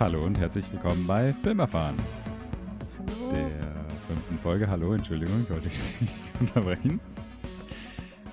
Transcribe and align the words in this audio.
Hallo 0.00 0.24
und 0.24 0.38
herzlich 0.38 0.72
willkommen 0.72 1.06
bei 1.06 1.30
Filmerfahren, 1.30 1.94
Hallo. 2.96 3.32
der 3.32 3.50
fünften 4.08 4.38
Folge. 4.38 4.66
Hallo, 4.66 4.94
Entschuldigung, 4.94 5.42
ich 5.42 5.50
wollte 5.50 5.68
dich 5.68 5.78
nicht 6.00 6.14
unterbrechen. 6.40 6.98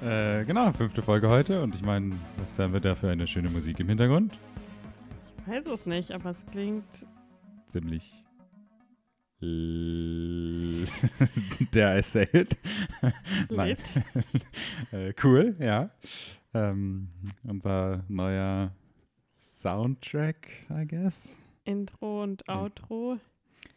Äh, 0.02 0.46
genau, 0.46 0.72
fünfte 0.72 1.02
Folge 1.02 1.30
heute 1.30 1.62
und 1.62 1.76
ich 1.76 1.82
meine, 1.82 2.16
was 2.38 2.58
haben 2.58 2.72
wir 2.72 2.80
da 2.80 2.96
für 2.96 3.10
eine 3.10 3.28
schöne 3.28 3.50
Musik 3.50 3.82
im 3.82 3.90
Hintergrund? 3.90 4.40
Ich 5.42 5.48
weiß 5.52 5.68
es 5.68 5.86
nicht, 5.86 6.12
aber 6.12 6.30
es 6.30 6.38
klingt. 6.50 7.06
Ziemlich 7.68 8.24
der 9.42 9.50
I 12.00 12.02
say 12.02 12.30
it. 12.32 12.58
Nein. 13.50 13.76
äh, 14.94 15.14
cool, 15.22 15.54
ja. 15.60 15.90
Ähm, 16.54 17.10
unser 17.44 18.06
neuer 18.08 18.72
Soundtrack, 19.42 20.48
I 20.72 20.88
guess. 20.88 21.38
Intro 21.68 22.24
und. 22.24 22.48
Outro. 22.50 23.20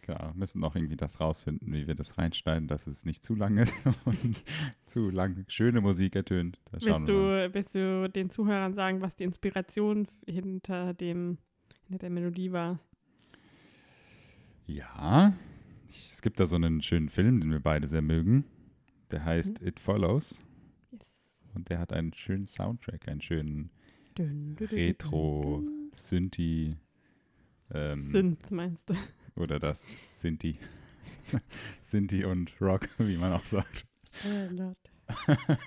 Genau, 0.02 0.32
müssen 0.34 0.60
noch 0.60 0.74
irgendwie 0.76 0.96
das 0.96 1.20
rausfinden, 1.20 1.72
wie 1.72 1.86
wir 1.86 1.94
das 1.94 2.18
reinschneiden, 2.18 2.68
dass 2.68 2.86
es 2.86 3.04
nicht 3.04 3.22
zu 3.22 3.34
lang 3.34 3.58
ist 3.58 3.74
und 4.04 4.42
zu 4.86 5.10
lang 5.10 5.44
schöne 5.48 5.80
Musik 5.80 6.16
ertönt. 6.16 6.58
Da 6.70 6.80
schauen 6.80 7.06
Willst 7.06 7.08
du, 7.08 7.54
willst 7.54 7.74
du 7.74 8.08
den 8.08 8.30
Zuhörern 8.30 8.74
sagen, 8.74 9.02
was 9.02 9.16
die 9.16 9.24
Inspiration 9.24 10.08
hinter 10.26 10.94
dem 10.94 11.38
hinter 11.84 11.98
der 11.98 12.10
Melodie 12.10 12.52
war? 12.52 12.78
Ja, 14.66 15.34
ich, 15.88 16.12
es 16.12 16.22
gibt 16.22 16.38
da 16.38 16.46
so 16.46 16.54
einen 16.56 16.82
schönen 16.82 17.08
Film, 17.08 17.40
den 17.40 17.50
wir 17.50 17.60
beide 17.60 17.88
sehr 17.88 18.02
mögen. 18.02 18.44
Der 19.10 19.24
heißt 19.24 19.60
It 19.62 19.80
Follows. 19.80 20.44
Yes. 20.92 21.34
Und 21.54 21.68
der 21.68 21.80
hat 21.80 21.92
einen 21.92 22.12
schönen 22.12 22.46
Soundtrack, 22.46 23.08
einen 23.08 23.20
schönen 23.20 23.70
Dün, 24.16 24.56
ähm, 27.72 28.00
Synth 28.00 28.50
meinst 28.50 28.88
du? 28.90 28.94
oder 29.36 29.58
das 29.58 29.96
Synthi. 30.10 30.58
Synthi 31.82 32.24
und 32.24 32.52
Rock, 32.60 32.86
wie 32.98 33.16
man 33.16 33.32
auch 33.32 33.46
sagt. 33.46 33.86
Oh 34.24 34.48
Lord. 34.52 34.78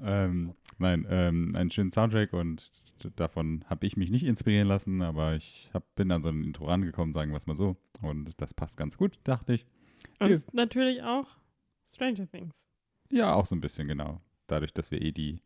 ähm, 0.00 0.54
nein, 0.78 1.06
ähm, 1.08 1.54
einen 1.56 1.70
schönen 1.70 1.90
Soundtrack 1.90 2.32
und 2.32 2.70
davon 3.16 3.64
habe 3.68 3.86
ich 3.86 3.96
mich 3.96 4.10
nicht 4.10 4.24
inspirieren 4.24 4.68
lassen, 4.68 5.00
aber 5.02 5.34
ich 5.36 5.70
hab, 5.72 5.94
bin 5.94 6.10
an 6.12 6.22
so 6.22 6.28
ein 6.28 6.44
Intro 6.44 6.66
rangekommen, 6.66 7.14
sagen 7.14 7.30
wir 7.30 7.38
es 7.38 7.46
mal 7.46 7.56
so. 7.56 7.76
Und 8.02 8.40
das 8.40 8.52
passt 8.52 8.76
ganz 8.76 8.96
gut, 8.96 9.18
dachte 9.24 9.54
ich. 9.54 9.66
Und 10.18 10.28
Wir- 10.28 10.42
natürlich 10.52 11.02
auch 11.02 11.26
Stranger 11.92 12.26
Things. 12.30 12.52
Ja, 13.10 13.34
auch 13.34 13.46
so 13.46 13.56
ein 13.56 13.60
bisschen, 13.60 13.88
genau. 13.88 14.20
Dadurch, 14.46 14.72
dass 14.72 14.90
wir 14.90 15.00
eh 15.00 15.12
die 15.12 15.40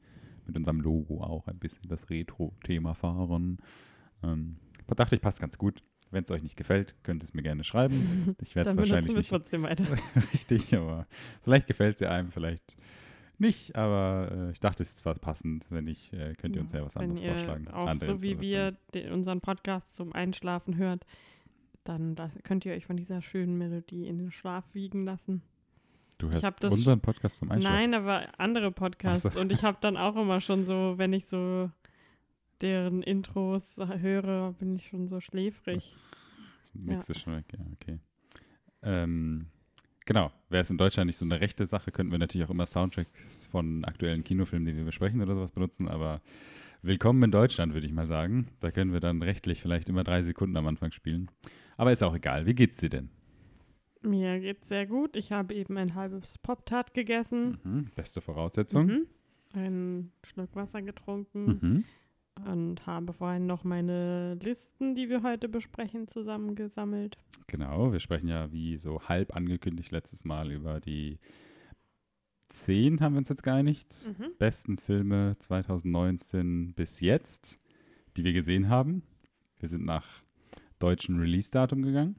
mit 0.46 0.56
unserem 0.56 0.80
Logo 0.80 1.22
auch 1.22 1.46
ein 1.46 1.58
bisschen 1.58 1.88
das 1.88 2.10
Retro-Thema 2.10 2.94
fahren. 2.94 3.58
Ähm, 4.22 4.56
dachte 4.86 5.14
ich, 5.14 5.22
passt 5.22 5.40
ganz 5.40 5.56
gut. 5.58 5.82
Wenn 6.14 6.22
es 6.22 6.30
euch 6.30 6.44
nicht 6.44 6.56
gefällt, 6.56 6.94
könnt 7.02 7.22
ihr 7.22 7.24
es 7.24 7.34
mir 7.34 7.42
gerne 7.42 7.64
schreiben. 7.64 8.36
Ich 8.40 8.54
werde 8.54 8.70
es 8.70 8.76
wahrscheinlich 8.76 9.16
nicht 9.16 9.30
trotzdem 9.30 9.64
weiter. 9.64 9.84
richtig, 10.32 10.72
aber 10.74 11.08
vielleicht 11.42 11.66
gefällt 11.66 11.96
es 11.96 12.00
ja 12.00 12.10
einem, 12.10 12.30
vielleicht 12.30 12.76
nicht. 13.38 13.74
Aber 13.74 14.30
äh, 14.30 14.50
ich 14.52 14.60
dachte, 14.60 14.84
es 14.84 14.90
ist 14.90 14.98
zwar 14.98 15.16
passend. 15.16 15.66
Wenn 15.70 15.84
nicht, 15.84 16.12
äh, 16.12 16.34
könnt 16.34 16.54
ihr 16.54 16.62
uns 16.62 16.70
ja 16.72 16.84
was 16.84 16.94
Wenn 16.94 17.10
anderes 17.10 17.20
ihr 17.20 17.30
vorschlagen. 17.32 17.68
Auch 17.68 17.86
Andere 17.86 18.12
so 18.12 18.22
wie 18.22 18.40
wir 18.40 18.76
unseren 19.10 19.40
Podcast 19.40 19.96
zum 19.96 20.12
Einschlafen 20.12 20.76
hört, 20.76 21.04
dann 21.82 22.14
das, 22.14 22.30
könnt 22.44 22.64
ihr 22.64 22.74
euch 22.74 22.86
von 22.86 22.96
dieser 22.96 23.20
schönen 23.20 23.58
Melodie 23.58 24.06
in 24.06 24.18
den 24.18 24.30
Schlaf 24.30 24.64
wiegen 24.72 25.04
lassen. 25.04 25.42
Du 26.18 26.30
hörst 26.30 26.64
unseren 26.64 27.00
Podcast 27.00 27.38
zum 27.38 27.50
Einschlafen. 27.50 27.90
Nein, 27.90 27.94
aber 27.94 28.28
andere 28.38 28.70
Podcasts. 28.70 29.34
So. 29.34 29.40
Und 29.40 29.50
ich 29.50 29.64
habe 29.64 29.78
dann 29.80 29.96
auch 29.96 30.14
immer 30.14 30.40
schon 30.40 30.64
so, 30.64 30.94
wenn 30.96 31.12
ich 31.12 31.26
so 31.26 31.70
deren 32.62 33.02
Intros 33.02 33.76
höre, 33.76 34.52
bin 34.58 34.76
ich 34.76 34.86
schon 34.88 35.08
so 35.08 35.20
schläfrig. 35.20 35.94
Nix 36.74 37.08
ist 37.08 37.20
schon 37.20 37.36
weg, 37.36 37.44
ja, 37.56 37.64
okay. 37.72 37.98
Ähm, 38.82 39.46
genau, 40.04 40.32
wäre 40.48 40.62
es 40.62 40.70
in 40.70 40.78
Deutschland 40.78 41.06
nicht 41.06 41.16
so 41.18 41.24
eine 41.24 41.40
rechte 41.40 41.66
Sache, 41.66 41.90
könnten 41.92 42.12
wir 42.12 42.18
natürlich 42.18 42.46
auch 42.46 42.50
immer 42.50 42.66
Soundtracks 42.66 43.46
von 43.46 43.84
aktuellen 43.84 44.24
Kinofilmen, 44.24 44.66
die 44.66 44.76
wir 44.76 44.84
besprechen 44.84 45.20
oder 45.22 45.34
sowas 45.34 45.52
benutzen, 45.52 45.88
aber 45.88 46.20
willkommen 46.82 47.22
in 47.22 47.30
Deutschland, 47.30 47.74
würde 47.74 47.86
ich 47.86 47.92
mal 47.92 48.06
sagen. 48.06 48.48
Da 48.60 48.70
können 48.70 48.92
wir 48.92 49.00
dann 49.00 49.22
rechtlich 49.22 49.62
vielleicht 49.62 49.88
immer 49.88 50.04
drei 50.04 50.22
Sekunden 50.22 50.56
am 50.56 50.66
Anfang 50.66 50.90
spielen. 50.92 51.30
Aber 51.76 51.92
ist 51.92 52.02
auch 52.02 52.14
egal. 52.14 52.46
Wie 52.46 52.54
geht's 52.54 52.76
dir 52.76 52.90
denn? 52.90 53.08
Mir 54.02 54.38
geht's 54.40 54.68
sehr 54.68 54.86
gut. 54.86 55.16
Ich 55.16 55.32
habe 55.32 55.54
eben 55.54 55.78
ein 55.78 55.94
halbes 55.94 56.36
Pop-Tart 56.38 56.92
gegessen, 56.92 57.58
Mhm, 57.64 57.90
beste 57.94 58.20
Voraussetzung. 58.20 58.86
mhm. 58.86 59.06
einen 59.54 60.12
Schluck 60.24 60.54
Wasser 60.56 60.82
getrunken 60.82 61.44
Mhm. 61.62 61.84
Und 62.44 62.84
habe 62.86 63.12
vorhin 63.12 63.46
noch 63.46 63.64
meine 63.64 64.34
Listen, 64.42 64.94
die 64.94 65.08
wir 65.08 65.22
heute 65.22 65.48
besprechen, 65.48 66.08
zusammengesammelt. 66.08 67.16
Genau, 67.46 67.92
wir 67.92 68.00
sprechen 68.00 68.28
ja 68.28 68.50
wie 68.52 68.76
so 68.76 69.00
halb 69.08 69.34
angekündigt 69.36 69.90
letztes 69.92 70.24
Mal 70.24 70.50
über 70.50 70.80
die 70.80 71.18
zehn, 72.48 73.00
haben 73.00 73.14
wir 73.14 73.18
uns 73.20 73.28
jetzt 73.28 73.42
geeinigt. 73.42 73.94
Mhm. 74.18 74.32
besten 74.38 74.78
Filme 74.78 75.34
2019 75.38 76.74
bis 76.74 77.00
jetzt, 77.00 77.58
die 78.16 78.24
wir 78.24 78.32
gesehen 78.32 78.68
haben. 78.68 79.02
Wir 79.58 79.68
sind 79.68 79.84
nach 79.84 80.06
deutschem 80.78 81.18
Release-Datum 81.18 81.82
gegangen. 81.82 82.16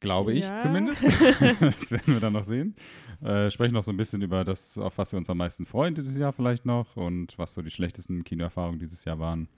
Glaube 0.00 0.34
ich 0.34 0.44
Ja. 0.48 0.58
zumindest. 0.58 1.02
das 1.60 1.90
werden 1.90 2.12
wir 2.14 2.20
dann 2.20 2.34
noch 2.34 2.44
sehen. 2.44 2.76
Äh, 3.22 3.50
sprechen 3.50 3.74
noch 3.74 3.84
so 3.84 3.90
ein 3.90 3.96
bisschen 3.96 4.22
über 4.22 4.44
das, 4.44 4.78
auf 4.78 4.98
was 4.98 5.12
wir 5.12 5.18
uns 5.18 5.30
am 5.30 5.38
meisten 5.38 5.66
freuen 5.66 5.94
dieses 5.94 6.16
Jahr 6.16 6.32
vielleicht 6.32 6.64
noch 6.66 6.96
und 6.96 7.36
was 7.38 7.54
so 7.54 7.62
die 7.62 7.70
schlechtesten 7.70 8.24
Kinoerfahrungen 8.24 8.78
dieses 8.78 9.04
Jahr 9.04 9.18
waren. 9.18 9.48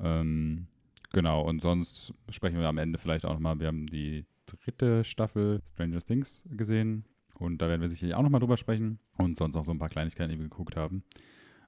Ähm, 0.00 0.66
genau, 1.12 1.42
und 1.42 1.60
sonst 1.60 2.14
sprechen 2.30 2.58
wir 2.58 2.68
am 2.68 2.78
Ende 2.78 2.98
vielleicht 2.98 3.24
auch 3.24 3.34
nochmal, 3.34 3.60
wir 3.60 3.68
haben 3.68 3.86
die 3.86 4.24
dritte 4.46 5.04
Staffel 5.04 5.62
Stranger 5.70 6.00
Things 6.00 6.42
gesehen 6.50 7.04
und 7.34 7.62
da 7.62 7.68
werden 7.68 7.80
wir 7.80 7.88
sicherlich 7.88 8.14
auch 8.14 8.22
nochmal 8.22 8.40
drüber 8.40 8.56
sprechen 8.56 8.98
und 9.18 9.36
sonst 9.36 9.56
auch 9.56 9.64
so 9.64 9.72
ein 9.72 9.78
paar 9.78 9.88
Kleinigkeiten, 9.88 10.30
die 10.30 10.38
wir 10.38 10.48
geguckt 10.48 10.76
haben. 10.76 11.04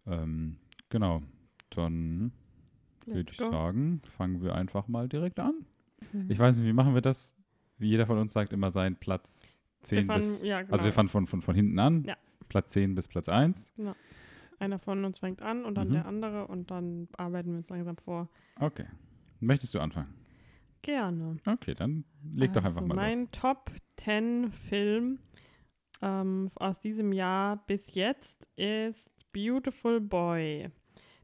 Ähm, 0.07 0.57
genau, 0.89 1.23
dann 1.71 2.33
würde 3.07 3.33
ich 3.33 3.39
sagen, 3.39 4.01
fangen 4.17 4.43
wir 4.43 4.55
einfach 4.55 4.89
mal 4.89 5.09
direkt 5.09 5.41
an. 5.41 5.67
Mhm. 6.13 6.31
Ich 6.31 6.39
weiß 6.39 6.57
nicht, 6.57 6.67
wie 6.67 6.73
machen 6.73 6.95
wir 6.95 7.03
das? 7.03 7.35
Wie 7.79 7.89
jeder 7.89 8.07
von 8.07 8.19
uns 8.19 8.33
sagt, 8.33 8.53
immer 8.53 8.71
seinen 8.71 8.97
Platz 8.97 9.43
10 9.89 10.07
fangen- 10.07 10.21
bis. 10.21 10.45
ja, 10.45 10.63
genau. 10.63 10.73
Also 10.73 10.85
wir 10.85 10.93
fangen 10.93 11.09
von, 11.09 11.27
von, 11.27 11.43
von 11.43 11.55
hinten 11.55 11.79
an. 11.79 12.05
Ja. 12.05 12.17
Platz 12.49 12.73
10 12.73 12.95
bis 12.95 13.09
Platz 13.09 13.29
1. 13.29 13.73
Einer 14.59 14.79
von 14.79 15.05
uns 15.05 15.19
fängt 15.19 15.43
an 15.43 15.65
und 15.65 15.75
dann 15.77 15.89
Mhm. 15.89 15.93
der 15.93 16.07
andere 16.07 16.47
und 16.47 16.71
dann 16.71 17.09
arbeiten 17.17 17.51
wir 17.51 17.57
uns 17.57 17.69
langsam 17.69 17.97
vor. 17.97 18.29
Okay. 18.61 18.87
Möchtest 19.41 19.75
du 19.75 19.81
anfangen? 19.81 20.15
Gerne. 20.83 21.39
Okay, 21.47 21.75
dann 21.75 22.05
leg 22.35 22.53
doch 22.53 22.63
einfach 22.65 22.81
also 22.83 22.87
mal 22.87 22.95
mein 22.95 23.21
los. 23.23 23.29
Top 23.33 23.71
10 23.97 24.53
Film 24.53 25.19
ähm, 26.03 26.51
aus 26.57 26.79
diesem 26.81 27.13
Jahr 27.13 27.65
bis 27.67 27.95
jetzt 27.95 28.47
ist 28.57 29.11
Beautiful 29.33 30.01
Boy. 30.01 30.69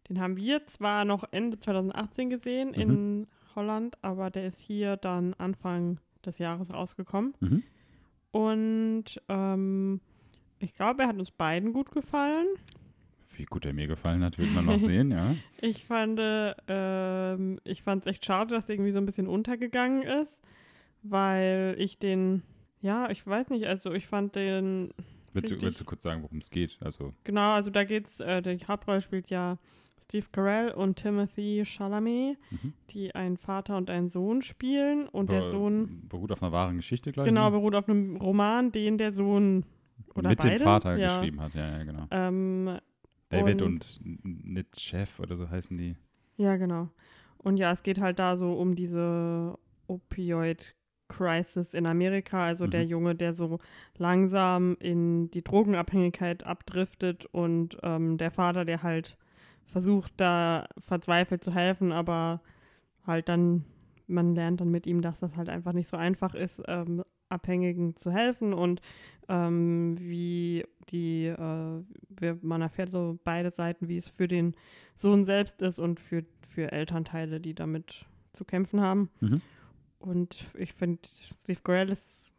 Den 0.09 0.21
haben 0.21 0.37
wir 0.37 0.67
zwar 0.67 1.05
noch 1.05 1.25
Ende 1.31 1.59
2018 1.59 2.31
gesehen 2.31 2.69
Mhm. 2.71 2.75
in 2.81 3.27
Holland, 3.55 3.97
aber 4.03 4.31
der 4.31 4.47
ist 4.47 4.61
hier 4.61 4.97
dann 4.97 5.35
Anfang 5.35 6.01
des 6.25 6.39
Jahres 6.39 6.73
rausgekommen. 6.73 7.35
Mhm. 7.41 7.63
Und 8.33 9.05
ähm, 9.29 10.01
ich 10.59 10.75
glaube, 10.75 11.03
er 11.03 11.09
hat 11.09 11.19
uns 11.19 11.31
beiden 11.31 11.73
gut 11.73 11.91
gefallen. 11.91 12.47
Wie 13.37 13.45
gut 13.45 13.65
er 13.65 13.73
mir 13.73 13.87
gefallen 13.87 14.23
hat, 14.23 14.39
wird 14.39 14.53
man 14.53 14.65
noch 14.67 14.81
sehen, 14.81 15.11
ja. 15.11 15.35
Ich 15.61 15.85
fand, 15.87 16.19
äh, 16.19 16.55
ähm, 16.69 17.61
ich 17.65 17.83
fand 17.83 18.03
es 18.03 18.07
echt 18.07 18.25
schade, 18.25 18.55
dass 18.55 18.69
er 18.69 18.75
irgendwie 18.75 18.93
so 18.93 18.99
ein 18.99 19.07
bisschen 19.07 19.27
untergegangen 19.27 20.03
ist, 20.03 20.43
weil 21.03 21.75
ich 21.79 21.99
den, 21.99 22.43
ja, 22.83 23.11
ich 23.11 23.27
weiß 23.27 23.51
nicht, 23.51 23.67
also 23.67 23.93
ich 23.93 24.07
fand 24.07 24.37
den, 24.37 24.93
Willst 25.33 25.53
du, 25.53 25.63
willst 25.63 25.81
du 25.81 25.85
kurz 25.85 26.03
sagen, 26.03 26.23
worum 26.23 26.39
es 26.39 26.51
geht? 26.51 26.79
Also, 26.81 27.15
genau, 27.25 27.53
also 27.53 27.71
da 27.71 27.85
geht's, 27.85 28.19
äh, 28.21 28.43
die 28.43 28.67
Hauptrolle 28.67 29.01
spielt 29.01 29.31
ja 29.31 29.59
Steve 30.11 30.27
Carell 30.33 30.73
und 30.73 30.97
Timothy 30.97 31.63
Chalamet, 31.65 32.37
mhm. 32.51 32.73
die 32.91 33.15
einen 33.15 33.37
Vater 33.37 33.77
und 33.77 33.89
einen 33.91 34.09
Sohn 34.11 34.43
spielen 34.43 35.09
und 35.09 35.31
der 35.31 35.43
Be- 35.43 35.51
Sohn, 35.51 36.03
Beruht 36.09 36.33
auf 36.33 36.43
einer 36.43 36.51
wahren 36.53 36.77
Geschichte, 36.77 37.13
glaube 37.13 37.29
ich. 37.29 37.33
genau, 37.33 37.47
ne? 37.47 37.51
beruht 37.53 37.75
auf 37.77 37.89
einem 37.89 38.17
Roman, 38.17 38.73
den 38.73 38.99
der 38.99 39.13
Sohn 39.13 39.65
oder 40.17 40.31
Mit 40.31 40.39
beide, 40.41 40.57
dem 40.57 40.65
Vater 40.65 40.97
ja, 40.97 41.17
geschrieben 41.19 41.41
hat, 41.41 41.55
ja, 41.55 41.79
ja, 41.79 41.85
genau. 41.85 42.07
Ähm, 42.11 42.79
David 43.29 43.63
und- 43.63 44.01
und, 44.05 44.25
Nitschev 44.25 45.21
oder 45.21 45.37
so 45.37 45.49
heißen 45.49 45.79
die. 45.79 45.95
Ja, 46.37 46.57
genau. 46.57 46.89
Und 47.39 47.57
ja, 47.57 47.71
es 47.71 47.83
geht 47.85 48.01
halt 48.01 48.19
da 48.19 48.37
so 48.37 48.53
um 48.55 48.75
diese 48.75 49.57
Opioid-Crisis 49.87 51.75
in 51.75 51.87
Amerika. 51.87 52.45
Also 52.47 52.67
der 52.67 52.85
Mhm. 52.85 52.91
Junge, 52.91 53.15
der 53.15 53.35
so 53.35 53.59
langsam 53.97 54.77
in 54.81 55.31
die 55.31 55.43
Drogenabhängigkeit 55.43 56.45
abdriftet 56.45 57.27
und 57.27 57.77
ähm, 57.83 58.19
der 58.19 58.31
Vater, 58.31 58.65
der 58.65 58.83
halt 58.83 59.17
versucht, 59.71 60.13
da 60.17 60.67
verzweifelt 60.79 61.43
zu 61.43 61.55
helfen, 61.55 61.93
aber 61.93 62.41
halt 63.07 63.29
dann, 63.29 63.65
man 64.07 64.35
lernt 64.35 64.61
dann 64.61 64.71
mit 64.71 64.87
ihm, 64.87 65.01
dass 65.01 65.21
das 65.21 65.37
halt 65.37 65.49
einfach 65.49 65.73
nicht 65.73 65.89
so 65.89 65.97
einfach 65.97 66.35
ist, 66.35 66.63
ähm, 66.67 67.03
Abhängigen 67.29 67.95
zu 67.95 68.11
helfen 68.11 68.53
und 68.53 68.83
ähm, 69.29 69.97
wie 70.01 70.65
die, 70.91 71.27
äh, 71.27 71.83
wir, 72.09 72.39
man 72.43 72.61
erfährt 72.61 72.91
so 72.91 73.19
beide 73.23 73.53
Seiten, 73.53 73.89
wie 73.89 73.97
es 73.97 74.09
für 74.09 74.27
den 74.27 74.55
Sohn 74.97 75.23
selbst 75.23 75.63
ist 75.63 75.79
und 75.79 76.01
für, 76.01 76.25
für 76.49 76.73
Elternteile, 76.73 77.41
die 77.41 77.55
damit 77.55 78.05
zu 78.33 78.45
kämpfen 78.45 78.81
haben. 78.81 79.11
Mhm. 79.21 79.41
und 80.01 80.47
ich 80.55 80.73
finde, 80.73 81.03
Steve 81.43 81.61
Carell 81.63 81.91
ist, 81.91 82.33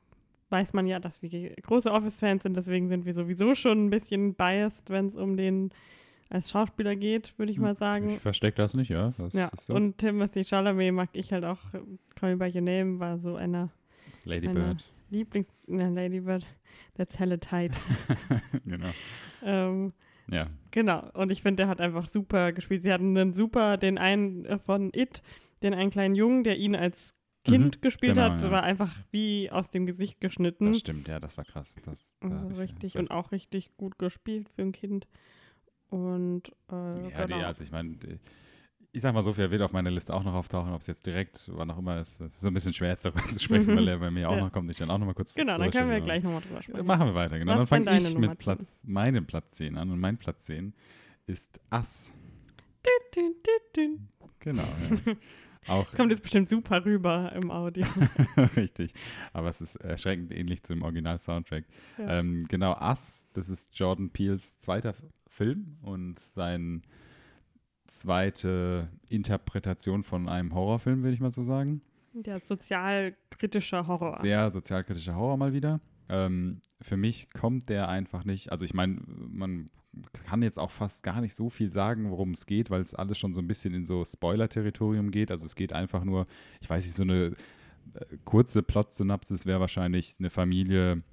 weiß 0.49 0.73
man 0.73 0.87
ja, 0.87 0.99
dass 0.99 1.21
wir 1.21 1.55
große 1.55 1.91
Office-Fans 1.91 2.43
sind, 2.43 2.57
deswegen 2.57 2.89
sind 2.89 3.05
wir 3.05 3.13
sowieso 3.13 3.55
schon 3.55 3.85
ein 3.85 3.89
bisschen 3.89 4.33
biased, 4.33 4.89
wenn 4.89 5.07
es 5.07 5.15
um 5.15 5.37
den 5.37 5.71
als 6.31 6.49
Schauspieler 6.49 6.95
geht, 6.95 7.37
würde 7.37 7.51
ich 7.51 7.59
mal 7.59 7.75
sagen. 7.75 8.09
Ich 8.11 8.19
verstecke 8.19 8.57
das 8.57 8.73
nicht, 8.73 8.89
ja. 8.89 9.13
Das 9.17 9.33
ja, 9.33 9.49
so. 9.59 9.73
und 9.75 9.97
Timothy 9.97 10.43
Chalamet 10.43 10.93
mag 10.93 11.09
ich 11.13 11.31
halt 11.33 11.43
auch. 11.45 11.59
Call 12.15 12.35
Me 12.35 12.37
By 12.37 12.55
Your 12.57 12.61
Name 12.61 12.99
war 12.99 13.19
so 13.19 13.35
einer 13.35 13.69
Lady 14.25 14.47
meine- 14.47 14.59
Bird. 14.59 14.85
Lieblings... 15.09 15.49
Na, 15.67 15.89
Lady 15.89 16.21
Bird, 16.21 16.45
that's 16.95 17.19
hella 17.19 17.35
tight. 17.37 17.73
genau. 18.65 18.89
ähm, 19.43 19.89
Ja. 20.29 20.47
Genau, 20.71 21.09
und 21.13 21.31
ich 21.33 21.41
finde, 21.41 21.57
der 21.63 21.67
hat 21.67 21.81
einfach 21.81 22.07
super 22.07 22.53
gespielt. 22.53 22.83
Sie 22.83 22.93
hatten 22.93 23.17
einen 23.17 23.33
super, 23.33 23.75
den 23.75 23.97
einen 23.97 24.45
äh, 24.45 24.57
von 24.57 24.89
It, 24.95 25.21
den 25.63 25.73
einen 25.73 25.89
kleinen 25.89 26.15
Jungen, 26.15 26.45
der 26.45 26.57
ihn 26.57 26.75
als 26.77 27.13
Kind 27.43 27.77
Mhm, 27.77 27.81
gespielt 27.81 28.13
genau, 28.15 28.29
hat, 28.29 28.41
ja. 28.41 28.51
war 28.51 28.63
einfach 28.63 28.95
wie 29.11 29.49
aus 29.51 29.69
dem 29.71 29.85
Gesicht 29.85 30.21
geschnitten. 30.21 30.67
Das 30.67 30.79
stimmt, 30.79 31.07
ja, 31.09 31.19
das 31.19 31.35
war 31.37 31.43
krass. 31.43 31.75
Das, 31.83 32.15
Also 32.21 32.51
ich- 32.53 32.59
richtig 32.59 32.95
und 32.97 33.11
auch 33.11 33.31
richtig 33.33 33.75
gut 33.75 33.99
gespielt 33.99 34.47
für 34.55 34.61
ein 34.61 34.71
Kind. 34.71 35.07
Und 35.91 36.43
äh, 36.71 37.09
Ja, 37.11 37.25
genau. 37.25 37.37
die, 37.37 37.43
also 37.45 37.63
ich 37.63 37.71
meine, 37.71 37.95
ich 38.93 39.01
sag 39.01 39.13
mal 39.13 39.23
so 39.23 39.33
viel, 39.33 39.43
er 39.43 39.51
wird 39.51 39.61
auf 39.61 39.71
meiner 39.73 39.91
Liste 39.91 40.13
auch 40.13 40.23
noch 40.23 40.33
auftauchen, 40.33 40.73
ob 40.73 40.81
es 40.81 40.87
jetzt 40.87 41.05
direkt, 41.05 41.49
wann 41.53 41.69
auch 41.69 41.77
immer 41.77 41.97
ist. 41.99 42.19
Das 42.19 42.33
ist 42.33 42.41
so 42.41 42.47
ein 42.47 42.53
bisschen 42.53 42.73
schwer 42.73 42.89
jetzt 42.89 43.05
darüber 43.05 43.23
zu 43.25 43.39
sprechen, 43.39 43.67
weil 43.75 43.87
er 43.87 43.97
bei 43.99 44.09
mir 44.09 44.29
auch 44.29 44.35
Ja. 44.35 44.41
noch 44.45 44.51
kommt. 44.51 44.69
Ich 44.71 44.77
dann 44.77 44.89
auch 44.89 44.97
noch 44.97 45.05
mal 45.05 45.13
kurz. 45.13 45.33
genau, 45.35 45.57
dann 45.57 45.69
können 45.69 45.89
wir 45.89 45.97
sprechen, 45.97 46.05
gleich 46.05 46.23
nochmal 46.23 46.41
drüber 46.41 46.55
aber- 46.55 46.63
sprechen. 46.63 46.87
Machen 46.87 47.05
wir 47.07 47.15
weiter, 47.15 47.37
genau. 47.39 47.59
Was 47.59 47.69
dann 47.69 47.83
fange 47.85 47.97
ich 47.99 48.13
Nummer 48.13 48.29
mit 48.29 48.39
Platz, 48.39 48.81
meinem 48.85 49.25
Platz 49.27 49.51
10 49.51 49.77
an. 49.77 49.91
Und 49.91 49.99
mein 49.99 50.17
Platz 50.17 50.45
10 50.45 50.73
ist 51.27 51.59
Ass. 51.69 52.11
Genau. 54.39 54.63
Ja. 55.05 55.13
auch 55.67 55.91
Kommt 55.93 56.11
jetzt 56.11 56.23
bestimmt 56.23 56.49
super 56.49 56.83
rüber 56.85 57.31
im 57.33 57.51
Audio. 57.51 57.85
richtig. 58.55 58.93
Aber 59.33 59.49
es 59.49 59.61
ist 59.61 59.75
erschreckend 59.75 60.31
ähnlich 60.31 60.63
zum 60.63 60.81
Original-Soundtrack. 60.81 61.65
Ja. 61.97 62.19
Ähm, 62.19 62.45
genau, 62.49 62.75
Us, 62.81 63.27
das 63.33 63.49
ist 63.49 63.77
Jordan 63.77 64.09
Peels 64.09 64.57
zweiter 64.59 64.95
Film 65.27 65.77
und 65.81 66.19
sein 66.19 66.83
zweite 67.87 68.89
Interpretation 69.09 70.03
von 70.03 70.29
einem 70.29 70.53
Horrorfilm, 70.53 71.03
würde 71.03 71.13
ich 71.13 71.19
mal 71.19 71.31
so 71.31 71.43
sagen. 71.43 71.81
Der 72.13 72.39
sozialkritische 72.39 73.87
Horror. 73.87 74.19
Sehr 74.21 74.49
sozialkritischer 74.49 75.15
Horror 75.15 75.37
mal 75.37 75.53
wieder. 75.53 75.79
Ähm, 76.09 76.61
für 76.81 76.97
mich 76.97 77.29
kommt 77.31 77.69
der 77.69 77.87
einfach 77.87 78.25
nicht, 78.25 78.51
also 78.51 78.65
ich 78.65 78.73
meine, 78.73 78.99
man 79.05 79.69
kann 80.25 80.41
jetzt 80.41 80.59
auch 80.59 80.71
fast 80.71 81.03
gar 81.03 81.21
nicht 81.21 81.33
so 81.33 81.49
viel 81.49 81.69
sagen, 81.69 82.09
worum 82.11 82.31
es 82.31 82.45
geht, 82.45 82.69
weil 82.69 82.81
es 82.81 82.95
alles 82.95 83.17
schon 83.17 83.33
so 83.33 83.41
ein 83.41 83.47
bisschen 83.47 83.73
in 83.73 83.85
so 83.85 84.05
Spoiler-Territorium 84.05 85.11
geht. 85.11 85.31
Also 85.31 85.45
es 85.45 85.55
geht 85.55 85.73
einfach 85.73 86.03
nur, 86.03 86.25
ich 86.61 86.69
weiß 86.69 86.85
nicht, 86.85 86.95
so 86.95 87.03
eine 87.03 87.33
äh, 87.93 88.17
kurze 88.23 88.63
Plot-Synapsis 88.63 89.45
wäre 89.45 89.59
wahrscheinlich 89.59 90.15
eine 90.19 90.29
Familie 90.29 91.03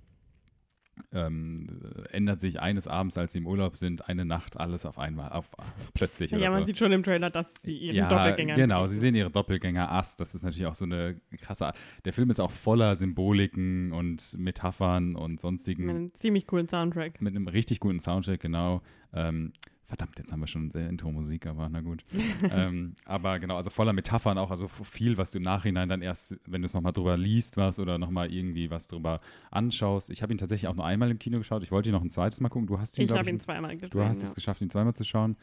ähm, 1.12 1.80
ändert 2.10 2.40
sich 2.40 2.60
eines 2.60 2.86
Abends, 2.88 3.18
als 3.18 3.32
sie 3.32 3.38
im 3.38 3.46
Urlaub 3.46 3.76
sind, 3.76 4.08
eine 4.08 4.24
Nacht 4.24 4.56
alles 4.56 4.86
auf 4.86 4.98
einmal, 4.98 5.30
auf 5.30 5.46
plötzlich 5.94 6.30
ja, 6.30 6.50
man 6.50 6.60
so. 6.60 6.66
sieht 6.66 6.78
schon 6.78 6.92
im 6.92 7.02
Trailer, 7.02 7.30
dass 7.30 7.46
sie 7.62 7.76
ihren 7.76 7.96
ja, 7.96 8.08
Doppelgänger 8.08 8.54
genau, 8.54 8.86
sie 8.86 8.96
sehen 8.96 9.14
ihre 9.14 9.30
Doppelgänger 9.30 9.90
Ass. 9.90 10.16
Das 10.16 10.34
ist 10.34 10.42
natürlich 10.42 10.66
auch 10.66 10.74
so 10.74 10.84
eine 10.84 11.20
krasse. 11.40 11.72
Der 12.04 12.12
Film 12.12 12.30
ist 12.30 12.40
auch 12.40 12.50
voller 12.50 12.96
Symboliken 12.96 13.92
und 13.92 14.36
Metaphern 14.38 15.16
und 15.16 15.40
sonstigen. 15.40 15.86
Mit 15.86 15.96
einem 15.96 16.14
ziemlich 16.14 16.46
coolen 16.46 16.68
Soundtrack. 16.68 17.20
Mit 17.20 17.34
einem 17.34 17.48
richtig 17.48 17.80
guten 17.80 18.00
Soundtrack, 18.00 18.40
genau. 18.40 18.82
Ähm, 19.12 19.52
verdammt, 19.88 20.18
jetzt 20.18 20.30
haben 20.30 20.40
wir 20.40 20.46
schon 20.46 20.70
sehr 20.70 20.88
Intro-Musik, 20.88 21.46
aber 21.46 21.68
na 21.70 21.80
gut. 21.80 22.04
ähm, 22.50 22.94
aber 23.06 23.38
genau, 23.38 23.56
also 23.56 23.70
voller 23.70 23.94
Metaphern 23.94 24.36
auch, 24.36 24.50
also 24.50 24.68
viel, 24.68 25.16
was 25.16 25.30
du 25.30 25.38
im 25.38 25.44
Nachhinein 25.44 25.88
dann 25.88 26.02
erst, 26.02 26.38
wenn 26.46 26.60
du 26.60 26.66
es 26.66 26.74
nochmal 26.74 26.92
drüber 26.92 27.16
liest, 27.16 27.56
was 27.56 27.78
oder 27.78 27.96
nochmal 27.96 28.30
irgendwie 28.30 28.70
was 28.70 28.86
drüber 28.86 29.20
anschaust. 29.50 30.10
Ich 30.10 30.22
habe 30.22 30.32
ihn 30.32 30.38
tatsächlich 30.38 30.68
auch 30.68 30.76
nur 30.76 30.84
einmal 30.84 31.10
im 31.10 31.18
Kino 31.18 31.38
geschaut. 31.38 31.62
Ich 31.62 31.72
wollte 31.72 31.88
ihn 31.88 31.92
noch 31.92 32.02
ein 32.02 32.10
zweites 32.10 32.40
Mal 32.40 32.50
gucken. 32.50 32.66
Du 32.66 32.78
hast 32.78 32.98
ihn, 32.98 33.06
Ich 33.06 33.10
habe 33.10 33.30
ihn 33.30 33.40
zweimal 33.40 33.74
gesehen. 33.74 33.90
Du 33.90 34.02
hast 34.02 34.22
ja. 34.22 34.28
es 34.28 34.34
geschafft, 34.34 34.60
ihn 34.60 34.70
zweimal 34.70 34.94
zu 34.94 35.04
schauen. 35.04 35.36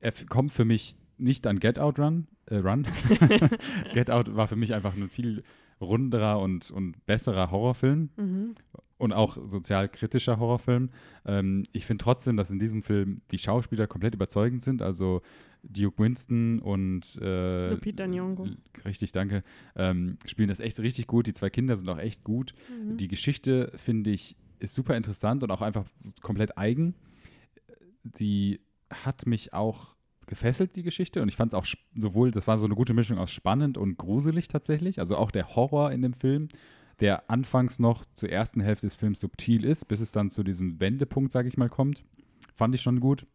Er 0.00 0.12
kommt 0.28 0.52
für 0.52 0.66
mich 0.66 0.96
nicht 1.16 1.46
an 1.46 1.58
Get 1.58 1.78
Out 1.78 1.98
Run. 1.98 2.28
Äh, 2.46 2.56
Run. 2.56 2.86
Get 3.94 4.10
Out 4.10 4.36
war 4.36 4.46
für 4.46 4.56
mich 4.56 4.74
einfach 4.74 4.94
ein 4.94 5.08
viel 5.08 5.42
runderer 5.80 6.38
und, 6.40 6.70
und 6.70 7.04
besserer 7.06 7.50
Horrorfilm 7.50 8.10
Mhm. 8.16 8.54
und 8.98 9.12
auch 9.12 9.38
sozial 9.46 9.88
kritischer 9.88 10.38
Horrorfilm. 10.38 10.90
Ähm, 11.24 11.64
ich 11.72 11.86
finde 11.86 12.02
trotzdem, 12.04 12.36
dass 12.36 12.50
in 12.50 12.58
diesem 12.58 12.82
Film 12.82 13.22
die 13.30 13.38
Schauspieler 13.38 13.86
komplett 13.86 14.14
überzeugend 14.14 14.62
sind. 14.62 14.82
Also 14.82 15.22
Duke 15.62 16.02
Winston 16.02 16.58
und 16.60 17.16
äh, 17.20 17.70
Lupita 17.70 18.04
Nyong'o. 18.04 18.48
Richtig, 18.84 19.12
danke. 19.12 19.42
Ähm, 19.76 20.16
spielen 20.26 20.48
das 20.48 20.60
echt 20.60 20.78
richtig 20.80 21.06
gut. 21.06 21.26
Die 21.26 21.32
zwei 21.34 21.50
Kinder 21.50 21.76
sind 21.76 21.88
auch 21.88 21.98
echt 21.98 22.24
gut. 22.24 22.54
Mhm. 22.68 22.96
Die 22.96 23.08
Geschichte, 23.08 23.72
finde 23.76 24.10
ich, 24.10 24.36
ist 24.58 24.74
super 24.74 24.96
interessant 24.96 25.42
und 25.42 25.50
auch 25.50 25.62
einfach 25.62 25.84
komplett 26.22 26.56
eigen. 26.58 26.94
Die 28.02 28.60
hat 28.90 29.26
mich 29.26 29.52
auch 29.54 29.94
gefesselt, 30.30 30.76
die 30.76 30.82
Geschichte. 30.82 31.20
Und 31.20 31.28
ich 31.28 31.36
fand 31.36 31.52
es 31.52 31.58
auch 31.58 31.66
sowohl, 31.94 32.30
das 32.30 32.46
war 32.46 32.58
so 32.58 32.64
eine 32.64 32.74
gute 32.74 32.94
Mischung 32.94 33.18
aus 33.18 33.30
spannend 33.30 33.76
und 33.76 33.98
gruselig 33.98 34.48
tatsächlich. 34.48 34.98
Also 34.98 35.16
auch 35.18 35.30
der 35.30 35.54
Horror 35.54 35.92
in 35.92 36.00
dem 36.00 36.14
Film, 36.14 36.48
der 37.00 37.28
anfangs 37.30 37.78
noch 37.78 38.06
zur 38.14 38.30
ersten 38.30 38.60
Hälfte 38.60 38.86
des 38.86 38.94
Films 38.94 39.20
subtil 39.20 39.64
ist, 39.64 39.88
bis 39.88 40.00
es 40.00 40.12
dann 40.12 40.30
zu 40.30 40.42
diesem 40.42 40.80
Wendepunkt, 40.80 41.32
sage 41.32 41.48
ich 41.48 41.58
mal, 41.58 41.68
kommt. 41.68 42.02
Fand 42.54 42.74
ich 42.74 42.80
schon 42.80 43.00
gut. 43.00 43.26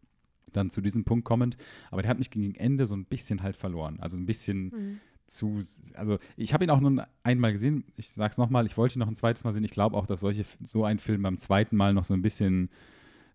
Dann 0.53 0.69
zu 0.71 0.81
diesem 0.81 1.03
Punkt 1.03 1.25
kommend. 1.25 1.57
Aber 1.91 2.01
der 2.01 2.09
hat 2.09 2.17
mich 2.17 2.31
gegen 2.31 2.55
Ende 2.55 2.85
so 2.85 2.95
ein 2.95 3.05
bisschen 3.05 3.43
halt 3.43 3.57
verloren. 3.57 3.99
Also 3.99 4.17
ein 4.17 4.25
bisschen 4.25 4.65
Mhm. 4.65 4.99
zu, 5.27 5.59
also 5.95 6.17
ich 6.37 6.53
habe 6.53 6.63
ihn 6.63 6.69
auch 6.69 6.79
nur 6.79 7.05
einmal 7.23 7.51
gesehen. 7.51 7.83
Ich 7.97 8.09
sage 8.09 8.31
es 8.31 8.37
nochmal, 8.37 8.65
ich 8.65 8.77
wollte 8.77 8.97
ihn 8.97 8.99
noch 8.99 9.07
ein 9.07 9.15
zweites 9.15 9.43
Mal 9.43 9.53
sehen. 9.53 9.63
Ich 9.63 9.71
glaube 9.71 9.97
auch, 9.97 10.07
dass 10.07 10.21
solche, 10.21 10.45
so 10.63 10.85
ein 10.85 10.99
Film 10.99 11.23
beim 11.23 11.37
zweiten 11.37 11.75
Mal 11.75 11.93
noch 11.93 12.05
so 12.05 12.13
ein 12.13 12.21
bisschen 12.21 12.69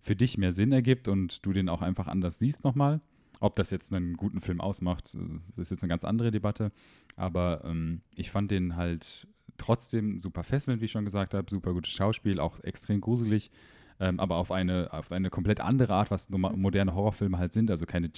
für 0.01 0.17
dich 0.17 0.39
mehr 0.39 0.53
Sinn 0.53 0.73
ergibt 0.73 1.09
und 1.09 1.45
du 1.45 1.53
den 1.53 1.69
auch 1.69 1.83
einfach 1.83 2.07
anders 2.07 2.39
siehst 2.39 2.65
nochmal. 2.65 3.01
Ob 3.41 3.57
das 3.57 3.71
jetzt 3.71 3.93
einen 3.93 4.17
guten 4.17 4.41
Film 4.43 4.61
ausmacht, 4.61 5.17
ist 5.57 5.71
jetzt 5.71 5.83
eine 5.83 5.89
ganz 5.89 6.05
andere 6.05 6.31
Debatte. 6.31 6.73
Aber 7.17 7.65
ähm, 7.65 8.03
ich 8.15 8.31
fand 8.31 8.51
den 8.51 8.77
halt 8.77 9.27
trotzdem 9.57 10.21
super 10.21 10.45
fesselnd, 10.45 10.81
wie 10.81 10.85
ich 10.85 10.91
schon 10.91 11.07
gesagt 11.07 11.35
habe. 11.35 11.51
Super 11.51 11.73
gutes 11.73 11.91
Schauspiel, 11.91 12.39
auch 12.39 12.61
extrem 12.61 13.01
gruselig. 13.01 13.51
Ähm, 13.99 14.21
aber 14.21 14.37
auf 14.37 14.53
eine, 14.53 14.93
auf 14.93 15.11
eine 15.13 15.31
komplett 15.31 15.61
andere 15.61 15.95
Art, 15.95 16.11
was 16.11 16.29
moderne 16.31 16.95
Horrorfilme 16.95 17.39
halt 17.39 17.53
sind. 17.53 17.71
Also 17.71 17.87
keine, 17.87 18.11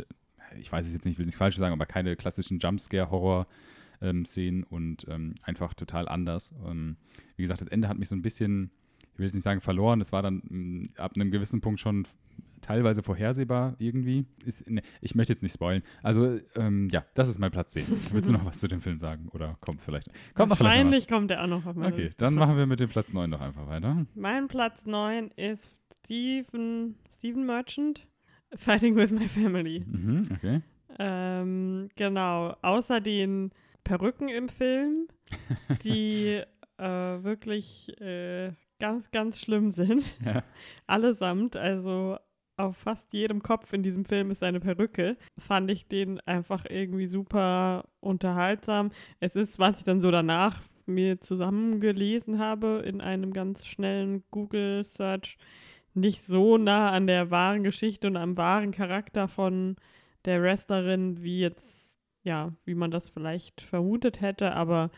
ich 0.59 0.71
weiß 0.71 0.87
es 0.87 0.93
jetzt 0.93 1.05
nicht, 1.05 1.19
will 1.19 1.27
nichts 1.27 1.39
falsch 1.39 1.57
sagen, 1.57 1.73
aber 1.73 1.87
keine 1.87 2.17
klassischen 2.17 2.59
Jumpscare-Horror-Szenen 2.59 4.65
und 4.65 5.07
ähm, 5.09 5.37
einfach 5.43 5.75
total 5.75 6.09
anders. 6.09 6.53
Ähm, 6.65 6.97
wie 7.37 7.43
gesagt, 7.43 7.61
das 7.61 7.69
Ende 7.69 7.89
hat 7.89 7.99
mich 7.99 8.09
so 8.09 8.17
ein 8.17 8.23
bisschen, 8.23 8.71
ich 9.13 9.19
will 9.19 9.27
jetzt 9.27 9.35
nicht 9.35 9.45
sagen 9.45 9.61
verloren, 9.61 10.01
es 10.01 10.13
war 10.13 10.23
dann 10.23 10.43
mh, 10.49 11.03
ab 11.03 11.13
einem 11.15 11.33
gewissen 11.33 11.61
Punkt 11.61 11.81
schon 11.81 12.07
teilweise 12.61 13.03
vorhersehbar 13.03 13.75
irgendwie. 13.79 14.25
Ist, 14.45 14.69
ne, 14.71 14.83
ich 15.01 15.15
möchte 15.15 15.33
jetzt 15.33 15.43
nicht 15.43 15.55
spoilen. 15.55 15.83
Also, 16.03 16.39
ähm, 16.57 16.89
ja, 16.91 17.05
das 17.15 17.29
ist 17.29 17.39
mein 17.39 17.51
Platz 17.51 17.73
10. 17.73 17.85
Willst 18.13 18.29
du 18.29 18.33
noch 18.33 18.45
was 18.47 18.59
zu 18.61 18.69
dem 18.69 18.81
Film 18.81 18.99
sagen? 18.99 19.29
Oder 19.33 19.57
kommt 19.61 19.83
vielleicht? 19.83 20.07
Kommt 20.35 20.51
noch 20.51 20.57
vielleicht 20.57 20.59
noch 20.59 20.61
Wahrscheinlich 20.61 21.09
kommt 21.09 21.31
er 21.31 21.43
auch 21.43 21.49
noch 21.49 21.67
auf 21.67 21.77
Okay, 21.77 22.05
Liste. 22.05 22.15
dann 22.19 22.35
machen 22.35 22.57
wir 22.57 22.67
mit 22.67 22.81
dem 22.81 22.89
Platz 22.89 23.13
9 23.13 23.31
doch 23.31 23.41
einfach 23.41 23.67
weiter. 23.67 24.07
Mein 24.15 24.49
Platz 24.49 24.87
9 24.87 25.31
ist 25.37 25.71
Steven, 26.05 26.95
Steven 27.17 27.45
Merchant, 27.45 28.07
Fighting 28.55 28.97
with 28.97 29.11
My 29.13 29.29
Family. 29.29 29.85
Mhm, 29.87 30.23
okay. 30.35 30.61
Ähm, 30.99 31.89
genau, 31.97 32.55
außer 32.63 33.01
den 33.01 33.51
Perücken 33.83 34.29
im 34.29 34.49
Film, 34.49 35.09
die 35.83 36.43
äh, 36.79 36.85
wirklich 37.23 37.89
äh, 38.01 38.53
ganz, 38.83 39.13
ganz 39.13 39.41
schlimm 39.41 39.71
sind. 39.71 40.03
Ja. 40.25 40.43
Allesamt, 40.89 41.57
also 41.57 42.19
auf 42.57 42.77
fast 42.77 43.13
jedem 43.13 43.41
Kopf 43.41 43.73
in 43.73 43.85
diesem 43.85 44.05
Film 44.05 44.31
ist 44.31 44.43
eine 44.43 44.59
Perücke, 44.59 45.17
fand 45.39 45.71
ich 45.71 45.87
den 45.87 46.21
einfach 46.21 46.65
irgendwie 46.69 47.07
super 47.07 47.85
unterhaltsam. 48.01 48.91
Es 49.21 49.37
ist, 49.37 49.61
was 49.61 49.79
ich 49.79 49.85
dann 49.85 50.01
so 50.01 50.11
danach 50.11 50.61
mir 50.87 51.21
zusammengelesen 51.21 52.41
habe 52.41 52.83
in 52.85 53.01
einem 53.01 53.33
ganz 53.33 53.65
schnellen 53.67 54.25
Google-Search, 54.33 55.39
nicht 55.95 56.25
so 56.25 56.59
nah 56.59 56.91
an 56.91 57.07
der 57.07 57.31
wahren 57.31 57.63
Geschichte 57.63 58.09
und 58.09 58.17
am 58.17 58.37
wahren 58.37 58.73
Charakter 58.73 59.29
von 59.29 59.77
der 60.25 60.43
Wrestlerin, 60.43 61.23
wie 61.23 61.39
jetzt, 61.41 62.01
ja, 62.25 62.53
wie 62.65 62.75
man 62.75 62.91
das 62.91 63.11
vielleicht 63.11 63.61
vermutet 63.61 64.21
hätte, 64.21 64.53
aber 64.55 64.91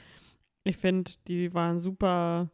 ich 0.64 0.78
finde, 0.78 1.10
die 1.28 1.52
waren 1.52 1.78
super, 1.78 2.50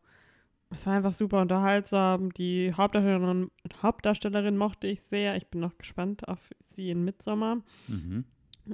es 0.71 0.87
war 0.87 0.95
einfach 0.95 1.13
super 1.13 1.41
unterhaltsam. 1.41 2.33
Die 2.35 2.73
Hauptdarstellerin, 2.73 3.51
Hauptdarstellerin 3.83 4.57
mochte 4.57 4.87
ich 4.87 5.03
sehr. 5.03 5.37
Ich 5.37 5.49
bin 5.49 5.61
noch 5.61 5.77
gespannt 5.77 6.29
auf 6.29 6.51
sie 6.75 6.91
in 6.91 7.05
Midsommar. 7.05 7.63
Mhm. 7.89 8.25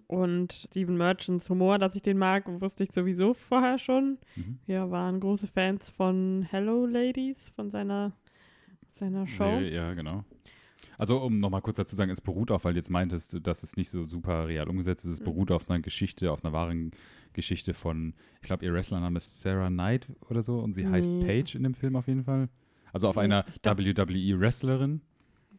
Und 0.06 0.52
Steven 0.52 0.96
Merchants 0.96 1.48
Humor, 1.48 1.78
dass 1.78 1.96
ich 1.96 2.02
den 2.02 2.18
mag, 2.18 2.44
wusste 2.60 2.84
ich 2.84 2.92
sowieso 2.92 3.32
vorher 3.32 3.78
schon. 3.78 4.18
Mhm. 4.34 4.58
Wir 4.66 4.90
waren 4.90 5.20
große 5.20 5.46
Fans 5.46 5.88
von 5.88 6.46
Hello 6.50 6.84
Ladies, 6.84 7.48
von 7.50 7.70
seiner, 7.70 8.12
seiner 8.90 9.26
Show. 9.26 9.44
Serie, 9.44 9.74
ja, 9.74 9.94
genau. 9.94 10.24
Also, 10.98 11.22
um 11.22 11.38
nochmal 11.40 11.62
kurz 11.62 11.76
dazu 11.76 11.90
zu 11.90 11.96
sagen, 11.96 12.10
es 12.10 12.20
beruht 12.20 12.50
auf, 12.50 12.64
weil 12.64 12.72
du 12.72 12.78
jetzt 12.78 12.90
meintest, 12.90 13.38
dass 13.46 13.62
es 13.62 13.76
nicht 13.76 13.90
so 13.90 14.04
super 14.06 14.46
real 14.48 14.68
umgesetzt 14.68 15.04
ist. 15.04 15.12
Es 15.12 15.20
Mhm. 15.20 15.24
beruht 15.24 15.50
auf 15.50 15.68
einer 15.70 15.80
Geschichte, 15.80 16.30
auf 16.32 16.44
einer 16.44 16.52
wahren 16.52 16.90
Geschichte 17.32 17.74
von, 17.74 18.14
ich 18.40 18.46
glaube, 18.46 18.64
ihr 18.64 18.72
Wrestlername 18.72 19.18
ist 19.18 19.40
Sarah 19.42 19.68
Knight 19.68 20.08
oder 20.30 20.42
so 20.42 20.58
und 20.60 20.74
sie 20.74 20.86
heißt 20.88 21.10
Nee. 21.12 21.24
Paige 21.26 21.56
in 21.58 21.64
dem 21.64 21.74
Film 21.74 21.96
auf 21.96 22.06
jeden 22.08 22.24
Fall. 22.24 22.48
Also 22.92 23.08
auf 23.08 23.16
Nee, 23.16 23.22
einer 23.22 23.44
WWE-Wrestlerin. 23.62 25.00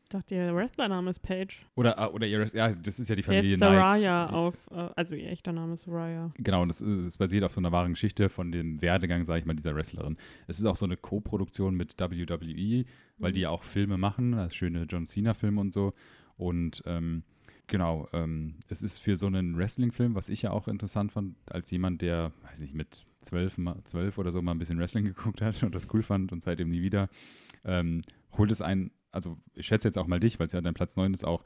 Ich 0.08 0.12
dachte, 0.12 0.36
ihr 0.36 0.56
Wrestlername 0.56 1.10
ist 1.10 1.20
Paige. 1.20 1.66
Oder, 1.76 2.00
ah, 2.00 2.08
oder 2.08 2.26
ihr, 2.26 2.48
ja, 2.54 2.74
das 2.74 2.98
ist 2.98 3.10
ja 3.10 3.16
die 3.18 3.24
Familie 3.24 3.56
ist 3.56 3.60
Knight. 3.60 3.74
Soraya 3.74 4.30
auf, 4.30 4.56
äh, 4.72 4.88
also 4.96 5.16
ihr 5.16 5.30
echter 5.30 5.52
Name 5.52 5.74
ist 5.74 5.82
Soraya. 5.82 6.32
Genau, 6.38 6.62
und 6.62 6.70
es, 6.70 6.80
es 6.80 7.18
basiert 7.18 7.44
auf 7.44 7.52
so 7.52 7.60
einer 7.60 7.74
wahren 7.74 7.92
Geschichte 7.92 8.30
von 8.30 8.54
dem 8.54 8.82
Werdegang, 8.82 9.26
sage 9.26 9.40
ich 9.40 9.46
mal, 9.46 9.54
dieser 9.54 9.76
Wrestlerin. 9.76 10.16
Es 10.48 10.60
ist 10.60 10.66
auch 10.66 10.78
so 10.78 10.86
eine 10.86 10.96
Co-Produktion 10.96 11.76
mit 11.76 12.00
WWE, 12.00 12.86
weil 13.18 13.34
die 13.34 13.42
ja 13.42 13.50
auch 13.50 13.66
Filme 13.66 13.98
machen, 13.98 14.32
das 14.32 14.56
schöne 14.56 14.84
John 14.84 15.06
Cena-Filme 15.06 15.60
und 15.60 15.74
so. 15.74 15.94
Und 16.38 16.84
ähm, 16.86 17.24
genau, 17.68 18.08
ähm, 18.14 18.56
es 18.70 18.84
ist 18.84 19.00
für 19.00 19.18
so 19.18 19.28
einen 19.28 19.58
Wrestling-Film, 19.58 20.16
was 20.16 20.30
ich 20.30 20.42
ja 20.44 20.52
auch 20.52 20.70
interessant 20.70 21.12
fand, 21.12 21.36
als 21.48 21.70
jemand, 21.70 22.02
der, 22.02 22.32
weiß 22.44 22.62
nicht, 22.62 22.74
mit 22.74 23.04
zwölf, 23.24 23.60
zwölf 23.84 24.18
oder 24.18 24.32
so 24.32 24.42
mal 24.42 24.54
ein 24.54 24.60
bisschen 24.60 24.80
Wrestling 24.80 25.04
geguckt 25.14 25.42
hat 25.42 25.64
und 25.64 25.76
das 25.76 25.94
cool 25.94 26.02
fand 26.02 26.32
und 26.32 26.42
seitdem 26.42 26.70
nie 26.70 26.82
wieder, 26.82 27.10
ähm, 27.66 28.04
holt 28.38 28.52
es 28.52 28.62
einen, 28.62 28.92
also 29.18 29.38
ich 29.54 29.66
schätze 29.68 29.88
jetzt 29.88 29.98
auch 29.98 30.08
mal 30.08 30.20
dich, 30.20 30.40
weil 30.40 30.48
es 30.48 30.54
ja 30.54 30.62
dein 30.62 30.74
Platz 30.74 30.96
9 30.96 31.14
ist, 31.14 31.26
auch 31.26 31.44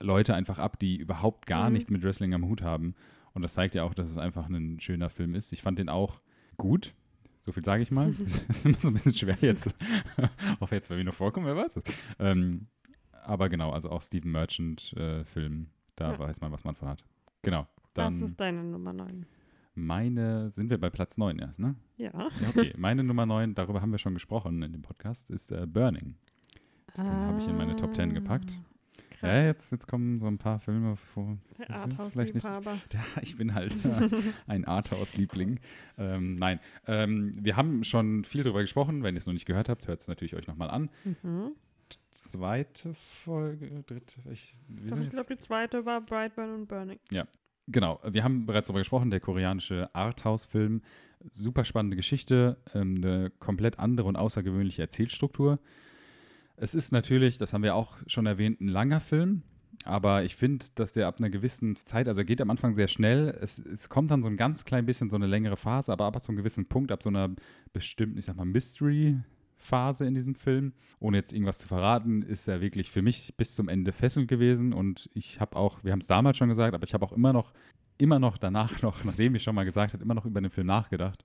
Leute 0.00 0.34
einfach 0.34 0.58
ab, 0.58 0.78
die 0.78 0.96
überhaupt 0.96 1.46
gar 1.46 1.66
Mhm. 1.68 1.74
nichts 1.74 1.90
mit 1.90 2.02
Wrestling 2.02 2.32
am 2.32 2.46
Hut 2.46 2.62
haben. 2.62 2.94
Und 3.34 3.42
das 3.42 3.54
zeigt 3.54 3.74
ja 3.74 3.82
auch, 3.84 3.92
dass 3.94 4.08
es 4.08 4.16
einfach 4.18 4.48
ein 4.48 4.80
schöner 4.80 5.10
Film 5.10 5.34
ist. 5.34 5.52
Ich 5.52 5.60
fand 5.62 5.78
den 5.78 5.88
auch 5.88 6.20
gut. 6.56 6.94
So 7.44 7.52
viel 7.52 7.64
sage 7.64 7.82
ich 7.82 7.90
mal. 7.90 8.14
Es 8.26 8.42
ist 8.48 8.64
immer 8.66 8.78
so 8.78 8.88
ein 8.88 8.94
bisschen 8.94 9.14
schwer 9.14 9.36
jetzt. 9.40 9.74
auch 10.60 10.70
jetzt 10.72 10.88
bei 10.88 10.96
mir 10.96 11.04
noch 11.04 11.14
vorkommen, 11.14 11.46
wer 11.46 11.56
weiß 11.56 11.76
es. 11.76 11.82
Ähm, 12.18 12.66
aber 13.24 13.48
genau, 13.50 13.70
also 13.72 13.90
auch 13.90 14.00
Stephen 14.02 14.32
Merchant-Film, 14.32 15.68
da 15.96 16.12
Ja. 16.12 16.18
weiß 16.18 16.40
man, 16.40 16.52
was 16.52 16.64
man 16.64 16.74
von 16.74 16.88
hat. 16.88 17.04
Genau. 17.42 17.66
Das 17.94 18.04
Dann 18.06 18.22
ist 18.22 18.38
deine 18.40 18.62
Nummer 18.64 18.92
9. 18.92 19.26
meine, 19.74 20.50
sind 20.50 20.70
wir 20.70 20.78
bei 20.78 20.90
Platz 20.90 21.16
9 21.18 21.38
erst, 21.38 21.58
ne? 21.58 21.74
Ja. 21.96 22.10
Ja, 22.14 22.28
okay. 22.48 22.72
meine 22.78 23.02
Nummer 23.04 23.26
9, 23.26 23.54
darüber 23.54 23.80
haben 23.82 23.90
wir 23.92 23.98
schon 23.98 24.14
gesprochen 24.14 24.62
in 24.62 24.72
dem 24.72 24.82
Podcast, 24.82 25.30
ist 25.30 25.50
äh, 25.52 25.66
Burning. 25.66 26.16
Den 26.96 27.06
habe 27.06 27.38
ich 27.38 27.48
in 27.48 27.56
meine 27.56 27.76
Top 27.76 27.94
10 27.94 28.14
gepackt. 28.14 28.58
Ah, 29.22 29.26
Ja, 29.26 29.44
jetzt, 29.46 29.70
jetzt 29.70 29.86
kommen 29.86 30.18
so 30.18 30.26
ein 30.26 30.38
paar 30.38 30.60
Filme 30.60 30.96
vor. 30.96 31.36
Der 31.58 31.68
nicht. 31.86 31.98
Arthouse-Liebhaber. 32.00 32.78
Ja, 32.92 33.04
ich 33.22 33.36
bin 33.36 33.54
halt 33.54 33.76
ein 34.46 34.64
Arthouse-Liebling. 34.64 35.60
Ähm, 35.98 36.34
nein, 36.34 36.58
ähm, 36.86 37.36
wir 37.40 37.56
haben 37.56 37.84
schon 37.84 38.24
viel 38.24 38.42
darüber 38.44 38.62
gesprochen. 38.62 39.02
Wenn 39.02 39.14
ihr 39.14 39.18
es 39.18 39.26
noch 39.26 39.34
nicht 39.34 39.46
gehört 39.46 39.68
habt, 39.68 39.88
hört 39.88 40.00
es 40.00 40.08
natürlich 40.08 40.34
euch 40.36 40.46
nochmal 40.46 40.70
an. 40.70 40.90
Mhm. 41.04 41.52
Zweite 42.12 42.94
Folge, 42.94 43.82
dritte, 43.86 44.20
ich, 44.30 44.52
Doch, 44.68 44.98
ich 45.00 45.10
glaube, 45.10 45.34
die 45.34 45.38
zweite 45.38 45.84
war 45.86 46.00
Brightburn 46.00 46.54
und 46.54 46.66
Burning. 46.68 46.98
genau, 47.68 48.00
wir 48.08 48.24
haben 48.24 48.46
bereits 48.46 48.66
darüber 48.68 48.80
gesprochen, 48.80 49.10
der 49.10 49.20
koreanische 49.20 49.94
Arthouse-Film. 49.94 50.82
Super 51.30 51.64
spannende 51.64 51.96
Geschichte, 51.96 52.56
ähm, 52.74 52.96
eine 52.96 53.30
komplett 53.38 53.78
andere 53.78 54.08
und 54.08 54.16
außergewöhnliche 54.16 54.82
Erzählstruktur. 54.82 55.58
Es 56.62 56.74
ist 56.74 56.92
natürlich, 56.92 57.38
das 57.38 57.54
haben 57.54 57.62
wir 57.62 57.74
auch 57.74 57.96
schon 58.06 58.26
erwähnt, 58.26 58.60
ein 58.60 58.68
langer 58.68 59.00
Film, 59.00 59.40
aber 59.86 60.24
ich 60.24 60.36
finde, 60.36 60.66
dass 60.74 60.92
der 60.92 61.06
ab 61.06 61.16
einer 61.18 61.30
gewissen 61.30 61.74
Zeit, 61.74 62.06
also 62.06 62.20
er 62.20 62.26
geht 62.26 62.42
am 62.42 62.50
Anfang 62.50 62.74
sehr 62.74 62.86
schnell, 62.86 63.34
es, 63.40 63.58
es 63.58 63.88
kommt 63.88 64.10
dann 64.10 64.22
so 64.22 64.28
ein 64.28 64.36
ganz 64.36 64.66
klein 64.66 64.84
bisschen 64.84 65.08
so 65.08 65.16
eine 65.16 65.26
längere 65.26 65.56
Phase, 65.56 65.90
aber 65.90 66.04
ab 66.04 66.20
so 66.20 66.28
einem 66.28 66.36
gewissen 66.36 66.66
Punkt, 66.66 66.92
ab 66.92 67.02
so 67.02 67.08
einer 67.08 67.30
bestimmten, 67.72 68.18
ich 68.18 68.26
sag 68.26 68.36
mal, 68.36 68.44
Mystery-Phase 68.44 70.04
in 70.04 70.12
diesem 70.12 70.34
Film, 70.34 70.74
ohne 70.98 71.16
jetzt 71.16 71.32
irgendwas 71.32 71.60
zu 71.60 71.66
verraten, 71.66 72.20
ist 72.20 72.46
er 72.46 72.60
wirklich 72.60 72.90
für 72.90 73.00
mich 73.00 73.34
bis 73.38 73.54
zum 73.54 73.70
Ende 73.70 73.90
fesselnd 73.90 74.28
gewesen 74.28 74.74
und 74.74 75.08
ich 75.14 75.40
habe 75.40 75.56
auch, 75.56 75.82
wir 75.82 75.92
haben 75.92 76.00
es 76.00 76.08
damals 76.08 76.36
schon 76.36 76.50
gesagt, 76.50 76.74
aber 76.74 76.84
ich 76.84 76.92
habe 76.92 77.06
auch 77.06 77.12
immer 77.12 77.32
noch, 77.32 77.54
immer 77.96 78.18
noch 78.18 78.36
danach 78.36 78.82
noch, 78.82 79.02
nachdem 79.04 79.34
ich 79.34 79.42
schon 79.42 79.54
mal 79.54 79.64
gesagt 79.64 79.94
habe, 79.94 80.04
immer 80.04 80.14
noch 80.14 80.26
über 80.26 80.42
den 80.42 80.50
Film 80.50 80.66
nachgedacht. 80.66 81.24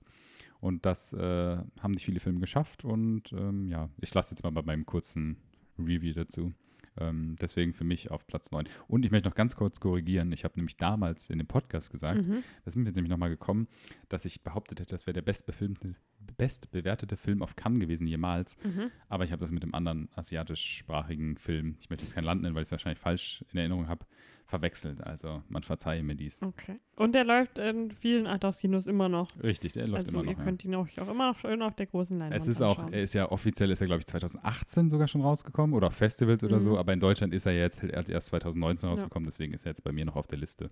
Und 0.60 0.86
das 0.86 1.12
äh, 1.12 1.56
haben 1.80 1.92
nicht 1.92 2.04
viele 2.04 2.20
Filme 2.20 2.40
geschafft. 2.40 2.84
Und 2.84 3.32
ähm, 3.32 3.66
ja, 3.68 3.88
ich 4.00 4.12
lasse 4.14 4.34
jetzt 4.34 4.42
mal 4.42 4.50
bei 4.50 4.62
meinem 4.62 4.86
kurzen 4.86 5.36
Review 5.78 6.14
dazu. 6.14 6.52
Ähm, 6.98 7.36
deswegen 7.40 7.74
für 7.74 7.84
mich 7.84 8.10
auf 8.10 8.26
Platz 8.26 8.50
9. 8.52 8.66
Und 8.88 9.04
ich 9.04 9.10
möchte 9.10 9.28
noch 9.28 9.34
ganz 9.36 9.54
kurz 9.54 9.80
korrigieren. 9.80 10.32
Ich 10.32 10.44
habe 10.44 10.54
nämlich 10.56 10.78
damals 10.78 11.28
in 11.28 11.36
dem 11.38 11.46
Podcast 11.46 11.90
gesagt, 11.90 12.26
Mhm. 12.26 12.42
das 12.64 12.72
ist 12.72 12.76
mir 12.76 12.86
jetzt 12.86 12.96
nämlich 12.96 13.10
nochmal 13.10 13.28
gekommen, 13.28 13.68
dass 14.08 14.24
ich 14.24 14.42
behauptet 14.42 14.80
hätte, 14.80 14.94
das 14.94 15.06
wäre 15.06 15.12
der 15.12 15.22
bestbefilmte, 15.22 15.94
bestbewertete 16.34 17.16
Film 17.16 17.42
auf 17.42 17.56
Cannes 17.56 17.80
gewesen 17.80 18.06
jemals. 18.06 18.56
Mhm. 18.64 18.90
Aber 19.08 19.24
ich 19.24 19.32
habe 19.32 19.40
das 19.40 19.50
mit 19.50 19.62
einem 19.62 19.74
anderen 19.74 20.08
asiatischsprachigen 20.14 21.36
Film, 21.36 21.76
ich 21.80 21.90
möchte 21.90 22.04
jetzt 22.04 22.14
kein 22.14 22.24
Land 22.24 22.42
nennen, 22.42 22.54
weil 22.54 22.62
ich 22.62 22.68
es 22.68 22.72
wahrscheinlich 22.72 22.98
falsch 23.00 23.44
in 23.52 23.58
Erinnerung 23.58 23.88
habe, 23.88 24.04
verwechselt. 24.46 25.02
Also 25.02 25.42
man 25.48 25.62
verzeihe 25.64 26.02
mir 26.04 26.14
dies. 26.14 26.40
Okay. 26.42 26.78
Und 26.94 27.14
der 27.16 27.24
läuft 27.24 27.58
in 27.58 27.90
vielen 27.90 28.26
Arthouse-Kinos 28.28 28.86
immer 28.86 29.08
noch. 29.08 29.28
Richtig, 29.42 29.72
der 29.72 29.88
läuft 29.88 30.06
also 30.06 30.20
immer 30.20 30.30
noch. 30.30 30.38
ihr 30.38 30.44
könnt 30.44 30.64
ihn 30.64 30.74
auch, 30.76 30.86
auch 31.00 31.08
immer 31.08 31.32
noch 31.32 31.38
schön 31.38 31.60
auf 31.62 31.74
der 31.74 31.86
großen 31.86 32.16
Leinwand 32.16 32.40
Es 32.40 32.46
ist 32.46 32.62
auch, 32.62 32.78
anschauen. 32.78 32.92
er 32.92 33.02
ist 33.02 33.12
ja 33.14 33.30
offiziell, 33.30 33.70
ist 33.72 33.80
er 33.80 33.86
glaube 33.88 34.00
ich 34.00 34.06
2018 34.06 34.88
sogar 34.88 35.08
schon 35.08 35.20
rausgekommen 35.22 35.74
oder 35.74 35.88
auf 35.88 35.94
Festivals 35.94 36.44
oder 36.44 36.56
Mhm. 36.58 36.60
so, 36.62 36.78
aber 36.78 36.92
in 36.92 37.00
Deutschland 37.00 37.34
ist 37.34 37.44
er 37.46 37.56
jetzt 37.56 37.82
halt 37.82 38.08
erst 38.08 38.28
2019 38.28 38.88
rausgekommen, 38.88 39.26
deswegen 39.26 39.52
ist 39.52 39.66
er 39.66 39.70
jetzt 39.70 39.82
bei 39.82 39.90
mir 39.92 40.04
noch 40.04 40.14
auf 40.16 40.28
der 40.28 40.38
Liste. 40.38 40.70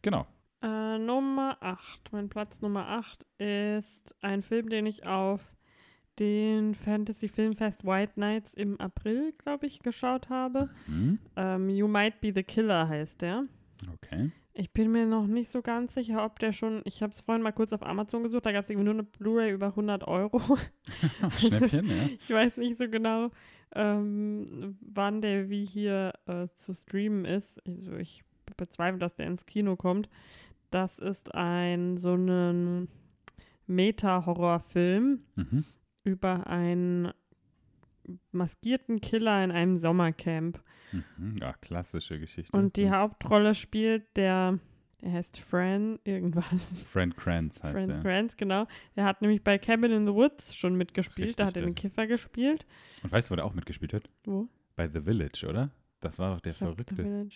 Genau. 0.00 0.24
Äh, 0.62 0.98
Nummer 0.98 1.56
8. 1.60 2.12
Mein 2.12 2.28
Platz 2.28 2.60
Nummer 2.60 2.88
8 2.88 3.24
ist 3.38 4.16
ein 4.20 4.42
Film, 4.42 4.68
den 4.68 4.86
ich 4.86 5.06
auf 5.06 5.40
den 6.18 6.74
Fantasy 6.74 7.28
Filmfest 7.28 7.84
White 7.84 8.18
Nights 8.18 8.54
im 8.54 8.80
April, 8.80 9.32
glaube 9.38 9.66
ich, 9.66 9.80
geschaut 9.80 10.30
habe. 10.30 10.68
Hm, 10.86 11.18
Ähm, 11.36 11.68
you 11.68 11.86
Might 11.86 12.20
Be 12.20 12.32
the 12.34 12.42
Killer 12.42 12.88
heißt 12.88 13.22
der. 13.22 13.44
okay. 13.94 14.32
Ich 14.54 14.72
bin 14.72 14.90
mir 14.90 15.06
noch 15.06 15.28
nicht 15.28 15.52
so 15.52 15.62
ganz 15.62 15.94
sicher, 15.94 16.24
ob 16.24 16.40
der 16.40 16.52
schon. 16.52 16.82
Ich 16.84 17.00
habe 17.04 17.12
es 17.12 17.20
vorhin 17.20 17.42
mal 17.44 17.52
kurz 17.52 17.72
auf 17.72 17.84
Amazon 17.84 18.24
gesucht, 18.24 18.44
da 18.44 18.50
gab 18.50 18.64
es 18.64 18.70
irgendwie 18.70 18.86
nur 18.86 18.94
eine 18.94 19.04
Blu-ray 19.04 19.52
über 19.52 19.66
100 19.68 20.08
Euro. 20.08 20.40
Schnäppchen, 21.38 21.86
ja. 21.88 22.06
Ich 22.20 22.28
weiß 22.28 22.56
nicht 22.56 22.76
so 22.78 22.88
genau, 22.88 23.30
ähm, 23.76 24.76
wann 24.80 25.20
der 25.22 25.48
wie 25.48 25.64
hier 25.64 26.12
äh, 26.26 26.48
zu 26.56 26.74
streamen 26.74 27.24
ist. 27.24 27.64
Also 27.68 27.92
ich 27.98 28.24
bezweifle, 28.56 28.98
dass 28.98 29.14
der 29.14 29.28
ins 29.28 29.46
Kino 29.46 29.76
kommt. 29.76 30.08
Das 30.70 30.98
ist 30.98 31.34
ein 31.34 31.96
so 31.98 32.14
ein 32.14 32.88
Meta-Horrorfilm 33.66 35.20
Mhm. 35.36 35.64
über 36.04 36.46
einen 36.46 37.12
maskierten 38.32 39.00
Killer 39.00 39.42
in 39.44 39.50
einem 39.50 39.76
Sommercamp. 39.76 40.62
Mhm. 40.92 41.36
Ja, 41.40 41.52
klassische 41.54 42.18
Geschichte. 42.18 42.56
Und 42.56 42.76
die 42.76 42.90
Hauptrolle 42.90 43.54
spielt 43.54 44.04
der, 44.16 44.58
der 45.02 45.12
heißt 45.12 45.38
Fran 45.38 45.98
irgendwas. 46.04 46.46
Friend 46.90 47.14
Kranz 47.16 47.62
heißt 47.62 47.76
Fran 47.78 47.90
er. 47.90 48.00
Kranz, 48.00 48.36
genau. 48.36 48.66
Der 48.96 49.04
hat 49.04 49.20
nämlich 49.20 49.44
bei 49.44 49.58
Cabin 49.58 49.92
in 49.92 50.06
the 50.06 50.14
Woods 50.14 50.56
schon 50.56 50.74
mitgespielt. 50.76 51.38
da 51.38 51.46
hat 51.46 51.56
er 51.56 51.62
Richtig, 51.66 51.82
den 51.82 51.90
Kiffer 51.90 52.06
gespielt. 52.06 52.64
Und 53.02 53.12
weißt 53.12 53.28
du, 53.28 53.32
wo 53.32 53.36
der 53.36 53.44
auch 53.44 53.54
mitgespielt 53.54 53.92
hat? 53.92 54.08
Wo? 54.24 54.48
Bei 54.76 54.88
The 54.88 55.00
Village, 55.02 55.46
oder? 55.48 55.70
Das 56.00 56.18
war 56.20 56.32
doch 56.34 56.40
der 56.40 56.52
Ich 56.52 56.58
Verrückte. 56.58 57.26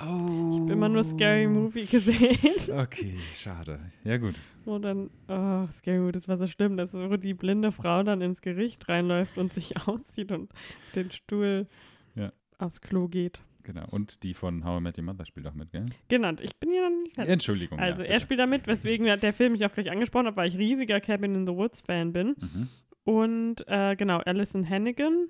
Oh. 0.00 0.50
Ich 0.52 0.60
habe 0.60 0.72
immer 0.72 0.88
nur 0.88 1.02
Scary 1.02 1.48
Movie 1.48 1.84
gesehen. 1.86 2.38
Okay, 2.78 3.16
schade. 3.34 3.80
Ja, 4.04 4.18
gut. 4.18 4.34
Wo 4.64 4.78
dann, 4.78 5.10
oh, 5.28 5.66
Scary 5.78 5.98
Movie, 5.98 6.12
das 6.12 6.28
war 6.28 6.36
so 6.36 6.46
schlimm, 6.46 6.76
dass 6.76 6.92
wo 6.94 7.16
die 7.16 7.34
blinde 7.34 7.72
Frau 7.72 8.02
dann 8.04 8.20
ins 8.20 8.40
Gericht 8.40 8.88
reinläuft 8.88 9.36
und 9.36 9.52
sich 9.52 9.76
auszieht 9.88 10.30
und 10.30 10.50
den 10.94 11.10
Stuhl 11.10 11.66
Ja. 12.14 12.32
aufs 12.58 12.80
Klo 12.80 13.08
geht. 13.08 13.40
Genau. 13.64 13.84
Und 13.90 14.22
die 14.22 14.32
von 14.32 14.64
How 14.64 14.78
I 14.78 14.82
Met 14.82 14.96
Your 14.98 15.04
Mother 15.04 15.26
spielt 15.26 15.46
auch 15.46 15.54
mit, 15.54 15.72
gell? 15.72 15.84
Genannt. 16.08 16.40
Ich 16.40 16.56
bin 16.56 16.70
hier 16.70 16.88
noch 16.88 16.96
nicht 17.02 17.14
fertig. 17.16 17.32
Entschuldigung. 17.32 17.78
Also 17.78 18.02
ja, 18.02 18.08
er 18.08 18.20
spielt 18.20 18.40
da 18.40 18.46
mit, 18.46 18.66
weswegen 18.66 19.06
der 19.06 19.32
Film 19.34 19.52
mich 19.52 19.64
auch 19.66 19.72
gleich 19.72 19.90
angesprochen 19.90 20.26
hat, 20.28 20.36
weil 20.36 20.48
ich 20.48 20.56
riesiger 20.56 21.00
Cabin 21.00 21.34
in 21.34 21.46
the 21.46 21.52
Woods 21.52 21.80
Fan 21.82 22.12
bin. 22.12 22.36
Mhm. 22.40 22.68
Und 23.04 23.64
äh, 23.66 23.96
genau, 23.96 24.18
Alison 24.18 24.68
Hannigan 24.68 25.28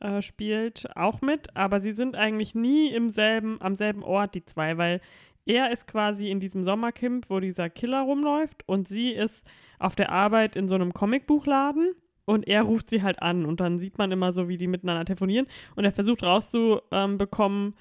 äh, 0.00 0.22
spielt 0.22 0.88
auch 0.96 1.20
mit, 1.20 1.56
aber 1.56 1.80
sie 1.80 1.92
sind 1.92 2.16
eigentlich 2.16 2.54
nie 2.54 2.90
im 2.90 3.10
selben, 3.10 3.60
am 3.60 3.74
selben 3.74 4.02
Ort, 4.02 4.34
die 4.34 4.44
zwei, 4.44 4.76
weil 4.78 5.00
er 5.46 5.70
ist 5.70 5.86
quasi 5.86 6.30
in 6.30 6.40
diesem 6.40 6.64
Sommercamp, 6.64 7.28
wo 7.28 7.40
dieser 7.40 7.68
Killer 7.68 8.02
rumläuft 8.02 8.62
und 8.66 8.88
sie 8.88 9.10
ist 9.10 9.46
auf 9.78 9.94
der 9.94 10.10
Arbeit 10.10 10.56
in 10.56 10.68
so 10.68 10.74
einem 10.74 10.94
Comicbuchladen 10.94 11.94
und 12.24 12.48
er 12.48 12.62
ruft 12.62 12.90
sie 12.90 13.02
halt 13.02 13.20
an. 13.20 13.44
Und 13.44 13.60
dann 13.60 13.78
sieht 13.78 13.98
man 13.98 14.10
immer 14.10 14.32
so, 14.32 14.48
wie 14.48 14.56
die 14.56 14.66
miteinander 14.66 15.04
telefonieren. 15.04 15.46
Und 15.76 15.84
er 15.84 15.92
versucht 15.92 16.22
rauszubekommen, 16.22 17.74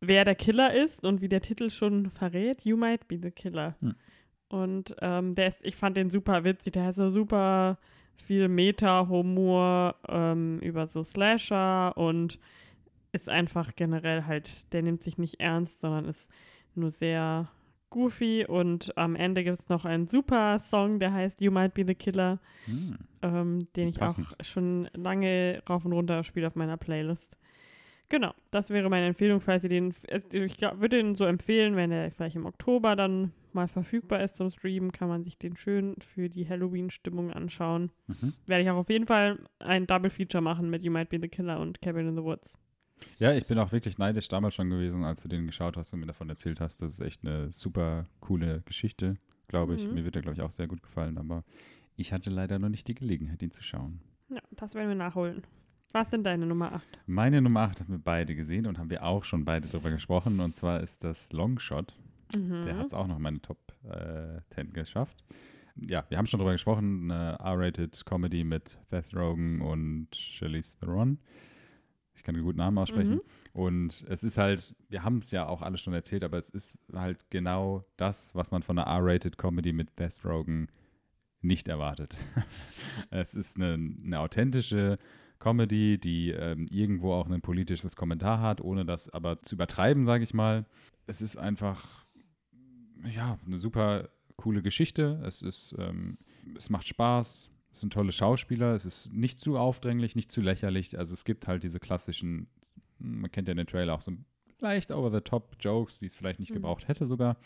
wer 0.00 0.24
der 0.24 0.34
Killer 0.34 0.74
ist 0.74 1.04
und 1.04 1.20
wie 1.20 1.28
der 1.28 1.40
Titel 1.40 1.70
schon 1.70 2.10
verrät, 2.10 2.64
You 2.64 2.76
Might 2.76 3.08
Be 3.08 3.18
the 3.20 3.30
Killer. 3.30 3.76
Hm. 3.80 3.94
Und 4.48 4.96
ähm, 5.00 5.34
der 5.34 5.48
ist, 5.48 5.64
ich 5.64 5.76
fand 5.76 5.96
den 5.96 6.10
super 6.10 6.44
witzig, 6.44 6.74
der 6.74 6.90
ist 6.90 6.96
so 6.96 7.10
super 7.10 7.78
viel 8.22 8.48
Meta-Humor 8.48 9.94
ähm, 10.08 10.58
über 10.60 10.86
so 10.86 11.02
Slasher 11.04 11.96
und 11.96 12.38
ist 13.12 13.28
einfach 13.28 13.74
generell 13.76 14.24
halt, 14.24 14.72
der 14.72 14.82
nimmt 14.82 15.02
sich 15.02 15.18
nicht 15.18 15.40
ernst, 15.40 15.80
sondern 15.80 16.04
ist 16.06 16.30
nur 16.74 16.90
sehr 16.90 17.48
goofy 17.90 18.44
und 18.46 18.96
am 18.98 19.16
Ende 19.16 19.42
gibt 19.44 19.58
es 19.60 19.68
noch 19.70 19.86
einen 19.86 20.08
super 20.08 20.58
Song, 20.58 20.98
der 21.00 21.12
heißt 21.14 21.40
You 21.40 21.50
Might 21.50 21.72
Be 21.74 21.84
the 21.86 21.94
Killer, 21.94 22.38
Hm. 22.66 22.98
ähm, 23.22 23.66
den 23.76 23.88
ich 23.88 23.98
Passend. 23.98 24.26
auch 24.26 24.44
schon 24.44 24.88
lange 24.92 25.62
rauf 25.68 25.86
und 25.86 25.92
runter 25.94 26.22
spiele 26.22 26.46
auf 26.46 26.54
meiner 26.54 26.76
Playlist. 26.76 27.38
Genau, 28.10 28.32
das 28.50 28.68
wäre 28.70 28.90
meine 28.90 29.06
Empfehlung, 29.06 29.40
falls 29.40 29.64
ihr 29.64 29.70
den, 29.70 29.94
also 30.10 30.38
ich 30.38 30.56
glaub, 30.58 30.80
würde 30.80 30.98
den 30.98 31.14
so 31.14 31.24
empfehlen, 31.24 31.76
wenn 31.76 31.90
er 31.90 32.10
vielleicht 32.10 32.36
im 32.36 32.44
Oktober 32.46 32.94
dann 32.94 33.32
mal 33.54 33.68
verfügbar 33.68 34.22
ist 34.22 34.36
zum 34.36 34.50
Streamen, 34.50 34.92
kann 34.92 35.08
man 35.08 35.24
sich 35.24 35.38
den 35.38 35.56
schön 35.56 35.94
für 36.00 36.28
die 36.28 36.48
Halloween-Stimmung 36.48 37.32
anschauen. 37.32 37.90
Mhm. 38.06 38.34
Werde 38.46 38.64
ich 38.64 38.70
auch 38.70 38.76
auf 38.76 38.90
jeden 38.90 39.06
Fall 39.06 39.38
ein 39.58 39.86
Double 39.86 40.10
Feature 40.10 40.42
machen 40.42 40.70
mit 40.70 40.82
You 40.82 40.90
Might 40.90 41.10
Be 41.10 41.18
the 41.20 41.28
Killer 41.28 41.60
und 41.60 41.80
Cabin 41.80 42.08
in 42.08 42.16
the 42.16 42.22
Woods. 42.22 42.56
Ja, 43.18 43.32
ich 43.32 43.46
bin 43.46 43.58
auch 43.58 43.72
wirklich 43.72 43.98
neidisch 43.98 44.28
damals 44.28 44.54
schon 44.54 44.70
gewesen, 44.70 45.04
als 45.04 45.22
du 45.22 45.28
den 45.28 45.46
geschaut 45.46 45.76
hast 45.76 45.92
und 45.92 46.00
mir 46.00 46.06
davon 46.06 46.28
erzählt 46.28 46.60
hast. 46.60 46.80
Das 46.82 46.92
ist 46.92 47.00
echt 47.00 47.24
eine 47.24 47.52
super 47.52 48.06
coole 48.20 48.62
Geschichte, 48.64 49.14
glaube 49.46 49.74
ich. 49.74 49.86
Mhm. 49.86 49.94
Mir 49.94 50.04
wird 50.04 50.14
der, 50.14 50.22
glaube 50.22 50.36
ich, 50.36 50.42
auch 50.42 50.50
sehr 50.50 50.66
gut 50.66 50.82
gefallen, 50.82 51.18
aber 51.18 51.44
ich 51.96 52.12
hatte 52.12 52.30
leider 52.30 52.58
noch 52.58 52.68
nicht 52.68 52.88
die 52.88 52.94
Gelegenheit, 52.94 53.42
ihn 53.42 53.50
zu 53.50 53.62
schauen. 53.62 54.00
Ja, 54.28 54.40
das 54.50 54.74
werden 54.74 54.88
wir 54.88 54.96
nachholen. 54.96 55.42
Was 55.92 56.10
sind 56.10 56.24
deine 56.24 56.44
Nummer 56.44 56.72
8? 56.72 56.86
Meine 57.06 57.40
Nummer 57.40 57.60
8 57.62 57.80
haben 57.80 57.94
wir 57.94 57.98
beide 57.98 58.34
gesehen 58.34 58.66
und 58.66 58.78
haben 58.78 58.90
wir 58.90 59.04
auch 59.04 59.24
schon 59.24 59.46
beide 59.46 59.68
drüber 59.68 59.90
gesprochen. 59.90 60.38
Und 60.40 60.54
zwar 60.54 60.80
ist 60.80 61.02
das 61.02 61.32
Longshot. 61.32 61.94
Mhm. 62.36 62.64
Der 62.64 62.76
hat 62.76 62.86
es 62.86 62.94
auch 62.94 63.06
noch 63.06 63.16
in 63.16 63.22
meine 63.22 63.40
Top 63.40 63.58
äh, 63.84 64.40
10 64.54 64.72
geschafft. 64.72 65.24
Ja, 65.76 66.04
wir 66.08 66.18
haben 66.18 66.26
schon 66.26 66.38
drüber 66.38 66.52
gesprochen. 66.52 67.10
Eine 67.10 67.38
R-rated 67.38 68.04
Comedy 68.04 68.44
mit 68.44 68.78
Seth 68.90 69.14
Rogen 69.14 69.60
und 69.60 70.08
Charlize 70.14 70.78
Theron. 70.78 71.18
Ich 72.16 72.24
kann 72.24 72.34
den 72.34 72.42
guten 72.42 72.58
Namen 72.58 72.78
aussprechen. 72.78 73.14
Mhm. 73.14 73.20
Und 73.52 74.04
es 74.08 74.24
ist 74.24 74.38
halt, 74.38 74.74
wir 74.88 75.04
haben 75.04 75.18
es 75.18 75.30
ja 75.30 75.46
auch 75.46 75.62
alles 75.62 75.80
schon 75.80 75.94
erzählt, 75.94 76.24
aber 76.24 76.36
es 76.36 76.50
ist 76.50 76.76
halt 76.92 77.30
genau 77.30 77.84
das, 77.96 78.34
was 78.34 78.50
man 78.50 78.62
von 78.62 78.78
einer 78.78 78.88
R-rated 78.88 79.38
Comedy 79.38 79.72
mit 79.72 79.90
Seth 79.96 80.24
Rogen 80.24 80.68
nicht 81.40 81.68
erwartet. 81.68 82.16
es 83.10 83.34
ist 83.34 83.56
eine, 83.56 83.74
eine 83.74 84.18
authentische 84.18 84.96
Comedy, 85.38 85.98
die 85.98 86.30
ähm, 86.30 86.66
irgendwo 86.70 87.12
auch 87.12 87.28
ein 87.28 87.40
politisches 87.40 87.94
Kommentar 87.94 88.40
hat, 88.40 88.60
ohne 88.60 88.84
das 88.84 89.08
aber 89.08 89.38
zu 89.38 89.54
übertreiben, 89.54 90.04
sage 90.04 90.24
ich 90.24 90.34
mal. 90.34 90.66
Es 91.06 91.22
ist 91.22 91.36
einfach, 91.36 92.06
ja, 93.14 93.38
eine 93.46 93.58
super 93.58 94.08
coole 94.36 94.62
Geschichte. 94.62 95.20
Es 95.24 95.42
ist, 95.42 95.74
ähm, 95.78 96.18
es 96.56 96.70
macht 96.70 96.86
Spaß. 96.88 97.50
Es 97.72 97.80
sind 97.80 97.92
tolle 97.92 98.12
Schauspieler. 98.12 98.74
Es 98.74 98.84
ist 98.84 99.12
nicht 99.12 99.38
zu 99.38 99.58
aufdringlich, 99.58 100.16
nicht 100.16 100.32
zu 100.32 100.40
lächerlich. 100.40 100.98
Also 100.98 101.14
es 101.14 101.24
gibt 101.24 101.46
halt 101.48 101.62
diese 101.62 101.80
klassischen, 101.80 102.48
man 102.98 103.30
kennt 103.30 103.48
ja 103.48 103.54
den 103.54 103.66
Trailer 103.66 103.94
auch 103.94 104.00
so 104.02 104.12
leicht 104.60 104.90
over-the-top-Jokes, 104.90 106.00
die 106.00 106.06
es 106.06 106.16
vielleicht 106.16 106.40
nicht 106.40 106.50
Mhm. 106.50 106.54
gebraucht 106.54 106.88
hätte 106.88 107.06
sogar. 107.06 107.36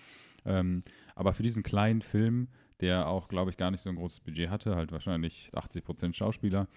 Ähm, 0.44 0.82
aber 1.14 1.34
für 1.34 1.42
diesen 1.42 1.62
kleinen 1.62 2.02
Film, 2.02 2.48
der 2.80 3.08
auch, 3.08 3.28
glaube 3.28 3.50
ich, 3.50 3.56
gar 3.56 3.70
nicht 3.70 3.80
so 3.80 3.90
ein 3.90 3.96
großes 3.96 4.20
Budget 4.20 4.48
hatte, 4.50 4.74
halt 4.76 4.92
wahrscheinlich 4.92 5.50
80% 5.54 6.16
Schauspieler, 6.16 6.68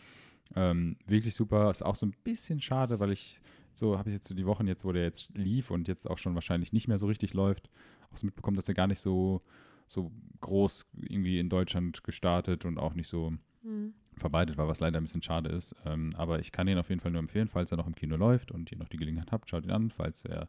ähm, 0.55 0.98
wirklich 1.08 1.34
super. 1.34 1.72
Ist 1.72 1.84
auch 1.84 1.96
so 1.96 2.05
ein 2.05 2.13
bisschen 2.24 2.62
schade, 2.62 3.00
weil 3.00 3.12
ich 3.12 3.39
so 3.74 3.98
habe 3.98 4.10
ich 4.10 4.15
jetzt 4.15 4.27
so 4.27 4.36
die 4.36 4.46
Wochen 4.46 4.67
jetzt, 4.67 4.86
wo 4.86 4.94
der 4.94 5.03
jetzt 5.03 5.36
lief 5.38 5.70
und 5.70 5.89
jetzt 5.89 6.10
auch 6.10 6.17
schon 6.17 6.34
wahrscheinlich 6.34 6.72
nicht 6.72 6.88
mehr 6.88 6.98
so 6.98 7.08
richtig 7.08 7.34
läuft, 7.34 7.70
auch 8.12 8.18
so 8.18 8.26
mitbekommen, 8.26 8.56
dass 8.56 8.68
er 8.68 8.74
gar 8.74 8.88
nicht 8.88 9.00
so, 9.00 9.42
so 9.88 10.12
groß 10.42 10.88
irgendwie 11.02 11.40
in 11.40 11.50
Deutschland 11.50 12.04
gestartet 12.04 12.66
und 12.66 12.78
auch 12.78 12.94
nicht 12.94 13.08
so 13.08 13.34
Mhm. 13.64 13.94
verbreitet 14.18 14.58
war, 14.58 14.68
was 14.68 14.80
leider 14.80 15.00
ein 15.00 15.04
bisschen 15.04 15.24
schade 15.24 15.50
ist. 15.50 15.76
Ähm, 15.86 16.14
aber 16.16 16.40
ich 16.40 16.52
kann 16.52 16.68
ihn 16.68 16.78
auf 16.78 16.90
jeden 16.90 17.02
Fall 17.02 17.12
nur 17.12 17.20
empfehlen, 17.20 17.48
falls 17.48 17.72
er 17.72 17.78
noch 17.78 17.88
im 17.88 17.96
Kino 17.96 18.16
läuft 18.16 18.52
und 18.52 18.72
ihr 18.72 18.78
noch 18.78 18.88
die 18.90 18.98
Gelegenheit 18.98 19.32
habt, 19.32 19.50
schaut 19.50 19.64
ihn 19.66 19.72
an. 19.72 19.90
Falls 19.92 20.24
er 20.26 20.48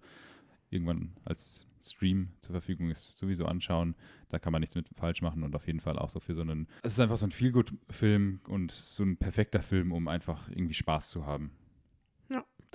irgendwann 0.71 1.13
als 1.25 1.67
Stream 1.83 2.29
zur 2.41 2.53
Verfügung 2.53 2.91
ist, 2.91 3.17
sowieso 3.17 3.47
anschauen. 3.47 3.95
Da 4.29 4.39
kann 4.39 4.53
man 4.53 4.61
nichts 4.61 4.75
mit 4.75 4.89
falsch 4.95 5.23
machen 5.23 5.43
und 5.45 5.55
auf 5.55 5.67
jeden 5.69 5.81
Fall 5.81 5.99
auch 5.99 6.11
so 6.11 6.21
für 6.21 6.35
so 6.35 6.43
einen. 6.43 6.67
Es 6.83 6.95
ist 6.95 7.01
einfach 7.01 7.17
so 7.17 7.27
ein 7.27 7.31
Feelgood-Film 7.31 8.41
und 8.49 8.73
so 8.73 9.03
ein 9.05 9.17
perfekter 9.17 9.63
Film, 9.63 9.93
um 9.93 10.09
einfach 10.09 10.49
irgendwie 10.51 10.75
Spaß 10.75 11.09
zu 11.11 11.25
haben. 11.27 11.53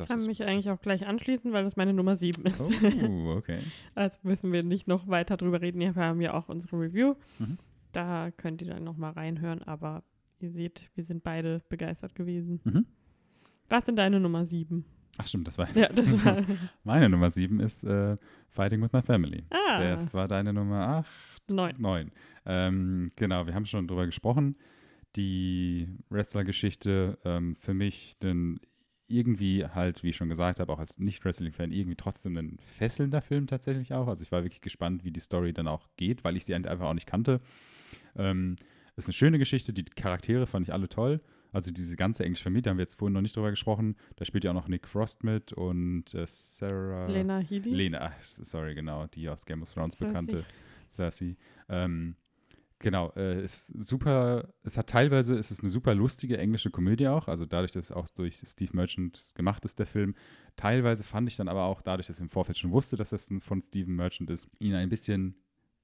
Das 0.01 0.09
Kann 0.09 0.25
mich 0.27 0.43
eigentlich 0.43 0.69
auch 0.69 0.81
gleich 0.81 1.05
anschließen, 1.07 1.51
weil 1.53 1.63
das 1.63 1.75
meine 1.75 1.93
Nummer 1.93 2.15
7 2.15 2.43
ist. 2.45 2.59
Oh, 2.59 3.35
okay. 3.37 3.59
Also 3.95 4.19
müssen 4.23 4.51
wir 4.51 4.63
nicht 4.63 4.87
noch 4.87 5.07
weiter 5.07 5.37
drüber 5.37 5.61
reden. 5.61 5.79
Wir 5.79 5.95
haben 5.95 6.21
ja 6.21 6.33
auch 6.33 6.49
unsere 6.49 6.77
Review. 6.79 7.15
Mhm. 7.39 7.57
Da 7.91 8.31
könnt 8.31 8.61
ihr 8.61 8.69
dann 8.69 8.83
nochmal 8.83 9.11
reinhören, 9.11 9.61
aber 9.63 10.03
ihr 10.39 10.49
seht, 10.51 10.89
wir 10.95 11.03
sind 11.03 11.23
beide 11.23 11.61
begeistert 11.69 12.15
gewesen. 12.15 12.61
Mhm. 12.63 12.85
Was 13.69 13.85
sind 13.85 13.97
deine 13.97 14.19
Nummer 14.19 14.45
7? 14.45 14.85
Ach 15.17 15.27
stimmt, 15.27 15.47
das 15.47 15.57
war. 15.57 15.67
Ja, 15.75 15.89
das 15.89 16.07
war. 16.25 16.37
Meine 16.85 17.09
Nummer 17.09 17.29
sieben 17.31 17.59
ist 17.59 17.83
äh, 17.83 18.15
Fighting 18.49 18.81
with 18.81 18.93
My 18.93 19.01
Family. 19.01 19.43
ah, 19.49 19.79
Das 19.81 20.13
war 20.13 20.27
deine 20.29 20.53
Nummer 20.53 20.87
acht. 20.87 21.11
neun. 21.49 21.75
Neun. 21.77 22.11
Ähm, 22.45 23.11
genau, 23.17 23.45
wir 23.45 23.53
haben 23.53 23.65
schon 23.65 23.87
drüber 23.87 24.05
gesprochen. 24.05 24.55
Die 25.17 25.89
Wrestler-Geschichte 26.09 27.17
ähm, 27.25 27.55
für 27.57 27.73
mich 27.73 28.17
denn 28.23 28.61
irgendwie 29.12 29.65
halt, 29.65 30.04
wie 30.04 30.10
ich 30.10 30.15
schon 30.15 30.30
gesagt 30.30 30.60
habe, 30.60 30.71
auch 30.71 30.80
als 30.80 30.97
Nicht-Wrestling-Fan 31.00 31.71
irgendwie 31.71 31.95
trotzdem 31.95 32.38
ein 32.38 32.58
fesselnder 32.60 33.21
Film 33.21 33.47
tatsächlich 33.47 33.93
auch. 33.93 34.08
Also 34.08 34.24
ich 34.24 34.32
war 34.32 34.43
wirklich 34.43 34.62
gespannt, 34.62 35.04
wie 35.04 35.12
die 35.12 35.19
Story 35.19 35.54
dann 35.54 35.67
auch 35.67 35.88
geht, 35.97 36.24
weil 36.24 36.38
ich 36.38 36.45
sie 36.45 36.56
einfach 36.56 36.82
auch 36.82 36.93
nicht 36.93 37.08
kannte. 37.08 37.41
Ähm, 38.15 38.56
ist 38.95 39.08
eine 39.08 39.13
schöne 39.13 39.39
Geschichte, 39.39 39.74
die 39.74 39.84
Charaktere 39.84 40.47
fand 40.47 40.67
ich 40.67 40.74
alle 40.74 40.89
toll. 40.89 41.21
Also 41.52 41.71
diese 41.71 41.95
ganze 41.97 42.24
englische 42.24 42.43
Familie, 42.43 42.63
da 42.63 42.69
haben 42.69 42.78
wir 42.78 42.84
jetzt 42.84 42.97
vorhin 42.97 43.13
noch 43.13 43.21
nicht 43.21 43.36
drüber 43.36 43.50
gesprochen. 43.50 43.97
Da 44.15 44.26
spielt 44.26 44.43
ja 44.43 44.52
auch 44.52 44.56
noch 44.56 44.67
Nick 44.67 44.88
Frost 44.88 45.24
mit 45.24 45.52
und 45.52 46.13
äh, 46.13 46.26
Sarah... 46.26 47.08
Lena 47.08 47.39
Headey. 47.39 47.74
Lena, 47.74 48.13
sorry, 48.21 48.74
genau, 48.74 49.08
die 49.08 49.28
aus 49.28 49.45
Game 49.45 49.62
of 49.62 49.74
Thrones 49.74 49.97
Cersei. 49.97 50.08
bekannte 50.08 50.45
Cersei. 50.89 51.36
Ähm, 51.67 52.15
genau, 52.81 53.11
äh, 53.15 53.43
ist 53.43 53.67
super, 53.67 54.53
es 54.63 54.77
hat 54.77 54.87
teilweise, 54.87 55.35
es 55.35 55.51
ist 55.51 55.61
eine 55.61 55.69
super 55.69 55.95
lustige 55.95 56.37
englische 56.37 56.69
Komödie 56.69 57.07
auch, 57.07 57.27
also 57.27 57.45
dadurch, 57.45 57.71
dass 57.71 57.85
es 57.85 57.91
auch 57.91 58.07
durch 58.09 58.41
Steve 58.45 58.71
Merchant 58.75 59.31
gemacht 59.35 59.63
ist, 59.65 59.79
der 59.79 59.85
Film. 59.85 60.15
Teilweise 60.57 61.03
fand 61.03 61.29
ich 61.29 61.37
dann 61.37 61.47
aber 61.47 61.63
auch, 61.63 61.81
dadurch, 61.81 62.07
dass 62.07 62.17
ich 62.17 62.21
im 62.21 62.29
Vorfeld 62.29 62.57
schon 62.57 62.71
wusste, 62.71 62.97
dass 62.97 63.09
das 63.09 63.31
von 63.39 63.61
Steven 63.61 63.95
Merchant 63.95 64.29
ist, 64.29 64.47
ihn 64.59 64.75
ein 64.75 64.89
bisschen 64.89 65.35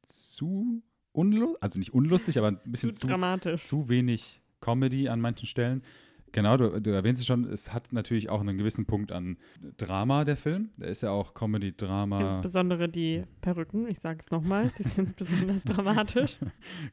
zu 0.03 0.83
unlustig, 1.11 1.63
also 1.63 1.79
nicht 1.79 1.93
unlustig, 1.93 2.37
aber 2.37 2.47
ein 2.47 2.57
Zu 2.57 2.71
bisschen 2.71 2.91
zu, 2.91 3.07
dramatisch. 3.07 3.63
zu 3.63 3.89
wenig 3.89 4.41
Comedy 4.59 5.07
an 5.09 5.21
manchen 5.21 5.47
Stellen. 5.47 5.83
Genau, 6.31 6.57
du, 6.57 6.79
du 6.81 6.91
erwähnst 6.91 7.21
es 7.21 7.27
schon, 7.27 7.45
es 7.45 7.73
hat 7.73 7.93
natürlich 7.93 8.29
auch 8.29 8.41
einen 8.41 8.57
gewissen 8.57 8.85
Punkt 8.85 9.11
an 9.11 9.37
Drama, 9.77 10.25
der 10.25 10.37
Film. 10.37 10.69
Der 10.77 10.89
ist 10.89 11.01
ja 11.01 11.09
auch 11.09 11.33
Comedy, 11.33 11.75
Drama. 11.75 12.29
Insbesondere 12.29 12.89
die 12.89 13.23
Perücken, 13.41 13.87
ich 13.87 13.99
sage 13.99 14.19
es 14.23 14.29
nochmal, 14.31 14.71
die 14.77 14.83
sind 14.89 15.15
besonders 15.15 15.63
dramatisch. 15.63 16.37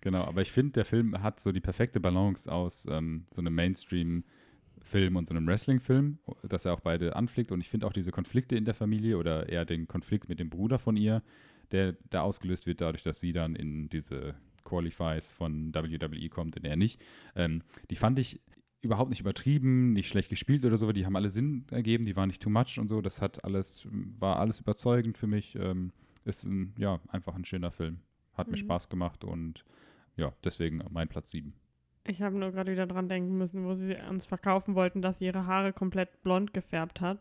Genau, 0.01 0.25
aber 0.25 0.43
ich 0.43 0.53
finde, 0.53 0.73
der 0.73 0.85
Film 0.85 1.23
hat 1.23 1.41
so 1.41 1.53
die 1.53 1.61
perfekte 1.61 2.01
Balance 2.01 2.51
aus 2.51 2.87
ähm, 2.91 3.27
so 3.33 3.41
einem 3.41 3.55
Mainstream-Film 3.55 5.17
und 5.17 5.27
so 5.27 5.35
einem 5.35 5.47
Wrestling-Film, 5.47 6.19
dass 6.49 6.65
er 6.65 6.75
auch 6.75 6.81
beide 6.81 7.17
anflickt. 7.17 7.51
Und 7.53 7.61
ich 7.61 7.69
finde 7.69 7.87
auch 7.87 7.93
diese 7.93 8.13
Konflikte 8.13 8.57
in 8.57 8.65
der 8.65 8.75
Familie 8.75 9.19
oder 9.19 9.49
eher 9.49 9.65
den 9.65 9.89
Konflikt 9.89 10.29
mit 10.29 10.39
dem 10.39 10.49
Bruder 10.49 10.79
von 10.79 10.97
ihr, 10.97 11.23
der 11.73 11.97
da 12.11 12.23
ausgelöst 12.23 12.67
wird 12.67 12.81
dadurch, 12.81 13.03
dass 13.03 13.21
sie 13.21 13.33
dann 13.33 13.57
in 13.57 13.89
diese 13.89 14.35
Qualifies 14.65 15.33
von 15.33 15.75
WWE 15.75 16.29
kommt 16.29 16.57
und 16.57 16.65
er 16.65 16.77
nicht. 16.77 17.01
Ähm, 17.37 17.63
die 17.91 17.97
fand 17.97 18.19
ich 18.19 18.41
überhaupt 18.85 19.11
nicht 19.11 19.21
übertrieben, 19.21 19.93
nicht 19.93 20.09
schlecht 20.09 20.29
gespielt 20.31 20.65
oder 20.65 20.79
so, 20.79 20.93
die 20.93 21.07
haben 21.07 21.17
alle 21.17 21.31
Sinn 21.31 21.65
ergeben, 21.71 22.05
die 22.05 22.17
waren 22.17 22.29
nicht 22.29 22.43
too 22.43 22.51
much 22.51 22.79
und 22.79 22.89
so, 22.89 23.01
das 23.01 23.21
hat 23.21 23.45
alles, 23.45 23.87
war 24.19 24.39
alles 24.39 24.61
überzeugend 24.61 25.19
für 25.19 25.27
mich. 25.27 25.55
Ähm, 25.57 25.93
ist 26.25 26.45
ein, 26.45 26.75
ja, 26.79 27.01
einfach 27.09 27.35
ein 27.35 27.45
schöner 27.45 27.71
Film. 27.71 27.99
Hat 28.33 28.47
mir 28.49 28.55
Mhm. 28.55 28.61
Spaß 28.61 28.89
gemacht 28.89 29.25
und 29.25 29.65
ja, 30.17 30.33
deswegen 30.43 30.83
mein 30.91 31.09
Platz 31.09 31.31
7. 31.31 31.53
Ich 32.07 32.23
habe 32.23 32.37
nur 32.39 32.51
gerade 32.53 32.73
wieder 32.73 32.87
dran 32.87 33.09
denken 33.09 33.37
müssen, 33.37 33.65
wo 33.65 33.75
sie 33.75 33.95
uns 34.11 34.27
verkaufen 34.27 34.75
wollten, 34.75 35.03
dass 35.03 35.19
sie 35.19 35.27
ihre 35.27 35.47
Haare 35.47 35.73
komplett 35.73 36.23
blond 36.23 36.53
gefärbt 36.55 37.01
hat. 37.01 37.19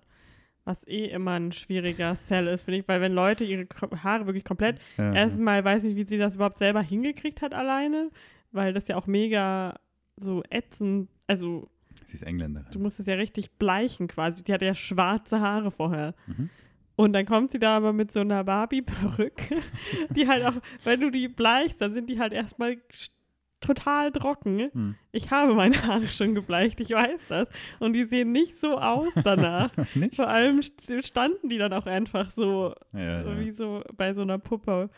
Was 0.66 0.88
eh 0.88 1.06
immer 1.08 1.32
ein 1.32 1.52
schwieriger 1.52 2.16
Sell 2.16 2.48
ist, 2.48 2.64
finde 2.64 2.80
ich, 2.80 2.88
weil 2.88 3.02
wenn 3.02 3.14
Leute 3.14 3.44
ihre 3.44 3.68
Haare 4.04 4.26
wirklich 4.26 4.46
komplett. 4.46 4.80
Erstmal 5.14 5.64
weiß 5.66 5.84
ich, 5.84 5.96
wie 5.98 6.06
sie 6.06 6.18
das 6.18 6.36
überhaupt 6.36 6.58
selber 6.58 6.82
hingekriegt 6.82 7.42
hat 7.42 7.54
alleine, 7.54 8.10
weil 8.54 8.72
das 8.74 8.88
ja 8.88 8.96
auch 8.96 9.08
mega 9.08 9.78
so 10.18 10.44
ätzend. 10.50 11.10
Also, 11.28 11.70
Sie 12.06 12.16
ist 12.16 12.24
Engländerin. 12.24 12.68
du 12.72 12.80
musst 12.80 13.00
es 13.00 13.08
ja 13.08 13.16
richtig 13.16 13.52
bleichen 13.58 14.08
quasi. 14.08 14.44
Die 14.44 14.54
hatte 14.54 14.66
ja 14.66 14.76
schwarze 14.76 15.40
Haare 15.40 15.72
vorher. 15.72 16.14
Mhm. 16.28 16.50
Und 16.96 17.14
dann 17.14 17.26
kommt 17.26 17.52
sie 17.52 17.60
da 17.60 17.76
aber 17.78 17.92
mit 17.94 18.12
so 18.12 18.20
einer 18.20 18.44
Barbie-Perücke, 18.44 19.56
die 20.16 20.28
halt 20.28 20.46
auch, 20.46 20.56
wenn 20.84 21.00
du 21.02 21.10
die 21.10 21.28
bleichst, 21.28 21.82
dann 21.82 21.94
sind 21.94 22.08
die 22.10 22.20
halt 22.20 22.34
erstmal 22.34 22.78
total 23.62 24.12
trocken. 24.12 24.70
Hm. 24.74 24.96
Ich 25.14 25.32
habe 25.32 25.54
meine 25.56 25.82
Haare 25.84 26.12
schon 26.12 26.36
gebleicht, 26.36 26.82
ich 26.82 26.90
weiß 26.92 27.22
das. 27.30 27.48
Und 27.80 27.94
die 27.94 28.04
sehen 28.04 28.32
nicht 28.34 28.60
so 28.60 28.78
aus 28.78 29.08
danach. 29.24 29.72
Nicht? 29.96 30.18
Vor 30.18 30.28
allem 30.28 30.60
st- 30.60 31.06
standen 31.08 31.48
die 31.50 31.58
dann 31.58 31.72
auch 31.72 31.86
einfach 31.86 32.30
so, 32.32 32.76
Ja, 32.92 33.24
ja. 33.24 33.40
wie 33.40 33.52
so 33.52 33.82
bei 33.96 34.14
so 34.14 34.22
einer 34.22 34.38
Puppe. 34.38 34.90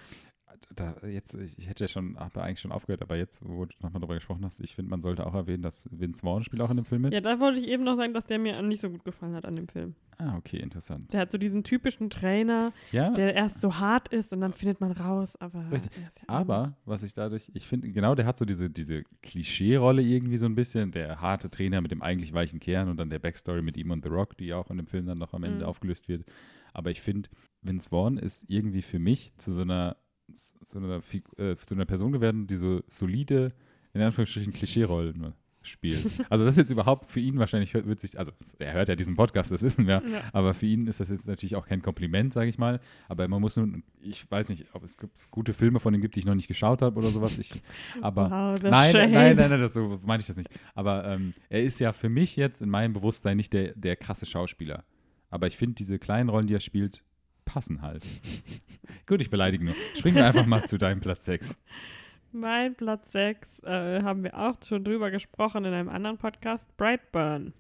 Da, 0.76 0.96
jetzt, 1.08 1.36
ich 1.36 1.68
hätte 1.70 1.84
ja 1.84 1.88
schon, 1.88 2.18
habe 2.20 2.42
eigentlich 2.44 2.60
schon 2.60 2.72
aufgehört, 2.72 3.02
aber 3.02 3.16
jetzt, 3.18 3.42
wo 3.44 3.66
du 3.66 3.74
nochmal 3.82 4.00
darüber 4.02 4.16
gesprochen 4.16 4.44
hast, 4.46 4.60
ich 4.60 4.76
finde, 4.76 4.90
man 4.90 5.02
sollte 5.02 5.26
auch 5.26 5.34
erwähnen, 5.34 5.64
dass 5.64 5.88
Vince 5.92 6.22
Vaughn 6.22 6.44
spielt 6.44 6.62
auch 6.62 6.70
in 6.70 6.78
dem 6.78 6.86
Film 6.86 7.04
mit. 7.04 7.14
Ja, 7.14 7.22
da 7.22 7.40
wollte 7.40 7.60
ich 7.60 7.68
eben 7.68 7.84
noch 7.84 7.96
sagen, 7.96 8.14
dass 8.14 8.26
der 8.26 8.40
mir 8.40 8.62
nicht 8.62 8.82
so 8.82 8.90
gut 8.90 9.04
gefallen 9.06 9.34
hat 9.36 9.46
an 9.46 9.56
dem 9.56 9.68
Film. 9.68 9.96
Ah, 10.18 10.38
okay, 10.38 10.58
interessant. 10.58 11.12
Der 11.12 11.22
hat 11.22 11.32
so 11.32 11.38
diesen 11.38 11.64
typischen 11.64 12.10
Trainer, 12.10 12.72
Ja, 12.92 13.10
der 13.12 13.34
erst 13.34 13.60
so 13.60 13.78
hart 13.80 14.08
ist 14.10 14.32
und 14.32 14.40
dann 14.42 14.54
findet 14.54 14.80
man 14.80 14.92
raus, 14.94 15.36
aber. 15.38 15.66
Er 15.72 15.78
ja 15.78 16.10
aber 16.28 16.78
was 16.86 17.04
ich 17.04 17.14
dadurch, 17.14 17.52
ich 17.54 17.68
finde, 17.68 17.92
genau, 17.92 18.16
der 18.16 18.26
hat 18.26 18.38
so 18.38 18.46
diese, 18.46 18.70
diese 18.70 19.04
Klischee-Rolle 19.24 20.02
irgendwie 20.02 20.38
so 20.38 20.46
ein 20.46 20.56
bisschen, 20.56 20.92
der 20.92 21.20
harte 21.20 21.50
Trainer 21.50 21.82
mit 21.82 21.92
dem 21.92 22.02
eigentlich 22.02 22.34
weichen 22.34 22.60
Kern 22.60 22.88
und 22.90 22.98
dann 22.98 23.10
der 23.10 23.20
Backstory 23.20 23.62
mit 23.62 23.76
ihm 23.78 23.92
und 23.92 24.04
The 24.04 24.10
Rock, 24.10 24.38
die 24.38 24.54
auch 24.54 24.70
in 24.72 24.78
dem 24.78 24.88
Film 24.88 25.06
dann 25.06 25.18
noch 25.18 25.34
am 25.34 25.44
Ende 25.44 25.66
Mhm. 25.66 25.70
aufgelöst 25.70 26.08
wird. 26.08 26.26
Aber 26.74 26.92
ich 26.92 27.02
finde, 27.02 27.30
Vince 27.62 27.90
Vaughn 27.90 28.18
ist 28.18 28.46
irgendwie 28.48 28.82
für 28.82 29.00
mich 29.00 29.36
zu 29.38 29.54
so 29.54 29.62
einer, 29.62 29.98
zu 30.34 30.78
einer, 30.78 31.02
Figu- 31.02 31.38
äh, 31.40 31.56
zu 31.56 31.76
einer 31.76 31.86
Person 31.86 32.12
geworden, 32.12 32.48
die 32.48 32.56
so 32.56 32.82
solide, 32.88 33.54
in 33.94 34.02
Anführungsstrichen, 34.02 34.54
Klischee-Rollen 34.54 35.34
spielt. 35.62 36.06
also 36.30 36.44
das 36.46 36.54
ist 36.54 36.58
jetzt 36.58 36.70
überhaupt 36.72 37.10
für 37.12 37.20
ihn 37.20 37.40
wahrscheinlich, 37.40 37.74
hört- 37.74 37.88
wird 37.88 38.00
sich, 38.00 38.20
also 38.20 38.32
er 38.60 38.74
hört 38.74 38.88
ja 38.88 38.96
diesen 38.96 39.16
Podcast, 39.16 39.52
das 39.52 39.64
wissen 39.64 39.88
wir, 39.88 40.04
Ja. 40.08 40.22
aber 40.32 40.54
für 40.54 40.68
ihn 40.68 40.86
ist 40.86 41.00
das 41.00 41.10
jetzt 41.10 41.26
natürlich 41.28 41.56
auch 41.56 41.66
kein 41.66 41.82
Kompliment, 41.82 42.34
sage 42.34 42.50
ich 42.50 42.58
mal. 42.60 42.80
Aber 43.08 43.28
man 43.28 43.42
muss 43.42 43.56
nun, 43.56 43.84
ich 44.02 44.30
weiß 44.30 44.50
nicht, 44.50 44.66
ob 44.74 44.84
es 44.84 44.96
gute 45.32 45.54
Filme 45.54 45.80
von 45.80 45.94
ihm 45.94 46.02
gibt, 46.02 46.16
die 46.16 46.20
ich 46.20 46.26
noch 46.26 46.36
nicht 46.36 46.48
geschaut 46.48 46.82
habe 46.84 47.00
oder 47.00 47.10
sowas. 47.10 47.38
Ich, 47.40 47.52
aber 48.02 48.30
Wow, 48.62 48.62
nein, 48.70 48.92
Shade. 48.94 49.12
nein, 49.12 49.36
nein, 49.38 49.50
nein, 49.50 49.60
das, 49.62 49.74
so 49.74 50.00
meine 50.06 50.22
ich 50.22 50.28
das 50.28 50.38
nicht. 50.38 50.50
Aber 50.76 51.04
ähm, 51.08 51.34
er 51.50 51.64
ist 51.64 51.80
ja 51.80 51.94
für 51.94 52.10
mich 52.10 52.36
jetzt 52.36 52.62
in 52.62 52.70
meinem 52.70 52.94
Bewusstsein 52.94 53.38
nicht 53.38 53.54
der, 53.54 53.74
der 53.74 53.96
krasse 53.96 54.26
Schauspieler. 54.28 54.84
Aber 55.32 55.48
ich 55.48 55.58
finde, 55.58 55.76
diese 55.76 55.98
kleinen 55.98 56.30
Rollen, 56.30 56.46
die 56.48 56.54
er 56.54 56.60
spielt, 56.60 57.02
passen 57.46 57.82
halt. 57.82 58.04
Gut, 59.08 59.22
ich 59.22 59.30
beleidige 59.30 59.64
nur. 59.64 59.76
Springen 59.96 60.18
wir 60.18 60.26
einfach 60.26 60.46
mal 60.46 60.66
zu 60.66 60.78
deinem 60.78 61.00
Platz 61.00 61.26
6. 61.26 61.58
Mein 62.32 62.76
Platz 62.76 63.12
6 63.14 63.64
äh, 63.64 64.02
haben 64.04 64.24
wir 64.24 64.38
auch 64.38 64.56
schon 64.68 64.84
drüber 64.84 65.12
gesprochen 65.12 65.64
in 65.64 65.74
einem 65.74 65.90
anderen 65.90 66.18
Podcast, 66.18 66.66
Brightburn. 66.76 67.54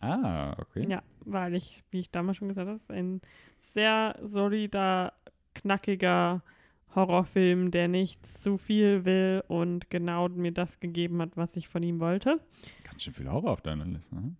Ah, 0.00 0.56
okay. 0.58 0.86
Ja, 0.88 1.02
weil 1.24 1.54
ich, 1.54 1.84
wie 1.90 2.00
ich 2.00 2.10
damals 2.10 2.38
schon 2.38 2.48
gesagt 2.48 2.68
habe, 2.68 2.80
ein 2.92 3.20
sehr 3.60 4.18
solider, 4.22 5.12
knackiger 5.54 6.42
Horrorfilm, 6.94 7.70
der 7.70 7.88
nicht 7.88 8.26
zu 8.42 8.56
viel 8.56 9.04
will 9.04 9.44
und 9.48 9.90
genau 9.90 10.28
mir 10.28 10.52
das 10.52 10.80
gegeben 10.80 11.20
hat, 11.20 11.36
was 11.36 11.54
ich 11.56 11.68
von 11.68 11.82
ihm 11.82 12.00
wollte. 12.00 12.40
Ganz 12.96 13.02
schön 13.02 13.12
viel 13.12 13.30
Horror 13.30 13.50
auf 13.50 13.60
deiner 13.60 13.84
Liste. 13.84 14.14
Ne? 14.14 14.34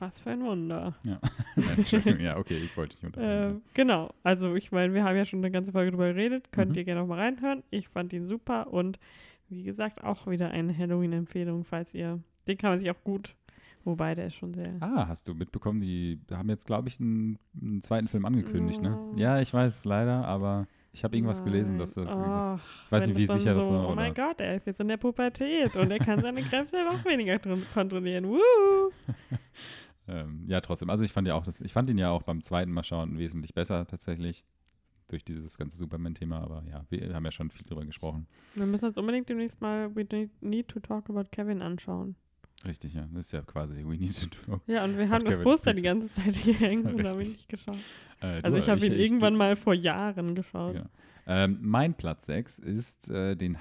Was 0.00 0.18
für 0.18 0.30
ein 0.30 0.42
Wunder. 0.42 0.96
Entschuldigung, 1.76 2.18
ja, 2.20 2.36
okay, 2.36 2.56
ich 2.56 2.76
wollte 2.76 2.96
dich 2.96 3.04
Äh, 3.04 3.06
unterbrechen. 3.06 3.62
genau, 3.72 4.12
also 4.24 4.56
ich 4.56 4.72
meine, 4.72 4.92
wir 4.94 5.04
haben 5.04 5.14
ja 5.16 5.24
schon 5.24 5.38
eine 5.38 5.52
ganze 5.52 5.70
Folge 5.70 5.92
drüber 5.92 6.08
geredet, 6.12 6.50
könnt 6.50 6.72
Mhm. 6.72 6.76
ihr 6.78 6.84
gerne 6.84 7.00
noch 7.02 7.06
mal 7.06 7.20
reinhören. 7.20 7.62
Ich 7.70 7.86
fand 7.88 8.12
ihn 8.12 8.26
super 8.26 8.72
und 8.72 8.98
wie 9.48 9.62
gesagt, 9.62 10.02
auch 10.02 10.26
wieder 10.26 10.50
eine 10.50 10.76
Halloween-Empfehlung, 10.76 11.62
falls 11.62 11.94
ihr, 11.94 12.18
den 12.48 12.58
kann 12.58 12.70
man 12.70 12.80
sich 12.80 12.90
auch 12.90 13.04
gut, 13.04 13.36
wobei 13.84 14.16
der 14.16 14.26
ist 14.26 14.34
schon 14.34 14.54
sehr... 14.54 14.74
Ah, 14.80 15.06
hast 15.06 15.28
du 15.28 15.34
mitbekommen, 15.34 15.80
die 15.80 16.18
haben 16.32 16.48
jetzt, 16.48 16.66
glaube 16.66 16.88
ich, 16.88 16.98
einen, 16.98 17.38
einen 17.60 17.80
zweiten 17.80 18.08
Film 18.08 18.24
angekündigt, 18.24 18.82
ne? 18.82 18.98
Oh. 18.98 19.14
Ja, 19.16 19.40
ich 19.40 19.54
weiß 19.54 19.84
leider, 19.84 20.24
aber 20.26 20.66
ich 20.92 21.04
habe 21.04 21.16
irgendwas 21.16 21.42
gelesen, 21.42 21.78
dass 21.78 21.94
das. 21.94 22.04
Nein. 22.04 22.60
ich 22.86 22.92
weiß 22.92 23.06
nicht, 23.06 23.16
wie 23.16 23.26
sicher 23.26 23.50
dann 23.50 23.56
das 23.56 23.66
so, 23.66 23.72
war. 23.72 23.88
Oh 23.88 23.94
mein 23.94 24.12
Gott, 24.12 24.40
er 24.40 24.56
ist 24.56 24.66
jetzt 24.66 24.80
in 24.80 24.88
der 24.88 24.98
Pubertät 24.98 25.74
und 25.76 25.90
er 25.90 25.98
kann 25.98 26.20
seine 26.20 26.42
Kräfte 26.42 26.84
noch 26.84 27.04
weniger 27.04 27.38
kontrollieren. 27.72 28.28
Woo! 28.28 28.38
Ähm, 30.08 30.44
ja, 30.48 30.60
trotzdem. 30.60 30.90
Also 30.90 31.04
ich 31.04 31.12
fand 31.12 31.28
ja 31.28 31.34
auch, 31.34 31.44
das, 31.44 31.60
ich 31.60 31.72
fand 31.72 31.88
ihn 31.88 31.96
ja 31.96 32.10
auch 32.10 32.24
beim 32.24 32.42
zweiten 32.42 32.72
Mal 32.72 32.82
schauen 32.82 33.18
wesentlich 33.18 33.54
besser 33.54 33.86
tatsächlich. 33.86 34.44
Durch 35.06 35.24
dieses 35.24 35.56
ganze 35.56 35.76
Superman-Thema, 35.76 36.42
aber 36.42 36.64
ja, 36.68 36.84
wir 36.88 37.14
haben 37.14 37.24
ja 37.24 37.30
schon 37.30 37.50
viel 37.50 37.64
drüber 37.64 37.84
gesprochen. 37.84 38.26
Wir 38.54 38.66
müssen 38.66 38.86
uns 38.86 38.98
unbedingt 38.98 39.28
demnächst 39.28 39.60
mal 39.60 39.94
We 39.94 40.28
Need 40.40 40.68
to 40.68 40.80
Talk 40.80 41.08
About 41.08 41.26
Kevin 41.30 41.62
anschauen. 41.62 42.16
Richtig, 42.66 42.94
ja. 42.94 43.08
Das 43.12 43.26
ist 43.26 43.32
ja 43.32 43.42
quasi 43.42 43.84
We 43.84 43.96
Need 43.96 44.20
to 44.20 44.26
Talk. 44.46 44.62
Ja, 44.66 44.84
und 44.84 44.96
wir 44.96 45.08
haben 45.08 45.24
das. 45.24 45.42
Poster 45.42 45.74
die 45.74 45.82
ganze 45.82 46.10
Zeit 46.12 46.34
hier 46.34 46.54
hängen 46.54 46.86
und 46.94 47.04
haben 47.06 47.20
ihn 47.20 47.28
nicht 47.28 47.48
geschaut. 47.48 47.76
Äh, 48.20 48.26
Also 48.42 48.50
du, 48.50 48.56
ich 48.58 48.68
habe 48.68 48.84
ihn 48.86 48.92
irgendwann 48.92 49.34
mal 49.36 49.56
vor 49.56 49.74
Jahren 49.74 50.34
geschaut. 50.34 50.76
Ja. 50.76 50.84
Ähm, 51.26 51.58
mein 51.60 51.94
Platz 51.94 52.26
6 52.26 52.58
ist, 52.60 53.08
äh, 53.10 53.36
den 53.36 53.58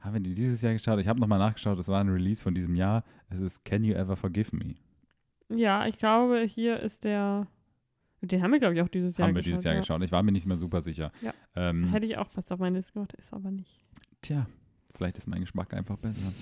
haben 0.00 0.14
wir 0.14 0.20
den 0.20 0.34
dieses 0.34 0.62
Jahr 0.62 0.72
geschaut. 0.72 0.98
Ich 1.00 1.08
habe 1.08 1.20
nochmal 1.20 1.38
nachgeschaut, 1.38 1.78
das 1.78 1.88
war 1.88 2.00
ein 2.00 2.08
Release 2.08 2.42
von 2.42 2.54
diesem 2.54 2.74
Jahr. 2.74 3.04
Es 3.30 3.40
ist 3.40 3.64
Can 3.64 3.84
You 3.84 3.94
Ever 3.94 4.16
Forgive 4.16 4.54
Me? 4.56 4.74
Ja, 5.48 5.86
ich 5.86 5.96
glaube, 5.98 6.42
hier 6.42 6.80
ist 6.80 7.04
der. 7.04 7.46
Den 8.20 8.42
haben 8.42 8.50
wir, 8.50 8.58
glaube 8.58 8.74
ich, 8.74 8.82
auch 8.82 8.88
dieses 8.88 9.16
Jahr 9.16 9.28
haben 9.28 9.34
wir 9.34 9.42
geschaut. 9.42 9.52
dieses 9.52 9.64
Jahr 9.64 9.74
ja. 9.74 9.80
geschaut. 9.80 10.02
Ich 10.02 10.10
war 10.10 10.22
mir 10.24 10.32
nicht 10.32 10.46
mehr 10.46 10.56
super 10.56 10.80
sicher. 10.80 11.12
Ja. 11.22 11.32
Ähm, 11.54 11.88
Hätte 11.90 12.06
ich 12.06 12.16
auch 12.18 12.28
fast 12.28 12.50
auf 12.52 12.58
meine 12.58 12.76
Liste 12.78 12.92
gemacht, 12.94 13.12
ist 13.14 13.32
aber 13.32 13.50
nicht. 13.52 13.78
tja, 14.22 14.46
vielleicht 14.94 15.18
ist 15.18 15.26
mein 15.28 15.40
Geschmack 15.40 15.72
einfach 15.74 15.96
besser. 15.96 16.32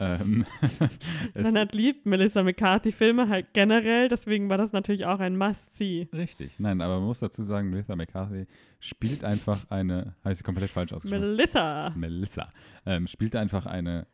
ähm, 0.00 0.44
es, 1.34 1.42
Lennart 1.42 1.74
liebt 1.74 2.06
Melissa 2.06 2.42
McCarthy-Filme 2.42 3.28
halt 3.28 3.52
generell, 3.52 4.08
deswegen 4.08 4.48
war 4.48 4.56
das 4.58 4.72
natürlich 4.72 5.06
auch 5.06 5.18
ein 5.18 5.36
Must-See. 5.36 6.08
richtig. 6.12 6.52
Nein, 6.58 6.80
aber 6.80 6.98
man 6.98 7.06
muss 7.08 7.18
dazu 7.20 7.42
sagen, 7.42 7.70
Melissa 7.70 7.96
McCarthy 7.96 8.46
spielt 8.80 9.24
einfach 9.24 9.68
eine, 9.70 10.14
habe 10.22 10.32
ich 10.32 10.38
sie 10.38 10.44
komplett 10.44 10.70
falsch 10.70 10.92
ausgesprochen? 10.92 11.20
Melissa! 11.36 11.90
Melissa. 11.96 12.52
Ähm, 12.86 13.06
spielt 13.08 13.34
einfach 13.34 13.66
eine, 13.66 14.06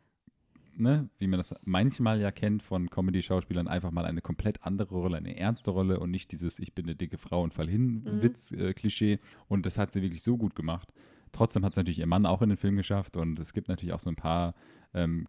ne, 0.75 1.07
wie 1.19 1.27
man 1.27 1.37
das 1.37 1.53
manchmal 1.63 2.19
ja 2.19 2.31
kennt 2.31 2.63
von 2.63 2.89
Comedy-Schauspielern, 2.89 3.67
einfach 3.67 3.91
mal 3.91 4.05
eine 4.05 4.21
komplett 4.21 4.63
andere 4.63 4.95
Rolle, 4.95 5.17
eine 5.17 5.37
ernste 5.37 5.69
Rolle 5.71 5.99
und 5.99 6.09
nicht 6.09 6.31
dieses 6.31 6.57
Ich 6.57 6.73
bin 6.73 6.85
eine 6.85 6.95
dicke 6.95 7.17
Frau 7.19 7.43
und 7.43 7.53
fall 7.53 7.69
hin 7.69 8.03
Mhm. 8.05 8.21
Witz-Klischee. 8.23 9.19
und 9.47 9.65
das 9.67 9.77
hat 9.77 9.91
sie 9.91 10.01
wirklich 10.01 10.23
so 10.23 10.35
gut 10.35 10.55
gemacht. 10.55 10.91
Trotzdem 11.35 11.65
hat 11.65 11.71
es 11.73 11.77
natürlich 11.77 11.99
ihr 11.99 12.07
Mann 12.07 12.25
auch 12.25 12.41
in 12.41 12.47
den 12.49 12.57
Film 12.57 12.77
geschafft 12.77 13.17
und 13.17 13.37
es 13.39 13.51
gibt 13.51 13.67
natürlich 13.67 13.93
auch 13.93 13.99
so 13.99 14.09
ein 14.09 14.15
paar 14.15 14.53
ähm, 14.93 15.27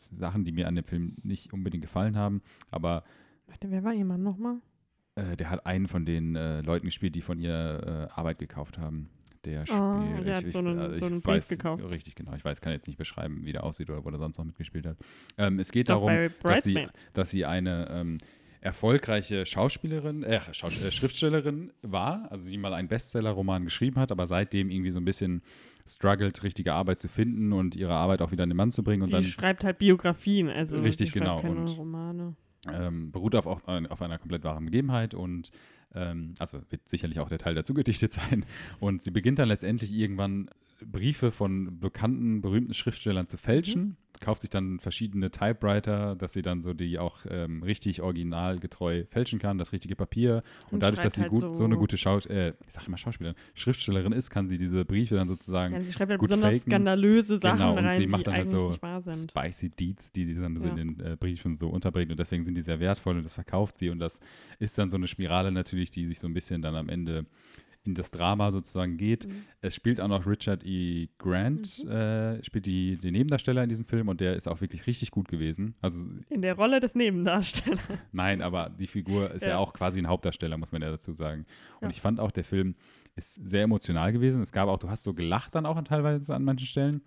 Sachen, 0.00 0.44
die 0.44 0.50
mir 0.52 0.66
an 0.66 0.74
dem 0.74 0.84
Film 0.84 1.14
nicht 1.22 1.52
unbedingt 1.52 1.82
gefallen 1.82 2.16
haben, 2.16 2.42
aber 2.70 3.04
Warte, 3.46 3.70
wer 3.70 3.84
war 3.84 3.92
ihr 3.94 4.04
Mann 4.04 4.22
nochmal? 4.22 4.56
äh, 5.14 5.36
der 5.36 5.50
hat 5.50 5.66
einen 5.66 5.86
von 5.86 6.04
den 6.04 6.34
äh, 6.34 6.62
Leuten 6.62 6.86
gespielt, 6.86 7.14
die 7.14 7.22
von 7.22 7.38
ihr 7.38 8.08
äh, 8.12 8.18
Arbeit 8.18 8.38
gekauft 8.38 8.78
haben. 8.78 9.08
Der 9.44 9.66
spielt. 9.66 9.80
Ah, 9.80 10.20
der 10.24 10.36
hat 10.36 10.50
so 10.50 10.58
einen- 10.58 10.78
also 10.78 10.96
so 11.00 11.06
einen 11.06 11.24
weiß, 11.24 11.48
gekauft. 11.48 11.84
Richtig, 11.84 12.14
genau. 12.14 12.34
Ich 12.34 12.44
weiß, 12.44 12.60
kann 12.62 12.72
jetzt 12.72 12.86
nicht 12.88 12.96
beschreiben, 12.96 13.44
wie 13.44 13.52
der 13.52 13.62
aussieht 13.62 13.90
oder 13.90 14.02
wo 14.04 14.08
er 14.08 14.18
sonst 14.18 14.38
noch 14.38 14.44
mitgespielt 14.46 14.86
hat. 14.86 14.96
Ähm, 15.36 15.58
es 15.60 15.70
geht 15.70 15.90
Doch, 15.90 16.06
darum, 16.06 16.30
dass 16.42 16.64
sie, 16.64 16.88
dass 17.12 17.30
sie 17.30 17.44
eine 17.44 17.86
ähm, 17.90 18.18
erfolgreiche 18.64 19.44
Schauspielerin, 19.44 20.22
äh, 20.22 20.40
Schaus 20.52 20.80
äh, 20.80 20.90
Schriftstellerin 20.90 21.72
war, 21.82 22.30
also 22.32 22.48
die 22.48 22.56
mal 22.56 22.72
einen 22.72 22.88
Bestseller-Roman 22.88 23.64
geschrieben 23.64 24.00
hat, 24.00 24.10
aber 24.10 24.26
seitdem 24.26 24.70
irgendwie 24.70 24.90
so 24.90 24.98
ein 24.98 25.04
bisschen 25.04 25.42
struggelt, 25.86 26.42
richtige 26.42 26.72
Arbeit 26.72 26.98
zu 26.98 27.08
finden 27.08 27.52
und 27.52 27.76
ihre 27.76 27.92
Arbeit 27.92 28.22
auch 28.22 28.32
wieder 28.32 28.42
an 28.44 28.48
den 28.48 28.56
Mann 28.56 28.70
zu 28.70 28.82
bringen 28.82 29.02
und 29.02 29.08
Die 29.08 29.12
dann 29.12 29.24
schreibt 29.24 29.64
halt 29.64 29.78
Biografien, 29.78 30.48
also 30.48 30.80
Richtig, 30.80 31.12
genau, 31.12 31.40
und- 31.40 31.76
Romane. 31.76 32.36
ähm, 32.72 33.12
beruht 33.12 33.34
auf, 33.36 33.46
auch, 33.46 33.60
auf 33.68 34.00
einer 34.02 34.18
komplett 34.18 34.44
wahren 34.44 34.64
Begebenheit 34.64 35.12
und 35.12 35.50
ähm, 35.94 36.32
also 36.38 36.58
wird 36.70 36.88
sicherlich 36.88 37.20
auch 37.20 37.28
der 37.28 37.38
Teil 37.38 37.54
dazu 37.54 37.74
gedichtet 37.74 38.12
sein. 38.14 38.46
Und 38.80 39.02
sie 39.02 39.10
beginnt 39.10 39.38
dann 39.38 39.48
letztendlich 39.48 39.92
irgendwann 39.92 40.48
Briefe 40.84 41.30
von 41.32 41.78
bekannten, 41.80 42.40
berühmten 42.40 42.72
Schriftstellern 42.72 43.28
zu 43.28 43.36
fälschen, 43.36 43.98
kauft 44.24 44.40
sich 44.40 44.50
dann 44.50 44.78
verschiedene 44.80 45.30
Typewriter, 45.30 46.16
dass 46.16 46.32
sie 46.32 46.42
dann 46.42 46.62
so 46.62 46.72
die 46.74 46.98
auch 46.98 47.18
ähm, 47.28 47.62
richtig 47.62 48.00
originalgetreu 48.02 49.04
fälschen 49.10 49.38
kann, 49.38 49.58
das 49.58 49.72
richtige 49.72 49.96
Papier. 49.96 50.42
Und, 50.66 50.74
Und 50.74 50.82
dadurch, 50.82 51.00
dass 51.00 51.14
sie 51.14 51.20
halt 51.22 51.30
gut, 51.30 51.40
so, 51.42 51.52
so- 51.52 51.64
eine 51.64 51.76
gute 51.76 51.96
Schaus 51.96 52.26
äh, 52.26 52.54
ich 52.66 52.72
sag 52.72 52.88
immer 52.88 52.96
Schauspielerin, 52.98 53.36
Schriftstellerin 53.54 54.12
ist, 54.12 54.30
kann 54.30 54.48
sie 54.48 54.58
diese 54.58 54.84
Briefe 54.84 55.14
dann 55.16 55.28
sozusagen 55.28 55.74
Ja, 55.74 55.82
sie 55.82 55.92
schreibt 55.92 56.10
halt 56.10 56.20
gut 56.20 56.28
besonders 56.30 56.54
faken. 56.54 56.70
skandalöse 56.70 57.38
Sachen 57.38 57.58
Genau, 57.58 57.76
und 57.76 57.84
rein, 57.84 58.00
sie 58.00 58.06
macht 58.06 58.26
dann 58.26 58.34
halt 58.34 58.50
so 58.50 58.76
spicy 59.12 59.70
Deeds, 59.70 60.12
die 60.12 60.24
die 60.26 60.34
dann 60.34 60.60
Ja. 60.62 60.68
in 60.70 60.76
den 60.96 61.00
äh, 61.00 61.16
Briefen 61.18 61.54
so 61.54 61.68
unterbringt 61.68 62.10
und 62.10 62.18
deswegen 62.18 62.42
sind 62.44 62.54
die 62.54 62.62
sehr 62.62 62.80
wertvoll 62.80 63.16
und 63.16 63.22
das 63.24 63.34
verkauft 63.34 63.76
sie 63.76 63.90
und 63.90 63.98
das 63.98 64.20
ist 64.58 64.76
dann 64.78 64.90
so 64.90 64.96
eine 64.96 65.08
Spirale 65.08 65.52
natürlich, 65.52 65.90
die 65.90 66.06
sich 66.06 66.18
so 66.18 66.26
ein 66.26 66.34
bisschen 66.34 66.62
dann 66.62 66.74
am 66.74 66.88
Ende 66.88 67.26
in 67.86 67.94
das 67.94 68.10
Drama 68.10 68.50
sozusagen 68.50 68.96
geht. 68.96 69.28
Mhm. 69.28 69.44
Es 69.60 69.74
spielt 69.74 70.00
auch 70.00 70.08
noch 70.08 70.26
Richard 70.26 70.64
E. 70.64 71.08
Grant, 71.18 71.84
äh, 71.86 72.42
spielt 72.42 72.66
die, 72.66 72.96
den 72.96 73.12
Nebendarsteller 73.12 73.62
in 73.62 73.68
diesem 73.68 73.84
Film 73.84 74.08
und 74.08 74.20
der 74.20 74.36
ist 74.36 74.48
auch 74.48 74.60
wirklich 74.60 74.86
richtig 74.86 75.10
gut 75.10 75.28
gewesen. 75.28 75.74
Also 75.82 75.98
In 76.30 76.42
der 76.42 76.54
Rolle 76.54 76.80
des 76.80 76.94
Nebendarstellers. 76.94 77.80
nein, 78.12 78.40
aber 78.42 78.70
die 78.70 78.86
Figur 78.86 79.30
ist 79.30 79.42
ja, 79.42 79.50
Ja. 79.50 79.58
auch 79.58 79.72
quasi 79.74 79.98
ein 79.98 80.08
Hauptdarsteller, 80.08 80.56
muss 80.56 80.72
man 80.72 80.80
ja 80.82 80.90
dazu 80.90 81.12
sagen. 81.12 81.44
Und 81.80 81.88
Ja. 81.88 81.90
ich 81.90 82.00
fand 82.00 82.20
auch, 82.20 82.30
der 82.30 82.44
Film 82.44 82.74
ist 83.16 83.34
sehr 83.34 83.62
emotional 83.62 84.12
gewesen. 84.12 84.42
Es 84.42 84.50
gab 84.50 84.68
auch, 84.68 84.78
du 84.78 84.88
hast 84.88 85.02
so 85.04 85.12
gelacht 85.14 85.54
dann 85.54 85.66
auch 85.66 85.76
an 85.76 85.84
teilweise 85.84 86.34
an 86.34 86.42
manchen 86.44 86.66
Stellen. 86.66 87.02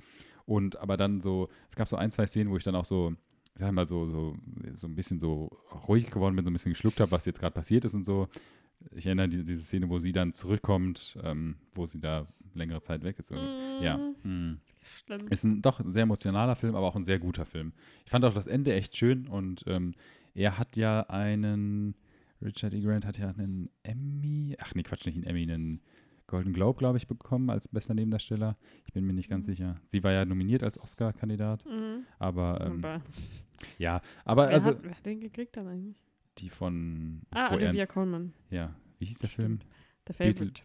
Und 0.45 0.79
aber 0.79 0.95
dann 0.95 1.21
so, 1.21 1.49
es 1.69 1.75
gab 1.75 1.87
so 1.87 1.97
ein, 1.97 2.11
zwei 2.11 2.27
Szenen, 2.27 2.49
wo 2.51 2.55
ich 2.57 2.63
dann 2.63 2.75
auch 2.75 2.85
so, 2.85 3.13
ich 3.55 3.61
sag 3.61 3.71
mal, 3.73 3.87
so, 3.87 4.09
so, 4.09 4.35
so 4.75 4.87
ein 4.87 4.95
bisschen 4.95 5.19
so 5.19 5.49
ruhig 5.87 6.09
geworden 6.11 6.35
bin, 6.35 6.45
so 6.45 6.51
ein 6.51 6.53
bisschen 6.53 6.71
geschluckt 6.73 6.99
habe, 6.99 7.11
was 7.11 7.25
jetzt 7.25 7.39
gerade 7.39 7.53
passiert 7.53 7.83
ist 7.85 7.95
und 7.95 8.05
so. 8.05 8.27
Ich 8.95 9.05
erinnere 9.05 9.29
die, 9.29 9.43
diese 9.43 9.61
Szene, 9.61 9.89
wo 9.89 9.99
sie 9.99 10.11
dann 10.11 10.33
zurückkommt, 10.33 11.17
ähm, 11.23 11.57
wo 11.73 11.85
sie 11.85 11.99
da 11.99 12.27
längere 12.53 12.81
Zeit 12.81 13.03
weg 13.03 13.19
ist. 13.19 13.31
Ja. 13.81 13.97
Mm, 13.97 14.27
mm. 14.29 14.59
Schlimm. 15.05 15.27
Ist 15.29 15.43
ein 15.43 15.61
doch 15.61 15.79
ein 15.79 15.91
sehr 15.91 16.03
emotionaler 16.03 16.55
Film, 16.55 16.75
aber 16.75 16.87
auch 16.87 16.95
ein 16.95 17.03
sehr 17.03 17.19
guter 17.19 17.45
Film. 17.45 17.73
Ich 18.05 18.11
fand 18.11 18.23
auch 18.25 18.33
das 18.33 18.47
Ende 18.47 18.73
echt 18.73 18.95
schön 18.95 19.27
und 19.27 19.63
ähm, 19.67 19.93
er 20.33 20.57
hat 20.57 20.75
ja 20.77 21.01
einen, 21.09 21.95
Richard 22.41 22.73
E. 22.73 22.81
Grant 22.81 23.05
hat 23.05 23.17
ja 23.17 23.29
einen 23.29 23.69
Emmy, 23.83 24.55
ach 24.59 24.73
nee, 24.75 24.83
Quatsch, 24.83 25.05
nicht 25.05 25.15
einen 25.15 25.25
Emmy, 25.25 25.43
einen 25.43 25.81
Golden 26.27 26.53
Globe, 26.53 26.77
glaube 26.79 26.97
ich, 26.97 27.07
bekommen 27.07 27.49
als 27.49 27.67
bester 27.67 27.93
Nebendarsteller. 27.93 28.57
Ich 28.85 28.93
bin 28.93 29.05
mir 29.05 29.13
nicht 29.13 29.29
ganz 29.29 29.47
Mhm. 29.47 29.51
sicher. 29.51 29.81
Sie 29.85 30.03
war 30.03 30.11
ja 30.11 30.25
nominiert 30.25 30.63
als 30.63 30.79
Oscar-Kandidat, 30.79 31.65
Mhm. 31.65 32.03
aber 32.19 32.61
ähm, 32.61 33.01
ja, 33.77 34.01
aber 34.25 34.47
wer, 34.47 34.53
also 34.53 34.69
hat, 34.71 34.83
wer 34.83 34.91
hat 34.91 35.05
den 35.05 35.19
gekriegt 35.19 35.55
dann 35.57 35.67
eigentlich? 35.67 35.97
Die 36.37 36.49
von 36.49 37.21
Ah, 37.31 37.53
Olivia 37.53 37.85
Colman. 37.85 38.33
Ja, 38.49 38.73
wie 38.99 39.05
hieß 39.05 39.19
der 39.19 39.29
Film? 39.29 39.59
Stimmt. 39.59 39.65
The 40.07 40.13
Favorite. 40.13 40.43
Beetle- 40.45 40.61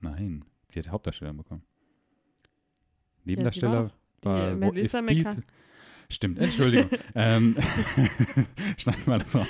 Nein, 0.00 0.44
sie 0.68 0.78
hat 0.80 0.88
Hauptdarsteller 0.90 1.32
bekommen. 1.32 1.62
Nebendarsteller 3.24 3.90
Die 4.22 4.26
war 4.28 4.52
Wo- 4.52 4.72
Melissa 4.72 5.00
McCarthy. 5.02 5.40
Stimmt, 6.10 6.38
Entschuldigung. 6.38 6.90
ähm, 7.14 7.56
schneiden 8.76 9.02
wir 9.06 9.18
das 9.18 9.34
raus. 9.34 9.46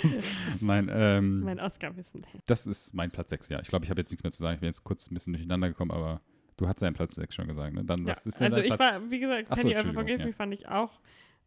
Nein, 0.60 0.88
ähm, 0.92 1.40
Mein 1.40 1.58
Oscar-Wissen. 1.58 2.24
das 2.46 2.66
ist 2.66 2.94
mein 2.94 3.10
Platz 3.10 3.30
6, 3.30 3.48
ja. 3.48 3.60
Ich 3.60 3.68
glaube, 3.68 3.84
ich 3.84 3.90
habe 3.90 4.00
jetzt 4.00 4.10
nichts 4.10 4.22
mehr 4.22 4.30
zu 4.30 4.38
sagen. 4.38 4.54
Ich 4.54 4.60
bin 4.60 4.68
jetzt 4.68 4.84
kurz 4.84 5.10
ein 5.10 5.14
bisschen 5.14 5.32
durcheinander 5.32 5.68
gekommen, 5.68 5.90
aber 5.90 6.20
du 6.56 6.68
hast 6.68 6.80
deinen 6.80 6.94
Platz 6.94 7.16
6 7.16 7.34
schon 7.34 7.48
gesagt, 7.48 7.74
ne? 7.74 7.84
Dann, 7.84 8.06
Ja, 8.06 8.12
was 8.12 8.24
ist 8.24 8.38
denn 8.40 8.46
also 8.52 8.56
dein 8.62 8.70
ich 8.70 8.76
Platz? 8.76 8.94
war, 8.94 9.10
wie 9.10 9.18
gesagt, 9.18 9.48
Penny 9.48 9.60
Ever 9.60 9.68
Entschuldigung, 9.70 9.94
Forgive 9.94 10.20
ja. 10.20 10.26
Me 10.26 10.32
fand 10.32 10.54
ich 10.54 10.68
auch 10.68 11.00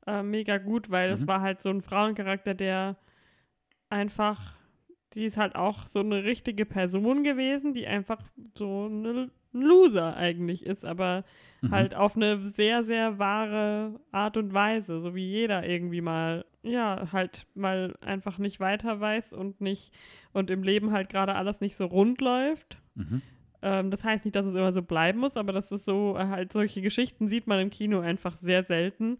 äh, 0.06 0.24
mega 0.24 0.58
gut, 0.58 0.90
weil 0.90 1.10
das 1.10 1.22
Mhm. 1.22 1.28
war 1.28 1.42
halt 1.42 1.62
so 1.62 1.70
ein 1.70 1.82
Frauencharakter, 1.82 2.54
der 2.54 2.98
einfach, 3.90 4.56
die 5.14 5.26
ist 5.26 5.38
halt 5.38 5.56
auch 5.56 5.86
so 5.86 6.00
eine 6.00 6.24
richtige 6.24 6.66
Person 6.66 7.24
gewesen, 7.24 7.74
die 7.74 7.88
einfach 7.88 8.22
so 8.56 8.86
eine, 8.86 9.30
ein 9.54 9.62
Loser 9.62 10.16
eigentlich 10.16 10.66
ist, 10.66 10.86
aber 10.86 11.24
Mhm. 11.62 11.72
halt 11.72 11.96
auf 11.96 12.16
eine 12.16 12.44
sehr, 12.44 12.84
sehr 12.84 13.18
wahre 13.18 14.00
Art 14.12 14.38
und 14.38 14.54
Weise, 14.54 15.02
so 15.02 15.16
wie 15.16 15.26
jeder 15.28 15.68
irgendwie 15.68 16.02
mal, 16.02 16.46
ja, 16.62 17.08
halt 17.12 17.48
mal 17.56 17.96
einfach 18.02 18.38
nicht 18.38 18.60
weiter 18.60 19.00
weiß 19.00 19.34
und 19.34 19.60
nicht, 19.60 19.92
und 20.34 20.52
im 20.52 20.62
Leben 20.64 20.92
halt 20.92 21.10
gerade 21.10 21.34
alles 21.36 21.60
nicht 21.62 21.76
so 21.76 21.86
rund 21.86 22.22
läuft. 22.22 22.78
Mhm. 22.96 23.22
Ähm, 23.64 23.90
das 23.90 24.04
heißt 24.04 24.24
nicht, 24.26 24.36
dass 24.36 24.46
es 24.46 24.54
immer 24.56 24.72
so 24.72 24.84
bleiben 24.84 25.20
muss, 25.20 25.36
aber 25.36 25.52
das 25.52 25.72
ist 25.72 25.86
so, 25.86 26.16
halt 26.18 26.54
solche 26.54 26.82
Geschichten 26.82 27.28
sieht 27.28 27.48
man 27.48 27.60
im 27.60 27.70
Kino 27.72 28.02
einfach 28.02 28.38
sehr 28.38 28.64
selten. 28.64 29.18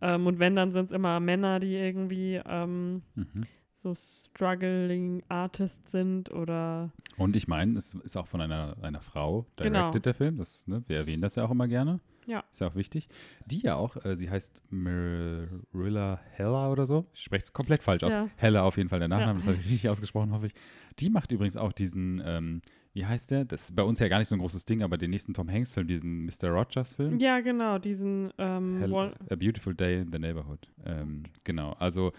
Ähm, 0.00 0.26
und 0.26 0.38
wenn, 0.38 0.56
dann 0.56 0.72
sind 0.72 0.86
es 0.86 0.92
immer 0.92 1.20
Männer, 1.20 1.60
die 1.60 1.74
irgendwie 1.76 2.40
ähm, 2.46 3.02
Mhm. 3.14 3.46
So 3.84 3.94
struggling 3.94 5.22
Artists 5.28 5.92
sind 5.92 6.30
oder 6.32 6.90
Und 7.18 7.36
ich 7.36 7.46
meine, 7.48 7.78
es 7.78 7.94
ist 7.94 8.16
auch 8.16 8.26
von 8.26 8.40
einer, 8.40 8.76
einer 8.82 9.00
Frau 9.02 9.46
Genau. 9.56 9.78
directed, 9.90 10.06
der 10.06 10.14
Film. 10.14 10.36
Das, 10.38 10.66
ne, 10.66 10.82
wir 10.86 10.96
erwähnen 10.96 11.22
das 11.22 11.34
ja 11.36 11.44
auch 11.44 11.50
immer 11.50 11.68
gerne. 11.68 12.00
Ja. 12.26 12.42
Ist 12.50 12.62
ja 12.62 12.68
auch 12.68 12.74
wichtig. 12.74 13.08
Die 13.44 13.58
ja 13.60 13.74
auch, 13.76 14.02
äh, 14.04 14.16
sie 14.16 14.30
heißt 14.30 14.62
Marilla 14.70 16.18
Heller 16.32 16.70
oder 16.72 16.86
so. 16.86 17.04
Ich 17.12 17.20
spreche 17.22 17.44
es 17.44 17.52
komplett 17.52 17.82
falsch 17.82 18.02
aus. 18.02 18.12
Ja. 18.14 18.28
Heller 18.36 18.64
auf 18.64 18.76
jeden 18.78 18.88
Fall 18.88 18.98
der 18.98 19.08
Nachname, 19.08 19.32
Ja. 19.32 19.36
das 19.38 19.46
habe 19.46 19.56
ich 19.58 19.64
richtig 19.70 19.88
ausgesprochen, 19.90 20.32
hoffe 20.32 20.46
ich. 20.46 20.54
Die 21.00 21.10
macht 21.10 21.30
übrigens 21.32 21.56
auch 21.58 21.72
diesen, 21.72 22.22
ähm, 22.24 22.62
wie 22.94 23.04
heißt 23.04 23.30
der? 23.30 23.44
Das 23.44 23.64
ist 23.64 23.76
bei 23.76 23.82
uns 23.82 23.98
ja 23.98 24.08
gar 24.08 24.18
nicht 24.20 24.28
so 24.28 24.36
ein 24.36 24.38
großes 24.38 24.64
Ding, 24.64 24.82
aber 24.82 24.96
den 24.96 25.10
nächsten 25.10 25.34
Tom 25.34 25.50
Hanks-Film, 25.50 25.86
diesen 25.86 26.24
Mr. 26.24 26.48
Rogers-Film. 26.48 27.18
ja, 27.18 27.40
genau, 27.40 27.78
diesen 27.78 28.32
ähm, 28.38 28.78
Hell, 28.78 28.94
A 29.30 29.34
Beautiful 29.36 29.74
Day 29.74 30.00
in 30.00 30.10
the 30.12 30.18
Neighborhood. 30.18 30.66
Ähm, 30.86 31.24
genau, 31.44 31.72
also 31.72 32.12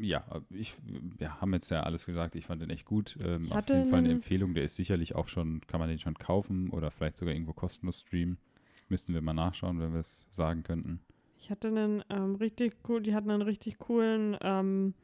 ja, 0.00 0.24
ich, 0.50 0.74
wir 1.18 1.40
haben 1.40 1.52
jetzt 1.52 1.70
ja 1.70 1.82
alles 1.82 2.06
gesagt, 2.06 2.34
ich 2.34 2.46
fand 2.46 2.62
den 2.62 2.70
echt 2.70 2.84
gut. 2.84 3.18
Ähm, 3.22 3.44
Ich 3.44 3.52
auf 3.52 3.68
jeden 3.68 3.90
Fall 3.90 4.00
eine 4.00 4.10
Empfehlung, 4.10 4.54
der 4.54 4.64
ist 4.64 4.76
sicherlich 4.76 5.14
auch 5.14 5.28
schon, 5.28 5.60
kann 5.66 5.80
man 5.80 5.88
den 5.88 5.98
schon 5.98 6.14
kaufen 6.14 6.70
oder 6.70 6.90
vielleicht 6.90 7.16
sogar 7.16 7.34
irgendwo 7.34 7.52
kostenlos 7.52 8.00
streamen. 8.00 8.38
Müssten 8.88 9.14
wir 9.14 9.22
mal 9.22 9.34
nachschauen, 9.34 9.78
wenn 9.80 9.92
wir 9.92 10.00
es 10.00 10.26
sagen 10.30 10.62
könnten. 10.62 11.00
Ich 11.38 11.50
hatte 11.50 11.68
einen 11.68 12.02
ähm, 12.10 12.34
richtig 12.36 12.76
cool, 12.88 13.00
die 13.02 13.14
hatten 13.14 13.30
einen 13.30 13.42
richtig 13.42 13.78
coolen 13.78 14.36
ähm, 14.42 14.94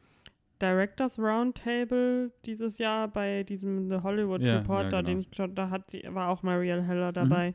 Directors 0.60 1.18
Roundtable 1.18 2.32
dieses 2.44 2.78
Jahr 2.78 3.08
bei 3.08 3.42
diesem 3.42 3.88
The 3.88 3.96
Hollywood 4.02 4.40
Ja, 4.40 4.46
ja, 4.48 4.58
Reporter, 4.58 5.02
den 5.02 5.06
genau. 5.06 5.20
ich 5.20 5.30
geschaut, 5.30 5.50
da 5.54 5.70
hat 5.70 5.90
sie, 5.90 6.02
war 6.08 6.28
auch 6.30 6.42
Marielle 6.42 6.82
Heller 6.82 7.12
dabei. 7.12 7.54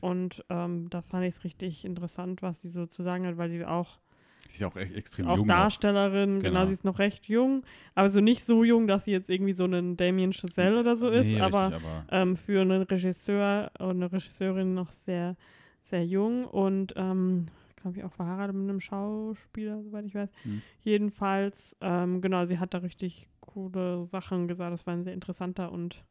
Und 0.00 0.44
ähm, 0.50 0.90
da 0.90 1.00
fand 1.02 1.24
ich 1.24 1.34
es 1.36 1.44
richtig 1.44 1.84
interessant, 1.84 2.42
was 2.42 2.60
sie 2.60 2.68
so 2.68 2.86
zu 2.86 3.02
sagen 3.04 3.24
hat, 3.26 3.36
weil 3.38 3.50
sie 3.50 3.64
auch, 3.64 4.00
Sie 4.48 4.54
ist 4.54 4.60
ja 4.60 4.68
auch 4.68 4.76
echt 4.76 4.94
extrem 4.94 5.28
auch 5.28 5.36
jung. 5.36 5.46
Darstellerin, 5.46 6.40
genau. 6.40 6.50
Genau. 6.50 6.66
sie 6.66 6.72
ist 6.72 6.84
noch 6.84 6.98
recht 6.98 7.26
jung, 7.26 7.62
aber 7.94 8.10
so 8.10 8.20
nicht 8.20 8.44
so 8.44 8.64
jung, 8.64 8.86
dass 8.86 9.04
sie 9.04 9.12
jetzt 9.12 9.30
irgendwie 9.30 9.52
so 9.52 9.64
einen 9.64 9.96
Damien 9.96 10.32
Chazelle 10.32 10.80
oder 10.80 10.96
so 10.96 11.08
ist, 11.08 11.26
Nee, 11.26 11.40
aber 11.40 11.72
richtig, 11.72 11.86
aber 11.86 12.04
ähm, 12.10 12.36
für 12.36 12.60
einen 12.60 12.82
Regisseur 12.82 13.70
und 13.78 14.02
eine 14.02 14.12
Regisseurin 14.12 14.74
noch 14.74 14.90
sehr, 14.90 15.36
sehr 15.80 16.04
jung 16.04 16.44
und 16.44 16.92
ähm, 16.96 17.46
glaube 17.82 17.98
ich 17.98 18.04
auch 18.04 18.12
verheiratet 18.12 18.56
mit 18.56 18.68
einem 18.68 18.80
Schauspieler, 18.80 19.82
soweit 19.82 20.06
ich 20.06 20.14
weiß. 20.14 20.30
Hm. 20.42 20.62
Jedenfalls, 20.82 21.76
ähm, 21.80 22.20
genau, 22.20 22.46
sie 22.46 22.58
hat 22.58 22.74
da 22.74 22.78
richtig 22.78 23.28
coole 23.40 24.04
Sachen 24.04 24.48
gesagt. 24.48 24.72
Das 24.72 24.86
war 24.86 24.94
ein 24.94 25.04
sehr 25.04 25.14
interessanter 25.14 25.72
und 25.72 26.02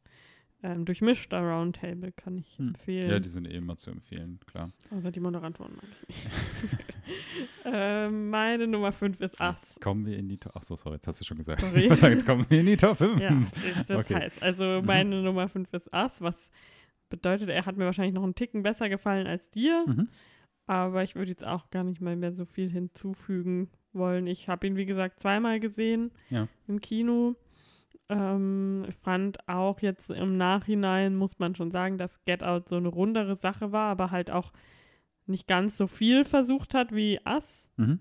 ähm, 0.63 0.85
durchmischter 0.85 1.39
Roundtable, 1.41 2.11
kann 2.11 2.37
ich 2.37 2.57
Hm. 2.57 2.69
empfehlen. 2.69 3.09
ja, 3.09 3.19
die 3.19 3.29
sind 3.29 3.45
eh 3.47 3.55
immer 3.57 3.77
zu 3.77 3.89
empfehlen, 3.91 4.39
klar. 4.45 4.71
Außer 4.91 5.11
die 5.11 5.19
Moderatoren 5.19 5.73
mag 5.75 5.83
ich 6.07 6.23
nicht. 6.25 6.27
ähm, 7.65 8.29
meine 8.29 8.67
Nummer 8.67 8.91
5 8.91 9.19
ist 9.21 9.39
Ass. 9.41 9.61
Jetzt 9.75 9.81
kommen 9.81 10.05
wir 10.05 10.17
in 10.17 10.29
die 10.29 10.37
Top. 10.37 10.55
Achso, 10.55 10.75
sorry, 10.75 10.95
jetzt 10.95 11.07
hast 11.07 11.19
du 11.21 11.25
schon 11.25 11.37
gesagt. 11.37 11.61
Sorry. 11.61 11.87
Ich 11.91 11.99
sagen, 11.99 12.13
jetzt 12.13 12.25
kommen 12.25 12.45
wir 12.49 12.59
in 12.59 12.65
die 12.65 12.77
Top 12.77 12.97
5. 12.97 13.19
Ja, 13.19 13.41
jetzt 13.75 13.89
wird's 13.89 14.05
Okay. 14.05 14.15
heiß. 14.15 14.41
Also 14.41 14.81
Mhm. 14.81 14.85
meine 14.85 15.21
Nummer 15.21 15.47
5 15.47 15.73
ist 15.73 15.93
Ass, 15.93 16.21
was 16.21 16.49
bedeutet, 17.09 17.49
er 17.49 17.65
hat 17.65 17.77
mir 17.77 17.85
wahrscheinlich 17.85 18.13
noch 18.13 18.23
einen 18.23 18.35
Ticken 18.35 18.63
besser 18.63 18.87
gefallen 18.89 19.27
als 19.27 19.49
dir. 19.49 19.83
Mhm. 19.87 20.07
Aber 20.67 21.03
ich 21.03 21.15
würde 21.15 21.31
jetzt 21.31 21.45
auch 21.45 21.69
gar 21.69 21.83
nicht 21.83 21.99
mal 22.01 22.15
mehr 22.15 22.31
so 22.31 22.45
viel 22.45 22.69
hinzufügen 22.69 23.69
wollen. 23.93 24.27
Ich 24.27 24.47
habe 24.47 24.67
ihn, 24.67 24.77
wie 24.77 24.85
gesagt, 24.85 25.19
zweimal 25.19 25.59
gesehen 25.59 26.11
Ja. 26.29 26.47
im 26.67 26.79
Kino. 26.79 27.35
Ähm, 28.11 28.85
ich 28.89 28.95
fand 28.95 29.47
auch 29.47 29.79
jetzt 29.79 30.09
im 30.09 30.35
Nachhinein, 30.37 31.15
muss 31.15 31.39
man 31.39 31.55
schon 31.55 31.71
sagen, 31.71 31.97
dass 31.97 32.23
Get 32.25 32.43
Out 32.43 32.67
so 32.67 32.75
eine 32.75 32.89
rundere 32.89 33.35
Sache 33.37 33.71
war, 33.71 33.89
aber 33.89 34.11
halt 34.11 34.29
auch 34.31 34.51
nicht 35.27 35.47
ganz 35.47 35.77
so 35.77 35.87
viel 35.87 36.25
versucht 36.25 36.73
hat 36.73 36.93
wie 36.93 37.19
Us. 37.25 37.71
Mhm. 37.77 37.99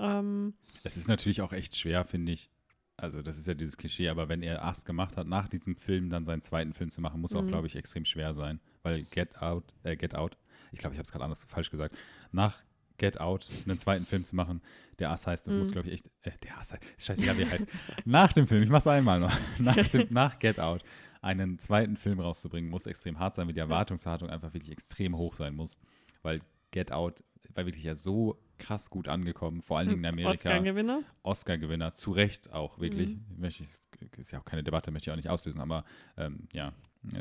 Ähm, 0.00 0.54
Es 0.82 0.96
ist 0.96 1.08
natürlich 1.08 1.40
auch 1.40 1.52
echt 1.52 1.76
schwer, 1.76 2.04
finde 2.04 2.32
ich. 2.32 2.50
Also, 2.96 3.22
das 3.22 3.38
ist 3.38 3.46
ja 3.46 3.54
dieses 3.54 3.76
Klischee, 3.76 4.08
aber 4.08 4.28
wenn 4.28 4.42
er 4.42 4.64
Ast 4.64 4.84
gemacht 4.84 5.16
hat, 5.16 5.28
nach 5.28 5.48
diesem 5.48 5.76
Film 5.76 6.10
dann 6.10 6.24
seinen 6.24 6.42
zweiten 6.42 6.72
Film 6.74 6.90
zu 6.90 7.00
machen, 7.00 7.20
muss 7.20 7.34
auch, 7.36 7.44
Mhm. 7.44 7.48
glaube 7.48 7.68
ich, 7.68 7.76
extrem 7.76 8.04
schwer 8.04 8.34
sein. 8.34 8.60
Weil 8.82 9.04
Get 9.04 9.40
Out, 9.40 9.72
äh, 9.84 9.94
Get 9.96 10.16
Out, 10.16 10.36
ich 10.72 10.80
glaube, 10.80 10.94
ich 10.94 10.98
habe 10.98 11.04
es 11.04 11.12
gerade 11.12 11.24
anders 11.24 11.44
falsch 11.44 11.70
gesagt, 11.70 11.96
nach 12.32 12.58
Get 12.98 13.18
Out 13.20 13.48
einen 13.66 13.78
zweiten 13.78 14.04
Film 14.04 14.24
zu 14.24 14.36
machen, 14.36 14.60
der 14.98 15.10
Ass 15.10 15.26
heißt, 15.26 15.46
das 15.46 15.54
muss, 15.54 15.68
Mhm. 15.68 15.72
glaube 15.72 15.88
ich, 15.88 15.94
echt, 15.94 16.06
äh, 16.22 16.32
der 16.42 16.58
Ass 16.58 16.72
heißt, 16.72 16.82
scheißegal, 16.98 17.38
wie 17.38 17.42
er 17.42 17.50
heißt. 17.52 17.68
nach 18.04 18.32
dem 18.32 18.46
Film, 18.46 18.62
ich 18.62 18.68
mache 18.68 18.80
es 18.80 18.86
einmal 18.88 19.20
noch, 19.20 19.32
nach, 19.58 19.76
dem, 19.88 20.06
nach 20.10 20.38
Get 20.38 20.60
Out 20.60 20.82
einen 21.22 21.58
zweiten 21.58 21.96
Film 21.96 22.20
rauszubringen, 22.20 22.70
muss 22.70 22.86
extrem 22.86 23.18
hart 23.18 23.34
sein, 23.34 23.46
weil 23.46 23.54
die 23.54 23.60
Erwartungshaltung 23.60 24.28
einfach 24.30 24.52
wirklich 24.54 24.70
extrem 24.72 25.16
hoch 25.16 25.34
sein 25.34 25.54
muss. 25.54 25.78
Weil 26.22 26.40
Get 26.70 26.92
Out 26.92 27.24
war 27.54 27.64
wirklich 27.66 27.84
ja 27.84 27.94
so 27.94 28.38
krass 28.58 28.90
gut 28.90 29.08
angekommen, 29.08 29.62
vor 29.62 29.78
allen 29.78 29.88
Dingen 29.88 30.00
in 30.00 30.06
Amerika. 30.12 30.30
Oscar-Gewinner. 30.50 31.02
Oscar-Gewinner, 31.22 31.94
zu 31.94 32.10
Recht 32.12 32.52
auch, 32.52 32.78
wirklich. 32.80 33.16
Mhm. 33.16 33.24
Möchte 33.38 33.62
ich, 33.64 33.70
ist 34.18 34.32
ja 34.32 34.40
auch 34.40 34.44
keine 34.44 34.62
Debatte, 34.62 34.90
möchte 34.90 35.10
ich 35.10 35.12
auch 35.12 35.16
nicht 35.16 35.28
auslösen, 35.30 35.60
aber 35.60 35.84
ähm, 36.16 36.48
ja, 36.52 36.72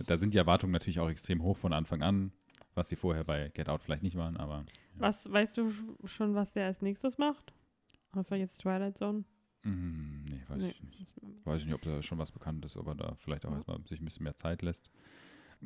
da 0.08 0.18
sind 0.18 0.34
die 0.34 0.38
Erwartungen 0.40 0.74
natürlich 0.74 1.00
auch 1.00 1.10
extrem 1.10 1.42
hoch 1.44 1.58
von 1.58 1.72
Anfang 1.74 2.02
an, 2.02 2.32
was 2.78 2.90
sie 2.90 2.96
vorher 2.96 3.24
bei 3.24 3.50
Get 3.50 3.68
Out 3.70 3.82
vielleicht 3.84 4.04
nicht 4.04 4.16
waren, 4.16 4.38
aber 4.38 4.64
Was 4.98 5.30
weißt 5.32 5.58
du 5.58 5.68
sch- 5.68 6.08
schon, 6.08 6.36
was 6.36 6.54
der 6.54 6.66
als 6.68 6.82
nächstes 6.82 7.18
macht? 7.18 7.54
Außer 8.14 8.36
jetzt 8.36 8.62
Twilight 8.62 8.98
Zone? 8.98 9.24
mm, 9.64 10.26
nee, 10.30 10.42
weiß 10.48 10.62
Nee. 10.62 10.70
ich 10.70 10.84
nicht. 10.84 11.14
Weiß 11.44 11.62
ich 11.62 11.66
nicht, 11.66 11.76
ob 11.76 11.82
da 11.82 12.02
schon 12.04 12.18
was 12.18 12.32
bekannt 12.32 12.64
ist, 12.66 12.78
aber 12.78 12.94
da 12.96 13.16
vielleicht 13.16 13.46
auch 13.46 13.50
Ja. 13.52 13.56
erstmal 13.58 13.80
sich 13.88 14.00
ein 14.02 14.06
bisschen 14.06 14.24
mehr 14.24 14.36
Zeit 14.36 14.62
lässt. 14.62 14.92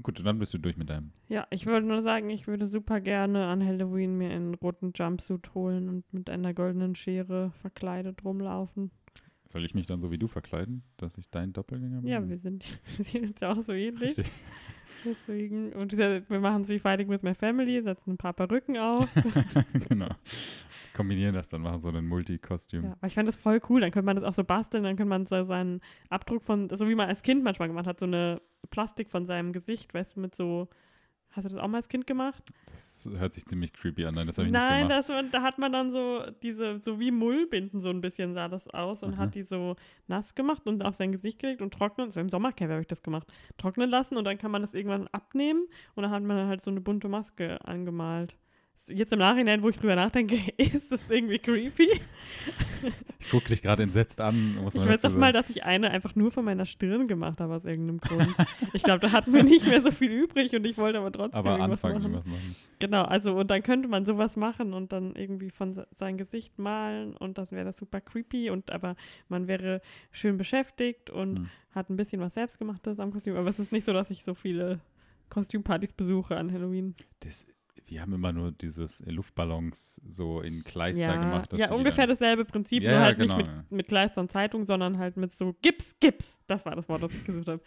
Gut, 0.01 0.25
dann 0.25 0.39
bist 0.39 0.53
du 0.53 0.57
durch 0.57 0.77
mit 0.77 0.89
deinem. 0.89 1.11
Ja, 1.27 1.45
ich 1.49 1.65
würde 1.65 1.85
nur 1.85 2.01
sagen, 2.01 2.29
ich 2.29 2.47
würde 2.47 2.67
super 2.67 3.01
gerne 3.01 3.45
an 3.47 3.65
Halloween 3.65 4.17
mir 4.17 4.29
einen 4.31 4.53
roten 4.55 4.93
Jumpsuit 4.95 5.53
holen 5.53 5.89
und 5.89 6.13
mit 6.13 6.29
einer 6.29 6.53
goldenen 6.53 6.95
Schere 6.95 7.51
verkleidet 7.61 8.23
rumlaufen. 8.23 8.91
Soll 9.51 9.65
ich 9.65 9.73
mich 9.73 9.85
dann 9.85 9.99
so 9.99 10.11
wie 10.11 10.17
du 10.17 10.29
verkleiden, 10.29 10.81
dass 10.95 11.17
ich 11.17 11.29
dein 11.29 11.51
Doppelgänger 11.51 11.99
bin? 11.99 12.09
Ja, 12.09 12.27
wir 12.27 12.37
sind, 12.37 12.63
wir 12.97 13.03
sehen 13.03 13.27
uns 13.27 13.41
ja 13.41 13.51
auch 13.51 13.61
so 13.61 13.73
ähnlich. 13.73 14.17
Richtig. 14.17 14.31
Deswegen, 15.05 15.73
und 15.73 15.97
wir 15.97 16.39
machen 16.39 16.61
es 16.61 16.69
wie 16.69 16.79
Fighting 16.79 17.09
with 17.09 17.23
My 17.23 17.33
Family, 17.33 17.81
setzen 17.81 18.11
ein 18.11 18.17
paar 18.17 18.33
Perücken 18.33 18.77
auf. 18.77 19.09
genau. 19.89 20.09
Kombinieren 20.93 21.33
das 21.33 21.49
dann, 21.49 21.61
machen 21.61 21.81
so 21.81 21.89
ein 21.89 22.05
Multikostüm. 22.05 22.83
ja, 22.83 22.91
aber 22.93 23.07
ich 23.07 23.15
fand 23.15 23.27
das 23.27 23.35
voll 23.35 23.59
cool. 23.67 23.81
Dann 23.81 23.91
könnte 23.91 24.05
man 24.05 24.15
das 24.15 24.23
auch 24.23 24.33
so 24.33 24.43
basteln, 24.43 24.83
dann 24.83 24.95
könnte 24.95 25.09
man 25.09 25.25
so 25.25 25.43
seinen 25.43 25.81
Abdruck 26.09 26.43
von, 26.43 26.69
so 26.69 26.87
wie 26.87 26.95
man 26.95 27.09
als 27.09 27.23
Kind 27.23 27.43
manchmal 27.43 27.67
gemacht 27.67 27.87
hat, 27.87 27.99
so 27.99 28.05
eine 28.05 28.41
Plastik 28.69 29.09
von 29.09 29.25
seinem 29.25 29.53
Gesicht, 29.53 29.93
weißt 29.93 30.15
du, 30.15 30.19
mit 30.21 30.35
so. 30.35 30.69
Hast 31.33 31.45
du 31.45 31.49
das 31.49 31.59
auch 31.59 31.67
mal 31.67 31.77
als 31.77 31.87
Kind 31.87 32.05
gemacht? 32.07 32.43
Das 32.65 33.09
hört 33.17 33.33
sich 33.33 33.45
ziemlich 33.45 33.71
creepy 33.73 34.05
an. 34.05 34.15
Nein, 34.15 34.27
das 34.27 34.37
habe 34.37 34.47
ich 34.47 34.51
Nein, 34.53 34.87
nicht 34.87 34.89
gemacht. 35.07 35.09
man- 35.09 35.31
da 35.31 35.41
hat 35.41 35.57
man 35.59 35.71
dann 35.71 35.91
so 35.91 36.23
diese, 36.43 36.79
so 36.81 36.99
wie 36.99 37.09
Mullbinden 37.11 37.79
so 37.79 37.89
ein 37.89 38.01
bisschen 38.01 38.33
sah 38.33 38.47
das 38.49 38.67
aus 38.67 39.01
und 39.03 39.13
Aha. 39.13 39.23
hat 39.23 39.35
die 39.35 39.43
so 39.43 39.75
nass 40.07 40.35
gemacht 40.35 40.67
und 40.67 40.83
auf 40.83 40.95
sein 40.95 41.11
Gesicht 41.13 41.39
gelegt 41.39 41.61
und 41.61 41.73
trocknen. 41.73 42.11
So 42.11 42.19
im 42.19 42.27
Sommercamp 42.29 42.69
habe 42.71 42.81
ich 42.81 42.87
das 42.87 43.01
gemacht. 43.01 43.27
Trocknen 43.57 43.89
lassen 43.89 44.17
und 44.17 44.25
dann 44.25 44.37
kann 44.37 44.51
man 44.51 44.61
das 44.61 44.73
irgendwann 44.73 45.07
abnehmen 45.09 45.67
und 45.95 46.03
dann 46.03 46.11
hat 46.11 46.23
man 46.23 46.47
halt 46.47 46.63
so 46.63 46.71
eine 46.71 46.81
bunte 46.81 47.07
Maske 47.07 47.63
angemalt. 47.65 48.35
Jetzt 48.89 49.13
im 49.13 49.19
Nachhinein, 49.19 49.61
wo 49.61 49.69
ich 49.69 49.77
drüber 49.77 49.95
nachdenke, 49.95 50.35
ist 50.57 50.91
das 50.91 50.99
irgendwie 51.09 51.39
creepy. 51.39 51.87
Ich 53.19 53.29
gucke 53.29 53.47
dich 53.47 53.61
gerade 53.61 53.83
entsetzt 53.83 54.19
an. 54.19 54.55
Muss 54.55 54.75
Ich 54.75 54.81
man 54.81 54.89
weiß 54.89 55.01
dazu 55.03 55.13
doch 55.13 55.19
mal, 55.19 55.31
dass 55.33 55.49
ich 55.49 55.63
eine 55.63 55.91
einfach 55.91 56.15
nur 56.15 56.31
von 56.31 56.43
meiner 56.43 56.65
Stirn 56.65 57.07
gemacht 57.07 57.39
habe 57.39 57.53
aus 57.53 57.65
irgendeinem 57.65 57.99
Grund. 57.99 58.35
ich 58.73 58.83
glaube, 58.83 58.99
da 58.99 59.11
hatten 59.11 59.33
wir 59.33 59.43
nicht 59.43 59.65
mehr 59.67 59.81
so 59.81 59.91
viel 59.91 60.11
übrig 60.11 60.53
und 60.55 60.65
ich 60.65 60.77
wollte 60.77 60.97
aber 60.99 61.11
trotzdem 61.11 61.37
Aber 61.39 61.51
irgendwas 61.57 61.83
anfangen, 61.85 62.01
machen. 62.01 62.13
irgendwas 62.13 62.25
machen. 62.33 62.55
Genau, 62.79 63.03
also 63.03 63.35
und 63.35 63.51
dann 63.51 63.61
könnte 63.63 63.87
man 63.87 64.05
sowas 64.05 64.35
machen 64.35 64.73
und 64.73 64.91
dann 64.91 65.15
irgendwie 65.15 65.51
von 65.51 65.73
se- 65.75 65.87
sein 65.91 66.17
Gesicht 66.17 66.57
malen 66.57 67.15
und 67.15 67.37
das 67.37 67.51
wäre 67.51 67.65
das 67.65 67.77
super 67.77 68.01
creepy 68.01 68.49
und 68.49 68.71
aber 68.71 68.95
man 69.29 69.47
wäre 69.47 69.81
schön 70.11 70.37
beschäftigt 70.37 71.09
und 71.09 71.37
Hm. 71.39 71.49
hat 71.75 71.89
ein 71.89 71.95
bisschen 71.97 72.19
was 72.21 72.33
selbstgemachtes 72.33 72.99
am 72.99 73.11
Kostüm. 73.11 73.35
Aber 73.35 73.49
es 73.49 73.59
ist 73.59 73.71
nicht 73.71 73.85
so, 73.85 73.93
dass 73.93 74.09
ich 74.09 74.23
so 74.23 74.33
viele 74.33 74.79
Kostümpartys 75.29 75.93
besuche 75.93 76.35
an 76.35 76.51
Halloween. 76.51 76.95
Das, 77.21 77.45
wir 77.91 78.01
haben 78.01 78.13
immer 78.13 78.31
nur 78.31 78.53
dieses 78.53 79.03
Luftballons 79.05 79.99
so 80.09 80.39
in 80.39 80.63
Kleister 80.63 81.13
ja, 81.13 81.15
gemacht. 81.17 81.51
ja 81.51 81.67
die 81.67 81.73
ungefähr 81.73 82.07
dann- 82.07 82.15
dasselbe 82.15 82.45
Prinzip, 82.45 82.83
Ja, 82.83 82.91
nur 82.91 82.99
halt 83.01 83.19
genau, 83.19 83.35
nicht 83.35 83.47
ja. 83.47 83.57
mit, 83.57 83.71
mit 83.71 83.87
Kleister 83.89 84.21
und 84.21 84.31
Zeitung, 84.31 84.65
sondern 84.65 84.97
halt 84.97 85.17
mit 85.17 85.35
so 85.35 85.53
Gips, 85.61 85.99
Gips. 85.99 86.39
Das 86.47 86.65
war 86.65 86.73
das 86.73 86.87
Wort, 86.87 87.03
das 87.03 87.13
ich 87.13 87.25
gesucht 87.25 87.49
habe. 87.49 87.61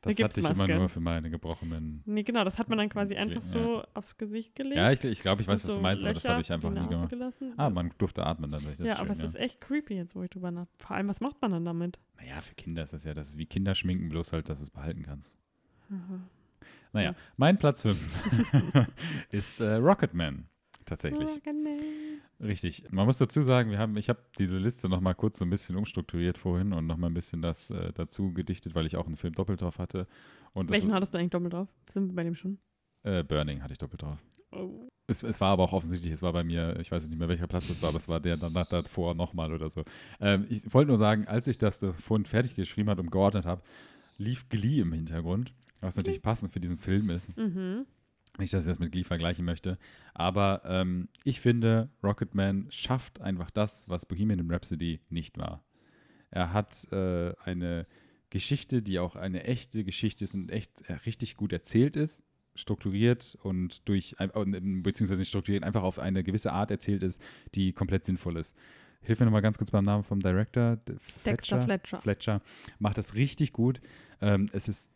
Das 0.00 0.18
hatte 0.18 0.40
ich 0.40 0.48
immer 0.48 0.66
nur 0.66 0.88
für 0.88 1.00
meine 1.00 1.28
gebrochenen. 1.28 2.02
Nee, 2.06 2.22
genau, 2.22 2.42
das 2.42 2.56
hat 2.58 2.70
man 2.70 2.78
dann 2.78 2.88
quasi 2.88 3.16
einfach 3.16 3.44
ja. 3.44 3.52
so 3.52 3.84
aufs 3.92 4.16
Gesicht 4.16 4.54
gelegt. 4.54 4.78
Ja, 4.78 4.92
ich, 4.92 5.04
ich 5.04 5.20
glaube, 5.20 5.42
ich 5.42 5.48
weiß, 5.48 5.62
was 5.62 5.70
so 5.70 5.76
du 5.76 5.82
meinst, 5.82 6.04
aber 6.04 6.14
das 6.14 6.24
Löcher 6.24 6.32
habe 6.32 6.42
ich 6.42 6.52
einfach 6.52 6.68
in 6.70 6.74
die 6.76 6.80
nie 6.80 6.88
gemacht. 6.88 7.10
Gelassen. 7.10 7.52
Ah, 7.58 7.68
man 7.68 7.92
durfte 7.98 8.24
atmen 8.24 8.50
dadurch. 8.50 8.78
Ja, 8.78 8.94
ist 8.94 9.00
aber 9.00 9.14
schön, 9.14 9.24
es 9.24 9.30
ist 9.30 9.36
echt 9.36 9.60
creepy 9.60 9.94
jetzt, 9.94 10.14
wo 10.14 10.22
ich 10.22 10.30
drüber 10.30 10.50
nach. 10.50 10.68
Vor 10.78 10.96
allem, 10.96 11.08
was 11.08 11.20
macht 11.20 11.42
man 11.42 11.50
dann 11.50 11.66
damit? 11.66 11.98
Naja, 12.18 12.40
für 12.40 12.54
Kinder 12.54 12.82
ist 12.82 12.94
das 12.94 13.04
ja, 13.04 13.12
das 13.12 13.28
ist 13.28 13.36
wie 13.38 13.44
Kinderschminken, 13.46 14.08
bloß 14.08 14.32
halt, 14.32 14.48
dass 14.48 14.56
du 14.58 14.64
es 14.64 14.70
behalten 14.70 15.02
kannst. 15.02 15.36
Aha. 15.90 16.20
Naja, 16.96 17.10
Ja. 17.10 17.16
mein 17.36 17.56
Platz 17.58 17.82
5 17.82 17.98
ist 19.30 19.60
äh, 19.60 19.74
Rocketman. 19.74 20.46
Tatsächlich. 20.84 21.28
Rocketman. 21.28 21.78
Richtig. 22.40 22.84
Man 22.90 23.06
muss 23.06 23.18
dazu 23.18 23.42
sagen, 23.42 23.70
wir 23.70 23.78
haben, 23.78 23.96
ich 23.96 24.08
habe 24.08 24.20
diese 24.38 24.58
Liste 24.58 24.88
noch 24.88 25.00
mal 25.00 25.14
kurz 25.14 25.38
so 25.38 25.44
ein 25.44 25.50
bisschen 25.50 25.74
umstrukturiert 25.76 26.38
vorhin 26.38 26.72
und 26.72 26.86
noch 26.86 26.96
mal 26.96 27.08
ein 27.08 27.14
bisschen 27.14 27.42
das 27.42 27.70
äh, 27.70 27.92
dazu 27.94 28.32
gedichtet, 28.32 28.74
weil 28.74 28.86
ich 28.86 28.96
auch 28.96 29.06
einen 29.06 29.16
Film 29.16 29.34
doppelt 29.34 29.62
drauf 29.62 29.78
hatte. 29.78 30.06
Und 30.52 30.70
Welchen 30.70 30.92
hattest 30.92 31.12
du 31.14 31.18
eigentlich 31.18 31.30
doppelt 31.30 31.52
drauf? 31.54 31.68
Sind 31.90 32.08
wir 32.08 32.14
bei 32.14 32.24
dem 32.24 32.34
schon? 32.34 32.58
äh, 33.04 33.22
Burning 33.24 33.62
hatte 33.62 33.72
ich 33.72 33.78
doppelt 33.78 34.02
drauf. 34.02 34.18
Oh. 34.52 34.88
Es, 35.08 35.22
es 35.22 35.40
war 35.40 35.50
aber 35.50 35.62
auch 35.62 35.72
offensichtlich, 35.72 36.12
es 36.12 36.22
war 36.22 36.32
bei 36.32 36.42
mir, 36.44 36.78
ich 36.80 36.90
weiß 36.90 37.08
nicht 37.08 37.18
mehr, 37.18 37.28
welcher 37.28 37.46
Platz 37.46 37.68
das 37.68 37.80
war, 37.80 37.90
aber 37.90 37.98
es 37.98 38.08
war 38.08 38.18
der 38.20 38.36
danach 38.36 38.66
davor 38.68 39.14
nochmal 39.14 39.52
oder 39.52 39.70
so. 39.70 39.84
Ähm, 40.20 40.46
ich 40.50 40.72
wollte 40.74 40.88
nur 40.88 40.98
sagen, 40.98 41.26
als 41.28 41.46
ich 41.46 41.58
das 41.58 41.78
da 41.78 41.92
vorhin 41.92 42.26
fertig 42.26 42.54
geschrieben 42.56 42.90
habe 42.90 43.02
und 43.02 43.10
geordnet 43.10 43.44
habe, 43.46 43.62
lief 44.18 44.48
Glee 44.48 44.80
im 44.80 44.92
Hintergrund, 44.92 45.52
was 45.80 45.96
natürlich 45.96 46.22
passend 46.22 46.52
für 46.52 46.60
diesen 46.60 46.78
Film 46.78 47.10
ist. 47.10 47.36
Mhm. 47.36 47.86
Nicht, 48.38 48.52
dass 48.52 48.66
ich 48.66 48.70
das 48.70 48.78
mit 48.78 48.92
Glee 48.92 49.04
vergleichen 49.04 49.44
möchte, 49.44 49.78
aber 50.12 50.62
ähm, 50.66 51.08
ich 51.24 51.40
finde, 51.40 51.88
Rocketman 52.02 52.66
schafft 52.70 53.20
einfach 53.22 53.50
das, 53.50 53.88
was 53.88 54.04
Bohemian 54.04 54.50
Rhapsody 54.50 55.00
nicht 55.08 55.38
war. 55.38 55.64
Er 56.30 56.52
hat 56.52 56.86
äh, 56.92 57.32
eine 57.44 57.86
Geschichte, 58.28 58.82
die 58.82 58.98
auch 58.98 59.16
eine 59.16 59.44
echte 59.44 59.84
Geschichte 59.84 60.24
ist 60.24 60.34
und 60.34 60.50
echt 60.50 60.82
äh, 60.82 60.94
richtig 61.06 61.36
gut 61.36 61.52
erzählt 61.52 61.96
ist, 61.96 62.22
strukturiert 62.54 63.38
und 63.42 63.88
durch, 63.88 64.16
und, 64.34 64.82
beziehungsweise 64.82 65.20
nicht 65.20 65.28
strukturiert, 65.28 65.64
einfach 65.64 65.82
auf 65.82 65.98
eine 65.98 66.22
gewisse 66.22 66.52
Art 66.52 66.70
erzählt 66.70 67.02
ist, 67.02 67.22
die 67.54 67.72
komplett 67.72 68.04
sinnvoll 68.04 68.36
ist. 68.36 68.54
Hilf 69.02 69.20
mir 69.20 69.26
nochmal 69.26 69.42
ganz 69.42 69.56
kurz 69.56 69.70
beim 69.70 69.84
Namen 69.84 70.02
vom 70.02 70.20
Director. 70.20 70.78
Dexter 71.24 71.62
Fletcher. 71.62 72.00
Fletcher 72.00 72.42
macht 72.80 72.98
das 72.98 73.14
richtig 73.14 73.52
gut. 73.52 73.80
Ähm, 74.20 74.48
es 74.52 74.68
ist 74.68 74.90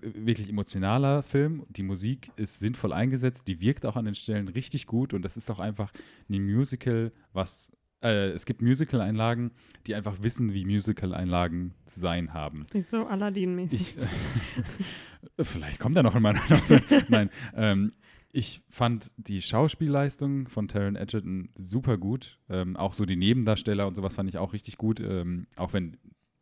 wirklich 0.00 0.48
emotionaler 0.48 1.22
Film. 1.22 1.64
Die 1.68 1.82
Musik 1.82 2.30
ist 2.36 2.60
sinnvoll 2.60 2.92
eingesetzt, 2.92 3.48
die 3.48 3.60
wirkt 3.60 3.86
auch 3.86 3.96
an 3.96 4.04
den 4.04 4.14
Stellen 4.14 4.48
richtig 4.48 4.86
gut 4.86 5.14
und 5.14 5.22
das 5.22 5.36
ist 5.36 5.50
auch 5.50 5.60
einfach 5.60 5.92
ein 6.28 6.44
Musical, 6.44 7.10
was 7.32 7.70
äh, 8.02 8.30
es 8.30 8.46
gibt 8.46 8.62
Musical-Einlagen, 8.62 9.50
die 9.86 9.94
einfach 9.94 10.22
wissen, 10.22 10.52
wie 10.52 10.64
Musical-Einlagen 10.64 11.74
zu 11.84 12.00
sein 12.00 12.32
haben. 12.32 12.62
Ist 12.66 12.74
nicht 12.74 12.90
so 12.90 13.06
Aladdin-mäßig. 13.06 13.96
Äh, 13.96 15.44
vielleicht 15.44 15.80
kommt 15.80 15.96
er 15.96 16.02
noch 16.02 16.14
in 16.14 16.22
meiner 16.22 16.40
Nein, 17.08 17.30
ähm, 17.54 17.92
ich 18.32 18.62
fand 18.68 19.12
die 19.16 19.40
Schauspielleistung 19.42 20.48
von 20.48 20.68
Taron 20.68 20.96
Egerton 20.96 21.48
super 21.56 21.96
gut. 21.96 22.38
Ähm, 22.48 22.76
auch 22.76 22.92
so 22.92 23.06
die 23.06 23.16
Nebendarsteller 23.16 23.86
und 23.86 23.94
sowas 23.94 24.14
fand 24.14 24.28
ich 24.28 24.38
auch 24.38 24.52
richtig 24.52 24.76
gut. 24.76 25.00
Ähm, 25.00 25.46
auch 25.56 25.72
wenn 25.72 25.96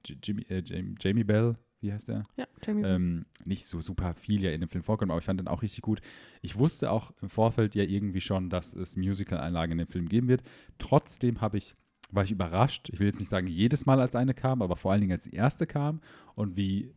Jimmy, 0.04 0.42
äh, 0.48 0.62
Jamie 1.00 1.24
Bell, 1.24 1.56
wie 1.86 1.92
heißt 1.92 2.08
der? 2.08 2.24
Ja, 2.36 2.46
Jamie. 2.64 2.84
ähm, 2.84 3.26
nicht 3.44 3.66
so 3.66 3.80
super 3.80 4.14
viel 4.14 4.42
ja 4.42 4.50
in 4.50 4.60
dem 4.60 4.68
Film 4.68 4.84
vorkommt, 4.84 5.10
aber 5.10 5.18
ich 5.18 5.24
fand 5.24 5.40
den 5.40 5.48
auch 5.48 5.62
richtig 5.62 5.82
gut. 5.82 6.00
Ich 6.42 6.56
wusste 6.58 6.90
auch 6.90 7.12
im 7.22 7.28
Vorfeld 7.28 7.74
ja 7.74 7.84
irgendwie 7.84 8.20
schon, 8.20 8.50
dass 8.50 8.74
es 8.74 8.96
Musical-Einlagen 8.96 9.72
in 9.72 9.78
dem 9.78 9.88
Film 9.88 10.08
geben 10.08 10.28
wird. 10.28 10.42
Trotzdem 10.78 11.40
habe 11.40 11.58
ich, 11.58 11.74
war 12.10 12.24
ich 12.24 12.32
überrascht. 12.32 12.88
Ich 12.92 12.98
will 12.98 13.06
jetzt 13.06 13.20
nicht 13.20 13.30
sagen, 13.30 13.46
jedes 13.46 13.86
Mal 13.86 14.00
als 14.00 14.16
eine 14.16 14.34
kam, 14.34 14.62
aber 14.62 14.76
vor 14.76 14.92
allen 14.92 15.00
Dingen 15.00 15.12
als 15.12 15.24
die 15.24 15.34
erste 15.34 15.66
kam 15.66 16.00
und 16.34 16.56
wie 16.56 16.92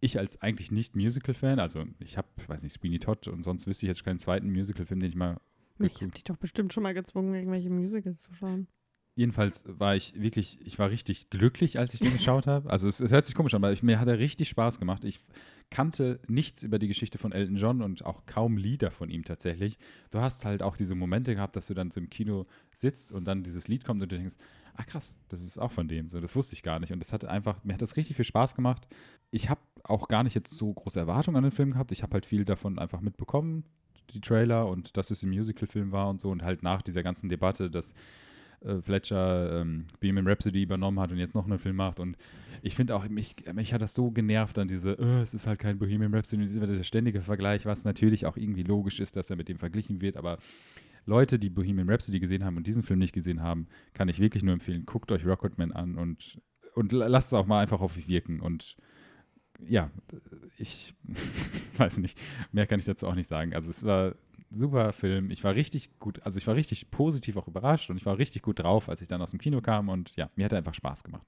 ich 0.00 0.18
als 0.18 0.40
eigentlich 0.40 0.72
nicht 0.72 0.96
Musical-Fan, 0.96 1.58
also 1.58 1.84
ich 2.00 2.16
habe, 2.16 2.28
weiß 2.46 2.62
nicht, 2.62 2.72
Sweeney 2.72 2.98
Todd 2.98 3.28
und 3.28 3.42
sonst 3.42 3.66
wüsste 3.66 3.86
ich 3.86 3.88
jetzt 3.88 4.04
keinen 4.04 4.18
zweiten 4.18 4.50
Musical-Film, 4.50 5.00
den 5.00 5.10
ich 5.10 5.16
mal 5.16 5.38
ich 5.78 6.00
habe 6.00 6.12
dich 6.12 6.24
doch 6.24 6.36
bestimmt 6.36 6.72
schon 6.72 6.82
mal 6.82 6.94
gezwungen, 6.94 7.34
irgendwelche 7.34 7.70
Musicals 7.70 8.20
zu 8.20 8.32
schauen. 8.34 8.68
Jedenfalls 9.14 9.64
war 9.66 9.94
ich 9.96 10.20
wirklich, 10.20 10.58
ich 10.64 10.78
war 10.78 10.90
richtig 10.90 11.30
glücklich, 11.30 11.78
als 11.78 11.94
ich 11.94 12.00
den 12.00 12.12
geschaut 12.12 12.46
habe. 12.46 12.70
Also 12.70 12.88
es, 12.88 13.00
es 13.00 13.10
hört 13.10 13.26
sich 13.26 13.34
komisch 13.34 13.54
an, 13.54 13.62
aber 13.62 13.72
ich, 13.72 13.82
mir 13.82 14.00
hat 14.00 14.08
er 14.08 14.18
richtig 14.18 14.48
Spaß 14.48 14.78
gemacht. 14.78 15.04
Ich 15.04 15.20
kannte 15.70 16.20
nichts 16.28 16.62
über 16.62 16.78
die 16.78 16.88
Geschichte 16.88 17.18
von 17.18 17.32
Elton 17.32 17.56
John 17.56 17.82
und 17.82 18.04
auch 18.04 18.26
kaum 18.26 18.56
Lieder 18.56 18.90
von 18.90 19.10
ihm 19.10 19.24
tatsächlich. 19.24 19.78
Du 20.10 20.20
hast 20.20 20.44
halt 20.44 20.62
auch 20.62 20.76
diese 20.76 20.94
Momente 20.94 21.34
gehabt, 21.34 21.56
dass 21.56 21.66
du 21.66 21.74
dann 21.74 21.90
so 21.90 22.00
im 22.00 22.10
Kino 22.10 22.44
sitzt 22.74 23.10
und 23.10 23.24
dann 23.24 23.42
dieses 23.42 23.68
Lied 23.68 23.84
kommt 23.84 24.02
und 24.02 24.12
du 24.12 24.16
denkst, 24.16 24.36
ach 24.74 24.86
krass, 24.86 25.16
das 25.28 25.42
ist 25.42 25.58
auch 25.58 25.72
von 25.72 25.88
dem. 25.88 26.08
So, 26.08 26.20
das 26.20 26.36
wusste 26.36 26.54
ich 26.54 26.62
gar 26.62 26.78
nicht. 26.78 26.92
Und 26.92 27.00
das 27.00 27.12
hat 27.12 27.24
einfach, 27.24 27.62
mir 27.64 27.74
hat 27.74 27.82
das 27.82 27.96
richtig 27.96 28.16
viel 28.16 28.24
Spaß 28.24 28.54
gemacht. 28.54 28.86
Ich 29.30 29.48
habe 29.48 29.60
auch 29.84 30.08
gar 30.08 30.22
nicht 30.22 30.34
jetzt 30.34 30.50
so 30.50 30.72
große 30.72 30.98
Erwartungen 30.98 31.36
an 31.36 31.44
den 31.44 31.52
Film 31.52 31.72
gehabt. 31.72 31.92
Ich 31.92 32.02
habe 32.02 32.14
halt 32.14 32.26
viel 32.26 32.44
davon 32.44 32.78
einfach 32.78 33.00
mitbekommen, 33.00 33.64
die 34.10 34.20
Trailer 34.20 34.68
und 34.68 34.96
dass 34.96 35.10
es 35.10 35.22
ein 35.22 35.30
Musical-Film 35.30 35.92
war 35.92 36.08
und 36.08 36.20
so. 36.20 36.30
Und 36.30 36.42
halt 36.42 36.62
nach 36.62 36.82
dieser 36.82 37.02
ganzen 37.02 37.28
Debatte, 37.28 37.70
dass 37.70 37.94
äh, 38.64 38.80
Fletcher 38.82 39.60
ähm, 39.60 39.86
Bohemian 40.00 40.26
Rhapsody 40.26 40.62
übernommen 40.62 41.00
hat 41.00 41.12
und 41.12 41.18
jetzt 41.18 41.34
noch 41.34 41.46
einen 41.46 41.58
Film 41.58 41.76
macht. 41.76 42.00
Und 42.00 42.16
ich 42.62 42.74
finde 42.74 42.94
auch, 42.96 43.08
mich, 43.08 43.36
mich 43.54 43.72
hat 43.72 43.82
das 43.82 43.94
so 43.94 44.10
genervt 44.10 44.58
an 44.58 44.68
diese, 44.68 44.92
äh, 44.98 45.22
es 45.22 45.34
ist 45.34 45.46
halt 45.46 45.58
kein 45.58 45.78
Bohemian 45.78 46.14
Rhapsody, 46.14 46.42
das 46.44 46.52
ist 46.52 46.60
der 46.60 46.82
ständige 46.84 47.22
Vergleich, 47.22 47.66
was 47.66 47.84
natürlich 47.84 48.26
auch 48.26 48.36
irgendwie 48.36 48.62
logisch 48.62 49.00
ist, 49.00 49.16
dass 49.16 49.30
er 49.30 49.36
mit 49.36 49.48
dem 49.48 49.58
verglichen 49.58 50.00
wird. 50.00 50.16
Aber 50.16 50.36
Leute, 51.06 51.38
die 51.38 51.50
Bohemian 51.50 51.88
Rhapsody 51.88 52.20
gesehen 52.20 52.44
haben 52.44 52.56
und 52.56 52.66
diesen 52.66 52.82
Film 52.82 52.98
nicht 53.00 53.12
gesehen 53.12 53.42
haben, 53.42 53.66
kann 53.94 54.08
ich 54.08 54.20
wirklich 54.20 54.42
nur 54.42 54.54
empfehlen, 54.54 54.86
guckt 54.86 55.10
euch 55.10 55.26
Rocketman 55.26 55.72
an 55.72 55.96
und, 55.96 56.40
und 56.74 56.92
la- 56.92 57.08
lasst 57.08 57.28
es 57.28 57.34
auch 57.34 57.46
mal 57.46 57.60
einfach 57.60 57.80
auf 57.80 57.96
euch 57.96 58.06
wirken. 58.08 58.40
Und 58.40 58.76
ja, 59.66 59.90
ich 60.58 60.94
weiß 61.76 61.98
nicht, 61.98 62.18
mehr 62.52 62.66
kann 62.66 62.78
ich 62.78 62.84
dazu 62.86 63.06
auch 63.08 63.14
nicht 63.14 63.28
sagen. 63.28 63.54
Also 63.54 63.70
es 63.70 63.84
war 63.84 64.14
super 64.52 64.92
Film. 64.92 65.30
Ich 65.30 65.42
war 65.44 65.54
richtig 65.54 65.98
gut, 65.98 66.20
also 66.24 66.38
ich 66.38 66.46
war 66.46 66.54
richtig 66.54 66.90
positiv 66.90 67.36
auch 67.36 67.48
überrascht 67.48 67.90
und 67.90 67.96
ich 67.96 68.06
war 68.06 68.18
richtig 68.18 68.42
gut 68.42 68.58
drauf, 68.60 68.88
als 68.88 69.00
ich 69.02 69.08
dann 69.08 69.22
aus 69.22 69.30
dem 69.30 69.40
Kino 69.40 69.60
kam 69.60 69.88
und 69.88 70.14
ja, 70.16 70.30
mir 70.36 70.44
hat 70.44 70.52
er 70.52 70.58
einfach 70.58 70.74
Spaß 70.74 71.04
gemacht. 71.04 71.26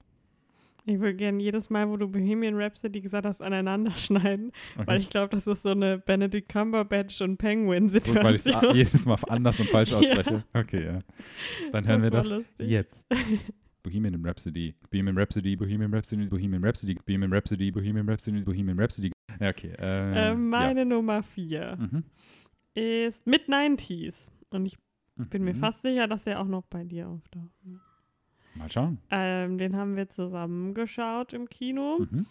Ich 0.87 0.99
würde 0.99 1.15
gerne 1.15 1.41
jedes 1.41 1.71
Mal, 1.71 1.89
wo 1.89 1.97
du 1.97 2.07
Bohemian 2.07 2.53
Rhapsody 2.55 3.01
gesagt 3.01 3.25
hast, 3.25 3.41
aneinander 3.41 3.91
schneiden, 3.97 4.51
Okay. 4.75 4.85
weil 4.87 4.99
ich 4.99 5.09
glaube, 5.09 5.35
das 5.35 5.47
ist 5.47 5.63
so 5.63 5.69
eine 5.69 5.97
Benedict 5.97 6.47
Cumberbatch 6.47 7.21
und 7.21 7.37
Penguin 7.37 7.89
so, 7.89 7.97
ist, 7.97 8.23
weil 8.23 8.35
ich 8.35 8.45
es 8.45 8.55
jedes 8.75 9.05
Mal 9.05 9.17
anders 9.27 9.59
und 9.59 9.69
falsch 9.69 9.89
Ja. 9.91 9.97
ausspreche. 9.97 10.43
Okay, 10.53 10.85
ja. 10.85 10.99
Dann 11.71 11.87
hören 11.87 12.03
wir 12.03 12.11
war 12.11 12.19
das 12.21 12.27
lustig. 12.29 12.69
jetzt. 12.69 13.07
Bohemian 13.83 14.23
Rhapsody, 14.25 14.73
Bohemian 14.89 15.15
Rhapsody, 15.17 15.55
Bohemian 15.55 15.93
Rhapsody, 15.93 16.25
Bohemian 16.27 16.63
Rhapsody, 16.63 16.95
Bohemian 16.95 17.33
Rhapsody, 17.33 17.71
Bohemian 17.71 18.07
Rhapsody, 18.09 18.41
Bohemian 18.41 18.79
Rhapsody. 18.79 19.11
Ja, 19.39 19.49
okay. 19.49 19.73
Äh, 19.79 20.31
Äh, 20.31 20.35
meine 20.35 20.85
Nummer 20.85 21.21
vier 21.23 21.59
ja. 21.61 21.75
mhm. 21.75 22.03
Ist 22.75 23.25
Mid 23.25 23.47
90s. 23.49 24.31
Und 24.51 24.65
ich 24.65 24.77
bin 25.15 25.43
mir 25.43 25.53
Mhm. 25.53 25.59
fast 25.59 25.81
sicher, 25.81 26.07
dass 26.07 26.23
der 26.25 26.39
auch 26.41 26.45
noch 26.47 26.63
bei 26.65 26.83
dir 26.83 27.07
auftaucht. 27.09 27.49
Mal 28.55 28.71
schauen. 28.71 28.99
Ähm, 29.11 29.57
den 29.57 29.75
haben 29.75 29.95
wir 29.95 30.07
zusammen 30.09 30.73
geschaut 30.73 31.33
im 31.33 31.49
Kino. 31.49 31.99
Mhm. 32.09 32.25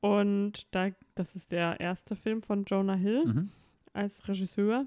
Und 0.00 0.74
da, 0.74 0.90
das 1.14 1.34
ist 1.36 1.52
der 1.52 1.78
erste 1.80 2.16
Film 2.16 2.42
von 2.42 2.64
Jonah 2.64 2.94
Hill 2.96 3.24
Mhm. 3.26 3.50
als 3.92 4.26
Regisseur. 4.28 4.86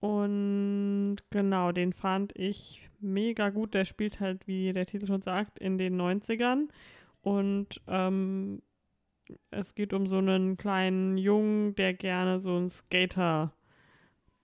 Und 0.00 1.16
genau, 1.30 1.72
den 1.72 1.92
fand 1.92 2.32
ich 2.38 2.88
mega 3.00 3.50
gut. 3.50 3.74
Der 3.74 3.84
spielt 3.84 4.20
halt, 4.20 4.46
wie 4.46 4.72
der 4.72 4.86
Titel 4.86 5.06
schon 5.06 5.22
sagt, 5.22 5.58
in 5.58 5.76
den 5.78 5.96
90ern. 6.00 6.68
Und 7.22 7.80
ähm, 7.88 8.62
es 9.50 9.74
geht 9.74 9.92
um 9.92 10.06
so 10.06 10.18
einen 10.18 10.56
kleinen 10.56 11.18
Jungen, 11.18 11.74
der 11.74 11.94
gerne 11.94 12.40
so 12.40 12.56
ein 12.56 12.68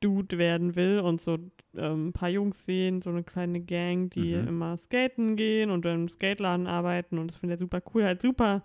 Skater-Dude 0.01 0.39
werden 0.39 0.77
will 0.77 1.01
und 1.01 1.21
so 1.21 1.39
ähm, 1.77 2.09
ein 2.09 2.13
paar 2.13 2.29
Jungs 2.29 2.65
sehen, 2.65 3.03
so 3.03 3.11
eine 3.11 3.23
kleine 3.23 3.61
Gang, 3.61 4.11
die 4.11 4.35
Mhm. 4.35 4.49
immer 4.49 4.77
skaten 4.77 5.37
gehen 5.37 5.71
und 5.71 5.85
im 5.87 6.09
Skateladen 6.09 6.67
arbeiten 6.67 7.19
und 7.19 7.29
das 7.29 7.37
finde 7.37 7.55
ich 7.55 7.61
super 7.61 7.83
cool, 7.95 8.05
halt 8.05 8.23
super 8.23 8.65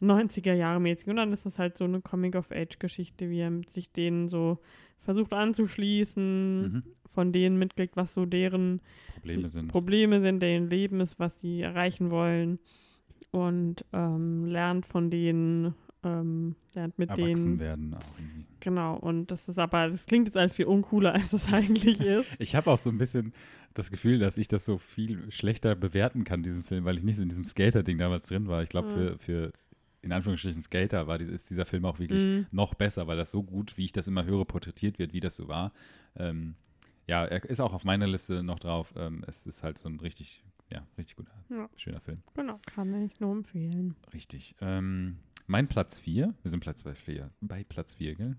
90er 0.00 0.54
Jahre 0.54 0.80
mäßig. 0.80 1.08
Und 1.08 1.16
dann 1.16 1.32
ist 1.32 1.46
das 1.46 1.58
halt 1.58 1.76
so 1.78 1.84
eine 1.84 2.00
Coming-of-Age-Geschichte, 2.00 3.30
wie 3.30 3.40
er 3.40 3.52
sich 3.68 3.90
denen 3.92 4.28
so 4.28 4.58
versucht 5.00 5.32
anzuschließen, 5.32 6.62
Mhm. 6.62 6.82
von 7.06 7.32
denen 7.32 7.58
mitkriegt, 7.58 7.96
was 7.96 8.12
so 8.12 8.26
deren 8.26 8.80
Probleme 9.14 9.48
sind. 9.48 9.68
Probleme 9.68 10.20
sind, 10.20 10.42
deren 10.42 10.66
Leben 10.68 11.00
ist, 11.00 11.18
was 11.18 11.40
sie 11.40 11.62
erreichen 11.62 12.10
wollen. 12.10 12.58
Und 13.30 13.84
ähm, 13.92 14.44
lernt 14.46 14.86
von 14.86 15.10
denen, 15.10 15.74
ähm, 16.04 16.56
lernt 16.74 16.98
mit 16.98 17.10
Erwachsen 17.10 17.44
denen. 17.44 17.58
werden 17.60 17.94
auch 17.94 18.18
irgendwie. 18.18 18.46
Genau, 18.60 18.96
und 18.96 19.30
das 19.30 19.48
ist 19.48 19.58
aber, 19.58 19.88
das 19.90 20.06
klingt 20.06 20.26
jetzt 20.28 20.36
als 20.36 20.56
viel 20.56 20.66
uncooler, 20.66 21.12
als 21.14 21.32
es 21.32 21.52
eigentlich 21.52 22.00
ist. 22.00 22.26
Ich 22.38 22.54
habe 22.54 22.70
auch 22.70 22.78
so 22.78 22.90
ein 22.90 22.98
bisschen 22.98 23.32
das 23.74 23.90
Gefühl, 23.90 24.18
dass 24.18 24.38
ich 24.38 24.48
das 24.48 24.64
so 24.64 24.78
viel 24.78 25.30
schlechter 25.30 25.74
bewerten 25.74 26.24
kann, 26.24 26.42
diesen 26.42 26.64
Film, 26.64 26.84
weil 26.84 26.96
ich 26.96 27.04
nicht 27.04 27.16
so 27.16 27.22
in 27.22 27.28
diesem 27.28 27.44
Skater-Ding 27.44 27.98
damals 27.98 28.26
drin 28.28 28.46
war. 28.46 28.62
Ich 28.62 28.68
glaube, 28.68 28.88
Mhm. 28.88 28.92
für, 28.92 29.18
für 29.18 29.52
in 30.02 30.12
Anführungsstrichen 30.12 30.62
Skater 30.62 31.06
war, 31.06 31.18
ist 31.20 31.50
dieser 31.50 31.64
Film 31.66 31.84
auch 31.86 31.98
wirklich 31.98 32.24
Mhm. 32.24 32.46
noch 32.50 32.74
besser, 32.74 33.06
weil 33.06 33.16
das 33.16 33.30
so 33.30 33.42
gut, 33.42 33.76
wie 33.78 33.84
ich 33.86 33.92
das 33.92 34.06
immer 34.06 34.24
höre, 34.24 34.44
porträtiert 34.44 34.98
wird, 34.98 35.12
wie 35.12 35.20
das 35.20 35.34
so 35.36 35.48
war. 35.48 35.72
Ähm, 36.16 36.54
ja, 37.06 37.24
er 37.24 37.44
ist 37.44 37.60
auch 37.60 37.72
auf 37.74 37.84
meiner 37.84 38.06
Liste 38.06 38.42
noch 38.42 38.58
drauf. 38.60 38.92
Ähm, 38.96 39.24
es 39.26 39.46
ist 39.46 39.62
halt 39.62 39.78
so 39.78 39.88
ein 39.88 39.98
richtig, 40.00 40.42
ja, 40.72 40.86
richtig 40.96 41.16
guter, 41.16 41.32
Ja. 41.50 41.68
schöner 41.76 42.00
Film. 42.00 42.18
Genau, 42.34 42.60
kann 42.66 42.94
ich 43.04 43.18
nur 43.20 43.32
empfehlen. 43.32 43.94
Richtig. 44.12 44.54
Ähm, 44.60 45.18
mein 45.46 45.68
Platz 45.68 45.98
4, 45.98 46.34
wir 46.42 46.50
sind 46.50 46.60
Platz 46.60 46.82
bei 46.82 46.94
4, 46.94 47.30
bei 47.40 47.64
Platz 47.64 47.94
4, 47.94 48.14
gell? 48.14 48.36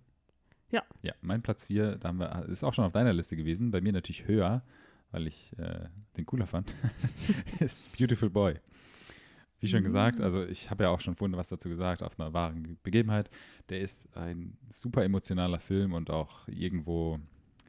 Ja. 0.71 0.83
Ja, 1.03 1.13
mein 1.21 1.41
Platz 1.41 1.65
4, 1.65 1.97
da 1.97 2.09
haben 2.09 2.19
wir, 2.19 2.45
ist 2.49 2.63
auch 2.63 2.73
schon 2.73 2.85
auf 2.85 2.91
deiner 2.91 3.13
Liste 3.13 3.35
gewesen, 3.35 3.71
bei 3.71 3.81
mir 3.81 3.93
natürlich 3.93 4.27
höher, 4.27 4.63
weil 5.11 5.27
ich 5.27 5.53
äh, 5.57 5.87
den 6.17 6.25
cooler 6.25 6.47
fand, 6.47 6.73
ist 7.59 7.95
Beautiful 7.97 8.29
Boy. 8.29 8.55
Wie 9.59 9.67
schon 9.67 9.83
gesagt, 9.83 10.19
Mm. 10.19 10.23
also 10.23 10.43
ich 10.43 10.69
habe 10.69 10.83
ja 10.83 10.89
auch 10.89 10.99
schon 10.99 11.15
vorhin 11.15 11.37
was 11.37 11.49
dazu 11.49 11.69
gesagt, 11.69 12.03
auf 12.03 12.19
einer 12.19 12.33
wahren 12.33 12.77
Begebenheit. 12.83 13.29
Der 13.69 13.79
ist 13.79 14.15
ein 14.15 14.57
super 14.69 15.03
emotionaler 15.03 15.59
Film 15.59 15.93
und 15.93 16.09
auch 16.09 16.47
irgendwo, 16.47 17.17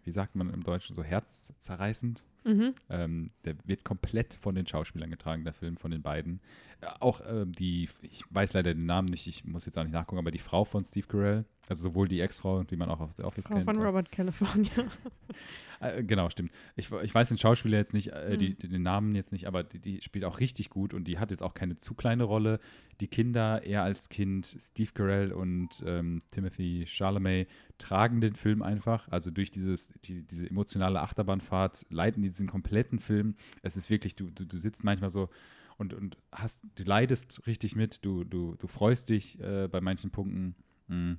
wie 0.05 0.11
sagt 0.11 0.35
man 0.35 0.51
im 0.53 0.63
Deutschen, 0.63 0.95
so 0.95 1.05
herzzerreißend. 1.05 2.25
Mhm. 2.47 2.75
Ähm, 2.91 3.31
der 3.45 3.57
wird 3.65 3.83
komplett 3.83 4.35
von 4.35 4.55
den 4.55 4.69
Schauspielern 4.69 5.11
getragen, 5.11 5.43
der 5.43 5.53
Film 5.53 5.77
von 5.77 5.91
den 5.91 6.03
beiden. 6.03 6.41
Äh, 6.81 6.87
auch 7.01 7.21
ähm, 7.27 7.53
die, 7.53 7.89
ich 8.03 8.23
weiß 8.31 8.53
leider 8.53 8.73
den 8.73 8.87
Namen 8.87 9.09
nicht, 9.09 9.27
ich 9.27 9.45
muss 9.45 9.67
jetzt 9.67 9.77
auch 9.77 9.83
nicht 9.83 9.93
nachgucken, 9.93 10.21
aber 10.21 10.31
die 10.31 10.39
Frau 10.39 10.65
von 10.65 10.85
Steve 10.85 11.09
Carell, 11.09 11.45
also 11.69 11.83
sowohl 11.83 12.09
die 12.09 12.21
Ex-Frau, 12.21 12.65
die 12.65 12.77
man 12.77 12.89
auch 12.91 13.01
aus 13.01 13.17
The 13.17 13.23
Office 13.25 13.47
Frau 13.47 13.55
kennt. 13.55 13.65
von 13.67 13.79
auch- 13.79 13.85
Robert 13.85 14.11
California. 14.13 14.71
äh, 15.81 16.03
genau, 16.05 16.31
stimmt. 16.31 16.53
Ich, 16.77 16.91
ich 16.91 17.15
weiß 17.15 17.29
den 17.29 17.39
Schauspieler 17.39 17.79
jetzt 17.79 17.93
nicht, 17.93 18.09
äh, 18.13 18.37
die, 18.37 18.51
Mhm. 18.51 18.71
den 18.71 18.83
Namen 18.83 19.15
jetzt 19.15 19.33
nicht, 19.33 19.47
aber 19.47 19.63
die, 19.65 19.79
die 19.79 20.01
spielt 20.03 20.25
auch 20.25 20.41
richtig 20.41 20.71
gut 20.71 20.95
und 20.95 21.05
die 21.05 21.19
hat 21.19 21.31
jetzt 21.31 21.43
auch 21.43 21.55
keine 21.55 21.77
zu 21.77 21.95
kleine 21.95 22.25
Rolle. 22.25 22.61
Die 23.01 23.09
Kinder, 23.09 23.63
er 23.65 23.83
als 23.83 24.09
Kind, 24.09 24.57
Steve 24.59 24.91
Carell 24.95 25.33
und 25.33 25.83
ähm, 25.85 26.21
Timothy 26.33 26.85
Chalamet 26.87 27.49
tragen 27.79 28.21
den 28.21 28.35
Film 28.35 28.63
einfach. 28.63 29.09
Also 29.09 29.31
durch 29.31 29.51
dieses, 29.51 29.93
die, 30.05 30.23
diese 30.23 30.49
emotionale 30.49 31.01
Achterbahnfahrt 31.01 31.85
leiten 31.91 32.23
die 32.23 32.31
diesen 32.31 32.47
kompletten 32.49 32.99
Film. 33.01 33.35
Es 33.63 33.77
ist 33.77 33.91
wirklich, 33.91 34.15
du, 34.17 34.31
du, 34.31 34.45
du 34.47 34.59
sitzt 34.59 34.85
manchmal 34.85 35.11
so 35.11 35.29
und, 35.79 35.93
und 35.93 36.17
hast, 36.33 36.65
du 36.77 36.85
leidest 36.85 37.47
richtig 37.47 37.77
mit, 37.77 38.03
du, 38.03 38.25
du, 38.25 38.55
du 38.57 38.67
freust 38.67 39.11
dich 39.11 39.39
äh, 39.41 39.69
bei 39.71 39.83
manchen 39.83 40.11
Punkten. 40.11 40.55
Mm. 40.89 41.13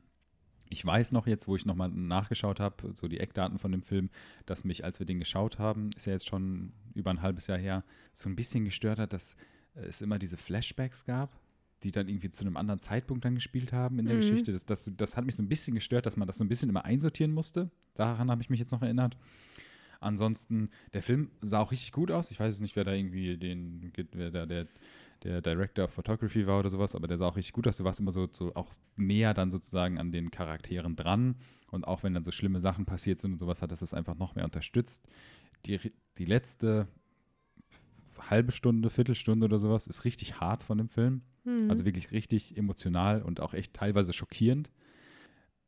Ich 0.70 0.86
weiß 0.86 1.11
noch 1.11 1.28
jetzt, 1.28 1.47
wo 1.47 1.55
ich 1.55 1.65
nochmal 1.65 1.89
nachgeschaut 1.89 2.59
habe, 2.59 2.93
so 2.93 3.07
die 3.07 3.20
Eckdaten 3.20 3.59
von 3.59 3.72
dem 3.72 3.84
Film, 3.84 4.09
dass 4.45 4.63
mich, 4.63 4.84
als 4.84 4.99
wir 4.99 5.05
den 5.05 5.20
geschaut 5.20 5.59
haben, 5.59 5.89
ist 5.95 6.05
ja 6.05 6.13
jetzt 6.13 6.28
schon 6.28 6.74
über 6.93 7.11
ein 7.11 7.22
halbes 7.22 7.47
Jahr 7.47 7.57
her, 7.57 7.84
so 8.13 8.30
ein 8.30 8.36
bisschen 8.36 8.65
gestört 8.65 8.99
hat, 8.99 9.13
dass 9.13 9.36
äh, 9.76 9.86
es 9.88 10.01
immer 10.01 10.20
diese 10.20 10.38
Flashbacks 10.38 11.05
gab, 11.05 11.39
die 11.84 11.91
dann 11.91 12.07
irgendwie 12.09 12.32
zu 12.32 12.43
einem 12.43 12.57
anderen 12.57 12.80
Zeitpunkt 12.80 13.24
dann 13.24 13.36
gespielt 13.36 13.72
haben 13.72 13.99
in 13.99 14.05
der 14.05 14.15
Mhm. 14.15 14.22
Geschichte. 14.22 14.51
Das, 14.51 14.65
das, 14.65 14.89
das 14.97 15.15
hat 15.15 15.26
mich 15.26 15.36
so 15.36 15.43
ein 15.43 15.49
bisschen 15.49 15.76
gestört, 15.76 16.05
dass 16.05 16.18
man 16.18 16.28
das 16.28 16.38
so 16.38 16.43
ein 16.43 16.49
bisschen 16.49 16.70
immer 16.70 16.86
einsortieren 16.86 17.32
musste. 17.34 17.70
Daran 17.95 18.32
habe 18.32 18.41
ich 18.41 18.49
mich 18.49 18.59
jetzt 18.59 18.72
noch 18.72 18.82
erinnert. 18.82 19.18
Ansonsten, 19.99 20.70
der 20.93 21.01
Film 21.01 21.32
sah 21.41 21.59
auch 21.59 21.72
richtig 21.72 21.91
gut 21.91 22.11
aus. 22.11 22.30
Ich 22.32 22.39
weiß 22.39 22.53
jetzt 22.53 22.61
nicht, 22.61 22.76
wer 22.76 22.84
da 22.84 22.93
irgendwie 22.93 23.38
den, 23.38 23.91
wer 24.11 24.32
da 24.32 24.45
der, 24.45 24.68
der 25.24 25.41
Director 25.41 25.86
of 25.86 25.91
Photography 25.91 26.47
war 26.47 26.59
oder 26.59 26.70
sowas, 26.70 26.95
aber 26.95 27.07
der 27.07 27.18
sah 27.18 27.28
auch 27.28 27.36
richtig 27.36 27.53
gut 27.53 27.68
aus. 27.68 27.78
Du 27.78 27.84
warst 27.84 27.99
immer 27.99 28.11
so, 28.11 28.28
so 28.32 28.53
auch 28.55 28.70
näher 28.95 29.34
dann 29.34 29.51
sozusagen 29.51 29.99
an 29.99 30.11
den 30.11 30.32
Charakteren 30.32 30.95
dran. 30.95 31.36
Und 31.72 31.88
auch 31.88 32.03
wenn 32.03 32.13
dann 32.13 32.24
so 32.24 32.32
schlimme 32.32 32.59
Sachen 32.59 32.86
passiert 32.86 33.20
sind 33.20 33.34
und 33.34 33.39
sowas, 33.39 33.61
hat 33.61 33.72
das 33.72 33.82
das 33.82 33.93
einfach 33.93 34.15
noch 34.15 34.36
mehr 34.36 34.45
unterstützt. 34.45 35.05
Die, 35.65 35.80
die 36.18 36.26
letzte 36.26 36.88
halbe 38.30 38.51
Stunde, 38.51 38.89
Viertelstunde 38.89 39.45
oder 39.45 39.59
sowas 39.59 39.88
ist 39.88 40.05
richtig 40.05 40.39
hart 40.39 40.63
von 40.63 40.78
dem 40.78 40.88
Film. 40.89 41.22
Mhm. 41.43 41.70
Also 41.70 41.86
wirklich 41.86 42.11
richtig 42.11 42.57
emotional 42.57 43.22
und 43.22 43.41
auch 43.41 43.53
echt 43.53 43.74
teilweise 43.74 44.13
schockierend. 44.13 44.72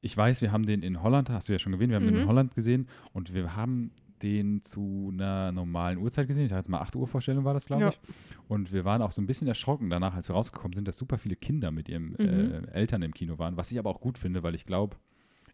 Ich 0.02 0.16
weiß, 0.16 0.42
wir 0.42 0.52
haben 0.52 0.66
den 0.66 0.82
in 0.82 1.04
Holland, 1.04 1.30
hast 1.30 1.50
du 1.50 1.54
ja 1.54 1.60
schon 1.60 1.74
erwähnt, 1.74 1.90
wir 1.90 1.98
haben 1.98 2.06
den 2.06 2.16
in 2.16 2.24
Mhm. 2.24 2.28
Holland 2.28 2.56
gesehen 2.56 2.88
und 3.12 3.34
wir 3.34 3.56
haben 3.56 3.92
den 4.22 4.62
zu 4.64 5.10
einer 5.14 5.52
normalen 5.52 5.98
Uhrzeit 5.98 6.28
gesehen. 6.28 6.46
Ich 6.46 6.52
hatte 6.54 6.70
mal 6.72 6.80
8 6.82 6.96
Uhr 6.96 7.08
Vorstellung 7.08 7.46
war 7.46 7.54
das, 7.54 7.66
glaube 7.66 7.84
Ja. 7.84 7.90
ich. 7.90 8.00
Und 8.48 8.72
wir 8.74 8.86
waren 8.86 9.02
auch 9.02 9.12
so 9.12 9.22
ein 9.22 9.26
bisschen 9.28 9.48
erschrocken 9.48 9.90
danach, 9.90 10.14
als 10.16 10.30
wir 10.30 10.36
rausgekommen 10.36 10.74
sind, 10.74 10.88
dass 10.88 10.98
super 10.98 11.18
viele 11.18 11.36
Kinder 11.36 11.72
mit 11.72 11.90
ihren 11.90 12.12
Mhm. 12.12 12.18
äh, 12.20 12.72
Eltern 12.72 13.02
im 13.02 13.14
Kino 13.14 13.38
waren. 13.40 13.58
Was 13.58 13.72
ich 13.72 13.80
aber 13.80 13.90
auch 13.90 14.02
gut 14.02 14.18
finde, 14.18 14.44
weil 14.44 14.56
ich 14.56 14.66
glaube, 14.66 14.98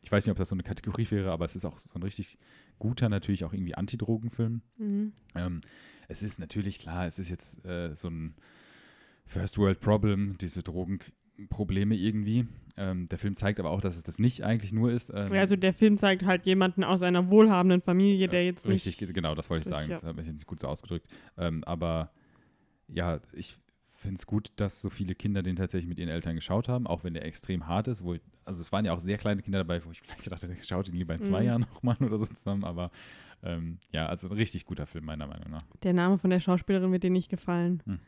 ich 0.01 0.11
weiß 0.11 0.25
nicht, 0.25 0.31
ob 0.31 0.37
das 0.37 0.49
so 0.49 0.55
eine 0.55 0.63
Kategorie 0.63 1.07
wäre, 1.09 1.31
aber 1.31 1.45
es 1.45 1.55
ist 1.55 1.65
auch 1.65 1.77
so 1.79 1.97
ein 1.97 2.03
richtig 2.03 2.37
guter, 2.77 3.09
natürlich 3.09 3.43
auch 3.43 3.53
irgendwie 3.53 3.75
Antidrogenfilm. 3.75 4.61
mhm. 4.77 5.13
Ähm, 5.35 5.61
es 6.07 6.21
ist 6.21 6.39
natürlich 6.39 6.77
klar, 6.79 7.07
es 7.07 7.17
ist 7.17 7.29
jetzt 7.29 7.65
äh, 7.65 7.95
so 7.95 8.09
ein 8.09 8.35
First 9.25 9.57
World 9.57 9.79
Problem, 9.79 10.37
diese 10.39 10.61
Drogenprobleme 11.37 11.95
irgendwie. 11.95 12.47
Ähm, 12.77 13.07
der 13.07 13.17
Film 13.17 13.35
zeigt 13.35 13.59
aber 13.59 13.69
auch, 13.71 13.81
dass 13.81 13.95
es 13.95 14.03
das 14.03 14.19
nicht 14.19 14.43
eigentlich 14.43 14.73
nur 14.73 14.91
ist. 14.91 15.09
Ähm, 15.15 15.31
Also 15.33 15.55
der 15.55 15.73
Film 15.73 15.97
zeigt 15.97 16.25
halt 16.25 16.45
jemanden 16.45 16.83
aus 16.83 17.01
einer 17.01 17.29
wohlhabenden 17.29 17.81
Familie, 17.81 18.27
der 18.27 18.45
jetzt 18.45 18.65
nicht. 18.65 18.73
Richtig, 18.85 18.97
ge- 18.97 19.13
genau, 19.13 19.33
das 19.35 19.49
wollte 19.49 19.67
ich 19.67 19.73
sagen. 19.73 19.89
Ja. 19.89 19.95
Das 19.95 20.03
habe 20.03 20.21
ich 20.21 20.27
jetzt 20.27 20.35
nicht 20.37 20.47
gut 20.47 20.59
so 20.59 20.67
ausgedrückt. 20.67 21.07
Ähm, 21.37 21.63
aber 21.63 22.11
ja, 22.87 23.19
ich 23.33 23.55
finde 23.97 24.15
es 24.15 24.25
gut, 24.25 24.51
dass 24.57 24.81
so 24.81 24.89
viele 24.89 25.15
Kinder 25.15 25.41
den 25.41 25.55
tatsächlich 25.55 25.87
mit 25.87 25.99
ihren 25.99 26.09
Eltern 26.09 26.35
geschaut 26.35 26.67
haben, 26.67 26.85
auch 26.85 27.03
wenn 27.05 27.13
der 27.13 27.25
extrem 27.25 27.67
hart 27.67 27.87
ist. 27.87 28.03
Wo 28.03 28.13
ich, 28.13 28.21
also 28.43 28.59
es 28.61 28.71
waren 28.73 28.83
ja 28.83 28.91
auch 28.93 28.99
sehr 28.99 29.17
kleine 29.17 29.41
Kinder 29.41 29.59
dabei, 29.59 29.83
wo 29.85 29.91
ich 29.91 30.01
vielleicht 30.01 30.23
gedacht 30.23 30.43
hätte, 30.43 30.55
schaut 30.63 30.89
ihn 30.89 30.95
lieber 30.95 31.13
in 31.15 31.21
zwei 31.21 31.41
Mhm. 31.41 31.45
Jahren 31.47 31.61
nochmal 31.61 31.95
oder 32.01 32.17
so 32.17 32.25
zusammen. 32.25 32.65
Aber 32.65 32.91
ähm, 33.41 33.77
ja, 33.93 34.07
also 34.07 34.27
ein 34.27 34.33
richtig 34.33 34.65
guter 34.65 34.85
Film, 34.85 35.05
meiner 35.05 35.27
Meinung 35.27 35.49
nach. 35.51 35.63
Der 35.83 35.93
Name 35.93 36.17
von 36.17 36.29
der 36.29 36.39
Schauspielerin 36.41 36.91
wird 36.91 37.03
dir 37.03 37.09
nicht 37.09 37.29
gefallen. 37.29 37.81
Hm. 37.85 37.99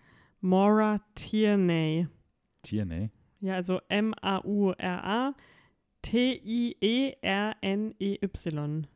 Maura 0.41 0.99
Tierney. 1.15 2.07
TNA. 2.64 3.10
Ja, 3.41 3.55
also 3.55 3.80
M-A-U-R-A 3.89 5.34
T-I-E-R-N-E-Y. 7.58 8.88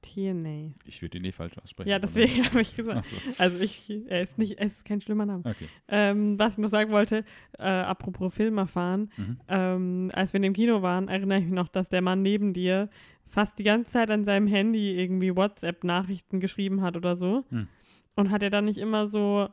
Tierney. 0.00 0.74
Ich 0.86 1.02
würde 1.02 1.18
ihn 1.18 1.24
eh 1.24 1.32
falsch 1.32 1.58
aussprechen. 1.58 1.88
Ja, 1.90 1.98
deswegen 1.98 2.44
habe 2.46 2.60
ich 2.62 2.76
gesagt. 2.76 3.06
So. 3.06 3.16
Also 3.36 3.58
ich, 3.58 3.90
er 4.06 4.22
ist 4.22 4.38
nicht, 4.38 4.52
er 4.58 4.68
ist 4.68 4.84
kein 4.84 5.00
schlimmer 5.00 5.26
Name. 5.26 5.40
Okay. 5.44 5.68
Ähm, 5.88 6.38
was 6.38 6.52
ich 6.52 6.58
noch 6.58 6.68
sagen 6.68 6.92
wollte, 6.92 7.24
äh, 7.58 7.64
apropos 7.64 8.32
Film 8.32 8.58
erfahren, 8.58 9.10
Mhm. 9.16 9.40
ähm, 9.48 10.10
als 10.14 10.32
wir 10.32 10.38
in 10.38 10.42
dem 10.44 10.52
Kino 10.52 10.82
waren, 10.82 11.08
erinnere 11.08 11.38
ich 11.40 11.44
mich 11.46 11.52
noch, 11.54 11.66
dass 11.68 11.88
der 11.88 12.00
Mann 12.00 12.22
neben 12.22 12.52
dir 12.52 12.88
fast 13.26 13.58
die 13.58 13.64
ganze 13.64 13.90
Zeit 13.90 14.08
an 14.10 14.24
seinem 14.24 14.46
Handy 14.46 14.92
irgendwie 14.98 15.34
WhatsApp-Nachrichten 15.34 16.38
geschrieben 16.38 16.80
hat 16.80 16.96
oder 16.96 17.16
so. 17.16 17.44
Hm. 17.50 17.66
Und 18.14 18.30
hat 18.30 18.42
er 18.44 18.50
dann 18.50 18.66
nicht 18.66 18.78
immer 18.78 19.08
so, 19.08 19.48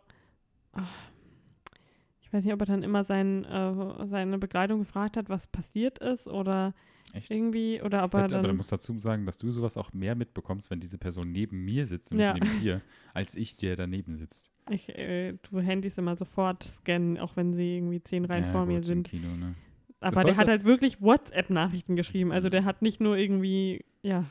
ach, 0.73 0.93
weiß 2.35 2.43
nicht, 2.43 2.53
ob 2.53 2.61
er 2.61 2.65
dann 2.67 2.83
immer 2.83 3.03
sein, 3.03 3.45
äh, 3.45 4.05
seine 4.07 4.37
Begleitung 4.37 4.79
gefragt 4.79 5.17
hat, 5.17 5.29
was 5.29 5.47
passiert 5.47 5.99
ist 5.99 6.27
oder 6.27 6.73
Echt? 7.13 7.31
irgendwie, 7.31 7.81
oder 7.81 8.01
Aber, 8.01 8.19
er 8.19 8.25
aber 8.25 8.41
du 8.41 8.47
dann, 8.47 8.57
musst 8.57 8.71
dazu 8.71 8.97
sagen, 8.99 9.25
dass 9.25 9.37
du 9.37 9.51
sowas 9.51 9.77
auch 9.77 9.93
mehr 9.93 10.15
mitbekommst, 10.15 10.69
wenn 10.69 10.79
diese 10.79 10.97
Person 10.97 11.31
neben 11.31 11.63
mir 11.63 11.87
sitzt 11.87 12.11
und 12.11 12.19
Ja. 12.19 12.33
nicht 12.33 12.43
neben 12.43 12.59
dir, 12.61 12.81
als 13.13 13.35
ich, 13.35 13.55
der 13.57 13.75
daneben 13.75 14.17
sitzt. 14.17 14.49
ich 14.69 14.89
äh, 14.89 15.33
tu 15.37 15.59
Handys 15.59 15.97
immer 15.97 16.15
sofort 16.15 16.63
scannen, 16.63 17.17
auch 17.17 17.35
wenn 17.37 17.53
sie 17.53 17.77
irgendwie 17.77 18.01
zehn 18.01 18.25
Reihen 18.25 18.43
Ja, 18.43 18.51
vor 18.51 18.65
mir 18.65 18.83
sind. 18.83 19.09
Kino, 19.09 19.29
ne? 19.35 19.55
Aber 20.01 20.23
der 20.23 20.35
hat 20.37 20.49
halt 20.49 20.65
wirklich 20.65 21.01
WhatsApp-Nachrichten 21.01 21.95
geschrieben. 21.95 22.31
Also 22.31 22.49
Mhm. 22.49 22.51
der 22.51 22.65
hat 22.65 22.81
nicht 22.81 22.99
nur 22.99 23.15
irgendwie, 23.17 23.85
ja, 24.03 24.25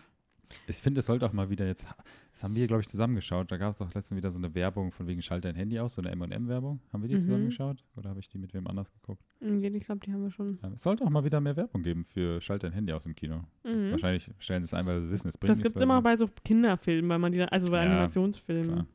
Ich 0.68 0.76
finde, 0.76 1.00
es 1.00 1.06
sollte 1.06 1.26
auch 1.26 1.32
mal 1.32 1.50
wieder 1.50 1.66
jetzt, 1.66 1.86
das 2.34 2.44
haben 2.44 2.54
wir, 2.54 2.66
glaube 2.66 2.82
ich, 2.82 2.88
zusammengeschaut. 2.88 3.50
Da 3.50 3.56
gab 3.56 3.70
es 3.72 3.80
auch 3.80 3.94
letztens 3.94 4.16
wieder 4.18 4.30
so 4.30 4.38
eine 4.38 4.54
Werbung 4.54 4.90
von 4.90 5.06
wegen 5.06 5.22
Schalt 5.22 5.44
dein 5.44 5.54
Handy 5.54 5.78
aus, 5.78 5.94
so 5.94 6.02
eine 6.02 6.10
M&M-Werbung. 6.10 6.80
Haben 6.92 7.02
wir 7.02 7.08
die 7.08 7.14
Mhm. 7.14 7.20
zusammengeschaut? 7.20 7.84
Oder 7.96 8.10
habe 8.10 8.20
ich 8.20 8.28
die 8.28 8.38
mit 8.38 8.52
wem 8.54 8.66
anders 8.66 8.92
geguckt? 8.92 9.22
irgendwie, 9.40 9.68
ich 9.68 9.84
glaube, 9.84 10.00
die 10.04 10.12
haben 10.12 10.22
wir 10.22 10.30
schon. 10.30 10.58
Ja, 10.62 10.70
es 10.74 10.82
sollte 10.82 11.04
auch 11.04 11.10
mal 11.10 11.24
wieder 11.24 11.40
mehr 11.40 11.56
Werbung 11.56 11.82
geben 11.82 12.04
für 12.04 12.40
Schalt 12.40 12.62
dein 12.64 12.72
Handy 12.72 12.92
aus 12.92 13.06
im 13.06 13.14
Kino. 13.14 13.44
Mhm. 13.62 13.92
Wahrscheinlich 13.92 14.28
stellen 14.38 14.62
sie 14.62 14.66
es 14.68 14.74
ein, 14.74 14.84
weil 14.86 15.00
sie 15.02 15.10
wissen, 15.10 15.28
es 15.28 15.38
bringt 15.38 15.50
Das 15.56 15.62
gibt 15.62 15.76
es 15.76 15.80
immer 15.82 16.02
bei 16.02 16.16
so 16.16 16.28
Kinderfilmen, 16.44 17.08
weil 17.08 17.18
man 17.18 17.30
die 17.32 17.38
dann, 17.38 17.48
also 17.50 17.70
bei 17.70 17.84
Ja, 17.84 17.90
Animationsfilmen. 17.90 18.86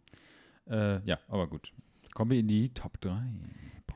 Äh, 0.70 1.00
ja, 1.06 1.18
aber 1.28 1.48
gut. 1.48 1.72
Kommen 2.14 2.32
wir 2.32 2.40
in 2.40 2.48
die 2.48 2.70
Top 2.74 3.00
3. 3.02 3.16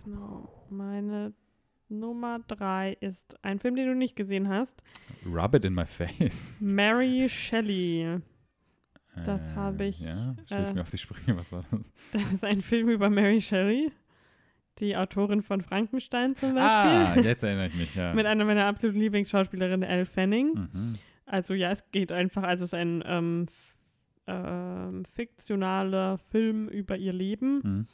Genau. 0.06 0.50
Meine 0.70 1.34
Nummer 1.90 2.40
drei 2.48 2.98
ist 3.02 3.38
ein 3.44 3.60
Film, 3.60 3.76
den 3.76 3.88
du 3.88 3.96
nicht 3.96 4.16
gesehen 4.16 4.48
hast. 4.48 4.74
Rub 5.26 5.54
it 5.56 5.66
in 5.66 5.74
my 5.74 5.86
face. 5.86 6.56
Mary 6.62 7.28
Shelley. 7.28 8.20
Das 9.26 9.42
Äh, 9.42 9.56
habe 9.56 9.86
ich, 9.86 10.00
Ja, 10.00 10.36
das 10.50 10.52
äh, 10.52 10.74
mir 10.74 10.82
auf 10.82 10.90
die 10.90 10.98
Sprünge. 10.98 11.38
Was 11.38 11.52
war 11.52 11.64
das? 11.72 11.80
Das 12.14 12.34
ist 12.34 12.44
ein 12.44 12.62
Film 12.62 12.90
über 12.90 13.10
Mary 13.10 13.42
Shelley. 13.42 13.92
die 14.80 14.96
Autorin 14.98 15.42
von 15.44 15.62
Frankenstein 15.62 16.36
zum 16.36 16.56
Beispiel. 16.56 16.62
Ah, 16.62 17.16
jetzt 17.24 17.44
erinnere 17.44 17.68
ich 17.68 17.76
mich, 17.76 17.94
ja. 17.96 18.14
Mit 18.14 18.26
einer 18.26 18.44
meiner 18.46 18.66
absoluten 18.66 19.00
Lieblingsschauspielerinnen, 19.00 19.88
Elle 19.88 20.06
Fanning. 20.08 20.54
Mhm. 20.74 20.94
Also 21.26 21.54
ja, 21.54 21.72
es 21.72 21.84
geht 21.92 22.12
einfach, 22.12 22.44
also 22.44 22.64
es 22.66 22.70
ist 22.74 22.80
ein 22.80 23.04
ähm, 23.06 23.46
ähm, 24.28 25.06
fiktionaler 25.06 26.18
Film 26.18 26.68
über 26.70 26.98
ihr 26.98 27.14
Leben. 27.14 27.60
Mhm. 27.64 27.88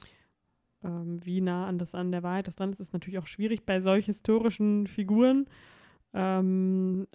Ähm, 0.84 1.26
wie 1.26 1.42
nah 1.42 1.68
an 1.68 1.78
das 1.78 1.94
an 1.94 2.12
der 2.12 2.24
Wahrheit 2.24 2.48
das 2.48 2.56
dran 2.56 2.72
ist, 2.72 2.80
ist 2.80 2.94
natürlich 2.94 3.20
auch 3.20 3.28
schwierig 3.28 3.66
bei 3.66 3.82
solch 3.82 4.06
historischen 4.06 4.88
Figuren. 4.88 5.48
Ähm, 6.14 7.08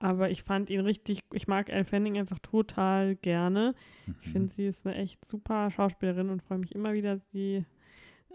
aber 0.00 0.30
ich 0.30 0.42
fand 0.42 0.70
ihn 0.70 0.80
richtig, 0.80 1.20
ich 1.32 1.48
mag 1.48 1.68
Elle 1.70 1.84
Fanning 1.84 2.18
einfach 2.18 2.38
total 2.38 3.16
gerne. 3.16 3.74
Ich 4.20 4.28
Mhm. 4.28 4.30
finde, 4.32 4.48
sie 4.48 4.66
ist 4.66 4.86
eine 4.86 4.96
echt 4.96 5.24
super 5.24 5.70
Schauspielerin 5.70 6.30
und 6.30 6.42
freue 6.42 6.58
mich 6.58 6.74
immer 6.74 6.92
wieder, 6.92 7.18
sie 7.32 7.64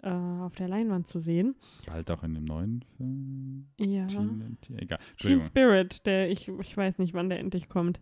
äh, 0.01 0.09
auf 0.09 0.53
der 0.55 0.67
Leinwand 0.67 1.07
zu 1.07 1.19
sehen. 1.19 1.55
Bald 1.85 2.11
auch 2.11 2.23
in 2.23 2.33
dem 2.33 2.43
neuen 2.43 2.83
Film. 2.97 3.67
Ja. 3.79 4.05
Teen, 4.07 4.57
egal. 4.75 4.99
Teen. 5.17 5.41
Spirit, 5.41 6.05
der 6.05 6.29
ich, 6.29 6.49
ich 6.49 6.75
weiß 6.75 6.97
nicht, 6.97 7.13
wann 7.13 7.29
der 7.29 7.39
endlich 7.39 7.69
kommt. 7.69 8.01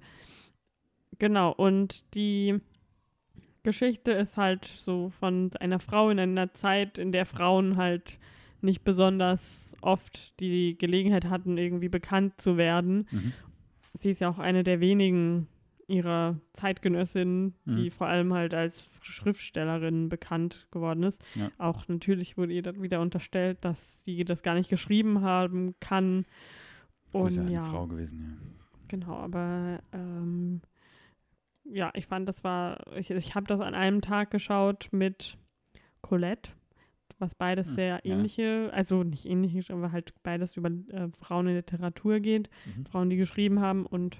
Genau, 1.19 1.51
und 1.51 2.15
die 2.15 2.59
Geschichte 3.63 4.11
ist 4.13 4.37
halt 4.37 4.65
so 4.65 5.09
von 5.09 5.51
einer 5.59 5.79
Frau 5.79 6.09
in 6.09 6.19
einer 6.19 6.53
Zeit, 6.53 6.97
in 6.97 7.11
der 7.11 7.27
Frauen 7.27 7.77
halt 7.77 8.17
nicht 8.61 8.83
besonders 8.83 9.75
oft 9.81 10.39
die 10.39 10.77
Gelegenheit 10.77 11.25
hatten, 11.25 11.57
irgendwie 11.57 11.89
bekannt 11.89 12.41
zu 12.41 12.57
werden. 12.57 13.07
Mhm. 13.11 13.33
Sie 13.93 14.11
ist 14.11 14.21
ja 14.21 14.29
auch 14.29 14.39
eine 14.39 14.63
der 14.63 14.79
wenigen 14.79 15.47
ihrer 15.87 16.39
Zeitgenössinnen, 16.53 17.53
die 17.65 17.71
Mhm. 17.87 17.91
vor 17.91 18.07
allem 18.07 18.33
halt 18.33 18.53
als 18.53 18.89
Schriftstellerin 19.01 20.07
bekannt 20.07 20.67
geworden 20.71 21.03
ist. 21.03 21.21
Ja. 21.35 21.51
Auch 21.57 21.87
natürlich 21.89 22.37
wurde 22.37 22.53
ihr 22.53 22.61
dann 22.61 22.81
wieder 22.81 23.01
unterstellt, 23.01 23.57
dass 23.65 24.01
sie 24.03 24.23
das 24.23 24.41
gar 24.41 24.53
nicht 24.53 24.69
geschrieben 24.69 25.21
haben 25.21 25.75
kann. 25.81 26.25
Das 27.11 27.23
ist 27.23 27.35
ja 27.35 27.41
Und 27.41 27.47
eine 27.47 27.55
ja, 27.55 27.61
Frau 27.65 27.87
gewesen, 27.87 28.37
genau, 28.87 29.15
aber 29.17 29.81
ähm, 29.91 30.61
ja, 31.65 31.91
ich 31.93 32.07
fand, 32.07 32.27
das 32.29 32.43
war, 32.45 32.85
ich, 32.95 33.11
ich 33.11 33.35
habe 33.35 33.47
das 33.47 33.59
an 33.59 33.75
einem 33.75 34.01
Tag 34.01 34.31
geschaut 34.31 34.87
mit 34.91 35.37
Colette, 36.01 36.51
was 37.21 37.35
beides 37.35 37.67
Hm, 37.67 37.75
sehr 37.75 38.01
ja. 38.03 38.13
ähnliche, 38.15 38.69
also 38.73 39.03
nicht 39.03 39.25
ähnliche, 39.25 39.71
aber 39.73 39.91
halt 39.91 40.13
beides 40.23 40.57
über 40.57 40.69
äh, 40.89 41.09
Frauen 41.13 41.47
in 41.47 41.55
Literatur 41.55 42.19
geht. 42.19 42.49
Mhm. 42.65 42.85
Frauen, 42.85 43.09
die 43.09 43.17
geschrieben 43.17 43.61
haben 43.61 43.85
und 43.85 44.17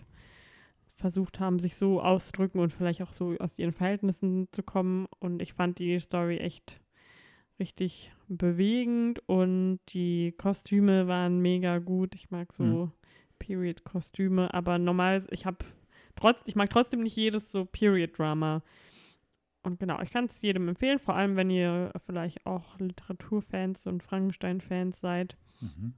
versucht 0.96 1.40
haben, 1.40 1.58
sich 1.60 1.76
so 1.76 2.00
auszudrücken 2.02 2.62
und 2.62 2.72
vielleicht 2.72 3.02
auch 3.02 3.12
so 3.12 3.36
aus 3.40 3.58
ihren 3.58 3.74
Verhältnissen 3.74 4.48
zu 4.52 4.62
kommen. 4.64 5.08
Und 5.20 5.42
ich 5.42 5.54
fand 5.54 5.80
die 5.80 6.00
Story 6.00 6.38
echt 6.38 6.80
richtig 7.60 8.12
bewegend 8.28 9.22
und 9.28 9.80
die 9.90 10.34
Kostüme 10.38 11.08
waren 11.08 11.40
mega 11.42 11.80
gut. 11.80 12.16
Ich 12.16 12.30
mag 12.32 12.54
so 12.54 12.64
Mhm. 12.64 12.92
Period-Kostüme, 13.40 14.54
aber 14.54 14.78
normal, 14.78 15.26
ich 15.32 15.46
habe 15.46 15.58
trotz, 16.16 16.42
ich 16.46 16.56
mag 16.56 16.70
trotzdem 16.70 17.02
nicht 17.02 17.16
jedes 17.16 17.52
so 17.52 17.66
Period-Drama. 17.66 18.62
Und 19.64 19.80
genau, 19.80 20.02
ich 20.02 20.10
kann 20.12 20.26
es 20.26 20.42
jedem 20.42 20.68
empfehlen, 20.68 20.98
vor 21.00 21.16
allem 21.16 21.36
wenn 21.36 21.50
ihr 21.50 21.92
vielleicht 22.06 22.46
auch 22.46 22.80
Literaturfans 22.80 23.86
und 23.88 24.02
Frankenstein-Fans 24.04 25.00
seid 25.00 25.38
Mhm. 25.62 25.94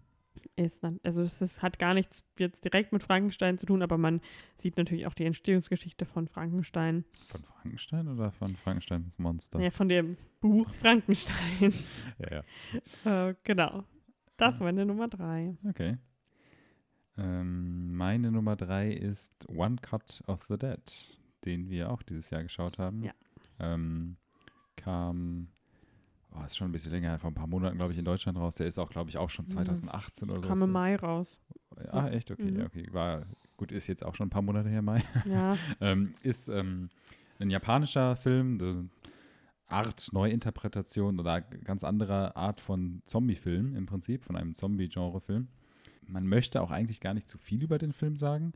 ist 0.57 0.83
dann, 0.83 0.99
also 1.03 1.21
es 1.21 1.41
ist, 1.41 1.61
hat 1.61 1.79
gar 1.79 1.93
nichts 1.93 2.25
jetzt 2.37 2.65
direkt 2.65 2.91
mit 2.91 3.01
Frankenstein 3.01 3.57
zu 3.57 3.65
tun, 3.65 3.81
aber 3.81 3.97
man 3.97 4.19
sieht 4.57 4.75
natürlich 4.77 5.07
auch 5.07 5.13
die 5.13 5.23
Entstehungsgeschichte 5.23 6.05
von 6.05 6.27
Frankenstein. 6.27 7.05
Von 7.29 7.43
Frankenstein 7.45 8.09
oder 8.09 8.31
von 8.31 8.55
Frankensteins 8.57 9.17
Monster? 9.19 9.61
Ja, 9.61 9.71
von 9.71 9.87
dem 9.87 10.17
Buch 10.41 10.69
Frankenstein. 10.75 11.73
Ja, 12.19 12.43
ja. 13.05 13.29
äh, 13.29 13.35
genau. 13.43 13.85
Das 14.35 14.59
war 14.59 14.65
meine 14.65 14.85
Nummer 14.85 15.07
drei. 15.07 15.55
Okay. 15.69 15.97
Ähm, 17.17 17.95
meine 17.95 18.31
Nummer 18.31 18.55
drei 18.55 18.91
ist 18.91 19.47
One 19.49 19.77
Cut 19.81 20.23
of 20.27 20.41
the 20.43 20.57
Dead, 20.57 20.81
den 21.45 21.69
wir 21.69 21.91
auch 21.91 22.01
dieses 22.01 22.29
Jahr 22.31 22.43
geschaut 22.43 22.77
haben. 22.79 23.03
Ja. 23.03 23.13
Ähm, 23.59 24.17
kam, 24.75 25.47
oh, 26.31 26.43
ist 26.45 26.57
schon 26.57 26.69
ein 26.69 26.71
bisschen 26.71 26.91
länger, 26.91 27.17
vor 27.19 27.29
ein 27.31 27.35
paar 27.35 27.47
Monaten, 27.47 27.77
glaube 27.77 27.93
ich, 27.93 27.99
in 27.99 28.05
Deutschland 28.05 28.37
raus. 28.37 28.55
Der 28.55 28.67
ist 28.67 28.77
auch, 28.79 28.89
glaube 28.89 29.09
ich, 29.09 29.17
auch 29.17 29.29
schon 29.29 29.45
Mhm. 29.45 29.49
2018 29.49 30.29
oder 30.29 30.41
so. 30.41 30.47
Kam 30.47 30.61
im 30.61 30.71
Mai 30.71 30.95
raus. 30.95 31.39
Ah, 31.91 32.07
echt? 32.09 32.29
Okay, 32.31 32.51
Mhm. 32.51 32.65
okay. 32.65 32.87
War, 32.91 33.25
gut, 33.57 33.71
ist 33.71 33.87
jetzt 33.87 34.03
auch 34.05 34.15
schon 34.15 34.27
ein 34.27 34.31
paar 34.31 34.41
Monate 34.41 34.69
her, 34.69 34.81
Mai. 34.81 35.03
Ja, 35.25 35.57
ähm, 35.81 36.13
ist 36.21 36.47
ähm, 36.49 36.89
ein 37.39 37.49
japanischer 37.49 38.15
Film, 38.15 38.57
eine 38.61 38.89
Art 39.67 40.09
Neuinterpretation 40.11 41.19
oder 41.19 41.41
ganz 41.41 41.83
andere 41.83 42.35
Art 42.35 42.61
von 42.61 43.01
Zombie-Film 43.05 43.75
im 43.75 43.85
Prinzip, 43.87 44.23
von 44.23 44.35
einem 44.35 44.53
Zombie-Genre-Film. 44.53 45.47
Man 46.05 46.27
möchte 46.27 46.61
auch 46.61 46.69
eigentlich 46.69 46.99
gar 46.99 47.13
nicht 47.13 47.27
zu 47.29 47.37
viel 47.37 47.63
über 47.63 47.77
den 47.79 47.91
Film 47.93 48.17
sagen. 48.17 48.53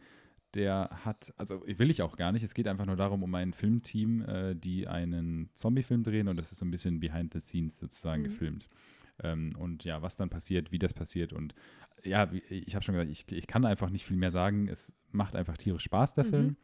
Der 0.53 0.89
hat, 1.03 1.33
also 1.37 1.61
will 1.67 1.89
ich 1.89 2.01
auch 2.01 2.15
gar 2.17 2.31
nicht, 2.31 2.43
es 2.43 2.53
geht 2.53 2.67
einfach 2.67 2.85
nur 2.85 2.95
darum, 2.95 3.21
um 3.21 3.35
ein 3.35 3.53
Filmteam, 3.53 4.21
äh, 4.21 4.55
die 4.55 4.87
einen 4.87 5.49
Zombie-Film 5.53 6.03
drehen 6.03 6.27
und 6.29 6.37
das 6.37 6.51
ist 6.51 6.59
so 6.59 6.65
ein 6.65 6.71
bisschen 6.71 6.99
behind 6.99 7.33
the 7.33 7.39
scenes 7.41 7.77
sozusagen 7.77 8.21
Mhm. 8.21 8.25
gefilmt. 8.27 8.67
Ähm, 9.21 9.55
und 9.57 9.83
ja, 9.83 10.01
was 10.01 10.15
dann 10.15 10.29
passiert, 10.29 10.71
wie 10.71 10.79
das 10.79 10.93
passiert 10.93 11.33
und 11.33 11.53
ja, 12.03 12.31
ich 12.49 12.75
habe 12.75 12.85
schon 12.85 12.93
gesagt, 12.93 13.11
ich, 13.11 13.29
ich 13.31 13.47
kann 13.47 13.65
einfach 13.65 13.89
nicht 13.89 14.05
viel 14.05 14.17
mehr 14.17 14.31
sagen. 14.31 14.67
Es 14.67 14.93
macht 15.11 15.35
einfach 15.35 15.57
tierisch 15.57 15.83
Spaß, 15.83 16.13
der 16.13 16.23
Mhm. 16.25 16.29
Film. 16.29 16.57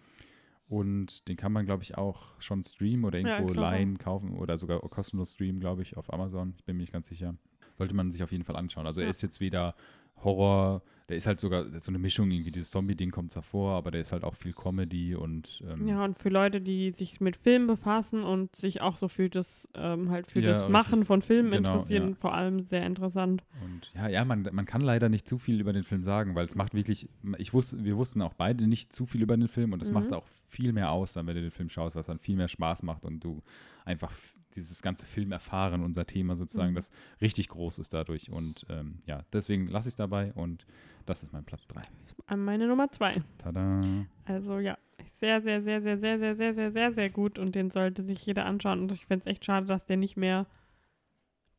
Und 0.68 1.28
den 1.28 1.36
kann 1.36 1.52
man, 1.52 1.66
glaube 1.66 1.84
ich, 1.84 1.98
auch 1.98 2.40
schon 2.40 2.64
streamen 2.64 3.04
oder 3.04 3.20
Ja, 3.20 3.28
irgendwo 3.38 3.52
klar. 3.52 3.72
leihen, 3.72 3.98
kaufen 3.98 4.32
oder 4.38 4.58
sogar 4.58 4.80
kostenlos 4.80 5.34
streamen, 5.34 5.60
glaube 5.60 5.82
ich, 5.82 5.98
auf 5.98 6.14
Amazon. 6.14 6.54
Ich 6.58 6.64
bin 6.64 6.78
mir 6.78 6.84
nicht 6.84 6.94
ganz 6.94 7.08
sicher. 7.08 7.36
Sollte 7.78 7.94
man 7.96 8.12
sich 8.12 8.24
auf 8.24 8.32
jeden 8.32 8.44
Fall 8.44 8.56
anschauen. 8.56 8.86
Also 8.86 9.02
er 9.02 9.06
Ja. 9.06 9.12
ist 9.12 9.22
jetzt 9.22 9.40
weder 9.40 9.76
Horror, 10.24 10.82
der 11.10 11.18
ist 11.18 11.28
halt 11.28 11.40
sogar 11.40 11.66
so 11.82 11.92
eine 11.92 12.00
Mischung, 12.00 12.32
irgendwie 12.32 12.52
dieses 12.52 12.70
Zombie-Ding 12.70 13.12
kommt 13.12 13.36
davor, 13.36 13.74
aber 13.74 13.92
der 13.92 14.02
ist 14.02 14.14
halt 14.14 14.24
auch 14.24 14.36
viel 14.36 14.54
Comedy 14.54 15.16
und 15.16 15.62
ähm, 15.68 15.86
ja, 15.88 16.06
und 16.06 16.16
für 16.16 16.30
Leute, 16.30 16.62
die 16.62 16.92
sich 16.92 17.20
mit 17.20 17.36
Film 17.36 17.68
befassen 17.68 18.24
und 18.24 18.56
sich 18.56 18.80
auch 18.82 18.96
so 18.96 19.10
für 19.10 19.30
das, 19.30 19.68
ähm, 19.76 20.10
halt 20.12 20.28
für 20.28 20.40
Ja, 20.40 20.50
das 20.50 20.60
richtig. 20.60 20.72
Machen 20.72 21.04
von 21.04 21.22
Filmen 21.22 21.52
Genau, 21.52 21.74
interessieren, 21.74 22.10
ja. 22.10 22.16
vor 22.16 22.34
allem 22.34 22.62
sehr 22.62 22.86
interessant. 22.86 23.44
Und 23.62 23.92
ja, 23.96 24.08
ja, 24.08 24.24
man, 24.24 24.48
man 24.54 24.66
kann 24.66 24.82
leider 24.82 25.10
nicht 25.10 25.28
zu 25.28 25.38
viel 25.40 25.60
über 25.60 25.74
den 25.74 25.84
Film 25.84 26.04
sagen, 26.04 26.36
weil 26.36 26.46
es 26.46 26.56
macht 26.56 26.74
wirklich, 26.74 27.10
ich 27.38 27.54
wusste, 27.54 27.84
wir 27.84 27.98
wussten 27.98 28.22
auch 28.22 28.34
beide 28.34 28.66
nicht 28.68 28.94
zu 28.94 29.06
viel 29.06 29.22
über 29.24 29.36
den 29.36 29.50
Film 29.50 29.74
und 29.74 29.82
es 29.82 29.90
Mhm. 29.90 29.96
macht 29.96 30.14
auch 30.14 30.26
viel 30.48 30.72
mehr 30.72 30.92
aus, 30.92 31.14
dann 31.14 31.28
wenn 31.28 31.36
du 31.36 31.42
den 31.42 31.52
Film 31.52 31.70
schaust, 31.70 31.96
was 31.98 32.06
dann 32.06 32.20
viel 32.20 32.38
mehr 32.38 32.48
Spaß 32.48 32.84
macht 32.84 33.04
und 33.04 33.20
du 33.24 33.42
einfach 33.84 34.12
dieses 34.56 34.82
ganze 34.82 35.06
Film 35.06 35.32
erfahren, 35.32 35.82
unser 35.84 36.06
Thema 36.06 36.36
sozusagen, 36.36 36.72
Mhm. 36.72 36.76
das 36.76 36.92
richtig 37.22 37.50
groß 37.50 37.80
ist 37.80 37.94
dadurch. 37.94 38.30
Und 38.32 38.66
ähm, 38.70 39.02
ja, 39.06 39.24
deswegen 39.34 39.68
lasse 39.68 39.90
ich 39.90 39.94
es 39.94 39.96
dabei 39.98 40.34
und 40.34 40.66
das 41.06 41.24
ist 41.24 41.34
mein 41.34 41.44
Platz 41.44 41.68
3. 41.68 42.36
Meine 42.36 42.68
Nummer 42.68 42.90
zwei. 42.92 43.12
Tada. 43.38 43.82
Also 44.26 44.60
ja, 44.60 44.78
sehr, 45.20 45.42
sehr, 45.42 45.62
sehr, 45.62 45.82
sehr, 45.82 45.98
sehr, 45.98 46.18
sehr, 46.20 46.34
sehr, 46.36 46.54
sehr, 46.56 46.72
sehr, 46.72 46.94
sehr 46.94 47.10
gut 47.10 47.38
und 47.38 47.56
den 47.56 47.72
sollte 47.72 48.04
sich 48.04 48.26
jeder 48.26 48.46
anschauen. 48.46 48.80
Und 48.82 48.92
ich 48.92 49.06
finde 49.06 49.22
es 49.22 49.28
echt 49.28 49.44
schade, 49.46 49.66
dass 49.68 49.86
der 49.86 49.98
nicht 49.98 50.16
mehr, 50.18 50.46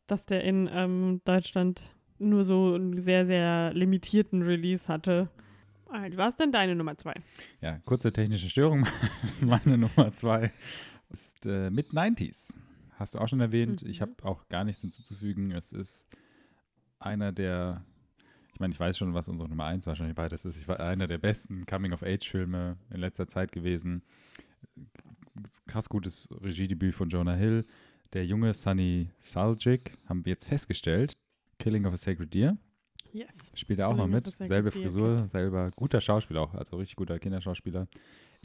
dass 0.07 0.24
der 0.26 0.45
in 0.45 0.68
ähm, 0.72 1.20
Deutschland 1.24 1.82
nur 2.18 2.45
so 2.45 2.74
einen 2.74 3.03
sehr, 3.03 3.26
sehr 3.26 3.72
limitierten 3.74 4.42
Release 4.42 4.88
hatte. 4.88 5.28
Also, 5.90 6.16
was 6.16 6.30
ist 6.30 6.40
denn 6.40 6.53
deine 6.53 6.74
Nummer 6.74 6.97
zwei? 6.97 7.14
Ja, 7.61 7.78
kurze 7.84 8.12
technische 8.12 8.49
Störung. 8.49 8.86
Meine 9.40 9.76
Nummer 9.78 10.12
2 10.12 10.53
ist 11.11 11.47
äh, 11.47 11.70
Mid-90s. 11.70 12.57
Hast 12.97 13.14
du 13.14 13.18
auch 13.18 13.28
schon 13.28 13.40
erwähnt. 13.40 13.82
Ich 13.82 13.99
Mhm. 13.99 14.03
habe 14.03 14.12
auch 14.22 14.49
gar 14.49 14.64
nichts 14.64 14.80
hinzuzufügen. 14.82 15.51
Es 15.53 15.72
ist 15.72 16.07
einer 16.99 17.32
der, 17.32 17.84
ich 18.53 18.61
meine, 18.61 18.72
ich 18.72 18.80
weiß 18.80 18.97
schon, 18.99 19.14
was 19.14 19.28
unsere 19.28 19.49
Nummer 19.49 19.64
1 19.64 19.86
wahrscheinlich 19.86 20.14
beides 20.16 20.45
ist. 20.45 20.57
Ich 20.57 20.68
war 20.68 20.78
einer 20.80 21.07
der 21.07 21.18
besten 21.18 21.66
Coming-of-Age-Filme 21.66 22.76
in 22.90 23.01
letzter 23.01 23.26
Zeit 23.26 23.53
gewesen. 23.53 24.03
Krass 25.66 25.88
gutes 25.88 26.28
Regiedebüt 26.30 26.95
von 26.95 27.09
Jonah 27.09 27.34
Hill. 27.34 27.64
Der 28.12 28.24
junge 28.24 28.55
Sunny 28.55 29.11
Suljic 29.18 29.92
haben 30.07 30.24
wir 30.24 30.30
jetzt 30.32 30.47
festgestellt. 30.47 31.12
Killing 31.59 31.84
of 31.86 31.92
a 31.95 31.97
Sacred 31.97 32.32
Deer. 32.32 32.57
Yes. 33.12 33.28
Spielt 33.55 33.78
er 33.80 33.88
auch 33.88 33.97
noch 33.97 34.07
Killing 34.07 34.18
of 34.26 34.38
mit. 34.38 34.49
Selbe 34.49 34.70
Frisur, 34.70 35.26
selber 35.26 35.70
guter 35.74 36.01
Schauspieler 36.01 36.42
auch, 36.42 36.55
also 36.55 36.76
richtig 36.76 36.97
guter 36.97 37.18
Kinderschauspieler. 37.18 37.88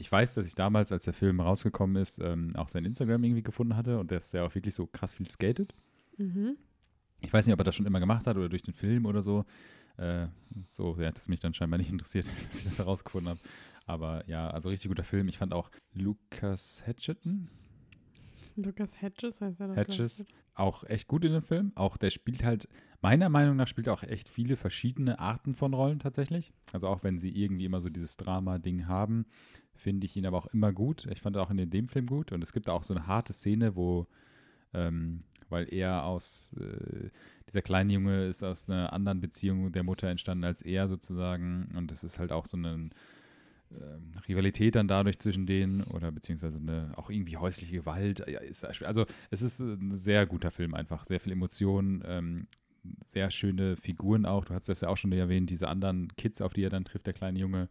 Ich 0.00 0.10
weiß, 0.10 0.34
dass 0.34 0.46
ich 0.46 0.54
damals, 0.54 0.92
als 0.92 1.04
der 1.04 1.12
Film 1.12 1.40
rausgekommen 1.40 2.00
ist, 2.00 2.18
ähm, 2.20 2.50
auch 2.56 2.68
sein 2.68 2.84
Instagram 2.84 3.22
irgendwie 3.22 3.42
gefunden 3.42 3.76
hatte 3.76 3.98
und 3.98 4.10
dass 4.10 4.32
er 4.32 4.46
auch 4.46 4.54
wirklich 4.54 4.74
so 4.74 4.86
krass 4.86 5.12
viel 5.12 5.28
skatet. 5.28 5.74
Mhm. 6.16 6.56
Ich 7.20 7.32
weiß 7.32 7.44
nicht, 7.44 7.52
ob 7.52 7.60
er 7.60 7.64
das 7.64 7.74
schon 7.74 7.86
immer 7.86 8.00
gemacht 8.00 8.26
hat 8.26 8.36
oder 8.36 8.48
durch 8.48 8.62
den 8.62 8.72
Film 8.72 9.04
oder 9.04 9.22
so. 9.22 9.44
Äh, 9.98 10.28
so, 10.70 10.96
ja, 10.98 11.10
das 11.10 11.28
mich 11.28 11.40
dann 11.40 11.52
scheinbar 11.52 11.78
nicht 11.78 11.90
interessiert, 11.92 12.26
dass 12.26 12.58
ich 12.58 12.64
das 12.64 12.78
herausgefunden 12.78 13.28
habe. 13.28 13.40
Aber 13.84 14.26
ja, 14.26 14.48
also 14.48 14.70
richtig 14.70 14.88
guter 14.88 15.04
Film. 15.04 15.28
Ich 15.28 15.36
fand 15.36 15.52
auch 15.52 15.70
Lucas 15.92 16.82
Hatcheton, 16.86 17.50
Lucas 18.56 19.00
Hedges 19.00 19.40
heißt 19.40 19.60
er. 19.60 19.74
Hedges 19.74 20.24
auch 20.54 20.84
echt 20.84 21.08
gut 21.08 21.24
in 21.24 21.32
dem 21.32 21.42
Film. 21.42 21.72
Auch 21.74 21.96
der 21.96 22.10
spielt 22.10 22.44
halt, 22.44 22.68
meiner 23.00 23.28
Meinung 23.28 23.56
nach, 23.56 23.68
spielt 23.68 23.86
er 23.86 23.94
auch 23.94 24.02
echt 24.02 24.28
viele 24.28 24.56
verschiedene 24.56 25.18
Arten 25.18 25.54
von 25.54 25.74
Rollen 25.74 25.98
tatsächlich. 25.98 26.52
Also 26.72 26.88
auch 26.88 27.02
wenn 27.02 27.18
sie 27.18 27.30
irgendwie 27.30 27.64
immer 27.64 27.80
so 27.80 27.88
dieses 27.88 28.16
Drama-Ding 28.16 28.86
haben, 28.86 29.26
finde 29.74 30.06
ich 30.06 30.16
ihn 30.16 30.26
aber 30.26 30.38
auch 30.38 30.46
immer 30.46 30.72
gut. 30.72 31.06
Ich 31.10 31.20
fand 31.20 31.36
ihn 31.36 31.40
auch 31.40 31.50
in 31.50 31.70
dem 31.70 31.88
Film 31.88 32.06
gut. 32.06 32.32
Und 32.32 32.42
es 32.42 32.52
gibt 32.52 32.68
auch 32.68 32.84
so 32.84 32.94
eine 32.94 33.06
harte 33.06 33.32
Szene, 33.32 33.76
wo, 33.76 34.06
ähm, 34.74 35.24
weil 35.48 35.72
er 35.72 36.04
aus, 36.04 36.52
äh, 36.58 37.08
dieser 37.48 37.62
kleine 37.62 37.92
Junge 37.92 38.26
ist 38.26 38.44
aus 38.44 38.68
einer 38.68 38.92
anderen 38.92 39.20
Beziehung 39.20 39.72
der 39.72 39.82
Mutter 39.82 40.08
entstanden 40.08 40.44
als 40.44 40.62
er 40.62 40.88
sozusagen. 40.88 41.72
Und 41.76 41.90
es 41.90 42.04
ist 42.04 42.18
halt 42.18 42.32
auch 42.32 42.46
so 42.46 42.56
eine 42.56 42.90
ähm, 43.72 44.12
Rivalität 44.28 44.74
dann 44.74 44.88
dadurch 44.88 45.18
zwischen 45.18 45.46
denen 45.46 45.82
oder 45.84 46.10
beziehungsweise 46.10 46.58
eine, 46.58 46.92
auch 46.96 47.08
irgendwie 47.08 47.36
häusliche 47.36 47.72
Gewalt. 47.72 48.24
Ja, 48.28 48.40
ist, 48.40 48.64
also 48.64 49.06
es 49.30 49.42
ist 49.42 49.60
ein 49.60 49.96
sehr 49.96 50.26
guter 50.26 50.50
Film 50.50 50.74
einfach, 50.74 51.04
sehr 51.04 51.20
viel 51.20 51.32
Emotionen, 51.32 52.02
ähm, 52.04 52.46
sehr 53.04 53.30
schöne 53.30 53.76
Figuren 53.76 54.26
auch. 54.26 54.44
Du 54.44 54.54
hast 54.54 54.68
das 54.68 54.80
ja 54.80 54.88
auch 54.88 54.96
schon 54.96 55.12
erwähnt, 55.12 55.50
diese 55.50 55.68
anderen 55.68 56.08
Kids, 56.16 56.40
auf 56.40 56.52
die 56.52 56.62
er 56.62 56.70
dann 56.70 56.84
trifft, 56.84 57.06
der 57.06 57.14
kleine 57.14 57.38
Junge. 57.38 57.68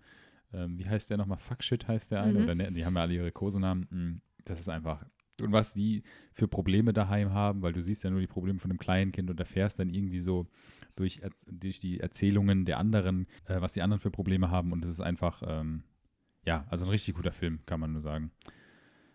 Ähm, 0.54 0.78
wie 0.78 0.88
heißt 0.88 1.10
der 1.10 1.18
nochmal? 1.18 1.38
Fuckshit 1.38 1.88
heißt 1.88 2.12
der 2.12 2.24
eine? 2.24 2.40
Mhm. 2.40 2.44
Oder 2.44 2.56
ne, 2.56 2.72
die 2.72 2.86
haben 2.86 2.96
ja 2.96 3.02
alle 3.02 3.14
ihre 3.14 3.32
Kosenamen. 3.32 3.88
Hm, 3.90 4.22
das 4.46 4.60
ist 4.60 4.70
einfach. 4.70 5.06
Und 5.42 5.52
was 5.52 5.74
die 5.74 6.04
für 6.34 6.48
Probleme 6.48 6.92
daheim 6.94 7.34
haben, 7.34 7.62
weil 7.62 7.74
du 7.74 7.82
siehst 7.82 8.04
ja 8.04 8.10
nur 8.10 8.20
die 8.20 8.28
Probleme 8.28 8.60
von 8.60 8.72
einem 8.72 8.80
kleinen 8.80 9.12
Kind 9.12 9.30
und 9.30 9.40
erfährst 9.40 9.80
dann 9.80 9.90
irgendwie 9.90 10.20
so 10.20 10.48
durch, 10.96 11.22
durch 11.48 11.80
die 11.80 12.00
Erzählungen 12.00 12.66
der 12.66 12.78
anderen, 12.78 13.28
äh, 13.46 13.62
was 13.62 13.74
die 13.74 13.82
anderen 13.82 14.02
für 14.02 14.12
Probleme 14.12 14.52
haben. 14.52 14.72
Und 14.72 14.84
es 14.84 14.92
ist 14.92 15.02
einfach, 15.02 15.42
ähm, 15.46 15.84
ja, 16.46 16.66
also 16.70 16.86
ein 16.86 16.90
richtig 16.90 17.16
guter 17.16 17.32
Film, 17.32 17.60
kann 17.66 17.80
man 17.80 17.94
nur 17.94 18.02
sagen. 18.02 18.32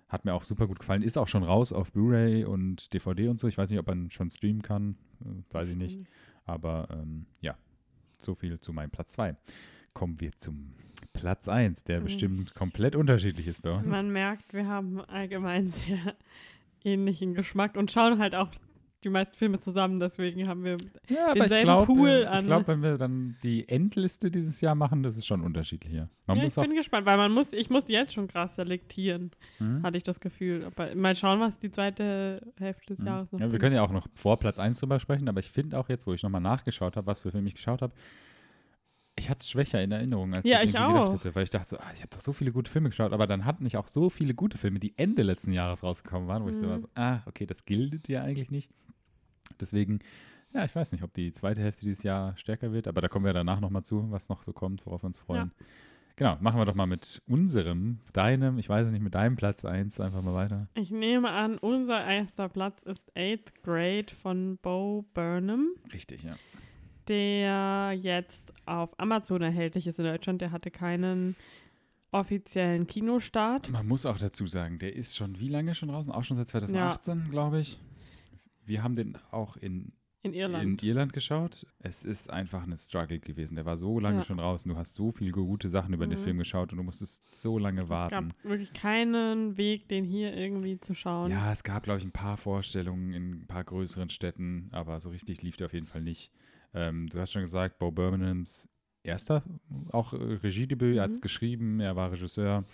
Hat 0.09 0.25
mir 0.25 0.35
auch 0.35 0.45
super 0.45 0.67
gut 0.67 0.79
gefallen. 0.79 1.03
Ist 1.03 1.19
auch 1.19 1.29
schon 1.29 1.43
raus 1.43 1.73
auf 1.73 1.93
Blu-ray 1.93 2.45
und 2.45 2.93
DVD 2.95 3.29
und 3.29 3.39
so. 3.39 3.49
Ich 3.49 3.59
weiß 3.59 3.71
nicht, 3.71 3.79
ob 3.79 3.87
man 3.87 4.11
schon 4.11 4.31
streamen 4.31 4.63
kann. 4.63 4.97
Weiß 5.51 5.69
ich 5.69 5.77
nicht. 5.77 6.01
Aber 6.47 6.89
ähm, 6.91 7.27
ja, 7.41 7.57
so 8.23 8.35
viel 8.35 8.61
zu 8.61 8.73
meinem 8.73 8.91
Platz 8.91 9.13
2. 9.13 9.37
Kommen 9.93 10.21
wir 10.21 10.33
zum 10.33 10.75
Platz 11.13 11.49
1, 11.49 11.85
der 11.85 12.01
mhm. 12.01 12.05
bestimmt 12.05 12.55
komplett 12.55 12.97
unterschiedlich 12.97 13.47
ist 13.47 13.63
bei 13.63 13.71
uns. 13.71 13.87
Man 13.87 14.11
merkt, 14.11 14.53
wir 14.53 14.67
haben 14.67 15.01
allgemein 15.01 15.69
sehr 15.69 16.17
ähnlichen 16.85 17.35
Geschmack 17.35 17.77
und 17.77 17.91
schauen 17.91 18.19
halt 18.19 18.35
auch 18.35 18.51
die 19.05 19.11
meisten 19.11 19.35
Filme 19.35 19.61
zusammen, 19.61 20.01
deswegen 20.01 20.49
haben 20.49 20.65
wir 20.65 20.77
ja, 21.09 21.33
denselben 21.35 21.65
glaub, 21.65 21.87
Pool 21.87 22.09
äh, 22.09 22.25
an. 22.27 22.41
Ich 22.41 22.47
glaube, 22.47 22.69
wenn 22.69 22.83
wir 22.83 22.99
dann 22.99 23.37
die 23.43 23.69
Endliste 23.69 24.31
dieses 24.31 24.61
Jahr 24.61 24.75
machen, 24.75 25.03
das 25.03 25.17
ist 25.17 25.27
schon 25.27 25.41
unterschiedlich 25.41 25.93
hier. 25.93 26.09
Man 26.27 26.39
ja, 26.39 26.45
ich 26.45 26.55
bin 26.55 26.75
gespannt, 26.75 27.07
weil 27.07 27.17
man 27.17 27.33
muss, 27.33 27.53
ich 27.53 27.71
muss 27.71 27.85
jetzt 27.89 28.15
schon 28.15 28.29
krass 28.29 28.57
selektieren, 28.57 29.31
mhm. 29.59 29.83
hatte 29.83 29.97
ich 29.97 30.03
das 30.03 30.21
Gefühl. 30.21 30.65
Aber 30.65 30.95
mal 30.95 31.15
schauen, 31.15 31.41
was 31.41 31.59
die 31.59 31.71
zweite 31.71 32.41
Hälfte 32.59 32.95
des 32.95 32.99
mhm. 33.01 33.07
Jahres 33.07 33.33
noch 33.33 33.41
Ja, 33.41 33.53
wir 33.53 33.59
können 33.59 33.75
ja 33.75 33.83
auch 33.83 33.93
noch 33.93 34.07
vor 34.15 34.39
Platz 34.39 34.59
1 34.59 34.81
drüber 34.81 34.99
sprechen, 34.99 35.29
aber 35.29 35.41
ich 35.41 35.51
finde 35.51 35.79
auch 35.79 35.89
jetzt, 35.89 36.07
wo 36.07 36.13
ich 36.13 36.23
nochmal 36.23 36.41
nachgeschaut 36.41 36.97
habe, 36.97 37.07
was 37.07 37.21
für 37.21 37.31
Filme 37.31 37.49
ich 37.49 37.55
geschaut 37.55 37.83
habe, 37.83 37.95
ich 39.17 39.31
hatte 39.31 39.41
es 39.41 39.51
schwächer 39.51 39.83
in 39.83 39.93
Erinnerung, 39.93 40.35
als 40.35 40.47
ja, 40.47 40.63
ich, 40.63 40.71
ich 40.71 40.79
auch. 40.79 40.89
gedacht 40.89 41.13
hätte, 41.13 41.35
weil 41.35 41.45
ich 41.45 41.51
dachte 41.51 41.69
so, 41.69 41.79
ah, 41.79 41.91
ich 41.95 42.01
habe 42.01 42.11
doch 42.11 42.21
so 42.21 42.33
viele 42.33 42.53
gute 42.53 42.71
Filme 42.71 42.89
geschaut, 42.89 43.13
aber 43.13 43.27
dann 43.27 43.45
hatten 43.45 43.65
ich 43.65 43.77
auch 43.77 43.87
so 43.87 44.11
viele 44.11 44.35
gute 44.35 44.59
Filme, 44.59 44.81
die 44.81 44.99
Ende 44.99 45.23
letzten 45.23 45.53
Jahres 45.53 45.83
rausgekommen 45.83 46.29
waren, 46.29 46.43
wo 46.43 46.47
mhm. 46.47 46.53
ich 46.53 46.59
so 46.59 46.69
war, 46.69 46.79
so, 46.79 46.89
ah, 46.95 47.21
okay, 47.27 47.47
das 47.47 47.65
gilt 47.65 48.09
ja 48.09 48.23
eigentlich 48.23 48.51
nicht. 48.51 48.71
Deswegen, 49.61 50.01
ja, 50.53 50.65
ich 50.65 50.75
weiß 50.75 50.93
nicht, 50.93 51.03
ob 51.03 51.13
die 51.13 51.33
zweite 51.33 51.61
Hälfte 51.61 51.85
dieses 51.85 52.03
Jahr 52.03 52.37
stärker 52.37 52.73
wird, 52.73 52.89
aber 52.89 53.01
da 53.01 53.09
kommen 53.09 53.25
wir 53.25 53.33
danach 53.33 53.61
nochmal 53.61 53.83
zu, 53.83 54.11
was 54.11 54.29
noch 54.29 54.43
so 54.43 54.53
kommt, 54.53 54.87
worauf 54.87 55.03
wir 55.03 55.07
uns 55.07 55.19
freuen. 55.19 55.53
Ja. 55.59 55.67
Genau, 56.17 56.37
machen 56.41 56.61
wir 56.61 56.65
doch 56.65 56.77
mal 56.77 56.87
mit 56.87 57.23
unserem, 57.27 57.99
deinem, 58.13 58.59
ich 58.59 58.69
weiß 58.69 58.89
nicht, 58.91 59.03
mit 59.03 59.17
deinem 59.17 59.35
Platz 59.35 59.65
1 59.65 59.99
einfach 59.99 60.23
mal 60.23 60.35
weiter. 60.35 60.69
Ich 60.75 60.93
nehme 60.93 61.31
an, 61.31 61.59
unser 61.59 62.05
erster 62.05 62.49
Platz 62.49 62.85
ist 62.85 63.11
Eighth 63.17 63.63
Grade 63.65 64.15
von 64.23 64.59
Bo 64.59 65.05
Burnham. 65.13 65.71
Richtig, 65.93 66.23
ja. 66.23 66.37
Der 67.09 67.93
jetzt 68.01 68.53
auf 68.65 68.99
Amazon 68.99 69.43
erhältlich 69.43 69.89
ist 69.89 69.99
in 69.99 70.05
Deutschland. 70.05 70.41
Der 70.41 70.53
hatte 70.53 70.71
keinen 70.71 71.35
offiziellen 72.13 72.87
Kinostart. 72.87 73.71
Man 73.71 73.89
muss 73.89 74.07
auch 74.07 74.17
dazu 74.17 74.47
sagen, 74.47 74.79
der 74.79 74.95
ist 74.95 75.17
schon 75.17 75.41
wie 75.41 75.49
lange 75.49 75.75
schon 75.75 75.89
draußen? 75.89 76.13
Auch 76.13 76.23
schon 76.23 76.37
seit 76.37 76.47
2018, 76.47 77.19
ja. 77.19 77.31
glaube 77.31 77.61
ich. 77.61 77.81
Wir 78.67 78.83
haben 78.83 78.95
den 78.95 79.19
auch 79.31 79.57
in, 79.57 79.93
in, 80.23 80.33
Irland. 80.33 80.83
in 80.83 80.89
Irland 80.89 81.13
geschaut. 81.13 81.67
Es 81.81 82.05
ist 82.05 82.31
einfach 82.31 82.63
eine 82.63 82.77
Struggle 82.77 83.21
gewesen. 83.21 83.57
Der 83.57 83.67
war 83.67 83.77
so 83.77 84.01
lange 84.01 84.19
ja. 84.19 84.25
schon 84.25 84.41
raus 84.41 84.65
und 84.65 84.73
du 84.73 84.77
hast 84.77 84.95
so 84.95 85.11
viele 85.11 85.33
gute 85.33 85.69
Sachen 85.69 85.93
über 85.93 86.07
mhm. 86.07 86.11
den 86.11 86.19
Film 86.19 86.39
geschaut 86.39 86.73
und 86.73 86.79
du 86.79 86.85
musstest 86.85 87.25
so 87.37 87.59
lange 87.59 87.89
warten. 87.89 88.29
Es 88.29 88.43
gab 88.43 88.51
wirklich 88.51 88.73
keinen 88.73 89.57
Weg, 89.57 89.89
den 89.89 90.05
hier 90.05 90.35
irgendwie 90.35 90.79
zu 90.79 90.95
schauen. 90.95 91.31
Ja, 91.31 91.53
es 91.53 91.63
gab, 91.63 91.83
glaube 91.83 91.99
ich, 91.99 92.05
ein 92.05 92.13
paar 92.13 92.37
Vorstellungen 92.37 93.13
in 93.13 93.31
ein 93.43 93.47
paar 93.47 93.65
größeren 93.65 94.11
Städten, 94.11 94.69
aber 94.73 95.01
so 95.01 95.11
richtig 95.11 95.43
lief 95.43 95.57
der 95.57 95.67
auf 95.67 95.75
jeden 95.75 95.87
Fall 95.87 96.03
nicht. 96.03 96.33
Ähm, 96.73 97.09
du 97.09 97.19
hast 97.19 97.33
schon 97.33 97.43
gesagt, 97.43 97.79
Bo 97.79 97.91
Birminghams 97.91 98.69
erster 99.05 99.45
auch 99.93 100.13
äh, 100.13 100.17
Regiedebüt. 100.17 100.93
Mhm. 100.93 100.99
Er 100.99 101.05
hat 101.05 101.11
es 101.11 101.21
geschrieben, 101.21 101.81
er 101.81 101.97
war 101.97 102.11
Regisseur. 102.11 102.65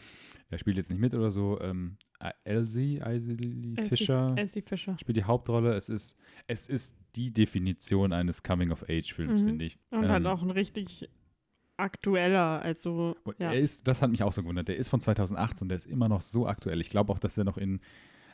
Er 0.49 0.59
spielt 0.59 0.77
jetzt 0.77 0.91
nicht 0.91 1.01
mit 1.01 1.15
oder 1.15 1.31
so. 1.31 1.61
Ähm, 1.61 1.97
Elsie, 2.45 2.99
Elsie 2.99 3.77
Fischer, 3.89 4.35
Elsie 4.37 4.61
Fischer 4.61 4.97
spielt 4.99 5.17
die 5.17 5.25
Hauptrolle. 5.25 5.75
Es 5.75 5.89
ist, 5.89 6.17
es 6.47 6.69
ist 6.69 6.99
die 7.17 7.33
Definition 7.33 8.13
eines 8.13 8.43
Coming-of-Age-Films, 8.43 9.43
mhm. 9.43 9.47
finde 9.47 9.65
ich. 9.65 9.79
Und 9.91 10.05
ähm, 10.05 10.11
halt 10.11 10.27
auch 10.27 10.43
ein 10.43 10.51
richtig 10.51 11.09
aktueller, 11.79 12.61
also 12.61 13.17
ja. 13.39 13.53
er 13.53 13.61
ist, 13.61 13.89
das 13.89 14.03
hat 14.03 14.11
mich 14.11 14.23
auch 14.23 14.35
so 14.35 14.43
gewundert. 14.43 14.69
Der 14.69 14.77
ist 14.77 14.89
von 14.89 15.01
2008 15.01 15.63
und 15.63 15.71
der 15.71 15.77
ist 15.77 15.87
immer 15.87 16.11
noch 16.11 16.21
so 16.21 16.47
aktuell. 16.47 16.81
Ich 16.81 16.91
glaube 16.91 17.11
auch, 17.11 17.19
dass 17.19 17.39
er 17.39 17.45
noch 17.45 17.57
in, 17.57 17.81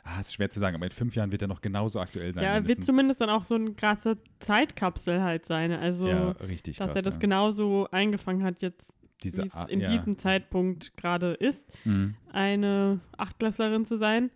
ah, 0.03 0.19
ist 0.19 0.33
schwer 0.33 0.49
zu 0.49 0.59
sagen, 0.59 0.75
aber 0.75 0.85
in 0.85 0.91
fünf 0.91 1.15
Jahren 1.15 1.31
wird 1.31 1.41
er 1.41 1.47
noch 1.47 1.61
genauso 1.61 2.01
aktuell 2.01 2.33
sein. 2.33 2.43
Ja, 2.43 2.55
er 2.55 2.67
wird 2.67 2.83
zumindest 2.83 3.21
dann 3.21 3.29
auch 3.29 3.45
so 3.45 3.55
eine 3.55 3.73
krasse 3.73 4.17
Zeitkapsel 4.39 5.21
halt 5.21 5.45
sein. 5.45 5.71
Also, 5.71 6.09
ja, 6.09 6.31
richtig 6.31 6.77
dass 6.77 6.87
krass, 6.87 6.95
er 6.97 7.01
das 7.03 7.15
ja. 7.15 7.19
genauso 7.21 7.87
eingefangen 7.89 8.43
hat 8.43 8.61
jetzt 8.61 8.93
diese, 9.23 9.47
in 9.67 9.79
ja. 9.79 9.91
diesem 9.91 10.17
Zeitpunkt 10.17 10.95
gerade 10.97 11.33
ist, 11.33 11.71
mhm. 11.85 12.15
eine 12.31 12.99
Achtklässlerin 13.17 13.85
zu 13.85 13.97
sein. 13.97 14.31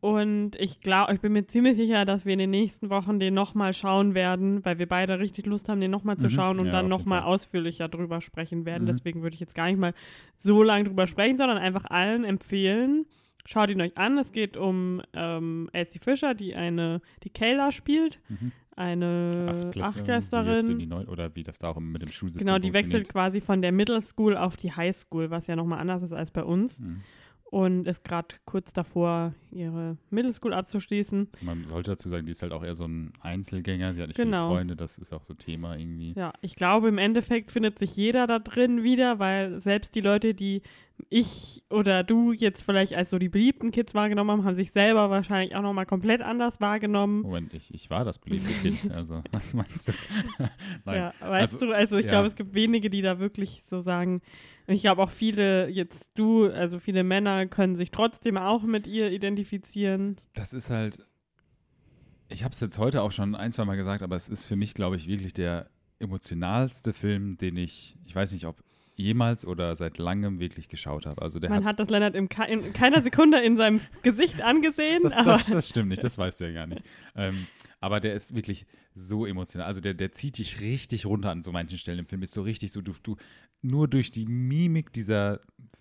Und 0.00 0.56
ich 0.56 0.80
glaube, 0.80 1.14
ich 1.14 1.20
bin 1.20 1.32
mir 1.32 1.46
ziemlich 1.46 1.76
sicher, 1.76 2.04
dass 2.04 2.26
wir 2.26 2.32
in 2.32 2.40
den 2.40 2.50
nächsten 2.50 2.90
Wochen 2.90 3.20
den 3.20 3.34
nochmal 3.34 3.72
schauen 3.72 4.14
werden, 4.14 4.64
weil 4.64 4.80
wir 4.80 4.88
beide 4.88 5.20
richtig 5.20 5.46
Lust 5.46 5.68
haben, 5.68 5.80
den 5.80 5.92
nochmal 5.92 6.16
zu 6.16 6.26
mhm. 6.26 6.30
schauen 6.30 6.58
und 6.58 6.66
ja, 6.66 6.72
dann 6.72 6.88
nochmal 6.88 7.22
ausführlicher 7.22 7.88
drüber 7.88 8.20
sprechen 8.20 8.66
werden. 8.66 8.82
Mhm. 8.82 8.88
Deswegen 8.88 9.22
würde 9.22 9.34
ich 9.34 9.40
jetzt 9.40 9.54
gar 9.54 9.66
nicht 9.66 9.78
mal 9.78 9.94
so 10.36 10.64
lange 10.64 10.84
drüber 10.84 11.06
sprechen, 11.06 11.38
sondern 11.38 11.58
einfach 11.58 11.84
allen 11.84 12.24
empfehlen. 12.24 13.06
Schaut 13.44 13.70
ihn 13.70 13.80
euch 13.80 13.96
an. 13.96 14.18
Es 14.18 14.32
geht 14.32 14.56
um 14.56 15.02
ähm, 15.14 15.70
Elsie 15.72 16.00
Fischer, 16.00 16.34
die 16.34 16.56
eine, 16.56 17.00
die 17.22 17.30
Kayla 17.30 17.70
spielt. 17.70 18.18
Mhm 18.28 18.50
eine 18.76 19.70
Achtklässlerin. 19.80 20.92
oder 21.08 21.34
wie 21.34 21.42
das 21.42 21.58
da 21.58 21.68
auch 21.68 21.80
mit 21.80 22.02
dem 22.02 22.10
Schulsystem 22.10 22.46
Genau, 22.46 22.58
die 22.58 22.72
wechselt 22.72 23.08
quasi 23.08 23.40
von 23.40 23.62
der 23.62 23.72
Middle 23.72 24.00
School 24.00 24.36
auf 24.36 24.56
die 24.56 24.72
High 24.72 24.96
School, 24.96 25.30
was 25.30 25.46
ja 25.46 25.56
nochmal 25.56 25.78
anders 25.78 26.02
ist 26.02 26.12
als 26.12 26.30
bei 26.30 26.42
uns. 26.42 26.78
Mhm 26.78 27.02
und 27.52 27.86
ist 27.86 28.02
gerade 28.02 28.34
kurz 28.46 28.72
davor, 28.72 29.34
ihre 29.50 29.98
Middle 30.08 30.32
School 30.32 30.54
abzuschließen. 30.54 31.28
Man 31.42 31.66
sollte 31.66 31.90
dazu 31.90 32.08
sagen, 32.08 32.24
die 32.24 32.32
ist 32.32 32.40
halt 32.40 32.50
auch 32.50 32.64
eher 32.64 32.74
so 32.74 32.86
ein 32.86 33.12
Einzelgänger, 33.20 33.92
sie 33.92 34.00
hat 34.00 34.08
nicht 34.08 34.16
genau. 34.16 34.48
viele 34.48 34.56
Freunde, 34.56 34.74
das 34.74 34.96
ist 34.96 35.12
auch 35.12 35.22
so 35.22 35.34
Thema 35.34 35.76
irgendwie. 35.76 36.14
Ja, 36.16 36.32
ich 36.40 36.56
glaube, 36.56 36.88
im 36.88 36.96
Endeffekt 36.96 37.50
findet 37.50 37.78
sich 37.78 37.94
jeder 37.94 38.26
da 38.26 38.38
drin 38.38 38.84
wieder, 38.84 39.18
weil 39.18 39.60
selbst 39.60 39.94
die 39.94 40.00
Leute, 40.00 40.32
die 40.32 40.62
ich 41.10 41.62
oder 41.68 42.04
du 42.04 42.32
jetzt 42.32 42.62
vielleicht 42.62 42.94
als 42.94 43.10
so 43.10 43.18
die 43.18 43.28
beliebten 43.28 43.70
Kids 43.70 43.94
wahrgenommen 43.94 44.30
haben, 44.30 44.44
haben 44.44 44.54
sich 44.54 44.72
selber 44.72 45.10
wahrscheinlich 45.10 45.54
auch 45.54 45.60
nochmal 45.60 45.84
komplett 45.84 46.22
anders 46.22 46.58
wahrgenommen. 46.62 47.20
Moment, 47.20 47.52
ich, 47.52 47.74
ich 47.74 47.90
war 47.90 48.06
das 48.06 48.18
beliebte 48.18 48.52
Kind, 48.62 48.90
also 48.94 49.22
was 49.30 49.52
meinst 49.52 49.88
du? 49.88 49.92
Nein. 50.86 50.96
Ja, 50.96 51.14
weißt 51.20 51.54
also, 51.54 51.66
du, 51.66 51.72
also 51.74 51.98
ich 51.98 52.06
ja. 52.06 52.12
glaube, 52.12 52.28
es 52.28 52.34
gibt 52.34 52.54
wenige, 52.54 52.88
die 52.88 53.02
da 53.02 53.18
wirklich 53.18 53.62
so 53.68 53.80
sagen, 53.80 54.22
ich 54.66 54.82
glaube 54.82 55.02
auch 55.02 55.10
viele, 55.10 55.68
jetzt 55.68 56.08
du, 56.14 56.46
also 56.46 56.78
viele 56.78 57.04
Männer 57.04 57.46
können 57.46 57.76
sich 57.76 57.90
trotzdem 57.90 58.36
auch 58.36 58.62
mit 58.62 58.86
ihr 58.86 59.10
identifizieren. 59.10 60.20
Das 60.34 60.52
ist 60.52 60.70
halt, 60.70 60.98
ich 62.28 62.44
habe 62.44 62.52
es 62.52 62.60
jetzt 62.60 62.78
heute 62.78 63.02
auch 63.02 63.12
schon 63.12 63.34
ein, 63.34 63.52
zwei 63.52 63.64
Mal 63.64 63.76
gesagt, 63.76 64.02
aber 64.02 64.16
es 64.16 64.28
ist 64.28 64.44
für 64.44 64.56
mich, 64.56 64.74
glaube 64.74 64.96
ich, 64.96 65.08
wirklich 65.08 65.34
der 65.34 65.68
emotionalste 65.98 66.92
Film, 66.92 67.36
den 67.36 67.56
ich, 67.56 67.96
ich 68.04 68.14
weiß 68.14 68.32
nicht, 68.32 68.46
ob 68.46 68.62
jemals 68.94 69.46
oder 69.46 69.74
seit 69.74 69.98
langem 69.98 70.38
wirklich 70.38 70.68
geschaut 70.68 71.06
habe. 71.06 71.22
Also 71.22 71.38
der 71.38 71.50
Man 71.50 71.60
hat, 71.60 71.70
hat 71.70 71.80
das 71.80 71.90
Lennart 71.90 72.14
in, 72.14 72.28
in, 72.48 72.72
keiner 72.72 73.00
Sekunde 73.00 73.38
in 73.40 73.56
seinem 73.56 73.80
Gesicht 74.02 74.42
angesehen. 74.42 75.02
Das, 75.04 75.14
das, 75.14 75.46
das, 75.46 75.68
stimmt 75.68 75.88
nicht, 75.88 76.04
das 76.04 76.18
weißt 76.18 76.40
du 76.40 76.44
ja 76.46 76.52
gar 76.52 76.66
nicht. 76.66 76.82
Ähm, 77.16 77.46
aber 77.82 77.98
der 77.98 78.14
ist 78.14 78.34
wirklich 78.34 78.64
so 78.94 79.26
emotional. 79.26 79.66
Also 79.66 79.80
der, 79.80 79.92
der 79.92 80.12
zieht 80.12 80.38
dich 80.38 80.60
richtig 80.60 81.04
runter 81.04 81.30
an 81.30 81.42
so 81.42 81.50
manchen 81.50 81.76
Stellen 81.76 81.98
im 81.98 82.06
Film. 82.06 82.22
Ist 82.22 82.32
so 82.32 82.42
richtig 82.42 82.70
so, 82.70 82.80
du, 82.80 82.92
du 83.02 83.16
nur 83.60 83.88
durch 83.88 84.12
die 84.12 84.24
Mimik 84.24 84.92
dieser 84.92 85.40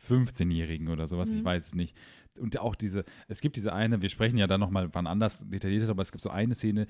15-Jährigen 0.10 0.88
oder 0.88 1.08
sowas, 1.08 1.30
mhm. 1.30 1.38
ich 1.38 1.44
weiß 1.44 1.68
es 1.68 1.76
nicht. 1.76 1.96
Und 2.40 2.60
auch 2.60 2.76
diese, 2.76 3.06
es 3.28 3.40
gibt 3.40 3.56
diese 3.56 3.74
eine, 3.74 4.02
wir 4.02 4.10
sprechen 4.10 4.38
ja 4.38 4.48
dann 4.48 4.60
nochmal 4.60 4.90
wann 4.94 5.06
anders 5.06 5.48
detailliert, 5.48 5.88
aber 5.90 6.02
es 6.02 6.12
gibt 6.12 6.24
so 6.24 6.32
eine 6.32 6.56
Szene, 6.56 6.88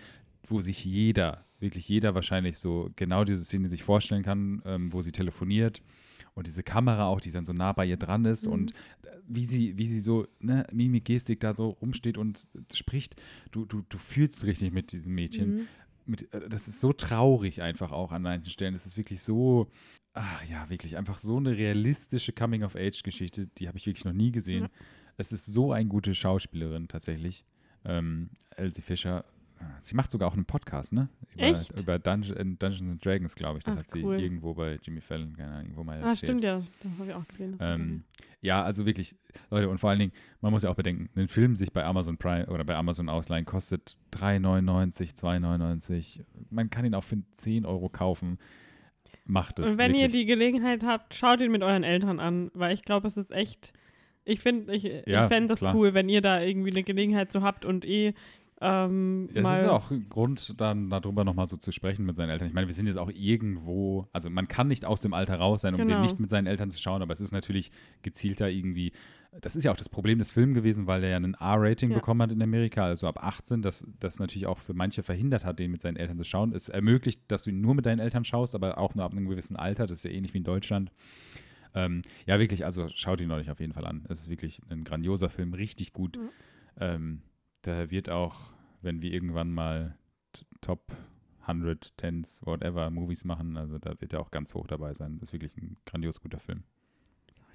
wo 0.48 0.62
sich 0.62 0.86
jeder, 0.86 1.46
wirklich 1.60 1.90
jeder 1.90 2.16
wahrscheinlich 2.16 2.58
so 2.58 2.90
genau 2.96 3.26
diese 3.26 3.44
Szene 3.44 3.68
sich 3.68 3.84
vorstellen 3.84 4.24
kann, 4.24 4.62
ähm, 4.66 4.94
wo 4.94 5.02
sie 5.02 5.12
telefoniert 5.12 5.82
und 6.34 6.48
diese 6.48 6.64
Kamera 6.64 7.06
auch, 7.06 7.22
die 7.22 7.32
dann 7.32 7.46
so 7.46 7.54
nah 7.54 7.74
bei 7.74 7.86
ihr 7.86 7.98
dran 7.98 8.26
ist 8.26 8.46
mhm. 8.46 8.54
und 8.54 8.72
äh, 8.72 9.18
wie 9.28 9.46
sie, 9.46 9.78
wie 9.78 9.88
sie 9.88 10.00
so, 10.00 10.28
ne, 10.40 10.66
Mimik, 10.72 11.06
Gestik 11.06 11.40
da 11.40 11.54
so 11.54 11.70
rumsteht 11.70 12.18
und 12.18 12.48
spricht, 12.74 13.16
du, 13.52 13.66
du, 13.66 13.84
du 13.88 13.98
fühlst 13.98 14.44
richtig 14.46 14.72
mit 14.72 14.92
diesem 14.92 15.14
Mädchen. 15.14 15.56
Mhm. 15.56 15.68
Mit, 16.06 16.34
äh, 16.34 16.50
das 16.50 16.68
ist 16.68 16.80
so 16.80 16.94
traurig 16.94 17.62
einfach 17.62 17.92
auch 17.92 18.12
an 18.12 18.22
manchen 18.22 18.50
Stellen. 18.50 18.74
Das 18.74 18.86
ist 18.86 18.98
wirklich 18.98 19.22
so, 19.22 19.70
ach 20.14 20.44
ja, 20.46 20.70
wirklich 20.70 20.98
einfach 20.98 21.18
so 21.18 21.38
eine 21.38 21.58
realistische 21.58 22.34
Coming-of-Age-Geschichte, 22.34 23.48
die 23.58 23.68
habe 23.68 23.78
ich 23.78 23.86
wirklich 23.86 24.06
noch 24.06 24.14
nie 24.14 24.32
gesehen. 24.32 24.64
Mhm. 24.64 24.70
Es 25.18 25.32
ist 25.32 25.46
so 25.46 25.72
eine 25.72 25.88
gute 25.88 26.16
Schauspielerin 26.16 26.88
tatsächlich. 26.88 27.46
Ähm, 27.84 28.30
Elsie 28.56 28.82
Fischer, 28.82 29.26
Sie 29.84 29.96
macht 29.96 30.12
sogar 30.12 30.28
auch 30.30 30.34
einen 30.36 30.46
Podcast, 30.46 30.94
ne? 30.94 31.10
Über, 31.34 31.44
Echt? 31.44 31.80
über 31.80 31.98
Dunge 32.00 32.30
äh, 32.36 32.44
Dungeons 32.44 32.92
and 32.92 33.04
Dragons, 33.06 33.36
glaube 33.36 33.58
ich. 33.58 33.64
Das 33.64 33.76
Ach, 33.76 33.80
hat 33.80 33.90
sie 33.90 34.04
cool. 34.04 34.20
irgendwo 34.20 34.54
bei 34.54 34.78
Jimmy 34.82 35.02
Fallon, 35.02 35.36
Ahnung, 35.40 35.62
irgendwo 35.62 35.84
mal 35.84 35.98
Ah, 35.98 36.10
erzählt. 36.10 36.18
stimmt 36.18 36.44
ja. 36.44 36.62
Da 36.84 36.90
habe 37.00 37.10
ich 37.10 37.16
auch 37.16 37.28
gesehen. 37.28 37.58
Ähm, 37.60 38.04
ja, 38.42 38.64
also 38.64 38.86
wirklich, 38.86 39.16
Leute, 39.50 39.70
und 39.70 39.80
vor 39.80 39.90
allen 39.90 40.00
Dingen, 40.00 40.12
man 40.42 40.52
muss 40.52 40.64
ja 40.64 40.70
auch 40.70 40.76
bedenken, 40.76 41.10
ein 41.20 41.28
Film 41.28 41.56
sich 41.56 41.72
bei 41.74 41.84
Amazon 41.84 42.18
Prime 42.18 42.46
oder 42.48 42.64
bei 42.64 42.76
Amazon 42.76 43.10
ausleihen 43.10 43.46
kostet 43.46 43.98
3,99, 44.14 45.16
2,99. 45.16 46.22
Man 46.50 46.70
kann 46.70 46.86
ihn 46.86 46.94
auch 46.96 47.04
für 47.04 47.18
10 47.34 47.66
Euro 47.66 47.90
kaufen. 47.90 48.38
Macht 49.26 49.60
es. 49.60 49.70
Und 49.72 49.78
wenn 49.78 49.92
ihr 49.94 50.02
wirklich. 50.02 50.22
die 50.22 50.26
Gelegenheit 50.26 50.84
habt, 50.84 51.14
schaut 51.14 51.42
ihn 51.42 51.52
mit 51.52 51.64
euren 51.64 51.84
Eltern 51.84 52.20
an, 52.20 52.50
weil 52.54 52.74
ich 52.74 52.82
glaube, 52.84 53.08
es 53.08 53.18
ist 53.18 53.32
echt. 53.32 53.74
Ich 54.24 54.40
finde, 54.40 54.74
ich, 54.76 54.84
Ja, 55.08 55.24
ich 55.24 55.28
fände 55.30 55.50
das 55.50 55.60
klar. 55.60 55.76
cool, 55.76 55.94
wenn 55.94 56.08
ihr 56.10 56.22
da 56.22 56.42
irgendwie 56.42 56.70
eine 56.72 56.84
Gelegenheit 56.84 57.32
so 57.32 57.42
habt 57.42 57.66
und 57.66 57.86
eh 57.86 58.14
ähm, 58.62 59.28
Ja, 59.34 59.42
es 59.42 59.58
ist 59.58 59.64
ja 59.64 59.72
auch 59.72 59.92
Grund, 60.10 60.60
dann 60.62 60.90
darüber 60.90 61.24
nochmal 61.24 61.48
so 61.48 61.58
zu 61.58 61.72
sprechen 61.72 62.06
mit 62.06 62.16
seinen 62.16 62.30
Eltern. 62.30 62.48
Ich 62.48 62.54
meine, 62.54 62.68
wir 62.68 62.74
sind 62.76 62.86
jetzt 62.88 62.98
auch 62.98 63.12
irgendwo, 63.14 64.08
also 64.14 64.30
man 64.30 64.48
kann 64.48 64.68
nicht 64.68 64.86
aus 64.86 65.02
dem 65.02 65.14
Alter 65.14 65.36
raus 65.36 65.62
sein, 65.62 65.74
um 65.74 65.80
Genau. 65.82 65.94
den 65.96 66.02
nicht 66.02 66.20
mit 66.20 66.30
seinen 66.30 66.48
Eltern 66.48 66.70
zu 66.70 66.80
schauen, 66.80 67.02
aber 67.02 67.12
es 67.14 67.22
ist 67.22 67.32
natürlich 67.32 67.72
gezielter 68.04 68.50
irgendwie. 68.50 68.92
Das 69.42 69.56
ist 69.56 69.64
ja 69.64 69.72
auch 69.72 69.78
das 69.78 69.88
Problem 69.90 70.20
des 70.20 70.30
Films 70.32 70.54
gewesen, 70.56 70.88
weil 70.88 71.04
er 71.04 71.12
ja 71.12 71.16
ein 71.18 71.36
R-Rating 71.36 71.90
Ja. 71.92 71.96
bekommen 71.98 72.22
hat 72.22 72.32
in 72.34 72.42
Amerika, 72.44 72.84
also 72.84 73.08
ab 73.08 73.24
18, 73.24 73.62
das, 73.62 73.88
das 74.00 74.20
natürlich 74.20 74.46
auch 74.46 74.60
für 74.60 74.74
manche 74.74 75.04
verhindert 75.04 75.46
hat, 75.46 75.58
den 75.58 75.72
mit 75.72 75.80
seinen 75.82 75.96
Eltern 75.96 76.18
zu 76.18 76.26
schauen. 76.26 76.54
Es 76.54 76.68
ermöglicht, 76.70 77.22
dass 77.30 77.44
du 77.44 77.50
ihn 77.50 77.62
nur 77.62 77.74
mit 77.74 77.86
deinen 77.86 78.00
Eltern 78.00 78.26
schaust, 78.26 78.54
aber 78.56 78.78
auch 78.78 78.94
nur 78.94 79.06
ab 79.06 79.14
einem 79.14 79.28
gewissen 79.30 79.56
Alter. 79.56 79.88
Das 79.88 80.00
ist 80.00 80.04
ja 80.04 80.12
ähnlich 80.12 80.34
wie 80.34 80.40
in 80.40 80.44
Deutschland. 80.44 80.92
Ähm, 81.74 82.02
ja, 82.26 82.38
wirklich, 82.40 82.66
also 82.66 82.90
schaut 82.94 83.22
ihn 83.22 83.32
euch 83.32 83.50
auf 83.50 83.62
jeden 83.62 83.72
Fall 83.72 83.86
an. 83.88 84.06
Es 84.10 84.20
ist 84.20 84.30
wirklich 84.30 84.62
ein 84.70 84.84
grandioser 84.84 85.30
Film, 85.30 85.54
richtig 85.54 85.94
gut. 85.94 86.18
Mhm. 86.18 86.30
Ähm, 86.80 87.22
da 87.62 87.90
wird 87.92 88.10
auch, 88.10 88.36
wenn 88.82 89.02
wir 89.02 89.12
irgendwann 89.14 89.52
mal 89.52 89.98
Top 90.62 90.92
100, 91.42 91.98
Tens, 91.98 92.42
whatever 92.46 92.90
Movies 92.90 93.26
machen, 93.26 93.58
also 93.58 93.78
da 93.78 94.00
wird 94.00 94.14
er 94.14 94.20
auch 94.20 94.32
ganz 94.32 94.54
hoch 94.54 94.68
dabei 94.68 94.94
sein. 94.94 95.18
Das 95.20 95.30
ist 95.30 95.34
wirklich 95.34 95.58
ein 95.58 95.78
grandios 95.86 96.22
guter 96.22 96.40
Film. 96.40 96.64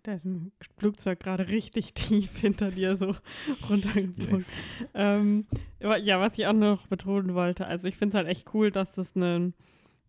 Da 0.02 0.14
ist 0.14 0.24
ein 0.24 0.52
Flugzeug 0.78 1.18
gerade 1.20 1.48
richtig 1.48 1.94
tief 1.94 2.36
hinter 2.38 2.70
dir 2.70 2.96
so 2.96 3.14
runtergeflogen. 3.68 4.38
Yes. 4.38 4.50
Ähm, 4.94 5.46
aber 5.80 5.96
ja, 5.98 6.20
was 6.20 6.38
ich 6.38 6.46
auch 6.46 6.52
noch 6.52 6.86
betonen 6.86 7.34
wollte, 7.34 7.66
also 7.66 7.88
ich 7.88 7.96
finde 7.96 8.16
es 8.16 8.24
halt 8.24 8.28
echt 8.28 8.54
cool, 8.54 8.70
dass 8.70 8.92
das 8.92 9.16
eine 9.16 9.52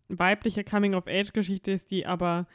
weibliche 0.08 0.64
Coming-of-Age-Geschichte 0.64 1.72
ist, 1.72 1.90
die 1.90 2.06
aber 2.06 2.46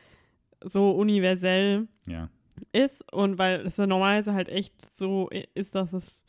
so 0.63 0.91
universell 0.91 1.87
Ja. 2.07 2.29
ist 2.71 3.11
und 3.11 3.37
weil 3.37 3.61
es 3.65 3.75
ja 3.77 3.87
normalerweise 3.87 4.33
halt 4.33 4.47
echt 4.49 4.93
so 4.95 5.29
ist, 5.53 5.75
dass 5.75 5.91
es 5.93 6.23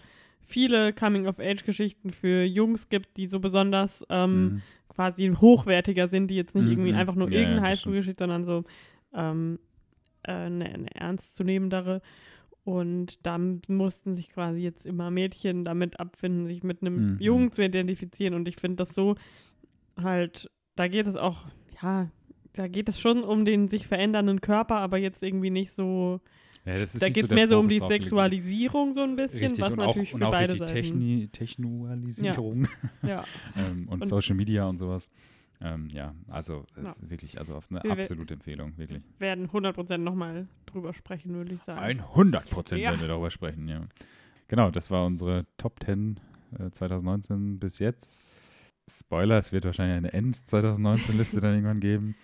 viele 0.45 0.93
Coming-of-Age-Geschichten 0.93 2.11
für 2.11 2.45
Jungs 2.45 2.89
gibt, 2.89 3.17
die 3.17 3.27
so 3.27 3.41
besonders 3.41 4.05
ähm, 4.11 4.45
Mhm. 4.45 4.63
quasi 4.89 5.33
hochwertiger 5.41 6.09
sind, 6.09 6.29
die 6.29 6.37
jetzt 6.37 6.55
nicht 6.55 6.67
Mhm, 6.67 6.73
irgendwie 6.73 6.95
einfach 6.95 7.15
nur 7.15 7.29
Ja, 7.29 7.35
ja, 7.35 7.41
irgendeine 7.41 7.67
stimmt. 7.67 7.73
Highschool-Geschichte, 7.79 8.23
sondern 8.25 8.45
so 8.45 8.65
ähm, 9.15 9.59
äh, 10.23 10.33
eine, 10.33 10.67
eine 10.67 10.95
ernstzunehmendere. 10.95 12.01
Und 12.65 13.27
da 13.27 13.39
mussten 13.69 14.17
sich 14.17 14.31
quasi 14.31 14.61
jetzt 14.61 14.87
immer 14.87 15.11
Mädchen 15.11 15.65
damit 15.65 16.01
abfinden, 16.01 16.47
sich 16.47 16.63
mit 16.63 16.81
einem 16.81 16.97
Mhm. 17.13 17.17
Jungen 17.21 17.53
zu 17.53 17.63
identifizieren. 17.63 18.35
Und 18.35 18.49
ich 18.49 18.57
finde 18.57 18.85
das 18.85 18.95
so 18.95 19.17
halt, 20.01 20.51
da 20.77 20.89
geht 20.89 21.07
es 21.07 21.17
auch, 21.17 21.45
ja, 21.83 22.09
da 22.55 22.69
geht 22.69 22.89
es 22.89 22.99
schon 22.99 23.23
um 23.23 23.45
den 23.45 23.69
sich 23.69 23.87
verändernden 23.87 24.41
Körper, 24.41 24.77
aber 24.77 24.97
jetzt 24.97 25.23
irgendwie 25.23 25.51
nicht 25.51 25.73
so, 25.73 26.21
Ja, 26.67 26.75
da 26.77 27.09
geht 27.11 27.25
es 27.25 27.29
der 27.29 27.35
mehr 27.35 27.49
so 27.49 27.59
um 27.61 27.69
die. 27.69 27.79
Sexualisierung 27.81 28.95
so 28.95 29.03
ein 29.03 29.17
bisschen, 29.17 29.41
Richtig, 29.41 29.61
was 29.61 29.73
auch, 29.73 29.77
natürlich 29.77 30.11
für 30.11 30.17
auch 30.17 30.31
durch 30.31 30.31
beide 30.33 30.53
die 30.55 30.59
Seiten. 30.61 30.73
Techni 30.73 31.29
Technualisierung 31.31 32.69
Ja. 33.03 33.25
ähm, 33.57 33.89
und, 33.89 34.03
Und- 34.03 34.07
Social 34.09 34.35
Media 34.37 34.67
und 34.67 34.79
sowas. 34.79 35.11
Ähm, 35.61 35.89
ja, 35.93 36.15
also 36.29 36.67
ist 36.83 37.09
wirklich, 37.09 37.39
also 37.39 37.55
auf 37.55 37.71
eine 37.71 37.83
Wir- 37.85 37.93
absolute 37.93 38.35
Empfehlung, 38.35 38.77
wirklich. 38.77 39.03
werden 39.19 39.49
100% 39.51 39.99
nochmal 39.99 40.47
drüber 40.67 40.93
sprechen, 40.93 41.35
würde 41.35 41.55
ich 41.55 41.63
sagen. 41.63 42.01
100 42.01 42.51
Prozent 42.51 42.81
Ja. 42.83 42.91
werden 42.91 43.01
wir 43.01 43.09
darüber 43.09 43.31
sprechen, 43.31 43.69
ja. 43.69 43.87
Genau, 44.49 44.71
das 44.71 44.91
war 44.91 45.07
unsere 45.07 45.45
Top 45.57 45.81
10 45.85 46.19
äh, 46.59 46.71
2019 46.71 47.59
bis 47.59 47.79
jetzt. 47.79 48.19
Spoiler, 48.91 49.39
es 49.39 49.53
wird 49.53 49.65
wahrscheinlich 49.65 49.97
eine 49.97 50.13
End-2019-Liste 50.13 51.41
dann 51.41 51.55
irgendwann 51.55 51.81
geben. 51.81 52.17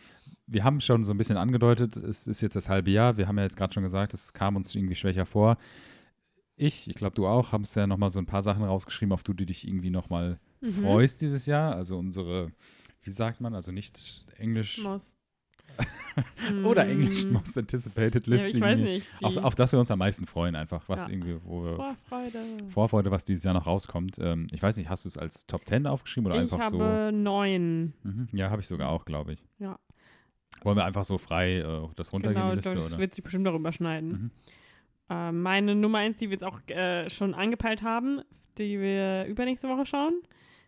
Wir 0.53 0.65
haben 0.65 0.81
schon 0.81 1.05
so 1.05 1.13
ein 1.13 1.17
bisschen 1.19 1.37
angedeutet, 1.37 1.97
es 1.97 2.27
ist 2.27 2.41
jetzt 2.41 2.57
das 2.57 2.69
halbe 2.69 2.91
Jahr. 2.91 3.17
Wir 3.17 3.29
haben 3.29 3.39
ja 3.39 3.45
jetzt 3.45 3.57
gerade 3.57 3.73
schon 3.73 3.83
gesagt, 3.85 4.15
es 4.15 4.33
kam 4.33 4.57
uns 4.57 4.75
irgendwie 4.75 4.97
schwächer 4.97 5.25
vor. 5.27 5.57
Ich, 6.57 6.89
ich 6.89 6.95
glaube 6.97 7.15
du 7.15 7.27
auch, 7.27 7.53
haben 7.53 7.63
es 7.63 7.75
ja 7.75 7.87
nochmal 7.87 8.11
so 8.11 8.19
ein 8.19 8.27
paar 8.27 8.43
Sachen 8.43 8.65
rausgeschrieben, 8.65 9.13
auf 9.13 9.23
die 9.23 9.35
du 9.35 9.47
dich 9.47 9.67
irgendwie 9.67 9.91
nochmal 9.91 10.39
Mhm. 10.61 10.69
freust 10.73 11.21
dieses 11.23 11.47
Jahr. 11.47 11.75
Also 11.75 11.99
unsere, 11.99 12.53
wie 13.03 13.11
sagt 13.11 13.41
man, 13.41 13.55
also 13.55 13.73
nicht 13.73 14.27
Englisch 14.37 14.83
Most. 14.83 15.17
oder 16.65 16.85
Mm. 16.85 16.89
Englisch 16.91 17.25
Most 17.27 17.57
Anticipated 17.57 18.27
Ja, 18.27 18.35
List. 18.35 18.47
ich 18.55 18.61
weiß 18.61 18.79
nicht. 18.79 19.07
Auf, 19.23 19.37
auf 19.39 19.55
das 19.55 19.73
wir 19.73 19.79
uns 19.79 19.91
am 19.91 20.01
meisten 20.01 20.27
freuen, 20.27 20.55
einfach, 20.57 20.87
was 20.89 21.07
Ja. 21.07 21.09
irgendwie, 21.09 21.37
wo 21.45 21.65
wir 21.65 21.77
Vorfreude. 21.77 22.39
Vorfreude, 22.69 23.11
was 23.11 23.25
dieses 23.25 23.45
Jahr 23.45 23.55
noch 23.55 23.67
rauskommt. 23.67 24.19
Ähm, 24.21 24.49
ich 24.53 24.63
weiß 24.63 24.77
nicht, 24.77 24.91
hast 24.91 25.05
du 25.05 25.09
es 25.09 25.17
als 25.17 25.47
Top 25.47 25.67
10 25.67 25.87
aufgeschrieben 25.87 26.27
oder 26.27 26.37
ich 26.43 26.53
einfach 26.53 26.69
so? 26.71 26.83
habe 26.83 27.13
neun. 27.13 27.95
Mhm. 28.03 28.29
Ja, 28.33 28.51
habe 28.51 28.61
ich 28.61 28.67
sogar 28.69 28.91
auch, 28.91 29.05
glaube 29.05 29.33
ich. 29.33 29.43
Ja. 29.59 29.79
Wollen 30.63 30.77
wir 30.77 30.85
einfach 30.85 31.05
so 31.05 31.19
frei 31.19 31.59
äh, 31.59 31.89
das 31.97 32.13
runtergehen, 32.13 32.41
Genau, 32.41 32.51
die 32.51 32.57
Liste, 32.57 32.75
das 32.75 32.99
wird 32.99 33.15
sich 33.15 33.25
bestimmt 33.25 33.47
darüber 33.47 33.73
schneiden. 33.73 34.11
Mhm. 34.11 34.31
Äh, 35.09 35.33
meine 35.33 35.75
Nummer 35.75 35.99
eins, 35.99 36.19
die 36.19 36.29
wir 36.29 36.35
jetzt 36.35 36.45
auch 36.45 36.61
äh, 36.69 37.09
schon 37.09 37.35
angepeilt 37.35 37.83
haben, 37.83 38.21
die 38.59 38.81
wir 38.81 39.25
übernächste 39.27 39.69
Woche 39.69 39.87
schauen. 39.87 40.21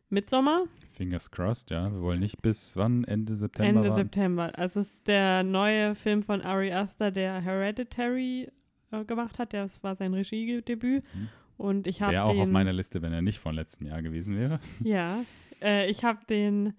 Midsommar, 0.08 0.64
Fingers 0.92 1.30
crossed, 1.30 1.70
ja. 1.70 1.90
Wir 1.90 2.00
wollen 2.02 2.20
nicht 2.20 2.42
bis 2.42 2.76
wann? 2.76 3.04
Ende 3.04 3.34
September? 3.34 3.68
Ende 3.68 3.90
warten? 3.90 4.02
September. 4.04 4.52
Also 4.58 4.80
es 4.80 4.88
ist 4.88 5.08
der 5.08 5.42
neue 5.42 5.94
Film 5.94 6.22
von 6.22 6.42
Ari 6.42 6.72
Aster, 6.72 7.10
der 7.10 7.40
Hereditary 7.40 8.48
äh, 8.90 9.04
gemacht 9.04 9.38
hat. 9.38 9.54
Das 9.54 9.82
war 9.82 9.96
sein 9.96 10.12
Regiedebüt. 10.14 11.02
Mhm. 11.14 11.28
Und 11.56 11.86
ich 11.86 12.02
habe 12.02 12.12
Wäre 12.12 12.24
auch 12.24 12.38
auf 12.38 12.48
meiner 12.48 12.72
Liste, 12.72 13.02
wenn 13.02 13.12
er 13.12 13.22
nicht 13.22 13.38
von 13.38 13.54
letzten 13.54 13.86
Jahr 13.86 14.02
gewesen 14.02 14.36
wäre. 14.36 14.60
Ja, 14.84 15.24
äh, 15.62 15.90
ich 15.90 16.04
habe 16.04 16.24
den 16.28 16.74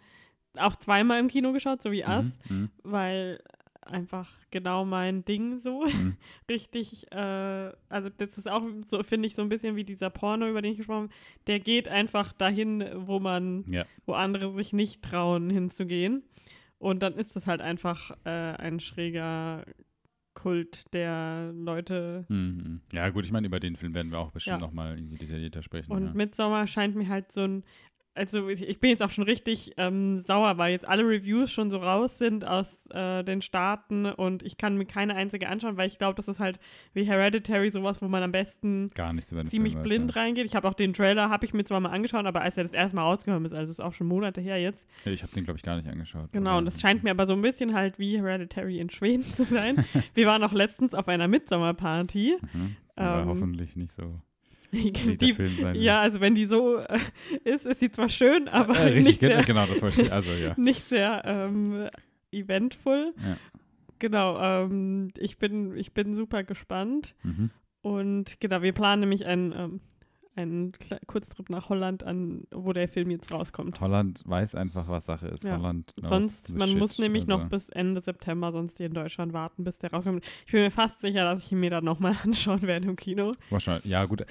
auch 0.58 0.76
zweimal 0.76 1.20
im 1.20 1.28
Kino 1.28 1.51
geschaut, 1.51 1.82
so 1.82 1.91
wie 1.91 2.04
Us, 2.04 2.26
Mhm. 2.49 2.70
weil 2.84 3.39
einfach 3.82 4.32
genau 4.49 4.86
mein 4.86 5.26
Ding 5.26 5.60
so 5.60 5.84
Mhm. 5.86 6.16
richtig, 6.49 7.12
äh, 7.12 7.72
also 7.89 8.10
das 8.18 8.38
ist 8.38 8.49
auch 8.49 8.64
so, 8.88 9.04
finde 9.04 9.28
ich, 9.28 9.36
so 9.36 9.41
ein 9.41 9.49
bisschen 9.49 9.76
wie 9.76 9.84
dieser 9.84 10.10
Porno, 10.10 10.47
über 10.47 10.62
den 10.62 10.72
ich 10.72 10.78
gesprochen 10.78 11.04
habe. 11.04 11.14
Der 11.47 11.60
geht 11.60 11.88
einfach 11.89 12.32
dahin, 12.34 12.84
wo 12.95 13.20
man, 13.20 13.66
Ja. 13.68 13.86
wo 14.06 14.14
andere 14.14 14.54
sich 14.56 14.72
nicht 14.74 15.01
trauen, 15.01 15.49
hinzugehen. 15.49 16.24
Und 16.78 17.01
dann 17.04 17.14
ist 17.14 17.36
das 17.36 17.45
halt 17.47 17.62
einfach 17.62 18.12
äh, 18.26 18.30
ein 18.30 18.80
schräger 18.80 19.66
Kult 20.34 20.91
der 20.93 21.51
Leute. 21.54 22.26
Mhm. 22.30 22.82
Ja, 22.91 23.10
gut, 23.10 23.24
ich 23.26 23.32
meine, 23.32 23.47
über 23.47 23.60
den 23.60 23.76
Film 23.76 23.93
werden 23.93 24.12
wir 24.12 24.20
auch 24.20 24.32
bestimmt 24.32 24.62
Ja. 24.62 24.66
nochmal 24.68 24.97
irgendwie 24.97 25.18
detaillierter 25.18 25.62
sprechen. 25.62 25.91
Und 25.91 26.06
ja. 26.08 26.14
Midsommar 26.14 26.68
scheint 26.68 26.95
mir 26.95 27.08
halt 27.08 27.32
so 27.32 27.41
ein. 27.41 27.64
Also 28.16 28.47
ich, 28.49 28.80
bin 28.80 28.91
jetzt 28.91 29.01
auch 29.01 29.09
schon 29.09 29.24
richtig 29.24 29.74
ähm, 29.78 30.22
sauer, 30.22 30.59
weil 30.59 30.72
jetzt 30.72 30.88
alle 30.88 31.03
Reviews 31.03 31.51
schon 31.51 31.72
so 31.72 31.78
raus 31.78 32.20
sind 32.20 32.45
aus 32.45 32.86
äh, 32.91 33.24
den 33.24 33.41
Staaten 33.41 34.05
und 34.05 34.43
ich 34.43 34.57
kann 34.57 34.78
mir 34.78 34.86
keine 34.86 35.16
einzige 35.16 35.49
anschauen, 35.49 35.78
weil 35.78 35.88
ich 35.88 35.97
glaube, 35.97 36.16
das 36.16 36.28
ist 36.28 36.39
halt 36.39 36.59
wie 36.93 37.05
Hereditary 37.05 37.72
sowas, 37.72 38.03
wo 38.03 38.07
man 38.07 38.22
am 38.22 38.32
besten 38.32 38.88
Gar 38.93 39.14
nichts 39.14 39.32
über 39.32 39.43
den 39.43 39.49
ziemlich 39.49 39.74
Film 39.74 39.84
weiß, 39.84 39.89
blind 39.89 40.16
ja. 40.16 40.22
reingeht. 40.22 40.45
Ich 40.45 40.55
habe 40.55 40.68
auch 40.68 40.76
den 40.76 40.93
Trailer, 40.93 41.30
habe 41.30 41.45
ich 41.45 41.53
mir 41.53 41.64
zwar 41.64 41.80
mal 41.80 41.89
angeschaut, 41.89 42.26
aber 42.28 42.41
als 42.41 42.55
er 42.55 42.64
das 42.64 42.74
erste 42.74 42.95
Mal 42.95 43.01
rausgekommen 43.01 43.45
ist, 43.45 43.53
also 43.53 43.72
ist 43.72 43.80
auch 43.80 43.93
schon 43.93 44.05
Monate 44.05 44.41
her 44.41 44.61
jetzt. 44.61 44.88
Ich 45.05 45.24
habe 45.24 45.34
den, 45.34 45.43
glaube 45.43 45.57
ich, 45.57 45.64
gar 45.64 45.76
nicht 45.76 45.88
angeschaut. 45.88 46.32
Genau, 46.34 46.59
und 46.59 46.66
das 46.66 46.80
scheint 46.80 47.03
mir 47.03 47.11
aber 47.11 47.26
so 47.26 47.34
ein 47.34 47.41
bisschen 47.41 47.74
halt 47.74 47.97
wie 47.97 48.18
Hereditary 48.18 48.78
in 48.78 48.91
Schweden 48.91 49.24
zu 49.24 49.43
sein. 49.43 49.84
Wir 50.14 50.28
waren 50.28 50.43
auch 50.43 50.53
letztens 50.53 50.93
auf 50.93 51.07
einer 51.07 51.28
Midsommar-Party. 51.28 52.38
Mhm. 52.53 52.76
Aber 52.95 53.22
ähm, 53.24 53.28
hoffentlich 53.28 53.76
nicht 53.76 53.91
so. 53.91 54.16
Die, 54.74 55.34
Film 55.34 55.55
sein 55.55 55.74
wird. 55.76 55.78
ja, 55.78 56.01
also 56.01 56.19
wenn 56.19 56.36
die 56.36 56.45
so 56.47 56.78
äh, 56.78 56.99
ist, 57.43 57.65
ist 57.65 57.80
sie 57.80 57.91
zwar 57.91 58.09
schön, 58.09 58.47
aber 58.47 58.76
äh, 58.76 58.84
richtig, 58.88 59.05
nicht, 59.05 59.19
gen- 59.19 59.30
sehr, 59.30 59.43
genau, 59.43 59.65
das 59.67 59.82
wollte 59.82 60.01
ich. 60.01 60.11
Also, 60.11 60.32
ja. 60.34 60.53
nicht 60.57 60.88
sehr 60.89 61.21
ähm, 61.26 61.88
eventful. 62.32 63.13
Ja. 63.17 63.38
Genau, 63.99 64.39
ähm, 64.41 65.09
ich, 65.17 65.38
bin, 65.38 65.76
ich 65.78 65.93
bin 65.93 66.15
super 66.15 66.43
gespannt. 66.43 67.15
Mhm. 67.24 67.51
Und 67.82 68.39
genau, 68.39 68.61
wir 68.61 68.74
planen 68.74 69.01
nämlich 69.01 69.26
einen, 69.26 69.51
ähm, 69.53 69.80
einen 70.36 70.71
Kle- 70.71 70.99
Kurztrip 71.05 71.49
nach 71.49 71.69
Holland, 71.69 72.03
an, 72.03 72.45
wo 72.51 72.74
der 72.74 72.88
Film 72.88 73.11
jetzt 73.11 73.32
rauskommt. 73.32 73.80
Holland 73.80 74.24
weiß 74.26 74.55
einfach, 74.55 74.88
was 74.89 75.05
Sache 75.05 75.28
ist. 75.28 75.43
Ja. 75.43 75.57
Holland 75.57 75.93
Sonst, 76.01 76.57
man 76.57 76.69
shit, 76.69 76.80
muss 76.80 76.97
nämlich 76.97 77.24
also. 77.30 77.38
noch 77.38 77.49
bis 77.49 77.69
Ende 77.69 78.01
September 78.01 78.51
sonst 78.51 78.78
hier 78.78 78.88
in 78.88 78.93
Deutschland 78.93 79.32
warten, 79.34 79.63
bis 79.63 79.78
der 79.78 79.91
rauskommt. 79.91 80.26
Ich 80.47 80.51
bin 80.51 80.61
mir 80.63 80.71
fast 80.71 80.99
sicher, 81.01 81.24
dass 81.24 81.45
ich 81.45 81.51
ihn 81.51 81.59
mir 81.59 81.69
dann 81.69 81.86
nochmal 81.86 82.15
anschauen 82.24 82.63
werde 82.63 82.88
im 82.88 82.95
Kino. 82.95 83.32
Wahrscheinlich, 83.51 83.86
ja, 83.86 84.03
gut. 84.05 84.26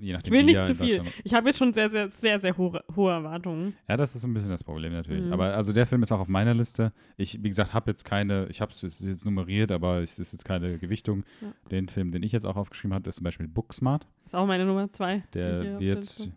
Je 0.00 0.08
Ich 0.10 0.12
nachdem, 0.14 0.32
will 0.32 0.40
wie 0.40 0.44
nicht 0.54 0.64
zu 0.66 0.72
in 0.72 0.78
viel. 0.78 1.02
Ich 1.24 1.34
habe 1.34 1.48
jetzt 1.48 1.58
schon 1.58 1.72
sehr, 1.72 1.90
sehr, 1.90 2.08
sehr, 2.10 2.38
sehr 2.40 2.56
hohe, 2.56 2.82
hohe 2.94 3.12
Erwartungen. 3.12 3.74
Ja, 3.88 3.96
das 3.96 4.14
ist 4.14 4.22
so 4.22 4.28
ein 4.28 4.34
bisschen 4.34 4.50
das 4.50 4.62
Problem 4.62 4.92
natürlich. 4.92 5.24
Mhm. 5.26 5.32
Aber 5.32 5.54
also 5.54 5.72
der 5.72 5.86
Film 5.86 6.02
ist 6.02 6.12
auch 6.12 6.20
auf 6.20 6.28
meiner 6.28 6.54
Liste. 6.54 6.92
Ich, 7.16 7.42
wie 7.42 7.48
gesagt, 7.48 7.74
habe 7.74 7.90
jetzt 7.90 8.04
keine, 8.04 8.46
ich 8.48 8.60
habe 8.60 8.70
es 8.72 8.82
jetzt- 8.82 9.24
nummeriert, 9.24 9.72
aber 9.72 10.00
es 10.02 10.18
ist 10.18 10.32
jetzt 10.32 10.44
keine 10.44 10.78
Gewichtung. 10.78 11.24
Ja. 11.40 11.52
Den 11.70 11.88
Film, 11.88 12.12
den 12.12 12.22
ich 12.22 12.32
jetzt 12.32 12.44
auch 12.46 12.56
aufgeschrieben 12.56 12.94
habe, 12.94 13.08
ist 13.08 13.16
zum 13.16 13.24
Beispiel 13.24 13.48
Booksmart. 13.48 14.06
Ist 14.26 14.34
auch 14.34 14.46
meine 14.46 14.64
Nummer 14.64 14.92
zwei. 14.92 15.24
Der 15.34 15.80
wird 15.80 16.28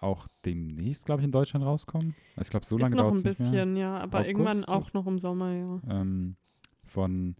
auch 0.00 0.26
demnächst, 0.44 1.06
glaube 1.06 1.20
ich, 1.22 1.24
in 1.26 1.32
Deutschland 1.32 1.64
rauskommen. 1.64 2.14
Also 2.36 2.48
ich 2.48 2.50
glaube, 2.50 2.66
so 2.66 2.78
lange 2.78 2.94
Ist 2.96 3.00
dauert 3.00 3.12
ein 3.14 3.16
es 3.18 3.24
nicht 3.24 3.38
mehr. 3.40 3.50
bisschen, 3.64 3.76
ja, 3.76 3.98
aber 3.98 4.18
August, 4.18 4.28
irgendwann 4.30 4.64
auch 4.64 4.92
noch 4.92 5.06
im 5.06 5.18
Sommer, 5.18 5.52
ja. 5.52 5.80
Ähm, 6.00 6.36
von, 6.84 7.36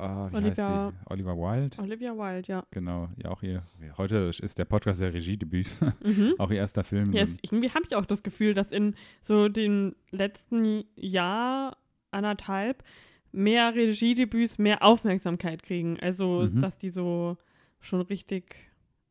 ah, 0.00 0.30
heißt 0.32 0.58
Oliver- 1.06 1.36
Wilde. 1.36 1.78
Olivia 1.82 2.12
Wilde, 2.16 2.48
ja. 2.52 2.64
Genau, 2.70 3.08
ja 3.16 3.30
auch 3.30 3.42
ihr, 3.42 3.62
heute 3.96 4.30
ist 4.42 4.58
der 4.58 4.64
Podcast 4.64 5.00
der 5.00 5.12
Regiedebüts, 5.12 5.80
Mhm. 6.02 6.34
auch 6.38 6.50
ihr 6.50 6.58
erster 6.58 6.84
Film. 6.84 7.12
Ja, 7.12 7.22
es, 7.22 7.36
irgendwie 7.42 7.70
habe 7.70 7.84
ich 7.88 7.94
auch 7.96 8.06
das 8.06 8.22
Gefühl, 8.22 8.54
dass 8.54 8.70
in 8.70 8.94
so 9.22 9.48
dem 9.48 9.94
letzten 10.10 10.84
Jahr, 10.96 11.76
anderthalb, 12.10 12.82
mehr 13.32 13.74
Regiedebüts 13.74 14.58
mehr 14.58 14.82
Aufmerksamkeit 14.82 15.62
kriegen. 15.62 15.98
Also, 16.00 16.48
Mhm. 16.52 16.60
dass 16.60 16.76
die 16.78 16.90
so 16.90 17.36
schon 17.80 18.00
richtig 18.02 18.56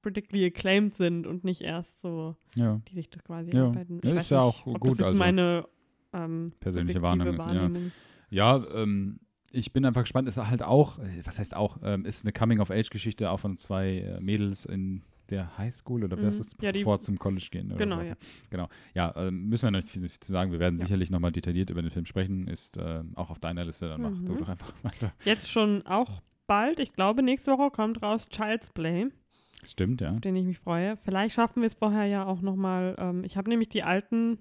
critically 0.03 0.45
acclaimed 0.45 0.95
sind 0.95 1.25
und 1.27 1.43
nicht 1.43 1.61
erst 1.61 2.01
so, 2.01 2.35
ja, 2.55 2.79
die 2.89 2.95
sich 2.95 3.09
das 3.09 3.23
quasi 3.23 3.51
Ja. 3.55 3.67
arbeiten. 3.67 3.95
Ja, 3.95 3.99
Ich 4.03 4.09
ist 4.11 4.15
weiß 4.15 4.29
ja 4.31 4.37
nicht, 4.37 4.45
auch 4.45 4.65
ob 4.67 4.79
gut, 4.79 4.91
Das 4.91 4.99
ist 4.99 5.05
also 5.05 5.17
meine 5.17 5.65
ähm, 6.13 6.51
persönliche 6.59 7.01
Wahrnehmung 7.01 7.35
ist, 7.35 7.45
ja. 7.45 7.53
Wahrnehmung. 7.55 7.91
Ja, 8.31 8.63
ähm, 8.75 9.19
ich 9.51 9.71
bin 9.73 9.85
einfach 9.85 10.01
gespannt. 10.01 10.27
Ist 10.27 10.37
halt 10.37 10.63
auch, 10.63 10.99
äh, 10.99 11.21
was 11.23 11.39
heißt 11.39 11.55
auch, 11.55 11.77
ähm, 11.83 12.05
ist 12.05 12.23
eine 12.25 12.31
Coming-of-Age-Geschichte 12.33 13.29
auch 13.31 13.39
von 13.39 13.57
zwei 13.57 13.99
äh, 13.99 14.19
Mädels 14.19 14.65
in 14.65 15.03
der 15.29 15.57
Highschool 15.57 16.03
oder 16.03 16.17
Mhm. 16.17 16.23
was 16.23 16.39
ist, 16.39 16.55
Ja, 16.61 16.71
bevor 16.71 16.99
zum 16.99 17.19
College 17.19 17.49
gehen. 17.51 17.67
Oder 17.67 17.77
Genau, 17.77 18.01
ja. 18.01 18.15
Genau. 18.49 18.67
Ja, 18.95 19.13
ähm, 19.15 19.47
müssen 19.47 19.67
wir 19.67 19.71
noch 19.71 19.79
nicht 19.81 19.89
viel 19.89 20.09
zu 20.09 20.31
sagen. 20.31 20.51
Wir 20.51 20.59
werden 20.59 20.77
Ja. 20.79 20.85
sicherlich 20.85 21.11
nochmal 21.11 21.31
detailliert 21.31 21.69
über 21.69 21.81
den 21.83 21.91
Film 21.91 22.05
sprechen. 22.07 22.47
Ist 22.47 22.77
äh, 22.77 23.03
auch 23.15 23.29
auf 23.29 23.39
deiner 23.39 23.63
Liste. 23.63 23.87
Dann 23.87 24.01
mach 24.01 24.09
du 24.23 24.33
Mhm. 24.33 24.37
doch 24.39 24.49
einfach 24.49 24.73
weiter. 24.83 25.13
Jetzt 25.25 25.51
schon 25.51 25.85
auch 25.85 26.21
bald, 26.47 26.79
ich 26.79 26.93
glaube, 26.93 27.21
nächste 27.21 27.51
Woche 27.51 27.69
kommt 27.69 28.01
raus 28.01 28.27
Child's 28.29 28.71
Play. 28.71 29.07
Stimmt, 29.65 30.01
ja. 30.01 30.13
auf 30.13 30.21
den 30.21 30.35
ich 30.35 30.45
mich 30.45 30.57
freue. 30.57 30.97
Vielleicht 30.97 31.35
schaffen 31.35 31.61
wir 31.61 31.67
es 31.67 31.75
vorher 31.75 32.05
ja 32.05 32.25
auch 32.25 32.41
nochmal. 32.41 32.95
Ähm, 32.97 33.23
ich 33.23 33.37
habe 33.37 33.49
nämlich 33.49 33.69
die 33.69 33.83
alten, 33.83 34.39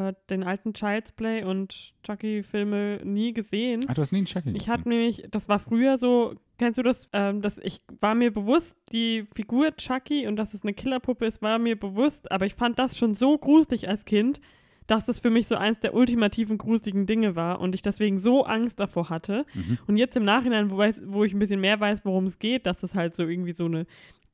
äh, 0.00 0.14
den 0.30 0.42
alten 0.42 0.72
Child's 0.72 1.12
Play 1.12 1.44
und 1.44 1.92
Chucky-Filme 2.04 3.00
nie 3.04 3.32
gesehen. 3.34 3.80
Ach, 3.86 3.94
du 3.94 4.02
hast 4.02 4.12
nie 4.12 4.18
einen 4.18 4.26
Chucky 4.26 4.50
Ich 4.54 4.68
habe 4.68 4.84
gesehen. 4.84 4.98
nämlich, 4.98 5.24
das 5.30 5.48
war 5.48 5.58
früher 5.58 5.98
so, 5.98 6.34
kennst 6.58 6.78
du 6.78 6.82
das? 6.82 7.08
Ähm, 7.12 7.42
dass 7.42 7.58
ich 7.58 7.80
war 8.00 8.14
mir 8.14 8.32
bewusst, 8.32 8.76
die 8.92 9.26
Figur 9.34 9.76
Chucky 9.76 10.26
und 10.26 10.36
dass 10.36 10.54
es 10.54 10.62
eine 10.62 10.72
Killerpuppe 10.72 11.26
ist, 11.26 11.42
war 11.42 11.58
mir 11.58 11.78
bewusst, 11.78 12.32
aber 12.32 12.46
ich 12.46 12.54
fand 12.54 12.78
das 12.78 12.96
schon 12.96 13.14
so 13.14 13.36
gruselig 13.36 13.88
als 13.88 14.04
Kind, 14.04 14.40
dass 14.86 15.06
es 15.06 15.20
für 15.20 15.30
mich 15.30 15.46
so 15.46 15.54
eins 15.54 15.78
der 15.80 15.94
ultimativen 15.94 16.58
gruseligen 16.58 17.06
Dinge 17.06 17.36
war 17.36 17.60
und 17.60 17.74
ich 17.74 17.82
deswegen 17.82 18.18
so 18.18 18.44
Angst 18.44 18.80
davor 18.80 19.08
hatte. 19.08 19.44
Mhm. 19.54 19.78
Und 19.86 19.96
jetzt 19.96 20.16
im 20.16 20.24
Nachhinein, 20.24 20.70
wo, 20.70 20.78
weiß, 20.78 21.02
wo 21.06 21.22
ich 21.24 21.32
ein 21.32 21.38
bisschen 21.38 21.60
mehr 21.60 21.78
weiß, 21.78 22.04
worum 22.04 22.24
es 22.24 22.38
geht, 22.38 22.66
dass 22.66 22.82
es 22.82 22.94
halt 22.94 23.14
so 23.14 23.22
irgendwie 23.22 23.52
so 23.52 23.66
eine, 23.66 23.86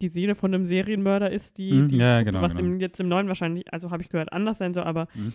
die 0.03 0.09
Seele 0.09 0.35
von 0.35 0.53
einem 0.55 0.67
Serienmörder 0.67 1.31
ist, 1.31 1.59
die, 1.59 1.73
Mhm, 1.73 1.89
die 1.89 1.97
ja, 1.97 2.23
genau, 2.23 2.43
was 2.43 2.55
genau. 2.55 2.67
Im, 2.67 2.81
jetzt 2.81 3.01
im 3.01 3.09
neuen 3.09 3.29
wahrscheinlich, 3.29 3.73
also 3.73 3.91
habe 3.91 4.03
ich 4.03 4.09
gehört, 4.09 4.33
anders 4.33 4.59
sein 4.59 4.75
soll, 4.75 4.85
aber 4.85 5.09
Mhm. 5.15 5.33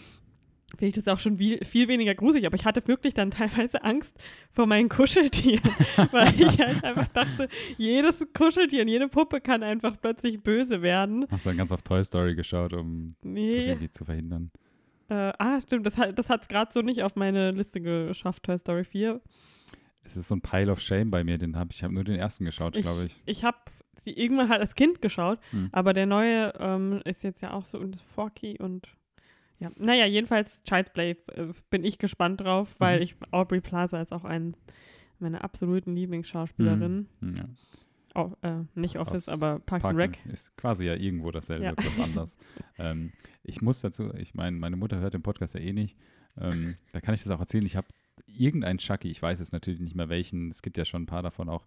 finde 0.72 0.86
ich 0.88 0.94
das 0.94 1.08
auch 1.08 1.20
schon 1.20 1.38
viel, 1.38 1.64
viel 1.66 1.88
weniger 1.88 2.16
gruselig. 2.16 2.46
Aber 2.46 2.56
ich 2.56 2.64
hatte 2.66 2.88
wirklich 2.88 3.14
dann 3.14 3.32
teilweise 3.70 3.84
Angst 3.84 4.18
vor 4.52 4.68
meinen 4.68 4.88
Kuscheltieren, 4.90 5.64
weil 6.12 6.40
ich 6.40 6.60
halt 6.60 6.84
einfach 6.84 7.08
dachte, 7.10 7.48
jedes 7.78 8.26
Kuscheltier 8.34 8.84
und 8.84 8.88
jede 8.88 9.08
Puppe 9.08 9.42
kann 9.42 9.64
einfach 9.64 9.96
plötzlich 10.00 10.42
böse 10.42 10.82
werden. 10.82 11.26
Hast 11.32 11.46
dann 11.46 11.58
ganz 11.58 11.72
auf 11.72 11.82
Toy 11.82 12.04
Story 12.04 12.36
geschaut, 12.36 12.74
um 12.74 13.16
das 13.22 13.32
Nee. 13.32 13.62
irgendwie 13.68 13.90
zu 13.90 14.06
verhindern. 14.06 14.52
Äh, 15.10 15.34
ah, 15.40 15.60
stimmt, 15.60 15.86
das 15.86 15.98
hat 15.98 16.18
es 16.18 16.28
das 16.28 16.48
gerade 16.48 16.72
so 16.72 16.82
nicht 16.82 17.04
auf 17.04 17.18
meine 17.18 17.52
Liste 17.52 17.82
geschafft, 17.82 18.44
Toy 18.44 18.58
Story 18.58 18.86
4. 18.86 19.20
Es 20.04 20.16
ist 20.16 20.30
so 20.30 20.36
ein 20.36 20.42
Pile 20.42 20.72
of 20.72 20.80
Shame 20.80 21.12
bei 21.12 21.24
mir, 21.26 21.38
den 21.38 21.58
habe 21.58 21.70
ich, 21.72 21.78
ich 21.80 21.84
habe 21.84 21.94
nur 21.94 22.04
den 22.06 22.16
ersten 22.16 22.46
geschaut, 22.46 22.74
glaube 22.74 23.04
ich. 23.06 23.22
Ich 23.26 23.44
habe 23.44 23.58
sie 24.04 24.12
irgendwann 24.12 24.50
halt 24.50 24.62
als 24.62 24.76
Kind 24.76 25.02
geschaut, 25.02 25.40
Hm. 25.52 25.70
aber 25.72 25.94
der 25.94 26.06
neue 26.06 26.54
ähm, 26.60 27.02
ist 27.06 27.24
jetzt 27.24 27.42
ja 27.42 27.54
auch 27.54 27.66
so 27.66 27.80
und 27.80 28.00
Forky 28.02 28.58
und 28.60 28.88
ja, 29.60 29.72
naja, 29.78 30.06
jedenfalls 30.08 30.62
Child's 30.64 30.92
Play 30.92 31.12
äh, 31.36 31.48
bin 31.70 31.84
ich 31.84 32.00
gespannt 32.00 32.42
drauf, 32.42 32.76
weil 32.80 32.98
Mhm. 32.98 33.04
ich 33.04 33.16
Aubrey 33.32 33.62
Plaza 33.62 34.02
ist 34.02 34.12
auch 34.12 34.24
ein 34.26 34.56
meiner 35.20 35.44
absoluten 35.44 35.96
Lieblingsschauspielerinnen. 35.96 37.08
Hm, 37.22 37.36
Ja. 37.36 37.46
Au- 38.14 38.36
äh, 38.42 38.64
nicht 38.76 38.98
Office, 38.98 39.30
Aus 39.30 39.34
aber 39.34 39.60
Parks, 39.60 39.86
and 39.86 39.98
Parks 39.98 40.16
Rec. 40.18 40.20
and- 40.26 40.34
ist 40.34 40.58
quasi 40.58 40.86
ja 40.88 40.96
irgendwo 40.96 41.30
dasselbe, 41.32 41.64
Ja. 41.66 41.74
bloß 41.74 42.00
anders. 42.00 42.38
ähm, 42.80 43.14
ich 43.44 43.62
muss 43.62 43.80
dazu, 43.82 44.14
ich 44.16 44.34
meine, 44.34 44.58
meine 44.58 44.76
Mutter 44.78 45.00
hört 45.00 45.14
den 45.14 45.22
Podcast 45.22 45.54
ja 45.54 45.62
eh 45.62 45.72
nicht. 45.74 45.96
Ähm, 46.40 46.76
da 46.92 47.00
kann 47.00 47.14
ich 47.14 47.22
das 47.24 47.32
auch 47.32 47.40
erzählen. 47.40 47.66
Ich 47.66 47.76
habe 47.78 47.88
irgendeinen 48.26 48.80
Chucky, 48.80 49.10
ich 49.10 49.22
weiß 49.22 49.40
es 49.40 49.52
natürlich 49.52 49.80
nicht 49.80 49.96
mehr 49.96 50.10
welchen, 50.10 50.50
es 50.50 50.62
gibt 50.62 50.78
ja 50.78 50.86
schon 50.86 51.04
ein 51.04 51.08
paar 51.08 51.24
davon 51.24 51.48
auch, 51.50 51.66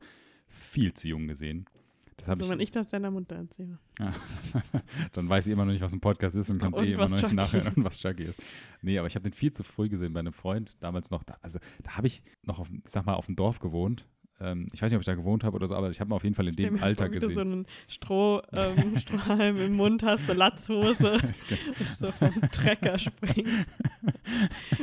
viel 0.49 0.93
zu 0.95 1.09
jung 1.09 1.29
gesehen. 1.29 1.65
Das 2.17 2.29
Also 2.29 2.51
wenn 2.51 2.61
ich, 2.61 2.69
ich 2.69 2.71
das 2.71 2.89
deiner 2.89 3.11
Mutter 3.11 3.37
erzähle. 3.37 3.79
dann 5.13 5.29
weiß 5.29 5.47
ich 5.47 5.53
immer 5.53 5.65
noch 5.65 5.73
nicht, 5.73 5.83
was 5.83 5.93
ein 5.93 6.01
Podcast 6.01 6.37
ist 6.37 6.51
und 6.51 6.59
kann 6.59 6.73
es 6.73 6.83
eh 6.83 6.93
immer 6.93 7.09
noch 7.09 7.21
nicht 7.21 7.33
nachhören, 7.33 7.73
was 7.77 7.99
Chucky 7.99 8.25
ist. 8.25 8.43
Nee, 8.83 8.99
aber 8.99 9.09
ich 9.09 9.15
habe 9.15 9.29
den 9.29 9.33
viel 9.33 9.53
zu 9.53 9.65
früh 9.65 9.89
gesehen 9.89 10.13
bei 10.13 10.21
einem 10.21 10.33
Freund, 10.33 10.77
damals 10.81 11.11
noch, 11.11 11.23
da, 11.23 11.37
also 11.43 11.59
da 11.83 11.97
habe 11.97 12.07
ich 12.07 12.23
noch, 12.43 12.59
auf, 12.59 12.69
ich 12.71 12.91
sag 12.91 13.07
mal, 13.07 13.15
auf 13.15 13.27
dem 13.27 13.37
Dorf 13.37 13.59
gewohnt. 13.61 14.07
Ähm, 14.41 14.67
ich 14.73 14.83
weiß 14.83 14.91
nicht, 14.91 14.97
ob 14.97 15.03
ich 15.03 15.07
da 15.07 15.15
gewohnt 15.15 15.45
habe 15.45 15.55
oder 15.57 15.69
so, 15.69 15.77
aber 15.77 15.91
ich 15.91 16.01
habe 16.01 16.11
ihn 16.11 16.13
auf 16.13 16.25
jeden 16.25 16.35
Fall 16.35 16.49
in 16.49 16.57
dem 16.57 16.83
Alter 16.83 17.05
vor, 17.05 17.13
wie 17.13 17.19
gesehen. 17.19 17.29
du 17.29 17.35
so 17.35 17.41
einen 17.41 17.67
Stroh, 17.87 18.43
ähm, 18.57 18.97
Strohhalm 18.99 19.57
im 19.59 19.75
Mund 19.75 20.03
hast, 20.03 20.29
eine 20.29 20.39
Latzhose 20.39 21.13
und 21.79 21.99
so 22.01 22.13
vom 22.13 22.41
Trecker 22.51 22.99
springst. 22.99 23.69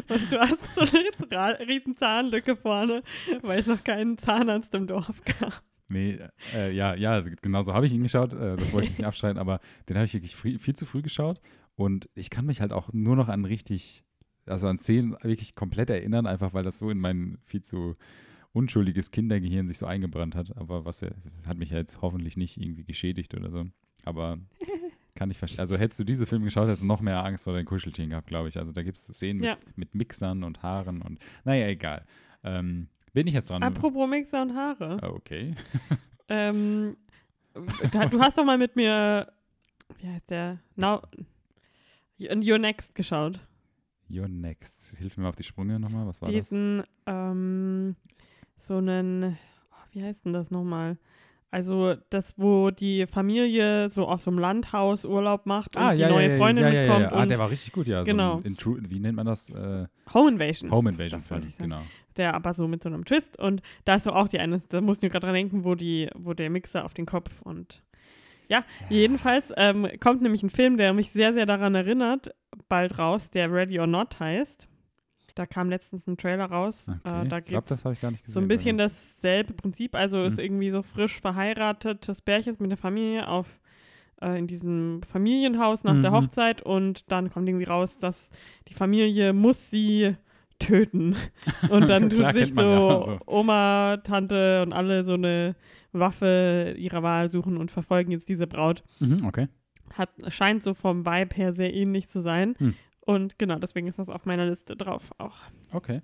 Und 0.08 0.32
du 0.32 0.40
hast 0.40 0.76
so 0.76 0.82
eine 0.82 1.60
riesen 1.68 1.98
Zahnlücke 1.98 2.56
vorne, 2.56 3.04
weil 3.42 3.60
es 3.60 3.68
noch 3.68 3.84
keinen 3.84 4.18
Zahnarzt 4.18 4.74
im 4.74 4.88
Dorf 4.88 5.22
gab. 5.26 5.62
Nee, 5.92 6.20
äh, 6.56 6.72
ja, 6.74 6.96
ja, 6.96 7.22
genau 7.42 7.64
so 7.64 7.74
habe 7.74 7.86
ich 7.86 7.94
ihn 7.94 8.04
geschaut. 8.04 8.34
Äh, 8.34 8.56
das 8.58 8.72
wollte 8.74 8.88
ich 8.89 8.98
nicht 8.98 9.06
abschreien, 9.08 9.38
aber 9.38 9.60
den 9.89 9.98
habe 9.98 10.06
ich 10.06 10.14
wirklich 10.14 10.36
früh, 10.36 10.58
viel 10.58 10.76
zu 10.76 10.86
früh 10.86 11.02
geschaut. 11.02 11.42
Und 11.76 12.10
ich 12.16 12.30
kann 12.30 12.46
mich 12.46 12.62
halt 12.62 12.72
auch 12.74 12.92
nur 12.94 13.16
noch 13.16 13.28
an 13.30 13.46
richtig, 13.46 14.04
also 14.46 14.68
an 14.68 14.78
Szenen 14.78 15.16
wirklich 15.22 15.56
komplett 15.56 15.89
erinnern, 15.89 16.28
einfach 16.28 16.54
weil 16.54 16.64
das 16.64 16.78
so 16.80 16.89
in 16.89 17.00
mein 17.00 17.38
viel 17.44 17.62
zu 17.62 17.96
unschuldiges 18.54 19.12
Kindergehirn 19.12 19.68
sich 19.68 19.78
so 19.78 19.86
eingebrannt 19.86 20.36
hat. 20.36 20.56
Aber 20.58 20.86
was 20.86 21.02
er, 21.02 21.12
hat 21.48 21.58
mich 21.58 21.70
ja 21.72 21.78
jetzt 21.78 22.02
hoffentlich 22.02 22.38
nicht 22.38 22.58
irgendwie 22.58 22.84
geschädigt 22.84 23.34
oder 23.34 23.50
so. 23.50 23.66
Aber 24.04 24.38
kann 25.16 25.32
ich 25.32 25.38
verstehen. 25.38 25.60
Also 25.62 25.78
hättest 25.78 26.00
du 26.00 26.04
diese 26.04 26.26
Filme 26.26 26.46
geschaut, 26.46 26.68
hättest 26.68 26.84
du 26.84 26.88
noch 26.88 27.02
mehr 27.02 27.24
Angst 27.24 27.44
vor 27.46 27.54
deinen 27.54 27.66
Kuscheltieren 27.66 28.10
gehabt, 28.10 28.28
glaube 28.28 28.50
ich. 28.50 28.58
Also 28.58 28.72
da 28.72 28.84
gibt 28.84 28.98
es 28.98 29.04
Szenen 29.06 29.44
Ja. 29.44 29.56
mit, 29.68 29.78
mit 29.78 29.96
Mixern 29.96 30.44
und 30.44 30.64
Haaren 30.64 31.02
und 31.02 31.20
naja, 31.46 31.68
egal. 31.68 32.06
Ähm, 32.44 32.88
bin 33.14 33.28
ich 33.28 33.34
jetzt 33.34 33.49
dran? 33.49 33.64
Apropos 33.64 34.09
Mixer 34.09 34.41
und 34.41 34.55
Haare. 34.55 34.97
Ah, 35.01 35.09
okay. 35.09 35.55
Ähm, 36.34 36.95
du 37.53 38.22
hast 38.22 38.38
doch 38.38 38.45
mal 38.45 38.57
mit 38.57 38.78
mir, 38.78 39.34
wie 39.99 40.07
heißt 40.07 40.30
der? 40.30 40.59
Now, 40.78 41.01
in 42.18 42.41
Your 42.49 42.57
Next 42.57 42.95
geschaut. 42.95 43.38
You're 44.09 44.30
next. 44.30 44.93
Hilf 44.97 45.18
mir 45.18 45.24
mal 45.24 45.30
auf 45.30 45.36
die 45.36 45.43
Sprünge 45.43 45.80
nochmal. 45.80 46.07
Was 46.07 46.22
war 46.22 46.30
das? 46.32 46.36
diesen, 46.49 46.84
ähm, 47.05 47.95
so 48.57 48.78
einen, 48.78 49.38
oh, 49.72 49.76
wie 49.91 50.03
heißt 50.03 50.26
denn 50.26 50.32
das 50.34 50.51
nochmal? 50.51 50.97
Also 51.49 51.95
das, 52.09 52.36
wo 52.38 52.72
die 52.72 53.05
Familie 53.07 53.89
so 53.89 54.07
auf 54.07 54.22
so 54.22 54.32
einem 54.32 54.39
Landhaus 54.39 55.03
Urlaub 55.03 55.45
macht 55.45 55.76
und 55.76 55.97
die 55.97 56.05
neue 56.05 56.38
Freundin 56.38 56.64
Ah, 56.64 56.70
ja, 56.70 56.74
ja, 56.74 56.82
mitkommt 56.82 57.12
Ja, 57.12 57.18
Ah, 57.18 57.26
der 57.26 57.38
war 57.38 57.49
richtig 57.49 57.74
gut, 57.74 57.88
ja. 57.88 58.03
Genau. 58.03 58.36
So 58.36 58.39
ein 58.39 58.45
Intru 58.45 58.78
wie 58.80 58.99
nennt 58.99 59.18
man 59.18 59.26
das? 59.26 59.49
Äh, 59.49 59.88
Home 60.14 60.32
Invasion. 60.32 60.72
Home 60.72 60.91
Invasion. 60.91 61.20
Sagen. 61.20 61.53
Genau. 61.57 61.82
Der 62.18 62.34
aber 62.34 62.53
so 62.53 62.68
mit 62.68 62.84
so 62.84 62.89
einem 62.89 63.05
Twist 63.05 63.39
und 63.39 63.62
da 63.86 63.95
ist 63.95 64.03
so 64.03 64.12
auch 64.12 64.28
die 64.28 64.39
eine, 64.39 64.62
da 64.70 64.82
musst 64.82 65.01
du 65.03 65.09
gerade 65.09 65.26
dran 65.28 65.34
denken, 65.36 65.64
wo 65.64 65.76
die, 65.76 66.09
wo 66.16 66.34
der 66.34 66.49
Mixer 66.49 66.84
auf 66.86 66.93
den 66.93 67.05
Kopf 67.05 67.41
und 67.41 67.82
ja, 68.49 68.66
jedenfalls 68.89 69.53
ähm, 69.55 69.88
kommt 70.01 70.22
nämlich 70.22 70.43
ein 70.43 70.49
Film, 70.49 70.76
der 70.76 70.91
mich 70.93 71.12
sehr, 71.12 71.34
sehr 71.34 71.45
daran 71.45 71.74
erinnert, 71.74 72.32
bald 72.68 72.99
raus, 72.99 73.30
der 73.30 73.49
Ready 73.49 73.80
or 73.80 73.88
Not 73.88 74.20
heißt. 74.20 74.68
Da 75.36 75.45
kam 75.45 75.70
letztens 75.70 76.05
ein 76.07 76.18
Trailer 76.18 76.45
raus. 76.47 76.89
Okay. 77.05 77.22
Äh, 77.24 77.28
da 77.30 77.38
ich 77.38 77.45
glaube, 77.45 77.68
das 77.70 77.86
habe 77.86 77.93
ich 77.93 78.01
gar 78.01 78.12
nicht 78.12 78.26
gesehen. 78.26 78.34
So 78.34 78.41
ein 78.41 78.49
bisschen 78.49 78.76
aber- 78.82 78.89
dasselbe 78.89 79.53
Prinzip. 79.53 79.95
Also 79.95 80.26
ist 80.26 80.36
Mhm. 80.38 80.43
irgendwie 80.43 80.72
so 80.72 80.82
frisch 80.82 81.22
verheiratetes 81.22 82.22
Pärchen 82.22 82.57
mit 82.59 82.72
der 82.72 82.78
Familie 82.78 83.26
auf 83.30 83.62
äh, 84.22 84.38
in 84.38 84.47
diesem 84.47 85.01
Familienhaus 85.03 85.86
nach 85.86 85.99
der 86.01 86.12
Mhm. 86.12 86.16
Hochzeit 86.16 86.62
und 86.62 87.09
dann 87.09 87.30
kommt 87.32 87.47
irgendwie 87.47 87.64
raus, 87.66 87.97
dass 87.99 88.30
die 88.68 88.74
Familie 88.74 89.32
muss 89.32 89.70
sie 89.72 90.16
töten. 90.62 91.16
Und 91.70 91.89
dann 91.89 92.09
tut 92.09 92.32
sich 92.34 92.53
so 92.53 92.62
ja, 92.62 92.97
also. 92.97 93.20
Oma, 93.26 93.97
Tante 94.03 94.62
und 94.64 94.74
alle 94.74 95.03
so 95.03 95.14
eine 95.14 95.55
Waffe 95.91 96.76
ihrer 96.78 97.03
Wahl 97.03 97.30
suchen 97.30 97.57
und 97.57 97.72
verfolgen 97.72 98.12
jetzt 98.12 98.30
diese 98.30 98.47
Braut. 98.47 98.84
Mhm, 98.99 99.26
okay. 99.26 99.47
Hat, 99.93 100.09
scheint 100.30 100.64
so 100.64 100.74
vom 100.74 101.05
Vibe 101.05 101.36
her 101.36 101.53
sehr 101.53 101.74
ähnlich 101.74 102.07
zu 102.09 102.22
sein. 102.22 102.55
Hm. 102.59 102.76
Und 103.01 103.38
genau, 103.38 103.59
deswegen 103.59 103.88
ist 103.88 103.99
das 103.99 104.07
auf 104.07 104.26
meiner 104.26 104.45
Liste 104.45 104.76
drauf 104.78 105.12
auch. 105.18 105.38
Okay. 105.72 106.01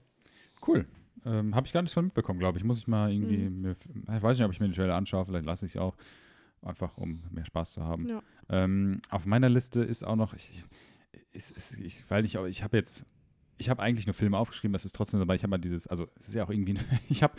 Cool. 0.65 0.85
Ähm, 1.25 1.55
habe 1.55 1.67
ich 1.67 1.73
gar 1.73 1.81
nicht 1.81 1.93
so 1.93 2.01
mitbekommen, 2.01 2.39
glaube 2.39 2.57
ich. 2.57 2.63
Muss 2.63 2.79
ich 2.79 2.87
mal 2.87 3.11
irgendwie, 3.11 3.49
Mhm. 3.49 3.61
mir, 3.61 3.71
ich 3.71 4.23
weiß 4.23 4.37
nicht, 4.37 4.45
ob 4.45 4.51
ich 4.51 4.59
mir 4.59 4.67
den 4.67 4.75
Trailer 4.75 4.95
anschaue, 4.95 5.25
vielleicht 5.25 5.45
lasse 5.45 5.65
ich 5.65 5.75
es 5.75 5.77
auch. 5.77 5.95
Einfach, 6.61 6.97
um 6.97 7.21
mehr 7.31 7.45
Spaß 7.45 7.73
zu 7.73 7.83
haben. 7.83 8.09
Ja. 8.09 8.21
Ähm, 8.49 8.99
auf 9.11 9.25
meiner 9.25 9.47
Liste 9.47 9.81
ist 9.81 10.05
auch 10.05 10.15
noch, 10.15 10.33
ich, 10.33 10.63
ist, 11.31 11.51
ist, 11.51 11.77
ich, 11.77 12.03
weil 12.09 12.25
ich, 12.25 12.35
ich 12.35 12.63
habe 12.63 12.77
jetzt, 12.77 13.05
ich 13.57 13.69
habe 13.69 13.81
eigentlich 13.81 14.05
nur 14.07 14.13
Filme 14.13 14.37
aufgeschrieben, 14.37 14.73
das 14.73 14.85
ist 14.85 14.95
trotzdem 14.95 15.19
dabei, 15.19 15.35
ich 15.35 15.43
habe 15.43 15.51
mal 15.51 15.57
dieses, 15.57 15.87
also 15.87 16.07
es 16.19 16.27
ist 16.29 16.33
ja 16.35 16.43
auch 16.43 16.49
irgendwie, 16.49 16.75
ich 17.09 17.23
habe 17.23 17.35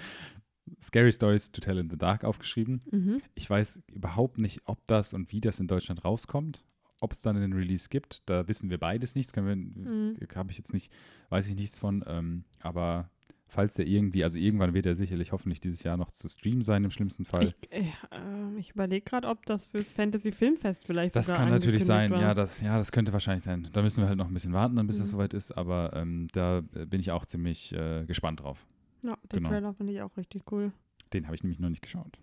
Scary 0.83 1.13
Stories 1.13 1.51
to 1.53 1.61
Tell 1.61 1.79
in 1.79 1.89
the 1.89 1.97
Dark 1.97 2.25
aufgeschrieben. 2.25 2.83
Mhm. 2.91 3.23
Ich 3.35 3.49
weiß 3.49 3.83
überhaupt 3.93 4.39
nicht, 4.39 4.61
ob 4.67 4.85
das 4.87 5.15
und 5.15 5.33
wie 5.33 5.41
das 5.41 5.61
in 5.61 5.67
Deutschland 5.67 6.05
rauskommt. 6.05 6.65
ob 7.01 7.13
es 7.13 7.23
dann 7.23 7.37
einen 7.37 7.53
Release 7.53 7.89
gibt. 7.89 8.23
Da 8.27 8.49
wissen 8.49 8.71
wir 8.71 8.79
beides 8.79 9.15
nicht. 9.15 9.31
Das 9.35 9.45
Mhm. 9.45 10.17
habe 10.35 10.51
ich 10.51 10.57
jetzt 10.59 10.75
nicht, 10.75 10.93
weiß 11.29 11.47
ich 11.47 11.55
nichts 11.55 11.79
von. 11.79 12.05
Ähm, 12.09 12.43
aber 12.59 13.09
falls 13.49 13.75
der 13.75 13.87
irgendwie, 13.87 14.23
also 14.23 14.39
irgendwann 14.39 14.75
wird 14.75 14.87
er 14.87 14.95
sicherlich 14.95 15.33
hoffentlich 15.33 15.61
dieses 15.61 15.83
Jahr 15.83 15.97
noch 15.97 16.11
zu 16.11 16.29
streamen 16.29 16.63
sein, 16.63 16.85
im 16.85 16.91
schlimmsten 16.91 17.25
Fall. 17.25 17.45
Ich, 17.49 17.73
äh, 17.73 17.85
ähm, 18.13 18.57
ich 18.59 18.71
überlege 18.71 19.05
gerade, 19.05 19.27
ob 19.27 19.45
das 19.47 19.65
fürs 19.67 19.91
Fantasy 19.91 20.31
Filmfest 20.33 20.87
vielleicht 20.87 21.17
Das 21.17 21.29
kann 21.29 21.49
natürlich 21.51 21.85
sein, 21.85 22.13
ja 22.13 22.35
das, 22.35 22.61
ja, 22.61 22.77
das 22.79 22.93
könnte 22.93 23.13
wahrscheinlich 23.13 23.45
sein. 23.45 23.69
Da 23.73 23.83
müssen 23.83 24.03
wir 24.03 24.09
halt 24.09 24.19
noch 24.19 24.29
ein 24.29 24.35
bisschen 24.35 24.53
warten, 24.53 24.77
dann, 24.77 24.87
bis 24.87 24.99
das 24.99 25.09
Mhm. 25.09 25.17
soweit 25.17 25.35
ist, 25.35 25.53
aber 25.53 25.93
ähm, 25.95 26.29
da 26.33 26.63
äh, 26.75 26.85
bin 26.87 27.01
ich 27.01 27.11
auch 27.11 27.25
ziemlich 27.25 27.73
äh, 27.75 28.05
gespannt 28.07 28.41
drauf. 28.41 28.67
Ja, 29.03 29.17
den 29.33 29.39
genau. 29.39 29.49
Trailer 29.49 29.75
finde 29.75 29.93
ich 29.95 30.03
auch 30.03 30.17
richtig 30.17 30.43
cool. 30.53 30.73
Den 31.13 31.25
habe 31.27 31.35
ich 31.35 31.43
nämlich 31.43 31.59
noch 31.59 31.71
nicht 31.71 31.83
geschaut. 31.83 32.19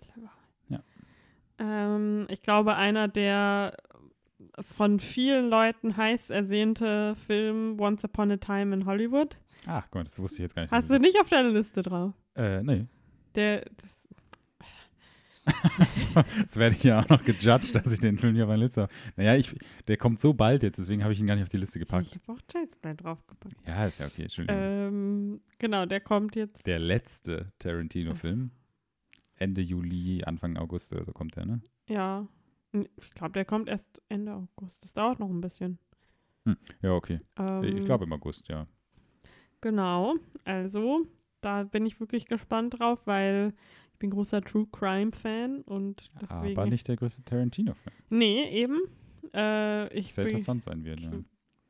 Clever. 0.00 0.30
Ja. 0.68 0.82
Ähm, 1.58 2.26
ich 2.28 2.42
glaube, 2.42 2.74
einer 2.74 3.06
der 3.06 3.76
von 4.62 5.00
vielen 5.00 5.48
Leuten 5.48 5.96
heiß 5.96 6.30
ersehnte 6.30 7.16
Film 7.26 7.78
Once 7.80 8.04
Upon 8.04 8.30
a 8.32 8.36
Time 8.36 8.74
in 8.74 8.86
Hollywood. 8.86 9.36
Ach 9.66 9.90
Gott, 9.90 10.06
das 10.06 10.18
wusste 10.18 10.36
ich 10.36 10.42
jetzt 10.42 10.54
gar 10.54 10.62
nicht. 10.62 10.72
Hast 10.72 10.90
du 10.90 10.98
nicht 10.98 11.20
auf 11.20 11.28
deiner 11.28 11.50
Liste 11.50 11.82
drauf? 11.82 12.12
Äh, 12.34 12.62
nee. 12.62 12.86
Der, 13.34 13.60
das, 13.60 14.00
Jetzt 16.38 16.56
werde 16.56 16.76
ich 16.76 16.82
ja 16.84 17.00
auch 17.00 17.08
noch 17.08 17.24
gejudged, 17.24 17.74
dass 17.74 17.92
ich 17.92 18.00
den 18.00 18.18
Film 18.18 18.34
hier 18.34 18.44
auf 18.44 18.48
meiner 18.48 18.64
Liste 18.64 18.82
habe. 18.82 18.92
Naja, 19.16 19.36
ich, 19.36 19.54
der 19.88 19.96
kommt 19.96 20.20
so 20.20 20.34
bald 20.34 20.62
jetzt, 20.62 20.78
deswegen 20.78 21.02
habe 21.02 21.12
ich 21.12 21.20
ihn 21.20 21.26
gar 21.26 21.34
nicht 21.34 21.42
auf 21.42 21.48
die 21.48 21.56
Liste 21.56 21.78
ich 21.78 21.86
gepackt. 21.86 22.18
habe 22.26 22.38
auch 22.38 22.42
Child's 22.46 22.78
draufgepackt. 22.80 23.54
Ja, 23.66 23.86
ist 23.86 24.00
ja 24.00 24.06
okay, 24.06 24.22
Entschuldigung. 24.22 24.60
Ähm, 24.60 25.40
genau, 25.58 25.86
der 25.86 26.00
kommt 26.00 26.36
jetzt. 26.36 26.66
Der 26.66 26.78
letzte 26.78 27.52
Tarantino-Film. 27.58 28.50
Ende 29.36 29.62
Juli, 29.62 30.22
Anfang 30.24 30.56
August 30.58 30.92
oder 30.92 31.04
so 31.04 31.12
kommt 31.12 31.36
der, 31.36 31.46
ne? 31.46 31.62
Ja. 31.88 32.28
Ich 32.72 33.10
glaube, 33.14 33.32
der 33.32 33.44
kommt 33.44 33.68
erst 33.68 34.02
Ende 34.08 34.32
August. 34.34 34.78
Das 34.82 34.92
dauert 34.92 35.18
noch 35.18 35.30
ein 35.30 35.40
bisschen. 35.40 35.78
Ja, 36.82 36.94
okay. 36.94 37.18
Ähm, 37.38 37.62
ich 37.64 37.84
glaube 37.84 38.04
im 38.04 38.12
August, 38.12 38.48
ja. 38.48 38.66
Genau, 39.60 40.14
also 40.44 41.06
da 41.40 41.64
bin 41.64 41.84
ich 41.86 42.00
wirklich 42.00 42.26
gespannt 42.26 42.78
drauf, 42.78 43.06
weil 43.06 43.52
ich 43.92 43.98
bin 43.98 44.10
großer 44.10 44.40
True 44.40 44.66
Crime 44.72 45.12
Fan 45.12 45.62
und 45.62 46.08
deswegen. 46.20 46.58
Aber 46.58 46.66
nicht 46.66 46.88
der 46.88 46.96
größte 46.96 47.22
Tarantino-Fan. 47.24 47.92
Nee, 48.08 48.48
eben. 48.50 48.80
Äh, 49.34 49.92
ich 49.96 50.14
Sehr 50.14 50.24
interessant 50.24 50.62
sein 50.62 50.84
wird, 50.84 51.00
ja. 51.00 51.10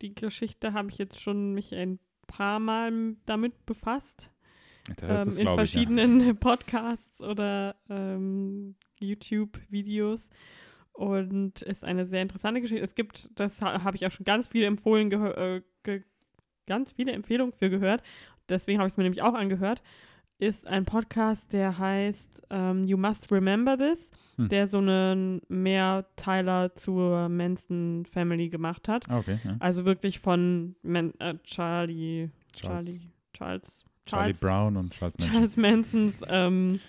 die 0.03 0.15
Geschichte 0.15 0.73
habe 0.73 0.91
ich 0.91 0.99
jetzt 0.99 1.19
schon 1.21 1.53
mich 1.53 1.75
ein 1.75 1.99
paar 2.29 2.61
Mal 2.61 3.17
damit 3.27 3.67
befasst. 3.67 4.31
Ähm, 4.89 4.97
in 4.97 5.03
glaube 5.03 5.35
ich, 5.35 5.45
ja. 5.45 5.55
verschiedenen 5.55 6.37
Podcasts 6.39 7.21
oder 7.21 7.77
ähm, 7.89 8.77
YouTube-Videos. 8.99 10.29
Und 11.01 11.63
ist 11.63 11.83
eine 11.83 12.05
sehr 12.05 12.21
interessante 12.21 12.61
Geschichte. 12.61 12.85
Es 12.85 12.95
gibt, 12.95 13.31
das 13.35 13.63
ha 13.63 13.85
habe 13.85 13.97
ich 13.97 14.05
auch 14.07 14.11
schon 14.11 14.25
ganz 14.25 14.47
viele 14.47 14.67
empfohlen, 14.67 15.11
äh, 15.11 15.63
ganz 16.67 16.93
viele 16.93 17.13
Empfehlungen 17.13 17.55
für 17.55 17.71
gehört. 17.71 18.03
Deswegen 18.51 18.79
habe 18.79 18.87
ich 18.87 18.93
es 18.93 18.97
mir 18.99 19.05
nämlich 19.05 19.23
auch 19.23 19.33
angehört. 19.33 19.81
Ist 20.39 20.67
ein 20.67 20.85
Podcast, 20.85 21.55
der 21.55 21.79
heißt 21.79 22.43
ähm, 22.51 22.85
You 22.85 22.99
Must 22.99 23.33
Remember 23.33 23.79
This, 23.79 24.11
Hm. 24.37 24.51
der 24.51 24.69
so 24.69 24.77
einen 24.77 25.41
Mehrteiler 25.49 26.75
zur 26.75 27.31
Manson 27.31 28.05
Family 28.05 28.51
gemacht 28.51 28.87
hat. 28.87 29.09
Ah, 29.09 29.21
okay, 29.21 29.39
ja. 29.43 29.57
Also 29.59 29.87
wirklich 29.87 30.21
von 30.21 30.77
Man 30.83 31.15
äh, 31.19 31.35
Charlie, 31.45 32.29
Charles. 32.55 32.99
Charlie, 32.99 33.11
Charles, 33.33 33.85
Charlie 34.05 34.33
Charles, 34.35 34.41
Brown 34.41 34.77
und 34.77 34.93
Charles 34.93 35.17
Manson. 35.19 35.33
Charles 35.33 35.57
Mansons 35.57 36.15
ähm, 36.29 36.81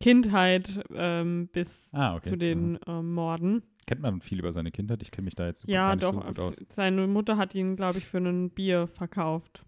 Kindheit 0.00 0.84
ähm, 0.94 1.48
bis 1.52 1.88
ah, 1.92 2.16
okay. 2.16 2.30
zu 2.30 2.36
den 2.36 2.78
ähm, 2.86 3.12
Morden. 3.14 3.62
Kennt 3.86 4.02
man 4.02 4.20
viel 4.20 4.38
über 4.40 4.52
seine 4.52 4.70
Kindheit? 4.70 5.02
Ich 5.02 5.10
kenne 5.10 5.26
mich 5.26 5.36
da 5.36 5.46
jetzt 5.46 5.66
ja, 5.68 5.88
gar 5.88 5.94
nicht 5.96 6.02
doch. 6.04 6.14
so 6.14 6.20
gut 6.20 6.38
aus. 6.38 6.60
Seine 6.68 7.06
Mutter 7.06 7.36
hat 7.36 7.54
ihn, 7.54 7.76
glaube 7.76 7.98
ich, 7.98 8.06
für 8.06 8.18
ein 8.18 8.50
Bier 8.50 8.88
verkauft. 8.88 9.64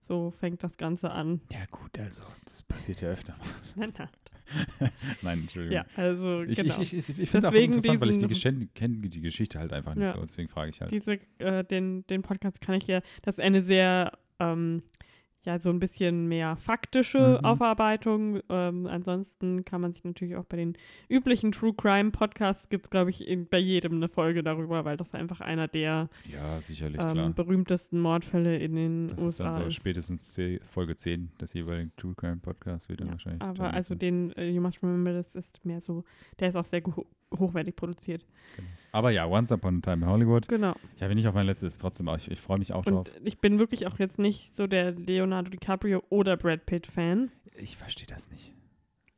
So 0.00 0.30
fängt 0.30 0.62
das 0.62 0.76
Ganze 0.76 1.10
an. 1.10 1.40
Ja, 1.50 1.64
gut, 1.70 1.98
also, 1.98 2.22
das 2.44 2.62
passiert 2.62 3.00
ja 3.00 3.08
öfter. 3.08 3.34
Nein, 3.74 3.92
nein. 3.98 4.08
Nein, 5.22 5.40
Entschuldigung. 5.40 5.74
Ja, 5.74 5.86
also 5.96 6.38
Ich, 6.46 6.56
genau. 6.56 6.80
ich, 6.80 6.94
ich, 6.96 7.18
ich 7.18 7.28
finde 7.30 7.48
auch 7.48 7.52
interessant, 7.52 8.00
weil 8.00 8.10
ich 8.10 8.18
die, 8.18 8.26
Geschen- 8.28 8.68
kenn 8.74 9.02
die 9.02 9.20
Geschichte 9.20 9.58
halt 9.58 9.72
einfach 9.72 9.96
nicht 9.96 10.06
Ja. 10.06 10.14
so. 10.14 10.20
Deswegen 10.20 10.48
frage 10.48 10.70
ich 10.70 10.80
halt. 10.80 10.92
Diese, 10.92 11.18
äh, 11.38 11.64
den, 11.64 12.06
den 12.06 12.22
Podcast 12.22 12.60
kann 12.60 12.76
ich 12.76 12.86
ja, 12.86 13.00
das 13.22 13.38
ist 13.38 13.44
eine 13.44 13.64
sehr, 13.64 14.12
ähm, 14.38 14.84
ja, 15.46 15.58
so 15.60 15.70
ein 15.70 15.78
bisschen 15.78 16.26
mehr 16.26 16.56
faktische 16.56 17.38
Mhm. 17.40 17.44
Aufarbeitung. 17.44 18.40
Ähm, 18.50 18.86
ansonsten 18.86 19.64
kann 19.64 19.80
man 19.80 19.92
sich 19.92 20.02
natürlich 20.04 20.34
auch 20.36 20.44
bei 20.44 20.56
den 20.56 20.76
üblichen 21.08 21.52
True 21.52 21.72
Crime 21.72 22.10
Podcasts, 22.10 22.68
gibt 22.68 22.86
es, 22.86 22.90
glaube 22.90 23.10
ich, 23.10 23.26
in, 23.26 23.46
bei 23.48 23.58
jedem 23.58 23.94
eine 23.94 24.08
Folge 24.08 24.42
darüber, 24.42 24.84
weil 24.84 24.96
das 24.96 25.14
einfach 25.14 25.40
einer 25.40 25.68
der 25.68 26.10
ja, 26.28 26.58
ähm, 26.98 27.34
berühmtesten 27.34 28.00
Mordfälle 28.00 28.58
in 28.58 28.74
den 28.74 29.06
Das 29.08 29.18
ist 29.18 29.24
USA 29.24 29.44
dann 29.44 29.54
so 29.54 29.62
ist. 29.68 29.74
spätestens 29.74 30.38
Folge 30.66 30.96
10 30.96 31.30
des 31.40 31.52
jeweiligen 31.52 31.92
True 31.96 32.14
Crime 32.16 32.38
Podcasts 32.38 32.88
wird 32.88 33.00
dann 33.00 33.06
Ja, 33.06 33.12
wahrscheinlich. 33.12 33.42
aber 33.42 33.72
also 33.72 33.94
so. 33.94 33.98
den 33.98 34.32
äh, 34.32 34.48
You 34.50 34.60
Must 34.60 34.82
Remember, 34.82 35.12
das 35.12 35.34
ist 35.36 35.64
mehr 35.64 35.80
so, 35.80 36.04
der 36.40 36.48
ist 36.48 36.56
auch 36.56 36.64
sehr 36.64 36.82
hochwertig 37.36 37.76
produziert. 37.76 38.26
Genau. 38.56 38.68
Aber 38.92 39.10
ja, 39.10 39.26
Once 39.26 39.52
Upon 39.52 39.78
a 39.78 39.80
Time 39.80 40.04
in 40.06 40.10
Hollywood. 40.10 40.48
Genau. 40.48 40.74
Ich 40.96 41.02
habe 41.02 41.12
ihn 41.12 41.16
nicht 41.16 41.28
auf 41.28 41.34
meiner 41.34 41.48
Liste, 41.48 41.66
ist 41.66 41.78
trotzdem 41.78 42.08
auch, 42.08 42.16
ich, 42.16 42.30
ich 42.30 42.40
freue 42.40 42.58
mich 42.58 42.72
auch 42.72 42.84
drauf. 42.84 43.06
Und 43.08 43.12
ich 43.26 43.38
bin 43.38 43.58
wirklich 43.58 43.86
auch 43.86 43.98
jetzt 43.98 44.18
nicht 44.18 44.56
so 44.56 44.66
der 44.66 44.92
Leonardo 44.92 45.50
DiCaprio 45.50 46.02
oder 46.08 46.36
Brad 46.36 46.64
Pitt 46.66 46.86
Fan. 46.86 47.30
Ich 47.56 47.76
verstehe 47.76 48.06
das 48.06 48.30
nicht. 48.30 48.52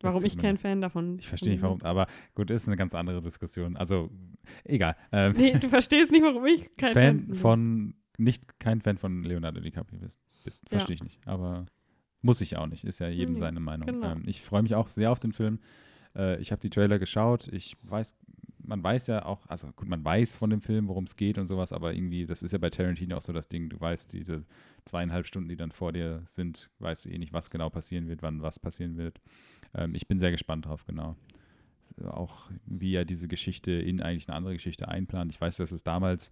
Warum 0.00 0.24
ich 0.24 0.38
kein. 0.38 0.58
Fan 0.58 0.80
davon 0.80 1.18
Ich 1.18 1.26
verstehe 1.26 1.52
nicht 1.52 1.62
warum, 1.62 1.82
aber 1.82 2.06
gut, 2.34 2.50
ist 2.50 2.68
eine 2.68 2.76
ganz 2.76 2.94
andere 2.94 3.20
Diskussion. 3.20 3.76
Also, 3.76 4.10
egal. 4.64 4.94
Ähm, 5.10 5.34
Nee, 5.36 5.58
du 5.58 5.68
verstehst 5.68 6.12
nicht, 6.12 6.22
warum 6.22 6.46
ich 6.46 6.76
kein 6.76 6.92
Fan, 6.92 7.26
Fan 7.26 7.34
von, 7.34 7.94
nicht 8.16 8.60
kein 8.60 8.80
Fan 8.80 8.96
von 8.96 9.24
Leonardo 9.24 9.60
DiCaprio 9.60 9.98
bist. 9.98 10.20
bist 10.44 10.60
Ja. 10.64 10.78
Verstehe 10.78 10.94
ich 10.94 11.02
nicht. 11.02 11.18
Aber 11.26 11.66
muss 12.22 12.40
ich 12.40 12.56
auch 12.56 12.66
nicht. 12.68 12.84
Ist 12.84 13.00
ja 13.00 13.08
jedem 13.08 13.34
Nee, 13.34 13.40
seine 13.40 13.58
Meinung. 13.60 13.86
genau. 13.86 14.12
Ähm, 14.12 14.22
ich 14.26 14.40
freue 14.40 14.62
mich 14.62 14.74
auch 14.76 14.88
sehr 14.88 15.10
auf 15.10 15.18
den 15.18 15.32
Film. 15.32 15.58
Äh, 16.16 16.40
ich 16.40 16.52
habe 16.52 16.60
die 16.60 16.70
Trailer 16.70 16.98
geschaut. 16.98 17.48
Ich 17.48 17.76
weiß, 17.82 18.14
man 18.58 18.82
weiß 18.82 19.06
ja 19.06 19.24
auch, 19.24 19.46
also 19.46 19.68
gut, 19.68 19.88
man 19.88 20.04
weiß 20.04 20.36
von 20.36 20.50
dem 20.50 20.60
Film, 20.60 20.88
worum 20.88 21.04
es 21.04 21.16
geht 21.16 21.38
und 21.38 21.46
sowas, 21.46 21.72
aber 21.72 21.94
irgendwie, 21.94 22.26
das 22.26 22.42
ist 22.42 22.52
ja 22.52 22.58
bei 22.58 22.70
Tarantino 22.70 23.16
auch 23.16 23.22
so 23.22 23.32
das 23.32 23.48
Ding, 23.48 23.70
du 23.70 23.80
weißt, 23.80 24.12
diese 24.12 24.44
zweieinhalb 24.84 25.26
Stunden, 25.26 25.48
die 25.48 25.56
dann 25.56 25.72
vor 25.72 25.92
dir 25.92 26.22
sind, 26.26 26.68
weißt 26.78 27.06
du 27.06 27.08
eh 27.08 27.18
nicht, 27.18 27.32
was 27.32 27.50
genau 27.50 27.70
passieren 27.70 28.08
wird, 28.08 28.22
wann 28.22 28.42
was 28.42 28.58
passieren 28.58 28.96
wird. 28.96 29.20
Ähm, 29.74 29.94
ich 29.94 30.06
bin 30.06 30.18
sehr 30.18 30.30
gespannt 30.30 30.66
drauf, 30.66 30.84
genau. 30.86 31.16
Auch 32.04 32.50
wie 32.66 32.94
er 32.94 33.04
diese 33.04 33.28
Geschichte 33.28 33.72
in 33.72 34.02
eigentlich 34.02 34.28
eine 34.28 34.36
andere 34.36 34.52
Geschichte 34.52 34.88
einplant. 34.88 35.32
Ich 35.32 35.40
weiß, 35.40 35.56
dass 35.56 35.72
es 35.72 35.82
damals 35.82 36.30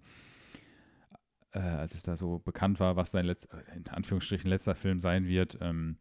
äh, 1.56 1.60
als 1.60 1.94
es 1.94 2.02
da 2.02 2.16
so 2.16 2.38
bekannt 2.38 2.80
war, 2.80 2.96
was 2.96 3.10
sein 3.10 3.24
letzter, 3.24 3.62
in 3.74 3.88
Anführungsstrichen 3.88 4.48
letzter 4.48 4.74
Film 4.74 5.00
sein 5.00 5.26
wird, 5.26 5.58
ähm, 5.60 5.96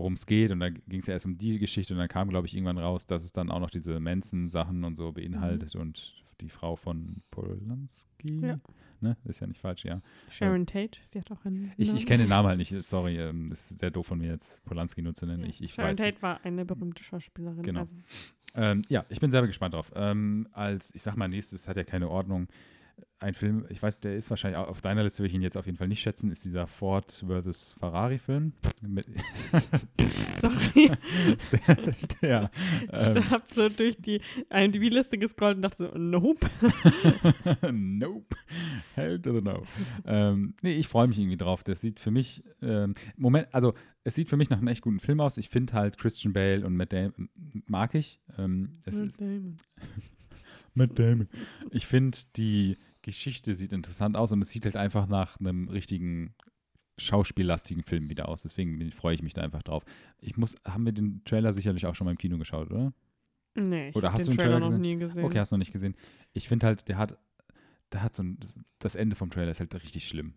worum 0.00 0.14
es 0.14 0.26
geht. 0.26 0.50
Und 0.50 0.60
da 0.60 0.70
ging 0.70 1.00
es 1.00 1.06
ja 1.06 1.14
erst 1.14 1.26
um 1.26 1.36
die 1.36 1.58
Geschichte 1.58 1.92
und 1.92 1.98
dann 1.98 2.08
kam, 2.08 2.30
glaube 2.30 2.46
ich, 2.46 2.54
irgendwann 2.54 2.78
raus, 2.78 3.06
dass 3.06 3.22
es 3.22 3.32
dann 3.32 3.50
auch 3.50 3.60
noch 3.60 3.70
diese 3.70 4.00
Manson-Sachen 4.00 4.82
und 4.84 4.96
so 4.96 5.12
beinhaltet 5.12 5.76
und 5.76 6.14
die 6.40 6.48
Frau 6.48 6.74
von 6.74 7.22
Polanski. 7.30 8.40
Ja. 8.40 8.58
Ne? 9.02 9.16
Ist 9.24 9.40
ja 9.40 9.46
nicht 9.46 9.60
falsch, 9.60 9.84
ja. 9.84 10.00
Sharon 10.30 10.66
Tate, 10.66 10.98
sie 11.10 11.18
hat 11.18 11.30
auch 11.30 11.44
einen 11.44 11.72
Ich, 11.76 11.94
ich 11.94 12.06
kenne 12.06 12.24
den 12.24 12.28
Namen 12.30 12.48
halt 12.48 12.58
nicht, 12.58 12.74
sorry, 12.82 13.18
ähm, 13.18 13.52
ist 13.52 13.68
sehr 13.78 13.90
doof 13.90 14.06
von 14.06 14.18
mir 14.18 14.28
jetzt 14.28 14.64
Polanski 14.64 15.02
nur 15.02 15.14
zu 15.14 15.26
nennen. 15.26 15.42
Ja. 15.42 15.48
Ich, 15.48 15.62
ich 15.62 15.74
Sharon 15.74 15.90
weiß 15.90 15.98
nicht. 15.98 16.12
Tate 16.14 16.22
war 16.22 16.40
eine 16.44 16.64
berühmte 16.64 17.02
Schauspielerin. 17.02 17.62
Genau. 17.62 17.80
Also, 17.80 17.94
Ähm, 18.54 18.82
ja, 18.88 19.04
ich 19.10 19.20
bin 19.20 19.30
selber 19.30 19.46
gespannt 19.46 19.74
drauf. 19.74 19.92
Ähm, 19.94 20.48
als, 20.52 20.94
ich 20.94 21.02
sag 21.02 21.16
mal, 21.16 21.28
nächstes 21.28 21.68
hat 21.68 21.76
ja 21.76 21.84
keine 21.84 22.08
Ordnung. 22.08 22.48
Ein 23.18 23.34
Film, 23.34 23.66
ich 23.68 23.82
weiß, 23.82 24.00
der 24.00 24.16
ist 24.16 24.30
wahrscheinlich 24.30 24.58
auf 24.58 24.80
deiner 24.80 25.02
Liste, 25.02 25.22
will 25.22 25.28
ich 25.28 25.34
ihn 25.34 25.42
jetzt 25.42 25.56
auf 25.56 25.66
jeden 25.66 25.76
Fall 25.76 25.88
nicht 25.88 26.00
schätzen, 26.00 26.30
ist 26.30 26.44
dieser 26.44 26.66
Ford 26.66 27.22
versus 27.26 27.76
Ferrari-Film. 27.78 28.54
Sorry. 30.40 30.90
der, 31.52 31.76
der, 32.22 32.50
ähm, 32.90 33.16
ich 33.18 33.30
habe 33.30 33.44
so 33.54 33.68
durch 33.68 33.96
die 33.98 34.22
IMDb-Liste 34.48 35.18
gescrollt 35.18 35.56
und 35.56 35.62
dachte 35.62 35.90
so, 35.92 35.98
nope. 35.98 36.48
nope. 37.72 38.36
Hell 38.94 39.20
to 39.20 39.34
the 39.34 39.42
no. 39.42 39.64
ähm, 40.06 40.54
nee, 40.62 40.72
ich 40.72 40.88
freue 40.88 41.08
mich 41.08 41.18
irgendwie 41.18 41.36
drauf. 41.36 41.62
Das 41.62 41.82
sieht 41.82 42.00
für 42.00 42.10
mich, 42.10 42.42
ähm, 42.62 42.94
Moment, 43.16 43.48
also 43.52 43.74
es 44.02 44.14
sieht 44.14 44.30
für 44.30 44.36
mich 44.36 44.48
nach 44.48 44.58
einem 44.58 44.68
echt 44.68 44.82
guten 44.82 45.00
Film 45.00 45.20
aus. 45.20 45.36
Ich 45.36 45.50
finde 45.50 45.74
halt 45.74 45.98
Christian 45.98 46.32
Bale 46.32 46.64
und 46.64 46.74
Matt 46.74 46.92
Damon 46.92 47.28
mag 47.66 47.94
ich. 47.94 48.20
Ähm, 48.38 48.80
es 48.84 48.96
ist, 48.96 49.20
Matt 50.74 50.98
Damon. 50.98 51.28
Ich 51.70 51.86
finde, 51.86 52.16
die 52.36 52.76
Geschichte 53.02 53.54
sieht 53.54 53.72
interessant 53.72 54.16
aus 54.16 54.32
und 54.32 54.42
es 54.42 54.50
sieht 54.50 54.64
halt 54.64 54.76
einfach 54.76 55.06
nach 55.06 55.38
einem 55.40 55.68
richtigen 55.68 56.34
schauspiellastigen 56.98 57.82
Film 57.82 58.10
wieder 58.10 58.28
aus. 58.28 58.42
Deswegen 58.42 58.92
freue 58.92 59.14
ich 59.14 59.22
mich 59.22 59.32
da 59.32 59.42
einfach 59.42 59.62
drauf. 59.62 59.84
Ich 60.20 60.36
muss, 60.36 60.54
haben 60.66 60.84
wir 60.84 60.92
den 60.92 61.22
Trailer 61.24 61.52
sicherlich 61.52 61.86
auch 61.86 61.94
schon 61.94 62.04
mal 62.04 62.10
im 62.10 62.18
Kino 62.18 62.36
geschaut, 62.38 62.70
oder? 62.70 62.92
Nee, 63.54 63.88
ich 63.88 63.96
Oder 63.96 64.12
hast 64.12 64.26
den 64.26 64.26
du 64.26 64.30
den 64.32 64.38
Trailer, 64.38 64.50
Trailer 64.52 64.60
noch 64.60 64.76
gesehen? 64.76 64.80
nie 64.82 64.96
gesehen. 64.96 65.24
Okay, 65.24 65.38
hast 65.38 65.50
du 65.50 65.56
noch 65.56 65.60
nicht 65.60 65.72
gesehen. 65.72 65.96
Ich 66.34 66.46
finde 66.48 66.66
halt, 66.66 66.88
der 66.88 66.98
hat, 66.98 67.18
der 67.92 68.02
hat 68.02 68.14
so 68.14 68.22
ein, 68.22 68.38
das 68.78 68.94
Ende 68.94 69.16
vom 69.16 69.30
Trailer 69.30 69.50
ist 69.50 69.60
halt 69.60 69.74
richtig 69.82 70.06
schlimm. 70.06 70.34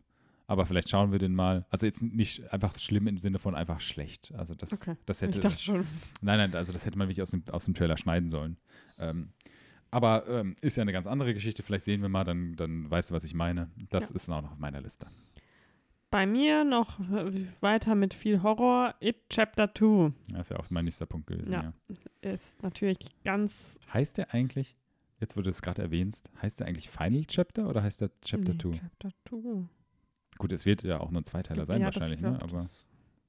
Aber 0.47 0.65
vielleicht 0.65 0.89
schauen 0.89 1.11
wir 1.11 1.19
den 1.19 1.33
mal. 1.35 1.65
Also 1.69 1.85
jetzt 1.85 2.01
nicht 2.01 2.51
einfach 2.51 2.77
schlimm 2.77 3.07
im 3.07 3.17
Sinne 3.17 3.39
von 3.39 3.55
einfach 3.55 3.79
schlecht. 3.79 4.33
Also 4.35 4.55
das, 4.55 4.73
Okay. 4.81 4.95
das 5.05 5.21
ich 5.21 5.27
hätte, 5.27 5.39
dachte 5.39 5.59
schon. 5.61 5.85
nein, 6.21 6.37
nein, 6.37 6.55
also 6.55 6.73
das 6.73 6.85
hätte 6.85 6.97
man 6.97 7.07
wirklich 7.07 7.21
aus 7.21 7.31
dem, 7.31 7.43
aus 7.49 7.65
dem 7.65 7.73
Trailer 7.73 7.97
schneiden 7.97 8.29
sollen. 8.29 8.57
Ähm, 8.99 9.29
aber 9.93 10.27
ähm, 10.27 10.55
ist 10.61 10.75
ja 10.77 10.81
eine 10.81 10.91
ganz 10.91 11.07
andere 11.07 11.33
Geschichte. 11.33 11.63
Vielleicht 11.63 11.85
sehen 11.85 12.01
wir 12.01 12.09
mal, 12.09 12.23
dann, 12.23 12.55
dann 12.55 12.89
weißt 12.89 13.11
du, 13.11 13.15
was 13.15 13.23
ich 13.23 13.33
meine. 13.33 13.69
Das 13.89 14.09
Ja. 14.09 14.15
ist 14.15 14.29
auch 14.29 14.41
noch 14.41 14.51
auf 14.51 14.57
meiner 14.59 14.81
Liste. 14.81 15.07
Bei 16.09 16.25
mir 16.27 16.63
noch 16.63 16.99
äh, 17.11 17.45
weiter 17.61 17.95
mit 17.95 18.13
viel 18.13 18.43
Horror. 18.43 18.93
It 18.99 19.17
Chapter 19.29 19.73
2 19.73 20.11
Das 20.31 20.49
wäre 20.49 20.59
auch 20.59 20.69
mein 20.69 20.85
nächster 20.85 21.05
Punkt 21.05 21.27
gewesen. 21.27 21.51
Ja. 21.51 21.73
Ja. 22.21 22.33
ist 22.33 22.61
natürlich 22.61 22.99
ganz. 23.23 23.77
Heißt 23.91 24.17
der 24.17 24.33
eigentlich, 24.33 24.75
jetzt 25.19 25.35
wo 25.37 25.41
du 25.41 25.49
es 25.49 25.61
gerade 25.61 25.81
erwähnst, 25.81 26.29
heißt 26.41 26.59
der 26.59 26.67
eigentlich 26.67 26.89
Final 26.89 27.25
Chapter 27.25 27.67
oder 27.67 27.81
heißt 27.81 28.01
der 28.01 28.11
Chapter 28.21 28.53
nee, 28.53 28.59
2? 28.59 28.79
Chapter 28.79 29.09
2. 29.29 29.37
Gut, 30.37 30.51
es 30.51 30.65
wird 30.65 30.83
ja 30.83 30.99
auch 30.99 31.09
nur 31.11 31.21
ein 31.21 31.25
Zweiteiler 31.25 31.65
sein 31.65 31.79
Ja, 31.81 31.85
wahrscheinlich, 31.85 32.19
ne? 32.21 32.39
Aber 32.41 32.67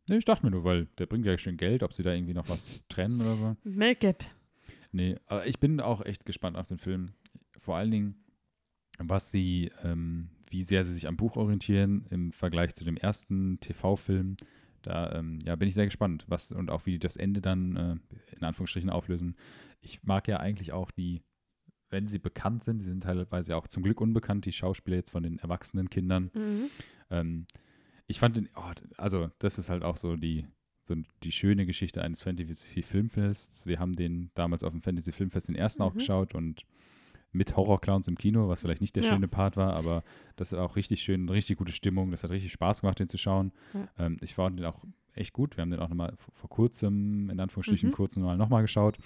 nee, 0.09 0.17
ich 0.17 0.25
dachte 0.25 0.45
mir 0.45 0.51
nur, 0.51 0.65
weil 0.65 0.87
der 0.99 1.07
bringt 1.07 1.25
ja 1.27 1.37
schön 1.39 1.57
Geld, 1.57 1.83
ob 1.83 1.93
sie 1.95 2.03
da 2.03 2.13
irgendwie 2.13 2.35
noch 2.35 2.49
was 2.49 2.83
trennen 2.89 3.21
oder 3.21 3.37
so. 3.37 3.57
Milk 3.65 4.05
it. 4.05 4.29
Nee, 4.95 5.17
aber 5.27 5.45
ich 5.49 5.59
bin 5.59 5.81
auch 5.81 6.05
echt 6.05 6.25
gespannt 6.25 6.57
auf 6.57 6.69
den 6.69 6.79
Film. 6.79 7.11
Vor 7.59 7.77
allen 7.77 7.91
Dingen, 7.91 8.15
was 8.99 9.33
sie, 9.33 9.73
ähm, 9.83 10.29
wie 10.49 10.63
sehr 10.63 10.85
sie 10.85 10.95
sich 10.95 11.09
am 11.09 11.17
Buch 11.17 11.37
orientieren 11.37 12.07
im 12.11 12.31
Vergleich 12.31 12.75
zu 12.75 12.85
dem 12.85 12.97
ersten 12.97 13.59
TV-Film. 13.59 14.37
Da 14.83 15.13
ähm, 15.17 15.41
ja, 15.45 15.57
bin 15.57 15.67
ich 15.67 15.75
sehr 15.75 15.87
gespannt, 15.87 16.27
was 16.29 16.53
und 16.53 16.71
auch 16.71 16.87
wie 16.87 17.01
das 17.01 17.17
Ende 17.17 17.41
dann 17.41 17.77
äh, 17.77 18.37
in 18.37 18.45
Anführungsstrichen 18.45 18.89
auflösen. 18.89 19.35
Ich 19.81 20.05
mag 20.05 20.29
ja 20.29 20.39
eigentlich 20.39 20.73
auch 20.73 20.93
die, 20.93 21.23
wenn 21.91 22.07
sie 22.07 22.21
bekannt 22.21 22.63
sind, 22.63 22.79
die 22.79 22.85
sind 22.85 23.03
teilweise 23.03 23.57
auch 23.57 23.67
zum 23.67 23.83
Glück 23.83 24.01
unbekannt, 24.01 24.45
die 24.45 24.53
Schauspieler 24.53 24.99
jetzt 24.99 25.11
von 25.11 25.25
den 25.25 25.41
erwachsenen 25.41 25.91
Kindern. 25.91 26.31
Mhm. 26.35 26.71
Ähm, 27.11 27.47
ich 28.07 28.21
fand 28.21 28.37
den, 28.37 28.49
oh, 28.55 28.71
also 28.97 29.29
das 29.41 29.59
ist 29.59 29.71
halt 29.71 29.83
auch 29.83 29.97
so 29.97 30.15
die, 30.15 30.47
so 30.85 30.95
die 31.23 31.33
schöne 31.33 31.67
Geschichte 31.67 32.03
eines 32.03 32.23
Fantasy 32.23 32.83
Filmfests. 32.83 33.67
Wir 33.67 33.79
haben 33.79 33.95
den 33.95 34.31
damals 34.35 34.63
auf 34.63 34.73
dem 34.73 34.83
Fantasy 34.83 35.13
Filmfest 35.13 35.49
den 35.49 35.57
ersten 35.57 35.83
auch 35.83 35.95
Mhm. 35.95 35.99
geschaut 35.99 36.35
und 36.35 36.65
mit 37.33 37.57
Horrorclowns 37.57 38.07
im 38.07 38.17
Kino, 38.17 38.49
was 38.49 38.61
vielleicht 38.61 38.81
nicht 38.81 38.95
der 38.95 39.03
Ja. 39.03 39.09
schöne 39.09 39.27
Part 39.27 39.57
war, 39.57 39.73
aber 39.75 40.05
das 40.37 40.53
ist 40.53 40.59
auch 40.59 40.77
richtig 40.77 41.03
schön, 41.03 41.29
richtig 41.29 41.59
gute 41.59 41.73
Stimmung. 41.73 42.11
Das 42.13 42.23
hat 42.23 42.31
richtig 42.31 42.53
Spaß 42.53 42.83
gemacht, 42.83 42.99
den 43.01 43.09
zu 43.09 43.19
schauen. 43.19 43.51
Ja. 43.73 43.89
Ähm, 44.07 44.19
ich 44.21 44.35
fand 44.35 44.59
den 44.59 44.67
auch 44.67 44.85
echt 45.15 45.33
gut. 45.33 45.57
Wir 45.57 45.63
haben 45.63 45.71
den 45.71 45.81
auch 45.81 45.89
nochmal 45.89 46.15
vor 46.17 46.33
vor 46.35 46.51
kurzem, 46.51 47.31
in 47.31 47.41
Anführungsstrichen, 47.41 47.89
Mhm. 47.89 47.95
kurz 47.95 48.17
mal 48.17 48.37
nochmal 48.37 48.63
geschaut. 48.63 48.99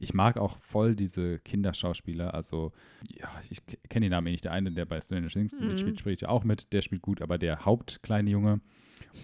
Ich 0.00 0.14
mag 0.14 0.36
auch 0.38 0.58
voll 0.58 0.96
diese 0.96 1.38
Kinderschauspieler. 1.40 2.34
Also, 2.34 2.72
ja, 3.16 3.28
ich 3.50 3.64
kenne 3.88 4.06
den 4.06 4.10
Namen 4.10 4.28
eh 4.28 4.30
nicht. 4.32 4.44
Der 4.44 4.52
eine, 4.52 4.72
der 4.72 4.84
bei 4.84 5.00
Stranger 5.00 5.28
Things 5.28 5.58
Mhm. 5.60 5.68
mitspielt, 5.68 6.00
spricht 6.00 6.22
ja 6.22 6.28
auch 6.28 6.42
mit. 6.44 6.72
Der 6.72 6.82
spielt 6.82 7.02
gut, 7.02 7.20
aber 7.22 7.36
der 7.38 7.64
hauptkleine 7.64 8.30
Junge 8.30 8.60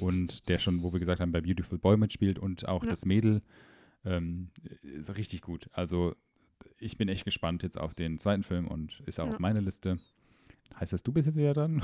und 0.00 0.48
der 0.48 0.58
schon, 0.58 0.82
wo 0.82 0.92
wir 0.92 1.00
gesagt 1.00 1.20
haben, 1.20 1.32
bei 1.32 1.40
Beautiful 1.40 1.78
Boy 1.78 1.96
mitspielt 1.96 2.38
und 2.38 2.66
auch 2.68 2.84
Ja. 2.84 2.90
das 2.90 3.04
Mädel 3.04 3.42
ähm, 4.04 4.50
ist 4.82 5.16
richtig 5.16 5.42
gut. 5.42 5.68
Also, 5.72 6.14
ich 6.78 6.96
bin 6.96 7.08
echt 7.08 7.24
gespannt 7.24 7.62
jetzt 7.62 7.78
auf 7.78 7.94
den 7.94 8.18
zweiten 8.18 8.42
Film 8.42 8.66
und 8.66 9.00
ist 9.06 9.20
auch 9.20 9.26
Ja. 9.26 9.32
auf 9.34 9.38
meiner 9.38 9.60
Liste. 9.60 9.98
Heißt 10.78 10.92
das, 10.92 11.02
du 11.02 11.12
bist 11.12 11.26
jetzt 11.26 11.36
wieder 11.36 11.52
dran? 11.54 11.82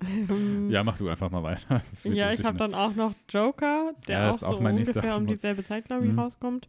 ja, 0.68 0.82
mach 0.82 0.96
du 0.98 1.08
einfach 1.08 1.30
mal 1.30 1.42
weiter. 1.42 1.82
Ja, 2.04 2.32
ich 2.32 2.44
habe 2.44 2.56
dann 2.58 2.74
auch 2.74 2.94
noch 2.94 3.14
Joker, 3.28 3.92
der 4.08 4.18
Ja, 4.18 4.30
auch 4.30 4.34
so 4.38 4.46
auch 4.46 4.60
ungefähr 4.60 5.02
um 5.16 5.26
Punkt. 5.26 5.30
dieselbe 5.30 5.62
Zeit, 5.64 5.84
glaube 5.84 6.06
ich, 6.06 6.12
Mhm. 6.12 6.18
rauskommt. 6.18 6.68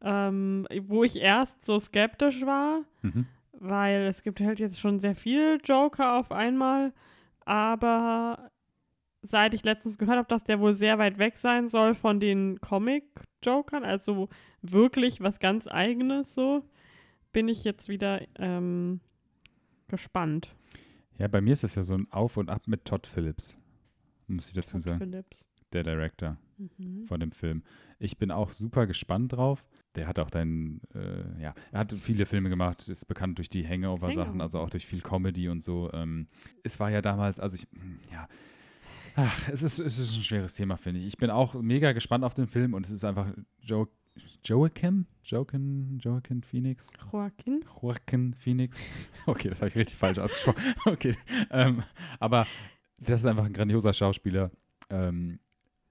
Ähm, 0.00 0.66
wo 0.88 1.04
ich 1.04 1.16
erst 1.16 1.64
so 1.64 1.78
skeptisch 1.78 2.44
war, 2.44 2.82
Mhm. 3.02 3.26
weil 3.52 4.00
es 4.02 4.22
gibt 4.22 4.40
halt 4.40 4.58
jetzt 4.58 4.80
schon 4.80 4.98
sehr 4.98 5.14
viel 5.14 5.60
Joker 5.62 6.18
auf 6.18 6.32
einmal, 6.32 6.92
aber 7.44 8.50
seit 9.22 9.54
ich 9.54 9.64
letztens 9.64 9.98
gehört 9.98 10.18
habe, 10.18 10.28
dass 10.28 10.44
der 10.44 10.60
wohl 10.60 10.74
sehr 10.74 10.98
weit 10.98 11.18
weg 11.18 11.38
sein 11.38 11.68
soll 11.68 11.94
von 11.94 12.20
den 12.20 12.60
Comic-Jokern, 12.60 13.84
also 13.84 14.28
wirklich 14.62 15.20
was 15.20 15.38
ganz 15.38 15.66
eigenes 15.68 16.34
so, 16.34 16.64
bin 17.32 17.48
ich 17.48 17.64
jetzt 17.64 17.88
wieder 17.88 18.20
ähm, 18.38 19.00
gespannt. 19.88 20.54
Ja, 21.18 21.28
bei 21.28 21.40
mir 21.40 21.52
ist 21.52 21.62
das 21.64 21.74
ja 21.74 21.84
so 21.84 21.94
ein 21.94 22.06
Auf 22.10 22.36
und 22.36 22.50
Ab 22.50 22.62
mit 22.66 22.84
Todd 22.84 23.06
Phillips, 23.06 23.56
muss 24.26 24.48
ich 24.48 24.54
dazu 24.54 24.74
Todd 24.74 24.82
sagen, 24.82 24.98
Phillips. 24.98 25.46
der 25.72 25.84
Director 25.84 26.36
Mhm. 26.78 27.06
von 27.06 27.18
dem 27.20 27.32
Film. 27.32 27.62
Ich 27.98 28.18
bin 28.18 28.30
auch 28.30 28.52
super 28.52 28.86
gespannt 28.86 29.32
drauf. 29.32 29.64
Der 29.94 30.06
hat 30.06 30.18
auch 30.18 30.30
deinen, 30.30 30.80
äh, 30.94 31.42
ja, 31.42 31.54
er 31.70 31.80
hat 31.80 31.92
viele 31.92 32.24
Filme 32.24 32.48
gemacht, 32.48 32.88
ist 32.88 33.06
bekannt 33.06 33.38
durch 33.38 33.50
die 33.50 33.66
Hangover-Sachen, 33.66 34.18
Hangover. 34.28 34.42
also 34.44 34.60
auch 34.60 34.70
durch 34.70 34.86
viel 34.86 35.00
Comedy 35.02 35.48
und 35.48 35.62
so. 35.62 35.90
Ähm, 35.92 36.28
es 36.62 36.80
war 36.80 36.90
ja 36.90 37.02
damals, 37.02 37.40
also 37.40 37.56
ich, 37.56 37.66
hm, 37.72 37.98
ja, 38.12 38.28
ach, 39.16 39.48
es 39.48 39.62
ist, 39.62 39.78
es 39.78 39.98
ist 39.98 40.16
ein 40.16 40.22
schweres 40.22 40.54
Thema, 40.54 40.76
finde 40.76 41.00
ich. 41.00 41.06
Ich 41.06 41.16
bin 41.16 41.30
auch 41.30 41.54
mega 41.54 41.92
gespannt 41.92 42.24
auf 42.24 42.34
den 42.34 42.46
Film 42.46 42.74
und 42.74 42.86
es 42.86 42.92
ist 42.92 43.04
einfach 43.04 43.26
jo 43.60 43.88
Joaquin, 44.44 45.06
Joaquin, 45.24 45.98
Joaquin 46.02 46.42
Phoenix, 46.42 46.92
Joaquin? 47.12 47.64
Joaquin 47.80 48.34
Phoenix. 48.34 48.78
Okay, 49.24 49.48
das 49.48 49.60
habe 49.60 49.68
ich 49.68 49.76
richtig 49.76 49.96
falsch 49.96 50.18
ausgesprochen. 50.18 50.60
Okay, 50.84 51.16
ähm, 51.50 51.84
aber 52.18 52.46
das 52.98 53.20
ist 53.20 53.26
einfach 53.26 53.44
ein 53.44 53.52
grandioser 53.52 53.94
Schauspieler. 53.94 54.50
Ähm, 54.90 55.38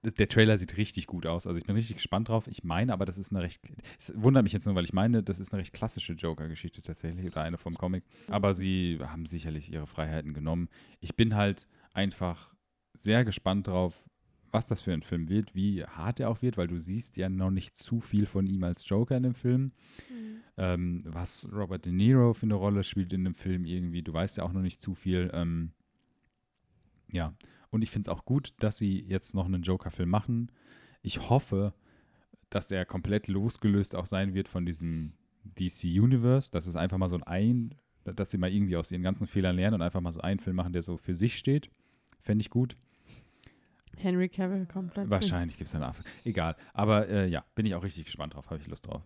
der 0.02 0.28
Trailer 0.28 0.58
sieht 0.58 0.76
richtig 0.76 1.06
gut 1.06 1.26
aus. 1.26 1.46
Also 1.46 1.58
ich 1.58 1.64
bin 1.64 1.76
richtig 1.76 1.96
gespannt 1.96 2.28
drauf. 2.28 2.46
Ich 2.48 2.64
meine, 2.64 2.92
aber 2.92 3.06
das 3.06 3.18
ist 3.18 3.30
eine 3.30 3.42
recht. 3.42 3.62
Es 3.98 4.12
wundert 4.16 4.42
mich 4.42 4.52
jetzt 4.52 4.66
nur, 4.66 4.74
weil 4.74 4.84
ich 4.84 4.92
meine, 4.92 5.22
das 5.22 5.38
ist 5.38 5.52
eine 5.52 5.60
recht 5.60 5.72
klassische 5.72 6.14
Joker-Geschichte 6.14 6.82
tatsächlich 6.82 7.26
oder 7.26 7.42
eine 7.42 7.56
vom 7.56 7.74
Comic. 7.74 8.04
Aber 8.28 8.52
sie 8.52 8.98
haben 9.00 9.26
sicherlich 9.26 9.72
ihre 9.72 9.86
Freiheiten 9.86 10.34
genommen. 10.34 10.68
Ich 11.00 11.14
bin 11.14 11.36
halt 11.36 11.68
einfach 11.94 12.52
sehr 12.94 13.24
gespannt 13.24 13.66
drauf, 13.68 14.04
was 14.50 14.66
das 14.66 14.82
für 14.82 14.92
ein 14.92 15.02
Film 15.02 15.28
wird, 15.28 15.54
wie 15.54 15.84
hart 15.84 16.20
er 16.20 16.28
auch 16.28 16.42
wird, 16.42 16.56
weil 16.58 16.68
du 16.68 16.78
siehst 16.78 17.16
ja 17.16 17.28
noch 17.28 17.50
nicht 17.50 17.76
zu 17.76 18.00
viel 18.00 18.26
von 18.26 18.46
ihm 18.46 18.64
als 18.64 18.86
Joker 18.88 19.16
in 19.16 19.22
dem 19.22 19.34
Film 19.34 19.72
ähm, 20.56 21.02
was 21.06 21.48
Robert 21.52 21.84
De 21.84 21.92
Niro 21.92 22.34
für 22.34 22.46
eine 22.46 22.54
Rolle 22.54 22.84
spielt 22.84 23.12
in 23.12 23.24
dem 23.24 23.34
Film 23.34 23.64
irgendwie. 23.64 24.02
Du 24.02 24.12
weißt 24.12 24.36
ja 24.36 24.44
auch 24.44 24.52
noch 24.52 24.62
nicht 24.62 24.82
zu 24.82 24.94
viel. 24.94 25.30
Ähm, 25.32 25.72
ja, 27.10 27.34
und 27.70 27.82
ich 27.82 27.90
finde 27.90 28.08
es 28.10 28.16
auch 28.16 28.24
gut, 28.24 28.54
dass 28.58 28.78
sie 28.78 29.00
jetzt 29.00 29.34
noch 29.34 29.46
einen 29.46 29.62
Joker-Film 29.62 30.08
machen. 30.08 30.52
Ich 31.02 31.30
hoffe, 31.30 31.74
dass 32.50 32.70
er 32.70 32.84
komplett 32.84 33.28
losgelöst 33.28 33.94
auch 33.94 34.06
sein 34.06 34.34
wird 34.34 34.48
von 34.48 34.66
diesem 34.66 35.14
DC 35.44 35.84
Universe, 35.84 36.50
dass 36.50 36.66
es 36.66 36.76
einfach 36.76 36.98
mal 36.98 37.08
so 37.08 37.16
ein, 37.16 37.24
ein 37.26 37.74
dass 38.16 38.30
sie 38.30 38.38
mal 38.38 38.52
irgendwie 38.52 38.76
aus 38.76 38.90
ihren 38.90 39.02
ganzen 39.02 39.26
Fehlern 39.26 39.56
lernen 39.56 39.76
und 39.76 39.82
einfach 39.82 40.00
mal 40.00 40.12
so 40.12 40.20
einen 40.20 40.38
Film 40.38 40.56
machen, 40.56 40.72
der 40.72 40.82
so 40.82 40.96
für 40.96 41.14
sich 41.14 41.38
steht. 41.38 41.70
Fände 42.22 42.42
ich 42.42 42.50
gut. 42.50 42.76
Henry 43.96 44.28
Cavill 44.28 44.66
komplett. 44.66 45.10
Wahrscheinlich 45.10 45.58
gibt 45.58 45.68
es 45.68 45.74
eine 45.74 45.86
Affe. 45.86 46.02
Egal. 46.24 46.56
Aber 46.72 47.08
äh, 47.08 47.28
ja, 47.28 47.44
bin 47.54 47.66
ich 47.66 47.74
auch 47.74 47.84
richtig 47.84 48.04
gespannt 48.04 48.34
drauf, 48.34 48.50
habe 48.50 48.60
ich 48.60 48.66
Lust 48.66 48.86
drauf. 48.86 49.02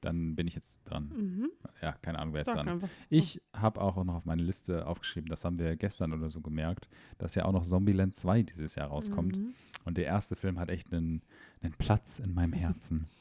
Dann 0.00 0.36
bin 0.36 0.46
ich 0.46 0.54
jetzt 0.54 0.78
dran. 0.84 1.08
Mhm. 1.08 1.50
Ja, 1.80 1.92
keine 1.92 2.18
Ahnung, 2.18 2.34
wer 2.34 2.42
jetzt 2.42 2.54
dran 2.54 2.82
ist. 2.82 2.90
Ich 3.08 3.42
habe 3.54 3.80
auch 3.80 4.02
noch 4.04 4.16
auf 4.16 4.24
meine 4.26 4.42
Liste 4.42 4.86
aufgeschrieben, 4.86 5.30
das 5.30 5.44
haben 5.44 5.58
wir 5.58 5.76
gestern 5.76 6.12
oder 6.12 6.30
so 6.30 6.42
gemerkt, 6.42 6.88
dass 7.16 7.34
ja 7.34 7.46
auch 7.46 7.52
noch 7.52 7.64
Zombieland 7.64 8.14
2 8.14 8.42
dieses 8.42 8.74
Jahr 8.74 8.88
rauskommt. 8.88 9.38
Mhm. 9.38 9.54
Und 9.84 9.96
der 9.96 10.04
erste 10.04 10.36
Film 10.36 10.58
hat 10.58 10.68
echt 10.68 10.92
einen, 10.92 11.22
einen 11.62 11.72
Platz 11.72 12.18
in 12.18 12.34
meinem 12.34 12.52
Herzen. 12.52 13.06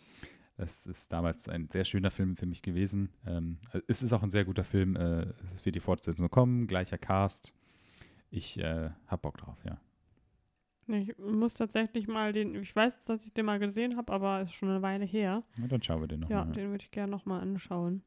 Das 0.56 0.86
ist 0.86 1.12
damals 1.12 1.50
ein 1.50 1.68
sehr 1.72 1.84
schöner 1.84 2.12
Film 2.12 2.38
für 2.38 2.46
mich 2.46 2.62
gewesen. 2.62 3.10
Ähm, 3.26 3.58
es 3.88 4.04
ist 4.04 4.14
auch 4.14 4.22
ein 4.22 4.30
sehr 4.30 4.46
guter 4.46 4.64
Film. 4.64 4.96
Äh, 4.96 5.26
es 5.52 5.66
wird 5.66 5.76
die 5.76 5.80
Fortsetzung 5.80 6.30
kommen, 6.30 6.68
gleicher 6.68 7.00
Cast. 7.00 7.54
Ich 8.36 8.58
äh, 8.58 8.90
hab 9.08 9.22
Bock 9.22 9.38
drauf, 9.38 9.58
ja. 9.64 9.78
Ich 10.88 11.16
muss 11.20 11.54
tatsächlich 11.54 12.08
mal 12.08 12.34
den, 12.34 12.56
ich 12.56 12.76
weiß, 12.76 13.06
dass 13.06 13.26
ich 13.28 13.34
den 13.34 13.46
mal 13.46 13.60
gesehen 13.60 13.96
habe, 13.96 14.12
aber 14.12 14.42
ist 14.42 14.54
schon 14.54 14.70
eine 14.70 14.82
Weile 14.82 15.05
her. 15.05 15.43
Und 15.62 15.72
dann 15.72 15.82
schauen 15.84 16.01
wir 16.01 16.08
den 16.08 16.22
noch 16.22 16.30
Ja, 16.30 16.43
mal. 16.43 16.51
den 16.51 16.72
würde 16.72 16.84
ich 16.84 16.89
gerne 16.92 17.12
nochmal 17.12 17.42
anschauen. 17.42 18.01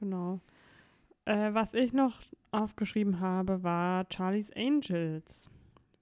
Genau. 0.00 0.40
Äh, 1.26 1.52
was 1.52 1.74
ich 1.74 1.92
noch 1.92 2.22
aufgeschrieben 2.50 3.20
habe, 3.20 3.62
war 3.62 4.06
Charlie's 4.10 4.50
Angels. 4.56 5.50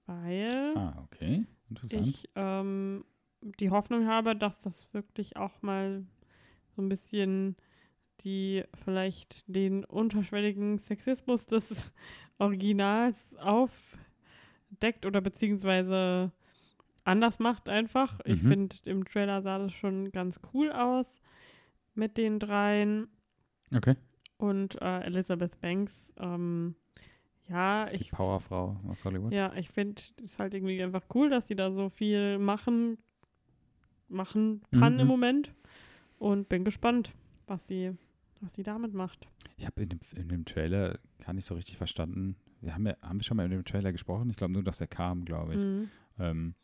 Weil 0.05 0.73
Ah, 0.75 0.93
okay. 1.03 1.45
Interessant. 1.69 2.07
ich 2.07 2.29
ähm, 2.35 3.03
die 3.41 3.69
Hoffnung 3.69 4.07
habe, 4.07 4.33
dass 4.35 4.57
das 4.61 4.91
wirklich 4.93 5.35
auch 5.35 5.61
mal 5.61 6.05
so 6.75 6.81
ein 6.81 6.87
bisschen 6.89 7.57
die 8.21 8.63
vielleicht 8.85 9.43
den 9.47 9.83
unterschwelligen 9.83 10.77
Sexismus 10.79 11.47
des 11.47 11.83
Originals 12.41 13.35
aufdeckt 13.37 15.05
oder 15.05 15.21
beziehungsweise 15.21 16.31
anders 17.03 17.39
macht 17.39 17.69
einfach. 17.69 18.19
Ich 18.25 18.41
Mhm. 18.43 18.47
finde, 18.49 18.75
im 18.85 19.05
Trailer 19.05 19.41
sah 19.41 19.57
das 19.59 19.73
schon 19.73 20.11
ganz 20.11 20.39
cool 20.53 20.71
aus 20.71 21.21
mit 21.93 22.17
den 22.17 22.39
dreien 22.39 23.07
Okay. 23.73 23.95
und 24.37 24.81
äh, 24.81 25.01
Elizabeth 25.01 25.59
Banks. 25.61 26.11
Ähm, 26.17 26.75
ja, 27.47 27.85
Die 27.89 27.95
ich 27.95 28.11
Powerfrau 28.11 28.79
aus 28.89 29.03
Hollywood. 29.05 29.31
ja, 29.33 29.53
ich 29.55 29.69
finde 29.69 30.01
es 30.23 30.39
halt 30.39 30.53
irgendwie 30.53 30.81
einfach 30.81 31.03
cool, 31.13 31.29
dass 31.29 31.47
sie 31.47 31.55
da 31.55 31.71
so 31.71 31.89
viel 31.89 32.37
machen, 32.39 32.97
machen 34.07 34.61
kann 34.71 34.93
Mhm. 34.95 34.99
im 35.01 35.07
Moment. 35.07 35.53
Und 36.17 36.49
bin 36.49 36.63
gespannt, 36.63 37.13
was 37.47 37.67
sie, 37.67 37.91
was 38.41 38.53
sie 38.55 38.63
damit 38.63 38.93
macht. 38.93 39.27
Ich 39.57 39.65
habe 39.65 39.81
in 39.83 39.89
dem, 39.89 39.99
in 40.15 40.29
dem 40.29 40.45
Trailer 40.45 40.99
gar 41.23 41.33
nicht 41.33 41.45
so 41.45 41.55
richtig 41.55 41.77
verstanden. 41.77 42.35
Wir 42.61 42.73
haben 42.73 42.85
ja, 42.85 42.95
haben 43.01 43.19
wir 43.19 43.23
schon 43.23 43.37
mal 43.37 43.45
in 43.45 43.51
dem 43.51 43.65
Trailer 43.65 43.91
gesprochen? 43.91 44.29
Ich 44.29 44.35
glaube 44.35 44.53
nur, 44.53 44.63
dass 44.63 44.81
er 44.81 44.87
kam, 44.87 45.25
glaube 45.25 45.53
ich. 45.53 45.59
Mhm. 45.59 45.89
Ähm, 46.19 46.55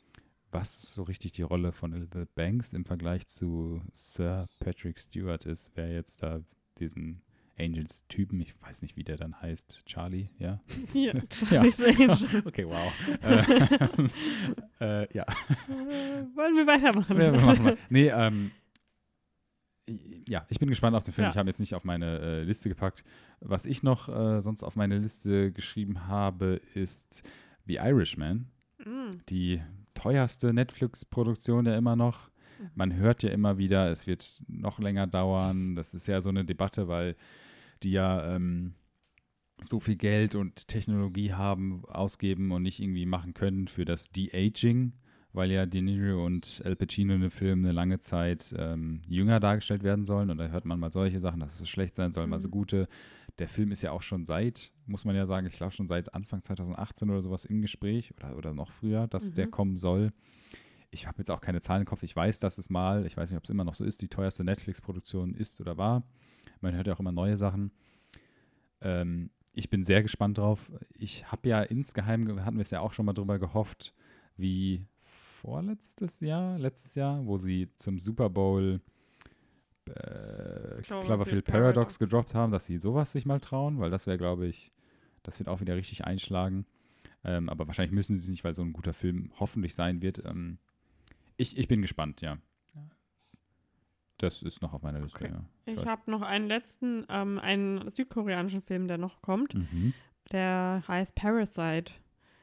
was 0.51 0.93
so 0.93 1.03
richtig 1.03 1.33
die 1.33 1.41
Rolle 1.41 1.71
von 1.71 1.93
Elizabeth 1.93 2.33
Banks 2.35 2.73
im 2.73 2.85
Vergleich 2.85 3.27
zu 3.27 3.81
Sir 3.91 4.47
Patrick 4.59 4.99
Stewart 4.99 5.45
ist, 5.45 5.71
wer 5.75 5.91
jetzt 5.91 6.23
da 6.23 6.41
diesen 6.79 7.21
Angels-Typen. 7.59 8.39
Ich 8.39 8.53
weiß 8.61 8.81
nicht, 8.81 8.95
wie 8.95 9.03
der 9.03 9.17
dann 9.17 9.39
heißt. 9.41 9.83
Charlie, 9.85 10.29
ja? 10.39 10.61
Ja. 10.93 11.13
Charlie's 11.31 11.79
Angel. 11.81 12.17
Okay, 12.45 12.65
wow. 12.65 12.93
äh, 14.79 15.03
äh, 15.03 15.07
ja. 15.13 15.23
Äh, 15.23 16.35
Wollen 16.35 16.55
wir 16.55 16.67
weitermachen? 16.67 17.19
Ja, 17.19 17.33
wir 17.33 17.41
machen 17.41 17.63
mal. 17.63 17.77
Nee, 17.89 18.09
ähm, 18.09 18.51
ja, 20.27 20.45
ich 20.49 20.59
bin 20.59 20.69
gespannt 20.69 20.95
auf 20.95 21.03
den 21.03 21.13
Film. 21.13 21.25
Ja. 21.25 21.31
Ich 21.31 21.37
habe 21.37 21.49
jetzt 21.49 21.59
nicht 21.59 21.75
auf 21.75 21.83
meine 21.83 22.19
äh, 22.19 22.43
Liste 22.43 22.69
gepackt. 22.69 23.03
Was 23.39 23.65
ich 23.65 23.83
noch 23.83 24.09
äh, 24.09 24.41
sonst 24.41 24.63
auf 24.63 24.75
meine 24.75 24.97
Liste 24.97 25.51
geschrieben 25.51 26.07
habe, 26.07 26.61
ist 26.73 27.23
The 27.65 27.75
Irishman, 27.75 28.47
Mm, 28.87 29.11
die 29.29 29.61
teuerste 29.93 30.53
Netflix-Produktion 30.53 31.65
ja 31.65 31.77
immer 31.77 31.95
noch. 31.95 32.29
Mhm. 32.59 32.69
Man 32.75 32.95
hört 32.95 33.23
ja 33.23 33.29
immer 33.29 33.57
wieder, 33.57 33.91
es 33.91 34.07
wird 34.07 34.41
noch 34.47 34.79
länger 34.79 35.07
dauern. 35.07 35.75
Das 35.75 35.93
ist 35.93 36.07
ja 36.07 36.21
so 36.21 36.29
eine 36.29 36.45
Debatte, 36.45 36.87
weil 36.87 37.15
die 37.83 37.91
ja 37.91 38.35
ähm, 38.35 38.73
so 39.59 39.79
viel 39.79 39.95
Geld 39.95 40.35
und 40.35 40.67
Technologie 40.67 41.33
haben, 41.33 41.83
ausgeben 41.85 42.51
und 42.51 42.63
nicht 42.63 42.79
irgendwie 42.79 43.05
machen 43.05 43.33
können 43.33 43.67
für 43.67 43.85
das 43.85 44.11
De-Aging, 44.11 44.93
weil 45.37 45.51
ja 45.51 45.65
De 45.65 45.81
Niro 45.81 46.25
und 46.25 46.61
Al 46.65 46.75
Pacino 46.75 47.13
in 47.13 47.21
dem 47.21 47.31
Film 47.31 47.63
eine 47.63 47.71
lange 47.73 47.99
Zeit 47.99 48.53
ähm, 48.57 49.01
jünger 49.07 49.39
dargestellt 49.39 49.83
werden 49.83 50.03
sollen. 50.03 50.29
Und 50.29 50.37
da 50.37 50.47
hört 50.47 50.65
man 50.65 50.79
mal 50.79 50.91
solche 50.91 51.19
Sachen, 51.19 51.39
dass 51.39 51.59
es 51.61 51.69
schlecht 51.69 51.95
sein 51.95 52.11
soll, 52.11 52.27
mal 52.27 52.39
so 52.39 52.47
Mhm. 52.47 52.51
gute. 52.51 52.87
Der 53.39 53.47
Film 53.47 53.71
ist 53.71 53.81
ja 53.83 53.91
auch 53.91 54.01
schon 54.01 54.25
seit, 54.25 54.71
muss 54.87 55.05
man 55.05 55.15
ja 55.15 55.25
sagen, 55.25 55.45
ich 55.47 55.53
glaube 55.55 55.71
schon 55.71 55.87
seit 55.87 56.13
Anfang 56.13 56.41
2018 56.41 57.09
oder 57.09 57.21
sowas 57.21 57.45
im 57.45 57.61
Gespräch 57.61 58.13
oder, 58.17 58.35
oder 58.35 58.53
noch 58.53 58.71
früher, 58.71 59.07
dass 59.07 59.31
der 59.33 59.45
Mhm. 59.47 59.51
kommen 59.51 59.77
soll. 59.77 60.11
Ich 60.89 61.05
habe 61.05 61.19
jetzt 61.19 61.29
auch 61.29 61.41
keine 61.41 61.61
Zahlen 61.61 61.81
im 61.81 61.87
Kopf. 61.87 62.01
Ich 62.03 62.15
weiß, 62.15 62.39
dass 62.39 62.57
es 62.57 62.69
mal, 62.69 63.05
ich 63.05 63.15
weiß 63.15 63.29
nicht, 63.29 63.37
ob 63.37 63.43
es 63.43 63.49
immer 63.49 63.63
noch 63.63 63.75
so 63.75 63.83
ist, 63.85 64.01
die 64.01 64.07
teuerste 64.07 64.43
Netflix-Produktion 64.43 65.33
ist 65.35 65.61
oder 65.61 65.77
war. 65.77 66.03
Man 66.61 66.73
hört 66.75 66.87
ja 66.87 66.93
auch 66.93 66.99
immer 66.99 67.11
neue 67.11 67.37
Sachen. 67.37 67.71
Ähm, 68.81 69.29
ich 69.53 69.69
bin 69.69 69.83
sehr 69.83 70.03
gespannt 70.03 70.37
drauf. 70.37 70.71
Ich 70.97 71.31
habe 71.31 71.49
ja 71.49 71.61
insgeheim, 71.63 72.25
ge- 72.25 72.39
hatten 72.41 72.57
wir 72.57 72.61
es 72.61 72.71
ja 72.71 72.79
auch 72.79 72.93
schon 72.93 73.05
mal 73.05 73.13
drüber 73.13 73.39
gehofft, 73.39 73.93
wie 74.35 74.85
vorletztes 75.47 76.19
Jahr, 76.19 76.59
letztes 76.59 76.95
Jahr, 76.95 77.25
wo 77.25 77.37
sie 77.37 77.69
zum 77.75 77.99
Super 78.01 78.29
Bowl 78.29 78.81
äh, 79.85 80.81
Cloverfield 80.81 81.45
Paradox. 81.45 81.45
Paradox 81.45 81.99
gedroppt 81.99 82.33
haben, 82.33 82.51
dass 82.51 82.65
sie 82.65 82.77
sowas 82.77 83.13
sich 83.13 83.25
mal 83.25 83.39
trauen, 83.39 83.79
weil 83.79 83.89
das 83.89 84.07
wäre, 84.07 84.17
glaube 84.17 84.45
ich, 84.45 84.73
das 85.23 85.39
wird 85.39 85.47
auch 85.47 85.61
wieder 85.61 85.77
richtig 85.77 86.03
einschlagen. 86.03 86.65
Ähm, 87.23 87.47
aber 87.47 87.65
wahrscheinlich 87.65 87.93
müssen 87.93 88.17
sie 88.17 88.23
es 88.23 88.29
nicht, 88.29 88.43
weil 88.43 88.57
so 88.57 88.61
ein 88.61 88.73
guter 88.73 88.93
Film 88.93 89.31
hoffentlich 89.39 89.73
sein 89.73 90.01
wird. 90.01 90.21
Ähm, 90.25 90.57
ich, 91.37 91.57
ich 91.57 91.69
bin 91.69 91.81
gespannt, 91.81 92.19
ja. 92.19 92.37
Das 94.17 94.43
ist 94.43 94.61
noch 94.61 94.73
auf 94.73 94.81
meiner 94.81 94.99
Liste, 94.99 95.23
Okay. 95.23 95.31
ja. 95.33 95.45
Ich 95.65 95.77
weiß. 95.77 95.85
habe 95.85 96.11
noch 96.11 96.23
einen 96.23 96.47
letzten, 96.47 97.05
ähm, 97.07 97.39
einen 97.39 97.89
südkoreanischen 97.89 98.63
Film, 98.63 98.89
der 98.89 98.97
noch 98.97 99.21
kommt. 99.21 99.53
Mhm. 99.53 99.93
Der 100.33 100.83
heißt 100.89 101.15
Parasite. 101.15 101.93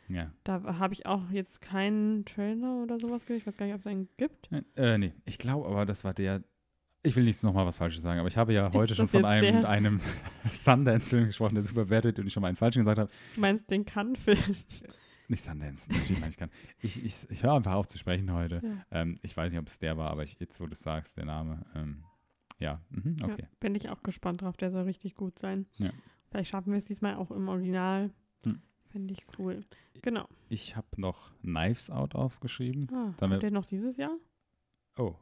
Ja. 0.08 0.32
Da 0.44 0.62
habe 0.78 0.94
ich 0.94 1.06
auch 1.06 1.30
jetzt 1.30 1.60
keinen 1.60 2.24
Trailer 2.24 2.82
oder 2.82 2.98
sowas 2.98 3.22
gesehen. 3.22 3.38
Ich 3.38 3.46
weiß 3.46 3.56
gar 3.56 3.66
nicht, 3.66 3.74
ob 3.74 3.80
es 3.80 3.86
einen 3.86 4.08
gibt. 4.16 4.50
Äh, 4.76 4.98
nee, 4.98 5.12
ich 5.24 5.38
glaube 5.38 5.66
aber, 5.68 5.86
das 5.86 6.04
war 6.04 6.14
der. 6.14 6.42
Ich 7.06 7.16
will 7.16 7.24
nicht 7.24 7.42
nochmal 7.42 7.66
was 7.66 7.76
Falsches 7.76 8.02
sagen, 8.02 8.18
aber 8.18 8.28
ich 8.28 8.36
habe 8.38 8.54
ja 8.54 8.72
heute 8.72 8.94
schon 8.94 9.08
von 9.08 9.26
einem, 9.26 9.60
der? 9.60 9.68
einem 9.68 10.00
Sundance-Film 10.50 11.26
gesprochen, 11.26 11.54
der 11.54 11.62
super 11.62 11.90
wertet 11.90 12.18
und 12.18 12.26
ich 12.26 12.32
schon 12.32 12.40
mal 12.40 12.48
einen 12.48 12.56
falschen 12.56 12.80
gesagt 12.80 12.98
habe. 12.98 13.10
Du 13.34 13.40
meinst 13.40 13.70
den 13.70 13.84
Cannes-Film? 13.84 14.38
Nicht 15.28 15.42
Sundance, 15.42 15.90
natürlich 15.90 16.20
meine 16.20 16.30
ich 16.30 16.36
kann. 16.36 16.50
Ich, 16.80 17.02
ich, 17.02 17.30
ich 17.30 17.42
höre 17.42 17.54
einfach 17.54 17.74
auf 17.74 17.86
zu 17.86 17.98
sprechen 17.98 18.32
heute. 18.32 18.60
Ja. 18.62 19.00
Ähm, 19.02 19.18
ich 19.22 19.36
weiß 19.36 19.52
nicht, 19.52 19.60
ob 19.60 19.68
es 19.68 19.78
der 19.78 19.96
war, 19.96 20.10
aber 20.10 20.24
ich, 20.24 20.38
jetzt, 20.38 20.60
wo 20.60 20.66
du 20.66 20.72
es 20.72 20.80
sagst, 20.80 21.16
der 21.16 21.24
Name. 21.24 21.64
Ähm, 21.74 22.04
ja, 22.58 22.80
mhm, 22.90 23.16
okay. 23.22 23.42
Ja, 23.42 23.48
bin 23.60 23.74
ich 23.74 23.88
auch 23.88 24.02
gespannt 24.02 24.42
drauf. 24.42 24.56
Der 24.56 24.70
soll 24.70 24.82
richtig 24.84 25.14
gut 25.14 25.38
sein. 25.38 25.66
Ja. 25.78 25.90
Vielleicht 26.30 26.50
schaffen 26.50 26.72
wir 26.72 26.78
es 26.78 26.84
diesmal 26.84 27.14
auch 27.14 27.30
im 27.30 27.48
Original. 27.48 28.10
Hm. 28.42 28.60
Finde 28.94 29.12
ich 29.14 29.24
cool. 29.40 29.64
Genau. 30.02 30.28
Ich 30.48 30.76
habe 30.76 30.86
noch 30.98 31.32
Knives 31.40 31.90
Out 31.90 32.14
aufgeschrieben. 32.14 32.88
Ah, 32.92 33.12
wär- 33.18 33.28
kommt 33.28 33.42
der 33.42 33.50
noch 33.50 33.64
dieses 33.64 33.96
Jahr? 33.96 34.16
Oh, 34.96 35.16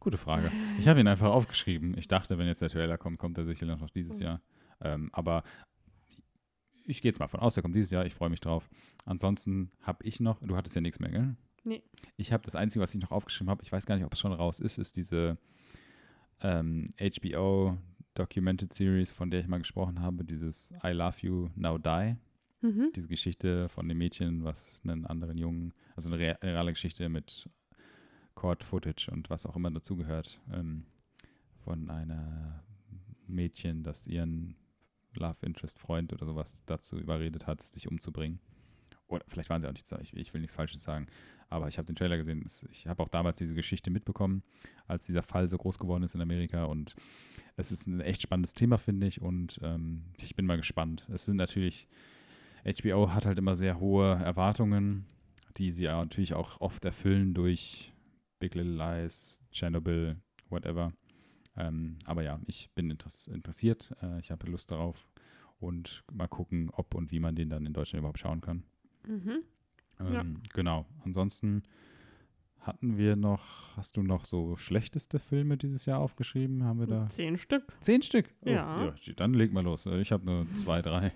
gute 0.00 0.18
Frage. 0.18 0.50
Ich 0.76 0.88
habe 0.88 0.98
ihn 0.98 1.06
einfach 1.06 1.30
aufgeschrieben. 1.30 1.96
Ich 1.96 2.08
dachte, 2.08 2.36
wenn 2.36 2.48
jetzt 2.48 2.62
der 2.62 2.68
Trailer 2.68 2.98
kommt, 2.98 3.20
kommt 3.20 3.38
er 3.38 3.44
sicher 3.44 3.64
noch 3.64 3.90
dieses 3.90 4.18
Mhm. 4.18 4.24
Jahr. 4.24 4.42
Ähm, 4.80 5.08
aber 5.12 5.44
ich 6.84 7.00
gehe 7.00 7.10
jetzt 7.10 7.20
mal 7.20 7.28
von 7.28 7.38
aus, 7.38 7.54
der 7.54 7.62
kommt 7.62 7.76
dieses 7.76 7.92
Jahr. 7.92 8.04
Ich 8.06 8.14
freue 8.14 8.28
mich 8.28 8.40
drauf. 8.40 8.68
Ansonsten 9.04 9.70
habe 9.82 10.02
ich 10.04 10.18
noch, 10.18 10.40
du 10.40 10.56
hattest 10.56 10.74
ja 10.74 10.80
nichts 10.80 10.98
mehr, 10.98 11.12
gell? 11.12 11.36
Nee. 11.62 11.84
Ich 12.16 12.32
habe 12.32 12.42
das 12.42 12.56
Einzige, 12.56 12.82
was 12.82 12.92
ich 12.92 13.00
noch 13.00 13.12
aufgeschrieben 13.12 13.50
habe, 13.50 13.62
ich 13.62 13.70
weiß 13.70 13.86
gar 13.86 13.94
nicht, 13.94 14.04
ob 14.04 14.14
es 14.14 14.18
schon 14.18 14.32
raus 14.32 14.58
ist, 14.58 14.78
ist 14.78 14.96
diese 14.96 15.38
ähm, 16.40 16.86
HBO 16.98 17.78
Documented 18.14 18.72
Series, 18.72 19.12
von 19.12 19.30
der 19.30 19.40
ich 19.42 19.46
mal 19.46 19.58
gesprochen 19.58 20.00
habe, 20.00 20.24
dieses 20.24 20.72
I 20.82 20.88
Love 20.88 21.18
You 21.20 21.50
Now 21.54 21.78
Die 21.78 22.16
Mhm. 22.62 22.90
diese 22.94 23.08
Geschichte 23.08 23.68
von 23.68 23.88
dem 23.88 23.98
Mädchen, 23.98 24.44
was 24.44 24.78
einen 24.84 25.06
anderen 25.06 25.38
Jungen, 25.38 25.72
also 25.96 26.10
eine 26.10 26.18
rea- 26.18 26.38
reale 26.42 26.72
Geschichte 26.72 27.08
mit 27.08 27.48
Court-Footage 28.34 29.10
und 29.10 29.30
was 29.30 29.46
auch 29.46 29.56
immer 29.56 29.70
dazugehört, 29.70 30.40
ähm, 30.52 30.84
von 31.64 31.90
einer 31.90 32.62
Mädchen, 33.26 33.82
das 33.82 34.06
ihren 34.06 34.56
Love 35.14 35.36
Interest 35.44 35.78
Freund 35.78 36.12
oder 36.12 36.26
sowas 36.26 36.62
dazu 36.66 36.98
überredet 36.98 37.46
hat, 37.46 37.62
sich 37.62 37.88
umzubringen. 37.88 38.40
Oder 39.08 39.24
vielleicht 39.26 39.50
waren 39.50 39.60
sie 39.60 39.68
auch 39.68 39.72
nicht, 39.72 39.90
ich, 40.00 40.14
ich 40.14 40.32
will 40.32 40.40
nichts 40.40 40.54
Falsches 40.54 40.82
sagen, 40.82 41.06
aber 41.48 41.66
ich 41.68 41.78
habe 41.78 41.86
den 41.86 41.96
Trailer 41.96 42.16
gesehen. 42.16 42.42
Es- 42.46 42.64
Ich 42.70 42.86
habe 42.86 43.02
auch 43.02 43.08
damals 43.08 43.38
diese 43.38 43.54
Geschichte 43.54 43.90
mitbekommen, 43.90 44.42
als 44.86 45.06
dieser 45.06 45.22
Fall 45.22 45.50
so 45.50 45.58
groß 45.58 45.78
geworden 45.78 46.02
ist 46.04 46.14
in 46.14 46.20
Amerika 46.20 46.64
und 46.64 46.94
es 47.56 47.72
ist 47.72 47.86
ein 47.88 48.00
echt 48.00 48.22
spannendes 48.22 48.54
Thema, 48.54 48.78
finde 48.78 49.06
ich, 49.06 49.20
und 49.20 49.58
ähm, 49.62 50.04
ich 50.22 50.34
bin 50.36 50.46
mal 50.46 50.56
gespannt. 50.56 51.06
Es 51.12 51.24
sind 51.24 51.36
natürlich 51.36 51.88
HBO 52.64 53.12
hat 53.12 53.26
halt 53.26 53.38
immer 53.38 53.56
sehr 53.56 53.80
hohe 53.80 54.14
Erwartungen, 54.16 55.06
die 55.56 55.70
sie 55.70 55.84
ja 55.84 55.96
natürlich 56.00 56.34
auch 56.34 56.60
oft 56.60 56.84
erfüllen 56.84 57.34
durch 57.34 57.92
Big 58.38 58.54
Little 58.54 58.76
Lies, 58.76 59.42
Chernobyl, 59.52 60.16
whatever. 60.48 60.92
Ähm, 61.56 61.98
aber 62.04 62.22
ja, 62.22 62.38
ich 62.46 62.70
bin 62.74 62.90
interess 62.90 63.26
interessiert, 63.26 63.92
äh, 64.02 64.18
ich 64.20 64.30
habe 64.30 64.48
Lust 64.50 64.70
darauf 64.70 65.08
und 65.58 66.04
mal 66.12 66.28
gucken, 66.28 66.70
ob 66.72 66.94
und 66.94 67.10
wie 67.10 67.20
man 67.20 67.34
den 67.34 67.50
dann 67.50 67.66
in 67.66 67.72
Deutschland 67.72 68.00
überhaupt 68.00 68.18
schauen 68.18 68.40
kann. 68.40 68.62
Mhm. 69.06 69.42
Ähm, 69.98 70.12
Ja. 70.12 70.24
Genau. 70.54 70.86
Ansonsten 71.04 71.62
hatten 72.60 72.96
wir 72.98 73.16
noch, 73.16 73.74
hast 73.76 73.96
du 73.96 74.02
noch 74.02 74.24
so 74.24 74.54
schlechteste 74.56 75.18
Filme 75.18 75.56
dieses 75.56 75.86
Jahr 75.86 75.98
aufgeschrieben? 75.98 76.64
Haben 76.64 76.80
wir 76.80 76.86
da 76.86 77.08
Zehn 77.08 77.36
Stück. 77.36 77.64
zehn 77.80 78.02
Stück? 78.02 78.26
Oh, 78.42 78.50
Ja. 78.50 78.94
Dann 79.16 79.34
leg 79.34 79.52
mal 79.52 79.64
los. 79.64 79.86
Ich 79.86 80.12
habe 80.12 80.24
nur 80.26 80.46
zwei, 80.54 80.82
drei. 80.82 81.12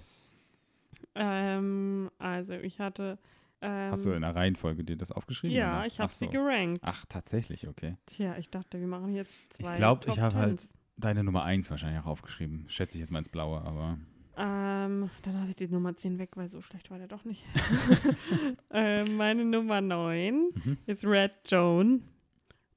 Ähm, 1.15 2.11
also 2.19 2.53
ich 2.55 2.81
hatte. 2.81 3.19
Ähm, 3.61 3.93
Hast 3.93 4.05
du 4.05 4.11
in 4.13 4.23
der 4.23 4.35
Reihenfolge 4.35 4.85
dir 4.85 4.97
das 4.97 5.11
aufgeschrieben? 5.13 5.57
Ja, 5.57 5.79
oder? 5.79 5.87
ich 5.87 5.99
habe 6.01 6.09
Ach 6.13 6.17
sie 6.17 6.27
so. 6.27 6.31
gerankt. 6.31 6.81
Ach, 6.83 7.05
tatsächlich, 7.09 7.67
okay. 7.69 7.97
Tja, 8.07 8.37
ich 8.37 8.51
dachte, 8.51 8.79
wir 8.81 8.87
machen 8.87 9.13
jetzt 9.15 9.31
Ich 9.59 9.65
zwei. 9.65 9.73
ich 9.75 9.79
Top 9.79 10.07
hab 10.19 10.35
halt- 10.35 10.61
Tens. 10.61 10.69
Deine 10.97 11.25
Nummer 11.25 11.43
eins 11.45 11.71
wahrscheinlich 11.71 12.01
auch 12.03 12.07
aufgeschrieben. 12.07 12.67
Schätze 12.69 12.99
ich 12.99 13.01
jetzt 13.01 13.11
mal 13.11 13.19
ins 13.19 13.29
Blaue, 13.29 13.61
aber. 13.63 13.99
Ähm, 14.37 15.11
dann 15.23 15.35
lasse 15.35 15.51
ich 15.51 15.57
die 15.57 15.67
Nummer 15.69 15.97
10 15.97 16.19
weg, 16.21 16.31
weil 16.37 16.49
so 16.49 16.61
schlecht 16.61 16.89
war 16.91 16.99
der 16.99 17.09
doch 17.09 17.25
nicht. 17.25 17.45
ähm, 18.71 19.17
meine 19.17 19.45
Nummer 19.45 19.81
9 19.81 20.51
Mhm. 20.55 20.79
ist 20.87 21.05
Red 21.05 21.33
Joan, 21.47 22.03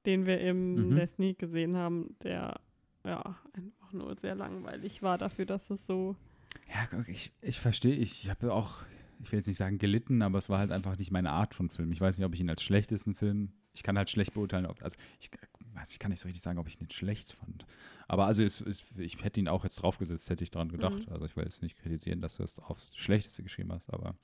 den 0.06 0.26
wir 0.26 0.40
im 0.40 0.88
Mhm. 0.90 1.06
Sneak 1.08 1.38
gesehen 1.38 1.76
haben, 1.76 2.16
der 2.22 2.60
ja 3.04 3.36
einfach 3.52 3.92
nur 3.92 4.16
sehr 4.16 4.34
langweilig 4.34 5.02
war 5.02 5.18
dafür, 5.18 5.46
dass 5.46 5.68
es 5.70 5.86
so. 5.86 6.16
Ja, 6.68 7.04
ich, 7.06 7.32
ich 7.40 7.58
verstehe, 7.60 7.94
ich 7.94 8.28
habe 8.28 8.52
auch, 8.52 8.82
ich 9.22 9.32
will 9.32 9.38
jetzt 9.38 9.46
nicht 9.46 9.56
sagen 9.56 9.78
gelitten, 9.78 10.22
aber 10.22 10.38
es 10.38 10.48
war 10.48 10.58
halt 10.58 10.70
einfach 10.70 10.98
nicht 10.98 11.10
meine 11.10 11.30
Art 11.30 11.54
von 11.54 11.70
Film. 11.70 11.92
Ich 11.92 12.00
weiß 12.00 12.18
nicht, 12.18 12.26
ob 12.26 12.34
ich 12.34 12.40
ihn 12.40 12.50
als 12.50 12.62
schlechtesten 12.62 13.14
Film, 13.14 13.52
ich 13.72 13.82
kann 13.82 13.96
halt 13.96 14.10
schlecht 14.10 14.34
beurteilen, 14.34 14.66
ob, 14.66 14.82
also 14.82 14.96
ich, 15.20 15.30
weiß, 15.74 15.92
ich 15.92 15.98
kann 15.98 16.10
nicht 16.10 16.20
so 16.20 16.28
richtig 16.28 16.42
sagen, 16.42 16.58
ob 16.58 16.68
ich 16.68 16.80
ihn 16.80 16.90
schlecht 16.90 17.32
fand. 17.32 17.66
Aber 18.06 18.26
also 18.26 18.42
es, 18.42 18.60
es, 18.60 18.84
ich 18.96 19.22
hätte 19.22 19.40
ihn 19.40 19.48
auch 19.48 19.64
jetzt 19.64 19.76
draufgesetzt, 19.76 20.28
hätte 20.30 20.44
ich 20.44 20.50
daran 20.50 20.70
gedacht. 20.70 21.06
Mhm. 21.06 21.12
Also 21.12 21.26
ich 21.26 21.36
will 21.36 21.44
jetzt 21.44 21.62
nicht 21.62 21.78
kritisieren, 21.78 22.20
dass 22.20 22.36
du 22.36 22.42
es 22.42 22.58
aufs 22.58 22.94
Schlechteste 22.96 23.42
geschrieben 23.42 23.72
hast, 23.72 23.92
aber 23.92 24.14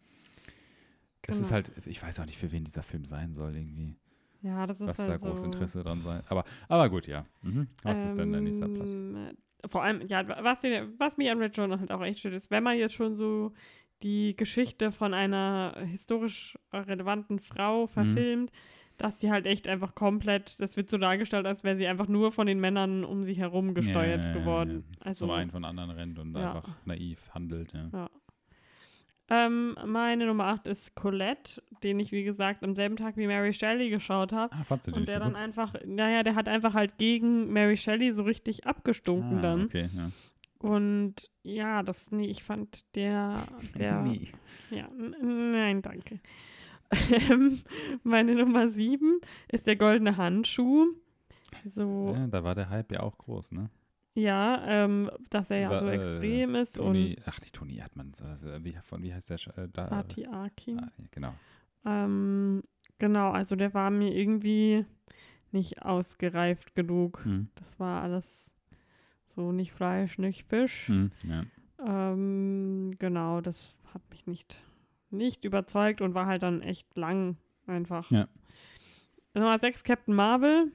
es 1.27 1.41
ist 1.41 1.51
halt, 1.53 1.73
ich 1.87 2.03
weiß 2.03 2.21
auch 2.21 2.27
nicht, 2.27 2.37
für 2.37 2.53
wen 2.53 2.65
dieser 2.65 2.83
Film 2.83 3.05
sein 3.07 3.33
soll 3.33 3.57
irgendwie. 3.57 3.97
Ja, 4.43 4.67
das 4.67 4.79
ist 4.79 4.87
Was 4.87 4.99
halt 4.99 5.11
da 5.11 5.17
groß 5.17 5.41
so, 5.41 5.47
Interesse 5.47 5.83
dran 5.83 6.03
sein. 6.03 6.23
Aber, 6.27 6.45
aber 6.69 6.91
gut, 6.91 7.07
ja. 7.07 7.25
Mhm. 7.43 7.67
Was 7.83 8.05
ist 8.05 8.19
denn 8.19 8.31
dein 8.31 8.45
nächster 8.45 8.69
Platz? 8.69 8.95
Vor 9.67 9.83
allem, 9.83 10.07
ja, 10.09 10.27
was, 10.43 10.63
mir- 10.63 10.93
was 10.99 11.17
mich 11.17 11.31
an 11.31 11.39
Red 11.39 11.57
Joan 11.57 11.79
halt 11.79 11.91
auch 11.93 12.03
echt 12.03 12.19
stört, 12.21 12.35
ist, 12.35 12.51
wenn 12.51 12.63
man 12.63 12.77
jetzt 12.79 12.95
schon 12.95 13.15
so 13.15 13.53
die 14.03 14.37
Geschichte 14.37 14.93
von 14.93 15.15
einer 15.15 15.75
historisch 15.87 16.59
relevanten 16.73 17.37
Mhm. 17.37 17.41
Frau 17.41 17.87
verfilmt, 17.87 18.51
dass 18.99 19.19
die 19.19 19.31
halt 19.31 19.47
echt 19.47 19.67
einfach 19.67 19.95
komplett, 19.95 20.61
das 20.61 20.77
wird 20.77 20.89
so 20.89 20.99
dargestellt, 20.99 21.47
als 21.47 21.65
wäre 21.65 21.77
sie 21.77 21.87
einfach 21.87 22.07
nur 22.07 22.31
von 22.31 22.47
den 22.47 22.61
Männern 22.61 23.05
um 23.05 23.25
sich 23.25 23.39
herum 23.39 23.75
gesteuert 23.75 24.23
Ja, 24.25 24.31
ja, 24.31 24.35
ja, 24.37 24.41
geworden. 24.41 24.85
Also, 25.01 25.27
Zum 25.27 25.35
einen 25.35 25.51
von 25.51 25.65
anderen 25.65 25.91
rennt 25.91 26.19
und 26.19 26.37
Ja. 26.37 26.53
einfach 26.55 26.69
naiv 26.85 27.29
handelt. 27.35 27.73
Ja. 27.73 28.09
Ähm, 29.31 29.75
meine 29.87 30.27
Nummer 30.27 30.45
8 30.47 30.67
ist 30.67 30.95
Colette, 30.95 31.63
den 31.83 31.99
ich, 31.99 32.13
wie 32.13 32.25
gesagt, 32.25 32.63
am 32.63 32.75
selben 32.75 32.97
Tag 32.97 33.17
wie 33.17 33.27
Mary 33.27 33.55
Shelley 33.55 33.89
geschaut 33.89 34.33
habe. 34.33 34.55
Ah, 34.55 34.65
fandst 34.65 34.87
du 34.89 34.93
den 34.93 35.01
Und 35.01 35.09
der 35.09 35.15
so 35.15 35.21
dann 35.21 35.33
gut? 35.33 35.41
einfach, 35.41 35.75
naja, 35.87 36.23
der 36.23 36.35
hat 36.35 36.49
einfach 36.49 36.75
halt 36.75 36.99
gegen 36.99 37.51
Mary 37.53 37.77
Shelley 37.77 38.13
so 38.13 38.23
richtig 38.25 38.67
abgestunken 38.67 39.39
ah, 39.39 39.43
dann. 39.43 39.65
Okay, 39.65 39.89
ja. 39.95 40.11
Und 40.59 41.31
ja, 41.43 41.83
das, 41.83 42.11
nee, 42.11 42.27
ich 42.27 42.43
fand 42.43 42.85
der, 42.95 43.47
der, 43.79 44.03
Nee. 44.03 44.33
ja, 44.71 44.89
nein, 45.23 45.83
danke. 45.83 46.21
Ähm, 47.31 47.63
Meine 48.03 48.35
Nummer 48.35 48.69
sieben 48.69 49.21
ist 49.49 49.67
der 49.67 49.77
goldene 49.77 50.17
Handschuh. 50.17 50.87
So, 51.65 52.15
Ja, 52.15 52.27
da 52.27 52.45
war 52.45 52.55
der 52.55 52.69
Hype 52.69 52.93
ja 52.93 53.01
auch 53.01 53.17
groß, 53.19 53.53
ne? 53.53 53.71
Ja, 54.15 54.63
ähm, 54.67 55.11
dass 55.31 55.51
er 55.51 55.61
ja 55.61 55.79
so 55.79 55.87
äh, 55.87 55.95
extrem 55.95 56.55
ist 56.55 56.77
Toni, 56.77 57.17
ach 57.27 57.41
nicht 57.41 57.55
Toni 57.55 57.79
Erdmann, 57.79 58.13
also, 58.23 58.47
wie, 58.65 58.77
von, 58.83 59.03
wie 59.03 59.13
heißt 59.13 59.31
der? 59.31 59.39
Äh, 59.59 59.69
da, 59.73 59.85
und 59.85 59.91
Fatih 59.91 60.27
Akin. 60.29 60.79
ah, 60.79 60.93
ja, 60.99 61.05
genau. 61.11 61.35
Ähm, 61.85 62.63
genau, 62.99 63.31
also 63.31 63.57
der 63.57 63.75
war 63.75 63.91
mir 63.91 64.15
irgendwie 64.15 64.87
nicht 65.53 65.83
ausgereift 65.83 66.75
genug. 66.75 67.25
Hm. 67.25 67.49
Das 67.57 67.79
war 67.81 68.03
alles 68.03 68.55
so 69.27 69.53
nicht 69.53 69.73
Fleisch, 69.73 70.19
nicht 70.19 70.45
Fisch. 70.49 70.89
Hm. 70.89 71.11
Ja. 71.27 71.45
Ähm, 71.85 72.95
genau, 72.99 73.41
das 73.41 73.75
hat 73.93 74.03
mich 74.11 74.27
nicht, 74.27 74.61
nicht 75.11 75.45
überzeugt 75.45 76.01
und 76.01 76.15
war 76.15 76.27
halt 76.27 76.43
dann 76.43 76.63
echt 76.63 76.97
lang 76.97 77.37
einfach. 77.67 78.11
Ja. 78.11 78.29
Nummer 79.35 79.59
6, 79.59 79.83
Captain 79.83 80.15
Marvel. 80.15 80.71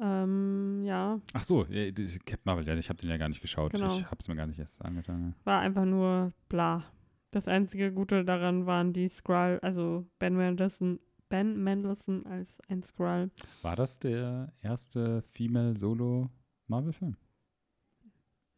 Ähm, 0.00 0.82
ja, 0.84 1.20
Ach 1.32 1.42
so, 1.42 1.64
Captain 1.64 2.42
Marvel, 2.44 2.66
ja, 2.66 2.74
ich 2.76 2.88
habe 2.88 3.00
den 3.00 3.08
ja 3.10 3.16
gar 3.16 3.28
nicht 3.28 3.40
geschaut. 3.40 3.72
Genau. 3.72 3.86
Ich 3.86 4.04
habe 4.04 4.16
es 4.18 4.28
mir 4.28 4.36
gar 4.36 4.46
nicht 4.46 4.58
erst 4.58 4.84
angetan. 4.84 5.34
war 5.44 5.60
einfach 5.60 5.84
nur 5.84 6.32
bla. 6.48 6.84
Das 7.30 7.48
einzige 7.48 7.92
Gute 7.92 8.24
daran 8.24 8.66
waren 8.66 8.92
die 8.92 9.08
Skrull, 9.08 9.58
also 9.62 10.06
Ben 10.18 10.36
Mendelsohn, 10.36 11.00
Ben 11.28 11.62
Mendelsohn 11.62 12.24
als 12.26 12.48
ein 12.68 12.82
Skrull. 12.82 13.30
War 13.62 13.76
das 13.76 13.98
der 13.98 14.52
erste 14.62 15.22
Female 15.22 15.76
Solo 15.76 16.30
Marvel-Film? 16.68 17.16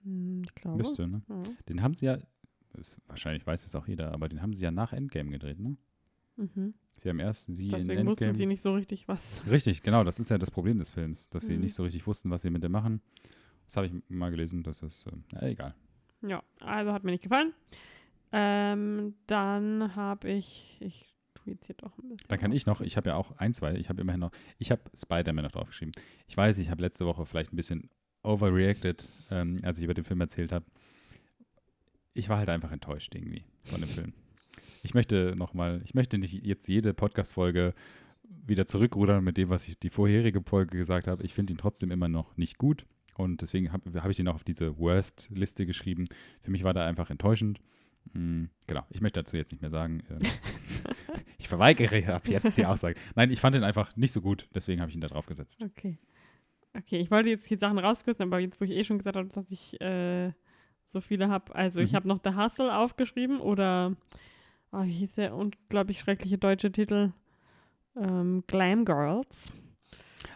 Hm, 0.03 0.43
ich 0.45 0.55
glaube. 0.55 0.77
Müsste, 0.79 1.09
ne? 1.09 1.23
Ja. 1.29 1.41
Den 1.69 1.83
haben 1.83 1.95
sie 1.95 2.07
ja, 2.07 2.19
wahrscheinlich 3.07 3.47
weiß 3.47 3.65
es 3.65 3.75
auch 3.75 3.87
jeder, 3.89 4.13
aber 4.13 4.29
den 4.29 4.43
haben 4.43 4.55
sie 4.55 4.63
ja 4.63 4.71
nach 4.71 4.93
Endgame 4.93 5.31
gedreht, 5.31 5.59
ne? 5.59 5.77
Mhm. 6.39 6.75
Sie 7.01 7.09
haben 7.09 7.21
erst 7.21 7.47
sie 7.47 7.67
in 7.67 7.71
Deswegen 7.73 8.07
wussten 8.07 8.09
Endgame. 8.25 8.35
sie 8.35 8.47
nicht 8.47 8.63
so 8.63 8.73
richtig, 8.75 9.07
was. 9.07 9.45
Richtig, 9.51 9.83
genau, 9.83 10.03
das 10.05 10.19
ist 10.19 10.31
ja 10.31 10.39
das 10.39 10.51
Problem 10.51 10.79
des 10.79 10.91
Films, 10.91 11.29
dass 11.31 11.47
sie 11.47 11.55
Mhm. 11.55 11.61
nicht 11.61 11.75
so 11.75 11.83
richtig 11.85 12.07
wussten, 12.07 12.31
was 12.31 12.43
sie 12.43 12.51
mit 12.51 12.63
dem 12.63 12.73
machen. 12.73 13.01
Das 13.67 13.77
habe 13.77 13.87
ich 13.87 13.93
mal 14.09 14.31
gelesen, 14.31 14.63
das 14.63 14.83
ist, 14.83 15.05
äh, 15.41 15.51
egal. 15.51 15.75
Ja, 16.23 16.43
also 16.61 16.93
hat 16.93 17.05
mir 17.05 17.11
nicht 17.13 17.23
gefallen. 17.23 17.53
Ähm, 18.33 19.15
dann 19.27 19.95
habe 19.95 20.29
ich, 20.31 20.77
ich 20.81 21.15
tue 21.35 21.53
jetzt 21.55 21.67
hier 21.67 21.77
doch 21.77 21.97
ein 21.99 22.09
bisschen. 22.09 22.29
Dann 22.29 22.39
kann 22.41 22.53
ich 22.53 22.67
noch, 22.67 22.81
ich 22.81 22.97
habe 22.97 23.11
ja 23.11 23.17
auch 23.17 23.37
ein, 23.39 23.53
zwei, 23.53 23.75
ich 23.75 23.89
habe 23.89 24.01
immerhin 24.01 24.21
noch, 24.21 24.33
ich 24.59 24.71
habe 24.71 24.83
Spider-Man 24.95 25.45
noch 25.45 25.53
draufgeschrieben. 25.53 25.95
Ich 26.27 26.37
weiß, 26.37 26.59
ich 26.59 26.71
habe 26.71 26.83
letzte 26.83 27.07
Woche 27.07 27.25
vielleicht 27.27 27.53
ein 27.53 27.57
bisschen 27.57 27.91
overreacted, 28.23 29.09
ähm, 29.31 29.59
als 29.63 29.79
ich 29.79 29.85
über 29.85 29.95
den 29.95 30.05
Film 30.05 30.21
erzählt 30.21 30.53
habe. 30.53 30.65
Ich 32.15 32.29
war 32.29 32.39
halt 32.39 32.49
einfach 32.49 32.73
enttäuscht 32.73 33.15
irgendwie 33.15 33.45
von 33.65 33.81
dem 33.81 33.89
Film. 33.89 34.13
Ich 34.89 34.95
möchte 34.95 35.35
nochmal, 35.37 35.83
ich 35.85 35.93
möchte 35.93 36.17
nicht 36.17 36.33
jetzt 36.47 36.67
jede 36.67 36.95
Podcast-Folge 36.95 37.75
wieder 38.47 38.65
zurückrudern 38.65 39.23
mit 39.23 39.37
dem, 39.37 39.51
was 39.51 39.69
ich 39.69 39.79
die 39.79 39.91
vorherige 39.91 40.41
Folge 40.41 40.79
gesagt 40.79 41.07
habe. 41.07 41.23
Ich 41.25 41.35
finde 41.35 41.53
ihn 41.53 41.59
trotzdem 41.59 41.91
immer 41.91 42.09
noch 42.09 42.39
nicht 42.39 42.57
gut 42.57 42.87
und 43.15 43.43
deswegen 43.43 43.71
habe 43.71 44.03
hab 44.03 44.09
ich 44.09 44.17
den 44.17 44.27
auch 44.29 44.37
auf 44.37 44.45
diese 44.45 44.79
Worst-Liste 44.79 45.67
geschrieben. 45.67 46.07
Für 46.41 46.51
mich 46.51 46.65
war 46.65 46.73
der 46.73 46.87
einfach 46.87 47.11
enttäuschend. 47.11 47.61
Mm, 48.15 48.45
genau, 48.67 48.83
ich 48.89 49.03
möchte 49.03 49.21
dazu 49.23 49.37
jetzt 49.37 49.53
nicht 49.53 49.61
mehr 49.61 49.69
sagen. 49.69 50.03
ähm, 50.09 50.23
ich 51.39 51.49
verweigere 51.49 52.15
ab 52.15 52.27
jetzt 52.27 52.57
die 52.57 52.65
Aussage. 52.65 52.99
Nein, 53.15 53.31
ich 53.31 53.41
fand 53.41 53.57
ihn 53.57 53.65
einfach 53.65 53.95
nicht 53.95 54.13
so 54.13 54.23
gut, 54.23 54.49
deswegen 54.55 54.81
habe 54.81 54.89
ich 54.89 54.95
ihn 54.97 55.03
da 55.03 55.09
drauf 55.09 55.27
gesetzt. 55.27 55.63
Okay. 55.63 55.99
Okay, 56.75 56.97
ich 56.99 57.11
wollte 57.11 57.29
jetzt 57.29 57.51
die 57.51 57.57
Sachen 57.57 57.77
rauskürzen, 57.79 58.23
aber 58.23 58.39
jetzt, 58.41 58.59
wo 58.59 58.65
ich 58.65 58.71
eh 58.71 58.85
schon 58.85 58.97
gesagt 58.97 59.17
habe, 59.19 59.29
dass 59.29 59.51
ich 59.51 59.79
äh, 59.83 60.33
so 60.87 61.03
viele 61.03 61.29
habe. 61.29 61.55
Also, 61.55 61.81
ich 61.81 61.93
Mhm. 61.93 61.97
habe 61.97 62.09
noch 62.09 62.21
The 62.25 62.37
Hustle 62.37 62.75
aufgeschrieben 62.75 63.39
oder, 63.41 63.95
oh, 64.73 64.85
wie 64.85 64.93
hieß 64.93 65.15
der 65.15 65.35
unglaublich 65.35 65.99
schreckliche 65.99 66.39
deutsche 66.39 66.73
Titel? 66.73 67.13
Ähm, 67.97 68.45
Glam 68.47 68.85
Girls. 68.85 69.53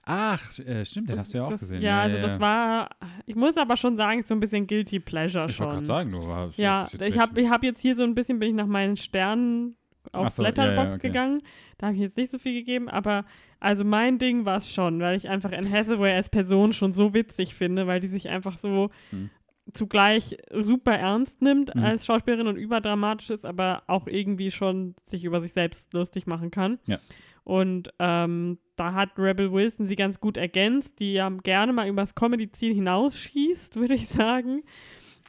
Ach, 0.05 0.59
äh, 0.59 0.85
stimmt, 0.85 1.11
den 1.11 1.19
hast 1.19 1.33
du 1.33 1.39
ja 1.39 1.45
auch 1.45 1.51
das, 1.51 1.61
gesehen. 1.61 1.81
Ja, 1.83 2.01
also 2.03 2.19
das 2.19 2.41
war, 2.41 2.91
ich 3.25 3.37
muss 3.37 3.57
aber 3.57 3.77
schon 3.77 3.97
sagen, 3.97 4.25
so 4.25 4.35
ein 4.35 4.41
bisschen 4.41 4.67
Guilty 4.67 4.99
Pleasure 4.99 5.47
Ich 5.49 5.59
wollte 5.61 5.73
schon. 5.75 5.85
gerade 5.85 5.87
sagen, 5.87 6.13
du 6.13 6.27
warst. 6.27 6.59
Ja, 6.59 6.89
ich 7.01 7.19
habe 7.19 7.41
ich 7.41 7.49
hab 7.49 7.63
jetzt 7.63 7.81
hier 7.81 7.95
so 7.95 8.03
ein 8.03 8.15
bisschen, 8.15 8.39
bin 8.39 8.51
ich 8.51 8.55
nach 8.55 8.67
meinen 8.67 8.97
Sternen 8.97 9.77
auf 10.13 10.31
so, 10.31 10.43
ja, 10.43 10.49
Letterboxd 10.49 10.91
ja, 10.91 10.95
okay. 10.97 11.09
gegangen. 11.09 11.43
Da 11.79 11.87
habe 11.87 11.97
ich 11.97 12.03
jetzt 12.03 12.17
nicht 12.17 12.33
so 12.33 12.39
viel 12.39 12.55
gegeben, 12.55 12.89
aber 12.89 13.25
also 13.61 13.85
mein 13.85 14.19
Ding 14.19 14.45
war 14.45 14.57
es 14.57 14.73
schon, 14.73 14.99
weil 15.01 15.17
ich 15.17 15.29
einfach 15.29 15.53
Anne 15.53 15.71
Hathaway 15.71 16.13
als 16.15 16.29
Person 16.29 16.73
schon 16.73 16.93
so 16.93 17.15
witzig 17.15 17.55
finde, 17.55 17.87
weil 17.87 18.01
die 18.01 18.09
sich 18.09 18.29
einfach 18.29 18.59
so 18.59 18.91
Hm. 19.11 19.31
Zugleich 19.73 20.37
super 20.53 20.93
ernst 20.93 21.41
nimmt 21.43 21.75
Mhm. 21.75 21.83
als 21.85 22.07
Schauspielerin 22.07 22.47
und 22.47 22.57
überdramatisch 22.57 23.31
ist, 23.31 23.45
aber 23.45 23.83
auch 23.87 24.07
irgendwie 24.07 24.51
schon 24.51 24.95
sich 25.05 25.25
über 25.25 25.41
sich 25.41 25.53
selbst 25.53 25.93
lustig 25.93 26.27
machen 26.27 26.51
kann. 26.51 26.79
Ja. 26.87 26.99
Und 27.45 27.93
ähm, 27.99 28.59
da 28.77 28.95
hat 28.95 29.19
Rebel 29.19 29.51
Wilson 29.53 29.87
sie 29.87 29.97
ganz 29.97 30.21
gut 30.21 30.37
ergänzt, 30.37 31.01
die 31.01 31.15
ja 31.15 31.29
gerne 31.29 31.73
mal 31.73 31.89
übers 31.89 32.15
Comedy-Ziel 32.15 32.73
hinausschießt, 32.75 33.77
würde 33.81 33.95
ich 33.95 34.09
sagen. 34.09 34.63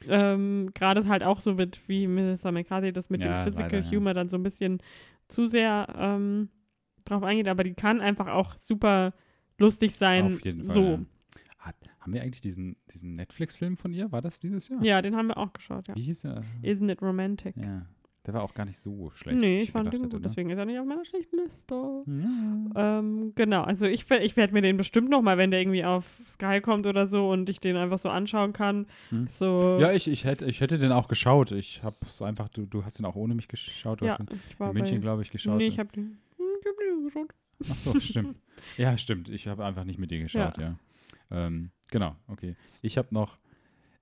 Ähm, 0.08 0.70
Gerade 0.74 1.08
halt 1.08 1.24
auch 1.24 1.40
so 1.40 1.54
mit, 1.56 1.88
wie 1.88 2.08
Melissa 2.08 2.52
McCarthy 2.52 2.92
das 2.94 3.10
mit 3.10 3.24
Ja, 3.24 3.44
dem 3.44 3.44
Physical 3.54 3.80
leider, 3.80 3.86
ja. 3.92 3.98
Humor 3.98 4.14
dann 4.14 4.30
so 4.30 4.38
ein 4.38 4.44
bisschen 4.44 4.80
zu 5.28 5.46
sehr 5.48 5.88
ähm, 5.98 6.50
drauf 7.06 7.24
eingeht, 7.24 7.48
aber 7.48 7.64
die 7.64 7.74
kann 7.74 8.02
einfach 8.02 8.28
auch 8.28 8.56
super 8.58 9.14
lustig 9.58 9.96
sein. 9.96 10.26
Auf 10.34 10.46
jeden 10.46 10.66
Fall. 10.66 10.74
so. 10.74 11.00
Ja. 12.04 12.06
Haben 12.06 12.14
wir 12.14 12.22
eigentlich 12.22 12.42
diesen, 12.42 12.76
diesen 12.94 13.16
Netflix-Film 13.16 13.78
von 13.78 13.94
ihr? 13.94 14.12
War 14.12 14.22
das 14.22 14.40
dieses 14.40 14.68
Jahr? 14.68 14.84
Ja, 14.84 15.02
den 15.02 15.16
haben 15.16 15.28
wir 15.28 15.38
auch 15.38 15.54
geschaut, 15.54 15.88
ja. 15.88 15.96
Wie 15.96 16.02
hieß 16.02 16.26
er? 16.26 16.44
Isn't 16.62 16.92
it 16.92 17.02
romantic? 17.02 17.56
Ja. 17.56 17.86
Der 18.26 18.34
war 18.34 18.44
auch 18.44 18.54
gar 18.54 18.66
nicht 18.66 18.80
so 18.80 19.10
schlecht. 19.10 19.38
nee, 19.38 19.60
wie 19.60 19.64
ich 19.64 19.72
fand 19.72 19.92
den 19.92 20.04
hätte, 20.04 20.16
gut, 20.16 20.22
ne? 20.22 20.28
deswegen 20.30 20.50
ist 20.50 20.58
er 20.58 20.64
nicht 20.64 20.80
auf 20.80 20.86
meiner 20.86 21.04
schlechten 21.04 21.36
Liste. 21.38 22.04
Ja. 22.08 23.00
Ähm, 23.00 23.34
genau, 23.36 23.64
also 23.64 23.86
ich, 23.86 24.10
ich 24.10 24.38
werde 24.38 24.54
mir 24.54 24.62
den 24.62 24.78
bestimmt 24.78 25.10
noch 25.10 25.22
mal, 25.22 25.38
wenn 25.38 25.52
der 25.52 25.60
irgendwie 25.60 25.84
auf 25.84 26.06
Sky 26.26 26.62
kommt 26.62 26.86
oder 26.86 27.10
so 27.10 27.30
und 27.30 27.50
ich 27.50 27.60
den 27.60 27.76
einfach 27.76 28.00
so 28.00 28.08
anschauen 28.08 28.54
kann. 28.54 28.88
Hm. 29.10 29.28
So, 29.28 29.78
Ja, 29.82 29.92
ich, 29.92 30.08
ich, 30.08 30.24
hätte, 30.24 30.46
ich 30.46 30.62
hätte 30.62 30.78
den 30.78 30.94
auch 30.94 31.10
geschaut. 31.10 31.52
Ich 31.52 31.84
habe 31.84 31.98
es 32.08 32.22
einfach, 32.22 32.48
du, 32.48 32.66
du 32.66 32.86
hast 32.86 32.98
den 32.98 33.06
auch 33.06 33.16
ohne 33.16 33.36
mich 33.36 33.50
geschaut. 33.50 34.00
Du 34.00 34.06
ja 34.06 34.12
hast 34.12 34.22
ihn 34.22 34.40
ich 34.50 34.58
war 34.58 34.70
in 34.70 34.74
München, 34.76 35.02
glaube 35.02 35.22
ich, 35.22 35.30
geschaut. 35.30 35.58
Nee, 35.58 35.68
ich 35.68 35.80
habe 35.80 35.92
den, 35.92 36.18
hm, 36.38 36.46
ich 36.62 36.66
hab 36.66 36.78
den 36.78 37.04
geschaut. 37.04 37.30
Ach 37.70 37.78
so, 37.78 38.00
stimmt. 38.00 38.38
Ja, 38.78 38.98
stimmt. 38.98 39.28
Ich 39.28 39.48
habe 39.48 39.66
einfach 39.66 39.84
nicht 39.84 40.00
mit 40.00 40.12
dir 40.12 40.20
geschaut, 40.20 40.58
ja. 40.58 40.78
Ähm, 41.30 41.72
genau, 41.94 42.16
okay. 42.28 42.56
Ich 42.82 42.98
habe 42.98 43.10
noch, 43.12 43.38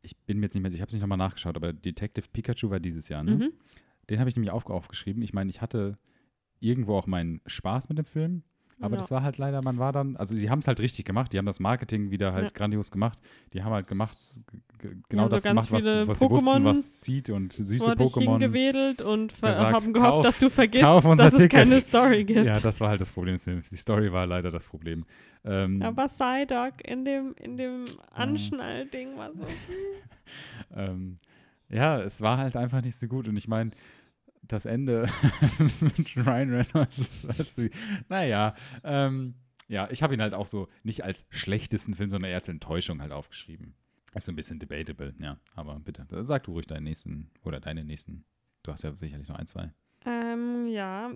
ich 0.01 0.17
bin 0.17 0.39
mir 0.39 0.45
jetzt 0.45 0.55
nicht 0.55 0.63
mehr 0.63 0.71
ich 0.71 0.79
habe 0.79 0.87
es 0.87 0.93
nicht 0.93 1.01
nochmal 1.01 1.17
nachgeschaut, 1.17 1.57
aber 1.57 1.73
Detective 1.73 2.25
Pikachu 2.31 2.69
war 2.69 2.79
dieses 2.79 3.09
Jahr, 3.09 3.23
ne? 3.23 3.35
Mhm. 3.35 3.53
Den 4.09 4.19
habe 4.19 4.29
ich 4.29 4.35
nämlich 4.35 4.51
auf, 4.51 4.65
aufgeschrieben. 4.67 5.21
Ich 5.21 5.33
meine, 5.33 5.49
ich 5.49 5.61
hatte 5.61 5.97
irgendwo 6.59 6.95
auch 6.95 7.05
meinen 7.05 7.41
Spaß 7.45 7.89
mit 7.89 7.97
dem 7.97 8.05
Film, 8.05 8.43
aber 8.81 8.95
Ja. 8.95 9.01
das 9.01 9.11
war 9.11 9.23
halt 9.23 9.37
leider, 9.37 9.61
man 9.61 9.77
war 9.79 9.91
dann, 9.93 10.17
also 10.17 10.35
die 10.35 10.49
haben 10.49 10.59
es 10.59 10.67
halt 10.67 10.79
richtig 10.79 11.05
gemacht, 11.05 11.31
die 11.33 11.37
haben 11.37 11.45
das 11.45 11.59
Marketing 11.59 12.11
wieder 12.11 12.33
halt 12.33 12.45
Ja. 12.45 12.49
grandios 12.53 12.91
gemacht. 12.91 13.19
Die 13.53 13.63
haben 13.63 13.71
halt 13.71 13.87
gemacht, 13.87 14.17
genau 15.09 15.23
so 15.23 15.29
das 15.29 15.43
ganz 15.43 15.67
gemacht, 15.67 15.85
was, 15.85 16.07
was 16.07 16.19
sie 16.19 16.29
wussten, 16.29 16.63
was 16.65 16.99
zieht 17.01 17.29
und 17.29 17.53
süße 17.53 17.91
Pokémon. 17.93 18.19
hingewedelt 18.39 19.01
und 19.01 19.33
gesagt, 19.33 19.57
haben 19.83 19.93
gehofft, 19.93 20.11
kauf- 20.13 20.23
dass 20.23 20.39
du 20.39 20.49
vergisst, 20.49 20.83
dass 20.83 21.05
es 21.05 21.31
Ticket. 21.33 21.51
keine 21.51 21.81
Story 21.81 22.23
gibt. 22.23 22.45
Ja, 22.45 22.59
das 22.59 22.79
war 22.81 22.89
halt 22.89 22.99
das 23.01 23.11
Problem. 23.11 23.37
Die 23.45 23.75
Story 23.77 24.11
war 24.11 24.25
leider 24.25 24.51
das 24.51 24.67
Problem. 24.67 25.05
Ähm, 25.43 25.81
Aber 25.81 26.07
Psyduck 26.07 26.73
in 26.87 27.03
dem, 27.05 27.33
in 27.37 27.57
dem 27.57 27.85
Anschnall-Ding 28.13 29.17
war 29.17 29.31
so 29.33 29.43
süß. 29.67 30.17
ähm, 30.75 31.17
ja, 31.69 31.99
es 32.01 32.21
war 32.21 32.37
halt 32.37 32.55
einfach 32.55 32.81
nicht 32.83 32.95
so 32.95 33.07
gut. 33.07 33.27
Und 33.27 33.37
ich 33.37 33.47
meine, 33.47 33.71
das 34.51 34.65
Ende 34.65 35.07
mit 35.79 36.15
Ryan 36.17 36.53
Reynolds, 36.53 37.25
als 37.27 37.55
sie, 37.55 37.71
naja, 38.09 38.55
ähm, 38.83 39.35
ja, 39.67 39.87
ich 39.89 40.03
habe 40.03 40.13
ihn 40.13 40.21
halt 40.21 40.33
auch 40.33 40.47
so 40.47 40.67
nicht 40.83 41.03
als 41.03 41.25
schlechtesten 41.29 41.95
Film, 41.95 42.11
sondern 42.11 42.29
eher 42.29 42.37
als 42.37 42.49
Enttäuschung 42.49 43.01
halt 43.01 43.11
aufgeschrieben. 43.13 43.73
Ist 44.13 44.25
so 44.25 44.31
ein 44.33 44.35
bisschen 44.35 44.59
debatable, 44.59 45.13
ja. 45.19 45.37
Aber 45.55 45.79
bitte, 45.79 46.05
sag 46.25 46.43
du 46.43 46.51
ruhig 46.51 46.67
deinen 46.67 46.83
nächsten 46.83 47.31
oder 47.43 47.61
deine 47.61 47.85
nächsten. 47.85 48.25
Du 48.63 48.73
hast 48.73 48.83
ja 48.83 48.93
sicherlich 48.93 49.29
noch 49.29 49.37
ein, 49.37 49.47
zwei. 49.47 49.71
Ähm, 50.05 50.67
ja. 50.67 51.11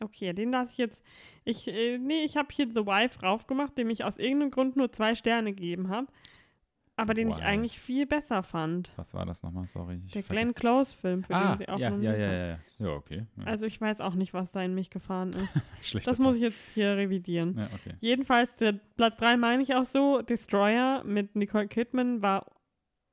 Okay, 0.00 0.32
den 0.32 0.50
lasse 0.50 0.72
ich 0.72 0.78
jetzt. 0.78 1.02
Ich, 1.44 1.68
äh, 1.68 1.98
nee, 1.98 2.22
ich 2.22 2.36
habe 2.36 2.48
hier 2.52 2.68
The 2.68 2.86
Wife 2.86 3.20
raufgemacht, 3.20 3.76
dem 3.76 3.90
ich 3.90 4.04
aus 4.04 4.16
irgendeinem 4.16 4.50
Grund 4.50 4.76
nur 4.76 4.90
zwei 4.92 5.14
Sterne 5.14 5.52
gegeben 5.52 5.88
habe. 5.90 6.06
Aber 6.98 7.14
den 7.14 7.28
ich 7.30 7.36
Wife. 7.36 7.44
eigentlich 7.44 7.78
viel 7.80 8.06
besser 8.06 8.42
fand. 8.42 8.90
Was 8.96 9.14
war 9.14 9.24
das 9.24 9.42
nochmal? 9.42 9.66
Sorry. 9.68 10.00
Ich 10.06 10.12
Der 10.12 10.22
Glenn 10.22 10.54
Close-Film, 10.54 11.22
für 11.24 11.34
Ah, 11.34 11.50
den 11.54 11.58
sie 11.58 11.68
auch 11.68 11.78
ja, 11.78 11.96
ja, 11.96 12.16
ja, 12.16 12.32
ja, 12.32 12.58
ja. 12.78 12.88
Okay. 12.96 13.26
Ja. 13.36 13.44
Also 13.44 13.66
ich 13.66 13.80
weiß 13.80 14.00
auch 14.00 14.14
nicht, 14.14 14.34
was 14.34 14.50
da 14.50 14.62
in 14.62 14.74
mich 14.74 14.90
gefahren 14.90 15.30
ist. 15.30 15.54
Schlechter 15.82 16.10
Das 16.10 16.18
muss 16.18 16.36
ich 16.36 16.42
jetzt 16.42 16.70
hier 16.70 16.96
revidieren. 16.96 17.56
Ja, 17.56 17.66
okay. 17.74 17.94
Jedenfalls, 18.00 18.54
der 18.56 18.72
Platz 18.96 19.16
3 19.18 19.36
meine 19.36 19.62
ich 19.62 19.74
auch 19.74 19.84
so. 19.84 20.22
Destroyer 20.22 21.04
mit 21.04 21.36
Nicole 21.36 21.68
Kidman 21.68 22.20
war 22.22 22.46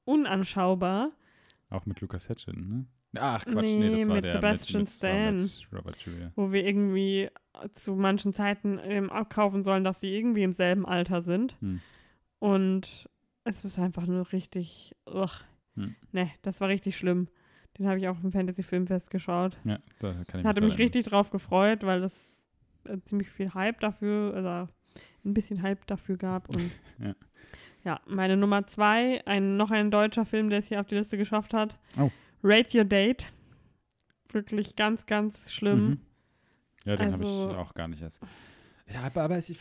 unanschaubar. 0.05 1.11
Auch 1.69 1.85
mit 1.85 1.99
Lucas 2.01 2.29
Hedgen, 2.29 2.69
ne? 2.69 2.85
Ach, 3.17 3.45
Quatsch, 3.45 3.75
nee, 3.75 3.91
das 3.91 4.01
Nee, 4.01 4.07
war 4.07 4.15
mit 4.15 4.25
der 4.25 4.31
Sebastian 4.33 4.81
mit, 4.83 5.01
mit, 5.01 5.03
das 5.03 5.59
Stan. 5.61 5.77
Robert 5.77 5.97
Julia. 5.99 6.31
wo 6.35 6.51
wir 6.51 6.65
irgendwie 6.65 7.29
zu 7.73 7.95
manchen 7.95 8.33
Zeiten 8.33 8.77
ähm, 8.83 9.09
abkaufen 9.09 9.63
sollen, 9.63 9.83
dass 9.85 10.01
sie 10.01 10.13
irgendwie 10.13 10.43
im 10.43 10.51
selben 10.51 10.85
Alter 10.85 11.21
sind. 11.21 11.55
Hm. 11.61 11.81
Und 12.39 13.09
es 13.45 13.63
ist 13.63 13.79
einfach 13.79 14.05
nur 14.05 14.31
richtig, 14.33 14.93
ugh. 15.07 15.31
Hm. 15.75 15.95
Ne, 16.11 16.31
das 16.41 16.59
war 16.61 16.67
richtig 16.69 16.97
schlimm. 16.97 17.27
Den 17.77 17.87
habe 17.87 17.97
ich 17.99 18.07
auch 18.07 18.19
dem 18.19 18.31
Fantasy 18.31 18.63
Filmfest 18.63 19.09
geschaut. 19.09 19.57
Ja, 19.65 19.79
da 19.99 20.11
kann 20.13 20.23
ich 20.27 20.35
Ich 20.35 20.45
hatte 20.45 20.61
mich 20.61 20.77
richtig 20.77 21.05
drauf 21.05 21.29
gefreut, 21.31 21.83
weil 21.83 22.01
das 22.01 22.45
äh, 22.85 22.97
ziemlich 23.03 23.29
viel 23.29 23.53
Hype 23.53 23.79
dafür, 23.81 24.33
also 24.33 24.71
ein 25.25 25.33
bisschen 25.33 25.61
Hype 25.61 25.85
dafür 25.87 26.17
gab. 26.17 26.47
Und 26.55 26.71
Ja. 26.99 27.15
ja, 27.83 27.99
meine 28.05 28.37
Nummer 28.37 28.65
zwei, 28.67 29.21
ein, 29.25 29.57
noch 29.57 29.71
ein 29.71 29.91
deutscher 29.91 30.25
Film, 30.25 30.49
der 30.49 30.59
es 30.59 30.67
hier 30.67 30.79
auf 30.79 30.87
die 30.87 30.95
Liste 30.95 31.17
geschafft 31.17 31.53
hat. 31.53 31.77
Oh. 31.99 32.09
Rate 32.43 32.77
Your 32.77 32.85
Date. 32.85 33.31
Wirklich 34.31 34.75
ganz, 34.75 35.05
ganz 35.05 35.51
schlimm. 35.51 35.85
Mhm. 35.89 35.99
Ja, 36.85 36.95
den 36.95 37.11
habe 37.13 37.23
ich 37.23 37.29
Also- 37.29 37.55
auch 37.57 37.73
gar 37.73 37.87
nicht 37.87 38.01
erst. 38.01 38.21
Ja, 38.87 39.01
aber, 39.03 39.23
aber 39.23 39.37
ich, 39.37 39.57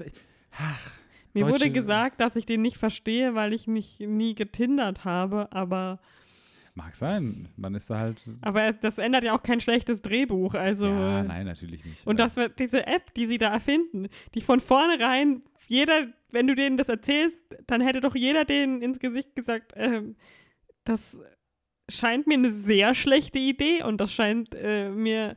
ach, 0.53 0.91
Mir 1.35 1.41
Deutsche- 1.41 1.53
wurde 1.53 1.71
gesagt, 1.71 2.21
dass 2.21 2.37
ich 2.37 2.47
den 2.47 2.63
nicht 2.63 2.77
verstehe, 2.77 3.35
weil 3.35 3.53
ich 3.53 3.67
nicht 3.67 4.01
nie 4.01 4.35
getindert 4.35 5.05
habe, 5.05 5.53
aber, 5.53 5.99
mag 6.75 6.97
sein. 6.97 7.49
Man 7.57 7.75
ist 7.75 7.91
da 7.91 7.99
halt. 7.99 8.25
aber 8.41 8.73
das 8.73 8.99
ändert 8.99 9.25
ja 9.25 9.37
auch 9.37 9.43
kein 9.43 9.61
schlechtes 9.61 10.01
Drehbuch. 10.03 10.55
Also 10.55 10.87
ja, 10.87 11.23
nein, 11.23 11.47
natürlich 11.47 11.85
nicht. 11.85 12.07
Und 12.07 12.19
das 12.21 12.37
wird 12.37 12.59
diese 12.59 12.87
App, 12.87 13.13
die 13.15 13.27
sie 13.27 13.39
da 13.39 13.53
erfinden, 13.53 14.09
die 14.35 14.41
von 14.41 14.61
vornherein, 14.61 15.43
jeder, 15.67 16.09
wenn 16.31 16.47
du 16.47 16.55
denen 16.55 16.77
das 16.77 16.89
erzählst, 16.89 17.39
dann 17.67 17.81
hätte 17.81 18.01
doch 18.01 18.15
jeder 18.15 18.45
denen 18.45 18.81
ins 18.83 18.99
Gesicht 18.99 19.35
gesagt, 19.35 19.73
ähm, 19.77 20.17
das 20.85 21.01
scheint 21.89 22.27
mir 22.27 22.35
eine 22.35 22.53
sehr 22.53 22.95
schlechte 22.95 23.39
Idee 23.39 23.83
und 23.83 24.01
das 24.01 24.13
scheint 24.13 24.55
äh, 24.55 24.91
mir 24.91 25.37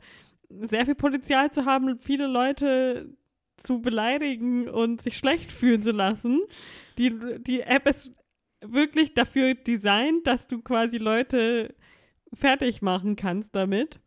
sehr 0.50 0.86
viel 0.86 0.96
Potenzial 0.96 1.52
zu 1.52 1.66
haben, 1.66 1.98
viele 2.00 2.28
Leute 2.28 3.10
zu 3.58 3.82
beleidigen 3.82 4.70
und 4.70 5.02
sich 5.02 5.18
schlecht 5.18 5.52
fühlen 5.52 5.82
zu 5.82 5.92
lassen. 5.92 6.42
Die, 6.98 7.14
die 7.46 7.62
App 7.62 7.88
ist 7.88 8.12
wirklich 8.62 9.14
dafür 9.14 9.54
designt, 9.56 10.26
dass 10.26 10.48
du 10.48 10.62
quasi 10.62 10.98
Leute 10.98 11.76
fertig 12.34 12.82
machen 12.82 13.16
kannst 13.16 13.56
damit. 13.56 14.00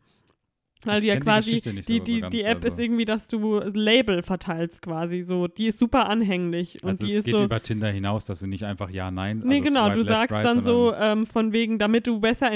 Die 0.83 0.89
ja 1.05 1.13
die 1.13 1.19
quasi, 1.21 1.61
die, 1.61 1.81
so 1.83 2.03
die, 2.03 2.21
ganz, 2.21 2.31
die 2.31 2.41
App 2.41 2.63
also. 2.63 2.69
ist 2.69 2.79
irgendwie, 2.79 3.05
dass 3.05 3.27
du 3.27 3.59
Label 3.59 4.23
verteilst 4.23 4.81
quasi 4.81 5.21
so. 5.21 5.47
Die 5.47 5.67
ist 5.67 5.77
super 5.77 6.09
anhänglich 6.09 6.77
und 6.81 6.89
also 6.89 7.05
die 7.05 7.11
es 7.11 7.19
ist 7.19 7.25
geht 7.25 7.35
so. 7.35 7.43
über 7.43 7.61
Tinder 7.61 7.91
hinaus, 7.91 8.25
dass 8.25 8.39
du 8.39 8.47
nicht 8.47 8.63
einfach 8.65 8.89
ja, 8.89 9.11
nein. 9.11 9.43
Nee, 9.45 9.59
also 9.59 9.63
genau, 9.65 9.85
swipe 9.85 9.93
du 9.93 9.99
left, 9.99 10.09
sagst 10.09 10.31
right, 10.35 10.45
dann 10.45 10.63
so 10.63 10.91
ähm, 10.95 11.27
von 11.27 11.53
wegen, 11.53 11.77
damit 11.77 12.07
du 12.07 12.19
besser. 12.19 12.49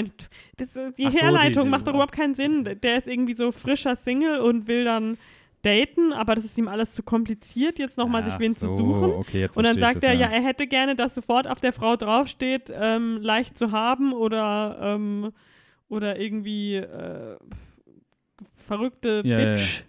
Das, 0.56 0.72
die 0.72 0.80
Ach 0.80 0.90
so, 0.90 0.92
die- 0.96 1.08
Herleitung 1.10 1.64
die- 1.64 1.70
macht 1.70 1.86
doch 1.86 1.92
überhaupt 1.94 2.14
keinen 2.16 2.34
Sinn. 2.34 2.64
Der 2.64 2.98
ist 2.98 3.06
irgendwie 3.06 3.34
so 3.34 3.52
frischer 3.52 3.94
Single 3.94 4.40
und 4.40 4.66
will 4.66 4.84
dann 4.84 5.18
daten, 5.66 6.12
aber 6.12 6.34
das 6.34 6.44
ist 6.44 6.56
ihm 6.58 6.68
alles 6.68 6.92
zu 6.92 7.02
kompliziert, 7.02 7.78
jetzt 7.78 7.98
nochmal 7.98 8.24
sich 8.24 8.38
wen 8.38 8.52
so, 8.52 8.68
zu 8.68 8.76
suchen. 8.76 9.10
Okay, 9.12 9.48
Und 9.54 9.64
dann 9.66 9.78
sagt 9.78 9.96
ich 9.98 10.02
er, 10.04 10.12
das, 10.12 10.20
ja, 10.20 10.28
er 10.28 10.42
hätte 10.42 10.66
gerne, 10.66 10.94
dass 10.94 11.14
sofort 11.14 11.46
auf 11.48 11.60
der 11.60 11.72
Frau 11.72 11.96
draufsteht, 11.96 12.72
ähm, 12.74 13.18
leicht 13.20 13.56
zu 13.58 13.72
haben 13.72 14.12
oder, 14.12 14.78
ähm, 14.80 15.32
oder 15.88 16.18
irgendwie 16.18 16.76
äh, 16.76 17.36
verrückte 18.54 19.22
Ja, 19.24 19.38
ja, 19.38 19.54
Bitch. 19.56 19.82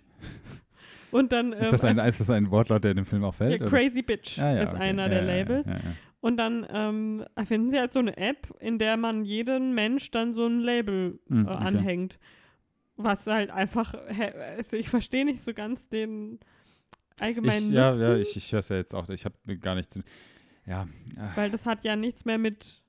Und 1.10 1.32
dann 1.32 1.54
Ist 1.54 1.72
das, 1.72 1.84
ein, 1.84 2.00
ähm, 2.00 2.06
ist 2.06 2.20
das 2.20 2.30
ein 2.30 2.52
Wortlaut, 2.52 2.84
der 2.84 2.92
in 2.92 2.98
dem 2.98 3.06
Film 3.06 3.24
auch 3.24 3.34
ja, 3.40 3.58
fällt? 3.58 3.66
Crazy 3.66 4.02
Bitch 4.02 4.38
Ah, 4.40 4.54
ja, 4.56 4.64
ist 4.64 4.74
okay. 4.74 4.82
einer 4.82 5.04
ja, 5.04 5.10
der 5.10 5.24
ja, 5.24 5.28
ja, 5.30 5.38
Labels. 5.38 5.66
Ja, 5.66 5.74
ja. 5.74 5.80
Und 6.20 6.38
dann 6.38 6.66
ähm, 6.74 7.24
erfinden 7.36 7.70
sie 7.70 7.80
halt 7.80 7.94
so 7.94 8.00
eine 8.00 8.18
App, 8.18 8.48
in 8.60 8.80
der 8.80 8.98
man 8.98 9.24
jeden 9.24 9.74
Mensch 9.74 10.12
dann 10.12 10.34
so 10.34 10.46
ein 10.46 10.60
Label 10.60 11.20
Hm, 11.30 11.46
äh, 11.46 11.50
okay. 11.50 11.66
anhängt. 11.66 12.20
Was 12.98 13.28
halt 13.28 13.52
einfach, 13.52 13.94
also 13.94 14.76
ich 14.76 14.90
verstehe 14.90 15.24
nicht 15.24 15.44
so 15.44 15.54
ganz 15.54 15.88
den 15.90 16.40
allgemeinen 17.20 17.70
Ich, 17.70 17.76
ja, 17.76 17.92
Nutzen, 17.92 18.02
ja, 18.04 18.18
ich, 18.18 18.36
ich 18.36 18.52
höre 18.52 18.60
es 18.60 18.70
ja 18.70 18.76
jetzt 18.76 18.94
auch. 18.94 19.08
Ich 19.10 19.26
habe 19.26 19.58
gar 19.58 19.76
nichts. 19.76 20.00
Ja, 20.66 20.88
ah, 21.18 21.32
weil 21.36 21.50
das 21.50 21.66
hat 21.66 21.86
ja 21.86 21.96
nichts 21.96 22.26
mehr 22.26 22.38
mit 22.38 22.82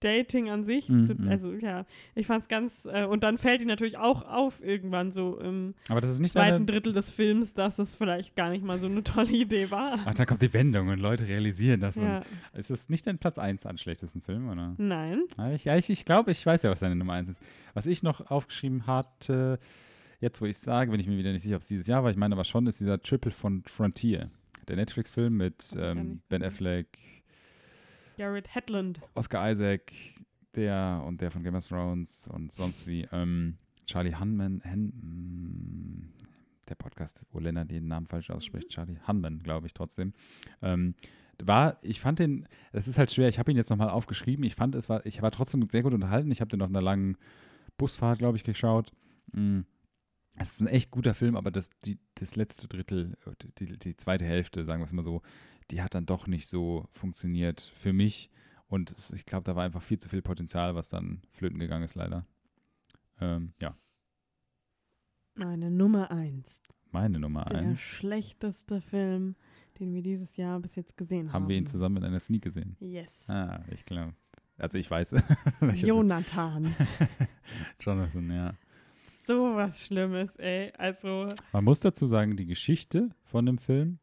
Dating 0.00 0.50
an 0.50 0.64
sich 0.64 0.88
Mhm, 0.88 1.06
zu, 1.06 1.14
mhm. 1.14 1.28
also 1.28 1.52
ja, 1.52 1.86
ich 2.14 2.26
fand 2.26 2.42
es 2.42 2.48
ganz, 2.48 2.72
äh, 2.84 3.04
und 3.04 3.22
dann 3.22 3.38
fällt 3.38 3.60
die 3.60 3.64
natürlich 3.64 3.96
auch 3.96 4.22
auf 4.26 4.62
irgendwann 4.62 5.10
so 5.10 5.38
im 5.40 5.74
aber 5.88 6.00
das 6.00 6.10
ist 6.10 6.20
nicht 6.20 6.32
zweiten. 6.32 6.66
Drittel 6.66 6.92
des 6.92 7.10
Films, 7.10 7.54
dass 7.54 7.78
es 7.78 7.96
vielleicht 7.96 8.36
gar 8.36 8.50
nicht 8.50 8.64
mal 8.64 8.78
so 8.80 8.86
eine 8.86 9.02
tolle 9.04 9.30
Idee 9.32 9.70
war. 9.70 9.98
Ach, 10.04 10.14
dann 10.14 10.26
kommt 10.26 10.42
die 10.42 10.52
Wendung 10.52 10.88
und 10.88 11.00
Leute 11.00 11.26
realisieren 11.26 11.80
das. 11.80 11.96
ja. 11.96 12.18
Und 12.18 12.58
ist 12.58 12.70
es 12.70 12.88
nicht 12.88 13.06
dein 13.06 13.18
Platz 13.18 13.38
1 13.38 13.64
an 13.66 13.78
schlechtesten 13.78 14.20
Film, 14.20 14.48
oder? 14.48 14.74
Nein. 14.78 15.22
Ich, 15.54 15.66
ich, 15.66 15.90
ich 15.90 16.04
glaube, 16.04 16.30
ich 16.30 16.44
weiß 16.44 16.62
ja, 16.62 16.70
was 16.70 16.80
deine 16.80 16.96
Nummer 16.96 17.14
1 17.14 17.30
ist. 17.30 17.40
Was 17.74 17.86
ich 17.86 18.02
noch 18.02 18.30
aufgeschrieben 18.30 18.86
hatte, 18.86 19.58
jetzt 20.20 20.40
wo 20.40 20.46
ich 20.46 20.58
sage, 20.58 20.90
bin 20.90 21.00
ich 21.00 21.06
mir 21.06 21.18
wieder 21.18 21.32
nicht 21.32 21.42
sicher, 21.42 21.56
ob 21.56 21.62
es 21.62 21.68
dieses 21.68 21.86
Jahr 21.86 22.02
war, 22.04 22.10
ich 22.10 22.16
meine 22.16 22.34
aber 22.34 22.44
schon, 22.44 22.66
ist 22.66 22.80
dieser 22.80 23.00
Triple 23.02 23.30
von 23.32 23.62
Frontier. 23.66 24.30
Der 24.68 24.76
Netflix-Film 24.76 25.36
mit 25.36 25.76
ähm, 25.78 26.20
Ben. 26.28 26.42
Affleck, 26.42 26.98
Garrett 28.16 28.54
Hedlund. 28.54 29.00
Oscar 29.14 29.50
Isaac, 29.50 29.92
der 30.54 31.02
und 31.06 31.20
der 31.20 31.30
von 31.30 31.42
Game 31.42 31.54
of 31.54 31.66
Thrones 31.66 32.28
und 32.28 32.52
sonst 32.52 32.86
wie 32.86 33.06
ähm, 33.12 33.58
Charlie 33.86 34.14
Hunman, 34.14 34.60
Hen, 34.64 34.86
mm, 34.86 36.12
der 36.68 36.74
Podcast, 36.74 37.26
wo 37.32 37.38
Lennart 37.38 37.70
den 37.70 37.88
Namen 37.88 38.06
falsch 38.06 38.30
ausspricht, 38.30 38.68
Charlie 38.70 38.98
Hunman, 39.06 39.42
glaube 39.42 39.66
ich 39.66 39.74
trotzdem. 39.74 40.12
Ähm, 40.62 40.94
war, 41.42 41.78
ich 41.82 42.00
fand 42.00 42.18
den, 42.18 42.48
das 42.72 42.88
ist 42.88 42.98
halt 42.98 43.10
schwer, 43.10 43.28
ich 43.28 43.38
habe 43.38 43.50
ihn 43.50 43.56
jetzt 43.56 43.70
nochmal 43.70 43.90
aufgeschrieben, 43.90 44.44
ich 44.44 44.54
fand, 44.54 44.74
es 44.74 44.88
war, 44.88 45.04
ich 45.04 45.20
war 45.20 45.30
trotzdem 45.30 45.68
sehr 45.68 45.82
gut 45.82 45.92
unterhalten, 45.92 46.30
ich 46.30 46.40
habe 46.40 46.48
den 46.48 46.62
auf 46.62 46.70
einer 46.70 46.82
langen 46.82 47.18
Busfahrt, 47.76 48.18
glaube 48.18 48.38
ich, 48.38 48.44
geschaut. 48.44 48.92
Mm. 49.32 49.60
Es 50.38 50.52
ist 50.52 50.60
ein 50.60 50.66
echt 50.66 50.90
guter 50.90 51.14
Film, 51.14 51.34
aber 51.34 51.50
das, 51.50 51.70
die, 51.86 51.98
das 52.14 52.36
letzte 52.36 52.68
Drittel, 52.68 53.16
die, 53.58 53.78
die 53.78 53.96
zweite 53.96 54.26
Hälfte, 54.26 54.64
sagen 54.66 54.82
wir 54.82 54.84
es 54.84 54.92
mal 54.92 55.02
so, 55.02 55.22
die 55.70 55.82
hat 55.82 55.94
dann 55.94 56.06
doch 56.06 56.26
nicht 56.26 56.48
so 56.48 56.88
funktioniert 56.92 57.60
für 57.74 57.92
mich. 57.92 58.30
Und 58.68 58.94
ich 59.14 59.26
glaube, 59.26 59.44
da 59.44 59.54
war 59.56 59.64
einfach 59.64 59.82
viel 59.82 59.98
zu 59.98 60.08
viel 60.08 60.22
Potenzial, 60.22 60.74
was 60.74 60.88
dann 60.88 61.22
flöten 61.30 61.58
gegangen 61.58 61.84
ist, 61.84 61.94
leider. 61.94 62.26
Ähm, 63.20 63.52
ja, 63.60 63.76
Meine 65.34 65.70
Nummer 65.70 66.10
eins. 66.10 66.48
meine 66.90 67.18
Nummer 67.18 67.44
Der 67.46 67.58
eins. 67.58 67.80
schlechteste 67.80 68.80
Film, 68.80 69.36
den 69.78 69.94
wir 69.94 70.02
dieses 70.02 70.36
Jahr 70.36 70.58
bis 70.60 70.74
jetzt 70.74 70.96
gesehen 70.96 71.28
haben. 71.28 71.32
Haben 71.32 71.48
wir 71.48 71.56
ihn 71.56 71.66
zusammen 71.66 71.94
mit 71.96 72.04
einer 72.04 72.20
Sneak 72.20 72.42
gesehen? 72.42 72.76
Yes. 72.80 73.10
Ah, 73.28 73.60
ich 73.70 73.84
glaube. 73.84 74.14
Also 74.58 74.78
ich 74.78 74.90
weiß. 74.90 75.14
Jonathan. 75.74 76.74
Jonathan, 77.80 78.30
ja. 78.30 78.54
so 79.26 79.54
was 79.54 79.80
Schlimmes, 79.82 80.34
ey. 80.36 80.72
Also, 80.78 81.28
Man 81.52 81.64
muss 81.64 81.80
dazu 81.80 82.06
sagen, 82.06 82.36
die 82.36 82.46
Geschichte 82.46 83.10
von 83.24 83.44
dem 83.46 83.58
Film, 83.58 83.98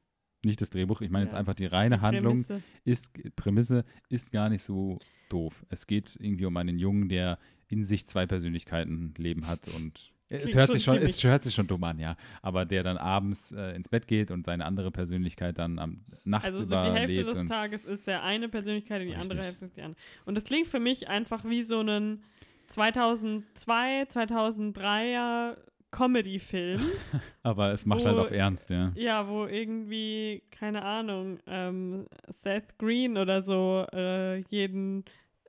nicht 0.46 0.62
das 0.62 0.70
Drehbuch, 0.70 1.02
ich 1.02 1.10
meine 1.10 1.26
jetzt 1.26 1.34
Ja. 1.34 1.40
einfach 1.40 1.54
die 1.56 1.66
reine 1.66 2.02
Handlung, 2.02 2.44
Prämisse. 2.46 2.64
ist, 2.86 3.36
Prämisse 3.36 3.86
ist 4.10 4.32
gar 4.32 4.50
nicht 4.50 4.64
so 4.64 5.00
doof. 5.30 5.66
Es 5.70 5.88
geht 5.88 6.18
irgendwie 6.20 6.46
um 6.46 6.56
einen 6.58 6.78
Jungen, 6.80 7.10
der 7.10 7.40
in 7.68 7.84
sich 7.84 8.06
zwei 8.06 8.26
Persönlichkeiten 8.28 9.14
leben 9.18 9.48
hat 9.48 9.68
und 9.70 10.12
es 10.30 10.56
hört, 10.56 10.68
schon 10.68 10.74
sich 10.76 10.84
schon, 10.84 10.98
es 10.98 11.24
hört 11.24 11.44
sich 11.44 11.54
schon 11.54 11.68
dumm 11.68 11.84
an, 11.84 12.00
ja. 12.00 12.16
Aber 12.42 12.66
der 12.66 12.82
dann 12.82 12.98
abends 12.98 13.52
äh, 13.52 13.76
ins 13.76 13.88
Bett 13.88 14.08
geht 14.08 14.32
und 14.32 14.46
seine 14.46 14.66
andere 14.66 14.90
Persönlichkeit 14.90 15.60
dann 15.60 15.78
am 15.78 16.02
nachts 16.24 16.46
Also 16.46 16.64
so 16.64 16.70
die 16.70 16.92
Hälfte 16.92 17.24
des 17.24 17.46
Tages 17.48 17.86
ist 17.86 18.08
der 18.08 18.24
eine 18.24 18.50
Persönlichkeit 18.50 19.02
und 19.02 19.08
die 19.10 19.16
andere 19.16 19.40
Richtig. 19.40 19.46
Hälfte 19.46 19.66
ist 19.66 19.78
die 19.78 19.82
andere. 19.84 20.00
Und 20.26 20.36
das 20.36 20.44
klingt 20.44 20.68
für 20.68 20.80
mich 20.80 21.08
einfach 21.08 21.46
wie 21.46 21.62
so 21.64 21.82
ein 21.82 22.24
2002, 22.70 24.04
2003er 24.04 25.58
Comedy-Film. 25.94 26.82
aber 27.44 27.72
es 27.72 27.86
macht 27.86 28.04
halt 28.06 28.18
wo- 28.18 28.22
auf 28.22 28.32
Ernst, 28.32 28.70
ja. 28.70 28.92
ja, 28.96 29.28
wo 29.30 29.46
irgendwie, 29.46 30.44
keine 30.52 30.82
Ahnung, 30.84 31.40
ähm, 31.48 32.08
Seth 32.28 32.78
Green 32.78 33.18
oder 33.18 33.44
so 33.44 33.86
äh, 33.94 34.40
jeden 34.50 35.06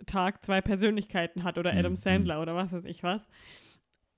Tag 0.06 0.44
zwei 0.44 0.60
Persönlichkeiten 0.60 1.42
hat 1.44 1.58
oder 1.58 1.72
Adam 1.72 1.92
Mhm, 1.92 1.96
Sandler 1.96 2.40
oder 2.42 2.54
was 2.54 2.72
weiß 2.72 2.84
ich 2.84 3.02
was. 3.02 3.22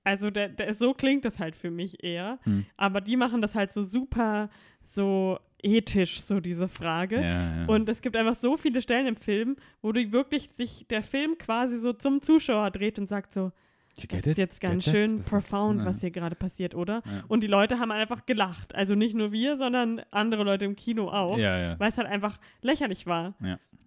Also 0.05 0.31
der, 0.31 0.49
der, 0.49 0.73
so 0.75 0.95
klingt 0.95 1.25
das 1.25 1.39
halt 1.39 1.57
für 1.57 1.71
mich 1.71 2.05
eher. 2.05 2.39
Hm. 2.45 2.65
Aber 2.77 3.01
die 3.01 3.17
machen 3.17 3.41
das 3.43 3.55
halt 3.55 3.73
so 3.73 3.83
super, 3.83 4.51
so 4.85 5.39
ethisch, 5.63 6.21
so 6.23 6.39
diese 6.41 6.69
Frage. 6.69 7.17
ja, 7.17 7.57
ja. 7.63 7.65
Und 7.67 7.89
es 7.89 8.01
gibt 8.03 8.17
einfach 8.17 8.37
so 8.37 8.57
viele 8.57 8.81
Stellen 8.83 9.07
im 9.09 9.17
Film, 9.17 9.57
wo 9.83 9.91
die 9.93 10.13
wirklich 10.13 10.49
sich 10.51 10.87
der 10.89 11.03
Film 11.03 11.39
quasi 11.39 11.79
so 11.79 11.93
zum 11.93 12.21
Zuschauer 12.21 12.71
dreht 12.71 12.99
und 12.99 13.09
sagt 13.09 13.35
so, 13.35 13.51
das 14.09 14.27
ist 14.27 14.39
jetzt 14.39 14.61
ganz 14.61 14.85
schön 14.85 15.17
Das 15.17 15.27
ist, 15.27 15.31
profound, 15.31 15.81
äh, 15.81 15.85
was 15.87 16.01
hier 16.01 16.11
gerade 16.11 16.37
passiert, 16.37 16.75
oder? 16.75 17.03
Ja. 17.05 17.25
Und 17.29 17.43
die 17.43 17.47
Leute 17.47 17.79
haben 17.79 17.91
einfach 17.91 18.27
gelacht. 18.27 18.75
Also 18.75 18.95
nicht 18.95 19.15
nur 19.15 19.33
wir, 19.33 19.57
sondern 19.57 20.03
andere 20.11 20.45
Leute 20.45 20.65
im 20.65 20.77
Kino 20.77 21.09
auch. 21.09 21.39
Ja, 21.39 21.59
ja. 21.59 21.81
Weil 21.81 21.91
es 21.91 21.99
halt 21.99 22.09
einfach 22.09 22.39
lächerlich 22.63 23.07
war. 23.07 23.35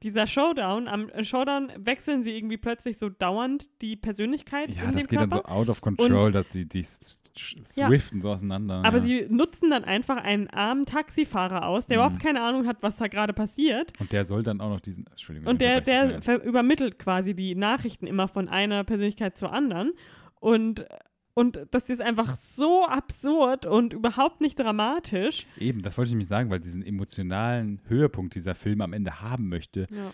Dieser 0.03 0.27
Showdown, 0.27 0.87
am 0.87 1.09
Showdown 1.21 1.71
wechseln 1.77 2.23
sie 2.23 2.35
irgendwie 2.37 2.57
plötzlich 2.57 2.97
so 2.97 3.09
dauernd 3.09 3.67
die 3.81 3.95
Persönlichkeit 3.95 4.69
Ja, 4.69 4.91
das 4.91 5.07
geht 5.07 5.19
Körper. 5.19 5.27
dann 5.27 5.39
so 5.39 5.45
out 5.45 5.69
of 5.69 5.81
control, 5.81 6.31
dass 6.31 6.47
die, 6.47 6.67
die 6.67 6.79
s- 6.79 7.21
sch- 7.37 7.57
Ja. 7.75 7.87
swiften 7.87 8.21
so 8.21 8.29
auseinander. 8.31 8.81
Aber 8.85 8.99
ja. 8.99 9.03
sie 9.03 9.25
nutzen 9.29 9.69
dann 9.69 9.83
einfach 9.83 10.17
einen 10.17 10.49
armen 10.49 10.85
Taxifahrer 10.85 11.67
aus, 11.67 11.85
der 11.85 11.97
Mhm. 11.97 12.03
überhaupt 12.05 12.23
keine 12.23 12.41
Ahnung 12.41 12.65
hat, 12.65 12.77
was 12.81 12.97
da 12.97 13.07
gerade 13.07 13.33
passiert. 13.33 13.91
Und 13.99 14.11
der 14.13 14.25
soll 14.25 14.43
dann 14.43 14.61
auch 14.61 14.69
noch 14.69 14.79
diesen. 14.79 15.05
Entschuldigung. 15.07 15.49
Und 15.49 15.59
der, 15.61 15.81
der 15.81 16.13
dich, 16.13 16.23
ver- 16.23 16.43
übermittelt 16.43 16.97
quasi 16.99 17.33
die 17.33 17.55
Nachrichten 17.55 18.07
immer 18.07 18.27
von 18.27 18.47
einer 18.47 18.83
Persönlichkeit 18.85 19.37
zur 19.37 19.51
anderen. 19.51 19.91
Und, 20.39 20.85
und 21.39 21.59
das 21.71 21.89
ist 21.89 22.01
einfach 22.01 22.37
so 22.37 22.85
absurd 22.85 23.65
und 23.65 23.93
überhaupt 23.93 24.41
nicht 24.41 24.59
dramatisch. 24.59 25.45
Eben, 25.57 25.81
das 25.81 25.97
wollte 25.97 26.09
ich 26.09 26.13
nämlich 26.13 26.27
sagen, 26.27 26.49
weil 26.49 26.59
diesen 26.59 26.83
emotionalen 26.85 27.81
Höhepunkt 27.87 28.35
dieser 28.35 28.55
Film 28.55 28.81
am 28.81 28.93
Ende 28.93 29.21
haben 29.21 29.47
möchte, 29.49 29.87
Ja. 29.91 30.13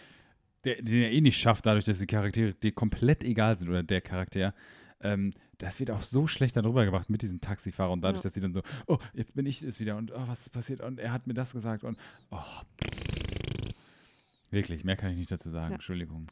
der, 0.63 0.81
den 0.81 1.01
er 1.01 1.11
eh 1.11 1.21
nicht 1.21 1.37
schafft, 1.37 1.65
dadurch, 1.65 1.85
dass 1.85 1.99
die 1.99 2.05
Charaktere 2.07 2.53
dir 2.53 2.71
komplett 2.71 3.23
egal 3.23 3.57
sind 3.57 3.69
oder 3.69 3.83
der 3.83 4.01
Charakter. 4.01 4.53
Ähm, 5.01 5.33
das 5.57 5.79
wird 5.79 5.89
auch 5.91 6.01
so 6.03 6.27
schlecht 6.27 6.55
darüber 6.57 6.83
gebracht 6.85 7.09
mit 7.09 7.21
diesem 7.21 7.39
Taxifahrer 7.41 7.91
und 7.91 8.01
dadurch, 8.01 8.19
Ja. 8.19 8.23
dass 8.23 8.33
sie 8.33 8.41
dann 8.41 8.53
so, 8.53 8.61
oh, 8.87 8.97
jetzt 9.13 9.35
bin 9.35 9.45
ich 9.45 9.61
es 9.61 9.79
wieder 9.79 9.95
und 9.97 10.11
oh, 10.11 10.23
was 10.27 10.41
ist 10.41 10.49
passiert 10.49 10.81
und 10.81 10.99
er 10.99 11.11
hat 11.13 11.27
mir 11.27 11.33
das 11.33 11.53
gesagt 11.53 11.83
und 11.83 11.97
oh. 12.31 12.37
Wirklich, 14.51 14.83
mehr 14.83 14.95
kann 14.95 15.11
ich 15.11 15.17
nicht 15.17 15.31
dazu 15.31 15.49
sagen. 15.49 15.69
Ja. 15.71 15.75
Entschuldigung. 15.75 16.27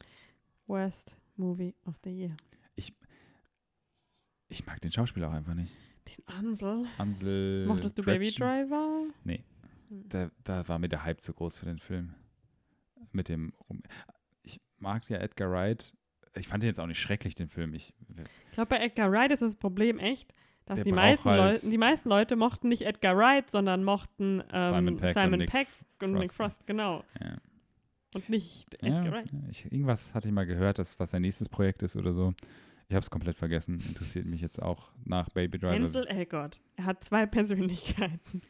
Worst 0.66 1.16
Movie 1.36 1.74
of 1.84 1.94
the 2.04 2.10
Year. 2.10 2.36
Ich 2.76 2.92
mag 4.66 4.80
den 4.80 4.92
Schauspieler 4.92 5.28
auch 5.28 5.32
einfach 5.32 5.54
nicht. 5.54 5.72
Den 6.08 6.26
Ansel. 6.28 6.84
Ansel. 6.98 7.66
Mochtest 7.66 7.98
du 7.98 8.02
Baby. 8.02 8.30
Driver? 8.30 9.06
Da, 9.90 10.30
da 10.44 10.66
war 10.68 10.78
mir 10.78 10.88
der 10.88 11.04
Hype 11.04 11.20
zu 11.20 11.32
groß 11.32 11.58
für 11.58 11.66
den 11.66 11.78
Film. 11.78 12.14
Mit 13.12 13.28
dem. 13.28 13.52
Ich 14.42 14.60
mag 14.78 15.08
ja 15.08 15.18
Edgar 15.18 15.50
Wright. 15.50 15.92
Ich 16.36 16.48
fand 16.48 16.62
den 16.62 16.68
jetzt 16.68 16.80
auch 16.80 16.86
nicht 16.86 16.98
schrecklich, 17.00 17.34
den 17.34 17.48
Film. 17.48 17.74
Ich, 17.74 17.94
Ich 18.46 18.52
glaube, 18.52 18.70
bei 18.70 18.78
Edgar 18.78 19.10
Wright 19.12 19.30
ist 19.30 19.40
das 19.40 19.56
Problem 19.56 19.98
echt, 20.00 20.34
dass 20.66 20.82
die 20.82 20.90
meisten, 20.92 21.28
halt- 21.30 21.40
Leute, 21.62 21.70
die 21.70 21.78
meisten 21.78 22.08
Leute 22.08 22.34
mochten 22.36 22.68
nicht 22.68 22.82
Edgar 22.82 23.16
Wright, 23.16 23.50
sondern 23.50 23.84
mochten 23.84 24.42
ähm, 24.52 24.74
Simon 24.74 24.96
Pegg 24.96 25.16
und 25.16 25.38
Nick 25.38 25.52
und 26.02 26.12
Nick 26.14 26.32
Frost. 26.32 26.66
Genau. 26.66 27.04
ja. 27.20 27.36
Und 28.14 28.28
nicht 28.28 28.66
Ja, 28.82 28.98
Edgar 29.00 29.12
Wright. 29.12 29.30
ich, 29.50 29.64
irgendwas 29.66 30.12
hatte 30.14 30.28
ich 30.28 30.34
mal 30.34 30.46
gehört, 30.46 30.78
dass, 30.78 30.98
was 30.98 31.10
sein 31.12 31.22
nächstes 31.22 31.48
Projekt 31.48 31.82
ist 31.82 31.96
oder 31.96 32.12
so. 32.12 32.34
Ich 32.88 32.94
habe 32.94 33.02
es 33.02 33.10
komplett 33.10 33.36
vergessen. 33.36 33.80
Interessiert 33.88 34.26
mich 34.26 34.40
jetzt 34.40 34.60
auch 34.60 34.92
nach 35.04 35.30
Baby 35.30 35.58
Driver. 35.58 35.72
Ansel 35.74 36.06
Elgort. 36.06 36.60
Er 36.76 36.84
hat 36.84 37.02
zwei 37.04 37.26
Persönlichkeiten. 37.26 38.42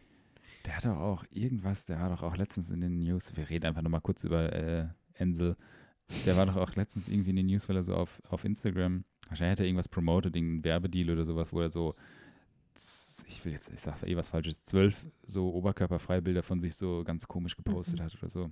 Der 0.67 0.77
hat 0.77 0.85
doch 0.85 0.97
auch 0.97 1.25
irgendwas, 1.31 1.85
der 1.87 2.01
war 2.01 2.09
doch 2.09 2.23
auch 2.23 2.37
letztens 2.37 2.71
in 2.71 2.81
den 2.81 2.99
News. 2.99 3.37
Wir 3.37 3.49
reden 3.51 3.67
einfach 3.67 3.83
nochmal 3.83 4.01
kurz 4.01 4.25
über 4.25 4.53
äh, 4.53 4.89
Ansel. 5.19 5.57
Der 6.27 6.37
war 6.37 6.47
doch 6.47 6.57
auch 6.57 6.75
letztens 6.75 7.09
irgendwie 7.09 7.31
in 7.31 7.37
den 7.37 7.47
News, 7.47 7.69
weil 7.69 7.77
er 7.77 7.83
so 7.83 7.95
auf, 7.95 8.21
auf 8.29 8.45
Instagram, 8.45 9.05
wahrscheinlich 9.29 9.53
hat 9.53 9.61
er 9.61 9.67
irgendwas 9.67 9.89
promoted, 9.89 10.35
irgendeinen 10.37 10.65
Werbedeal 10.65 11.11
oder 11.11 11.25
sowas, 11.25 11.53
wo 11.53 11.61
er 11.61 11.71
so, 11.71 11.95
ich 13.27 13.45
will 13.45 13.53
jetzt, 13.53 13.73
ich 13.73 13.81
sag 13.81 14.03
eh 14.03 14.17
was 14.17 14.31
Falsches, 14.31 14.63
zwölf 14.63 15.07
so 15.27 15.53
Oberkörperfreibilder 15.55 16.43
von 16.43 16.61
sich 16.61 16.75
so 16.77 17.05
ganz 17.05 17.29
komisch 17.29 17.57
gepostet 17.57 18.01
Mhm. 18.01 18.05
hat 18.05 18.15
oder 18.19 18.29
so. 18.29 18.51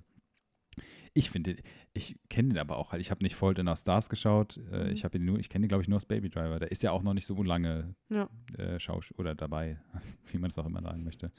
Ich 1.13 1.29
finde, 1.29 1.55
ich 1.93 2.15
kenne 2.29 2.49
den 2.49 2.57
aber 2.57 2.77
auch 2.77 2.91
halt. 2.91 3.01
Ich 3.01 3.11
habe 3.11 3.23
nicht 3.23 3.35
Fault 3.35 3.59
in 3.59 3.67
Our 3.67 3.75
Stars 3.75 4.09
geschaut. 4.09 4.57
Äh, 4.71 4.85
Mhm. 4.85 4.91
Ich 4.91 5.03
habe 5.03 5.17
ihn 5.17 5.25
nur, 5.25 5.39
ich 5.39 5.49
kenne 5.49 5.65
ihn, 5.65 5.69
glaube 5.69 5.83
ich, 5.83 5.87
nur 5.87 5.97
aus 5.97 6.05
Baby 6.05 6.29
Driver. 6.29 6.59
Der 6.59 6.71
ist 6.71 6.81
ja 6.83 6.91
auch 6.91 7.03
noch 7.03 7.13
nicht 7.13 7.25
so 7.25 7.41
lange 7.43 7.95
Ja. 8.09 8.29
äh, 8.57 8.77
oder 9.17 9.35
dabei, 9.35 9.79
wie 10.31 10.37
man 10.37 10.49
es 10.49 10.57
auch 10.57 10.65
immer 10.65 10.81
sagen 10.81 11.03
möchte. 11.03 11.31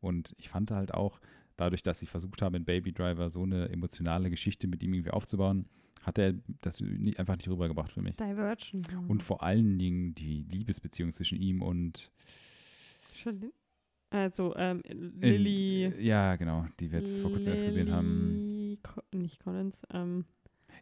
Und 0.00 0.34
ich 0.38 0.48
fand 0.48 0.70
halt 0.70 0.92
auch, 0.94 1.20
dadurch, 1.56 1.82
dass 1.82 2.02
ich 2.02 2.10
versucht 2.10 2.42
habe, 2.42 2.56
in 2.58 2.64
Baby 2.66 2.92
Driver 2.92 3.30
so 3.30 3.42
eine 3.42 3.70
emotionale 3.70 4.28
Geschichte 4.28 4.66
mit 4.68 4.82
ihm 4.82 4.92
irgendwie 4.92 5.10
aufzubauen, 5.12 5.66
hat 6.02 6.18
er 6.18 6.34
das 6.60 6.80
nie, 6.80 7.16
einfach 7.16 7.36
nicht 7.36 7.48
rübergebracht 7.48 7.90
für 7.92 8.02
mich. 8.02 8.14
Divergent. 8.16 8.92
ja. 8.92 8.98
Und 9.08 9.22
vor 9.22 9.42
allen 9.42 9.78
Dingen 9.78 10.14
die 10.14 10.42
Liebesbeziehung 10.50 11.10
zwischen 11.10 11.40
ihm 11.40 11.62
und? 11.62 12.12
Also, 14.10 14.54
ähm, 14.56 14.82
in- 14.84 15.20
Lily. 15.20 15.92
Ja, 16.00 16.36
genau, 16.36 16.66
die 16.78 16.92
wir 16.92 17.00
jetzt 17.00 17.18
vor 17.20 17.30
kurzem 17.30 17.52
erst 17.54 17.64
gesehen 17.66 17.90
haben. 17.90 18.52
Nicht 19.12 19.42
Collins, 19.42 19.80
ähm, 19.92 20.24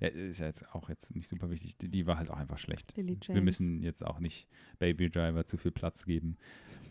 Ja, 0.00 0.08
ist 0.08 0.40
ja 0.40 0.46
jetzt 0.46 0.74
auch 0.74 0.88
jetzt 0.88 1.14
nicht 1.14 1.28
super 1.28 1.50
wichtig. 1.50 1.76
Die, 1.78 1.88
die 1.88 2.06
war 2.06 2.16
halt 2.18 2.30
auch 2.30 2.36
einfach 2.36 2.58
schlecht. 2.58 2.94
Wir 2.96 3.40
müssen 3.42 3.80
jetzt 3.82 4.04
auch 4.04 4.18
nicht 4.18 4.48
Baby 4.78 5.10
Driver 5.10 5.44
zu 5.46 5.56
viel 5.56 5.70
Platz 5.70 6.04
geben. 6.04 6.36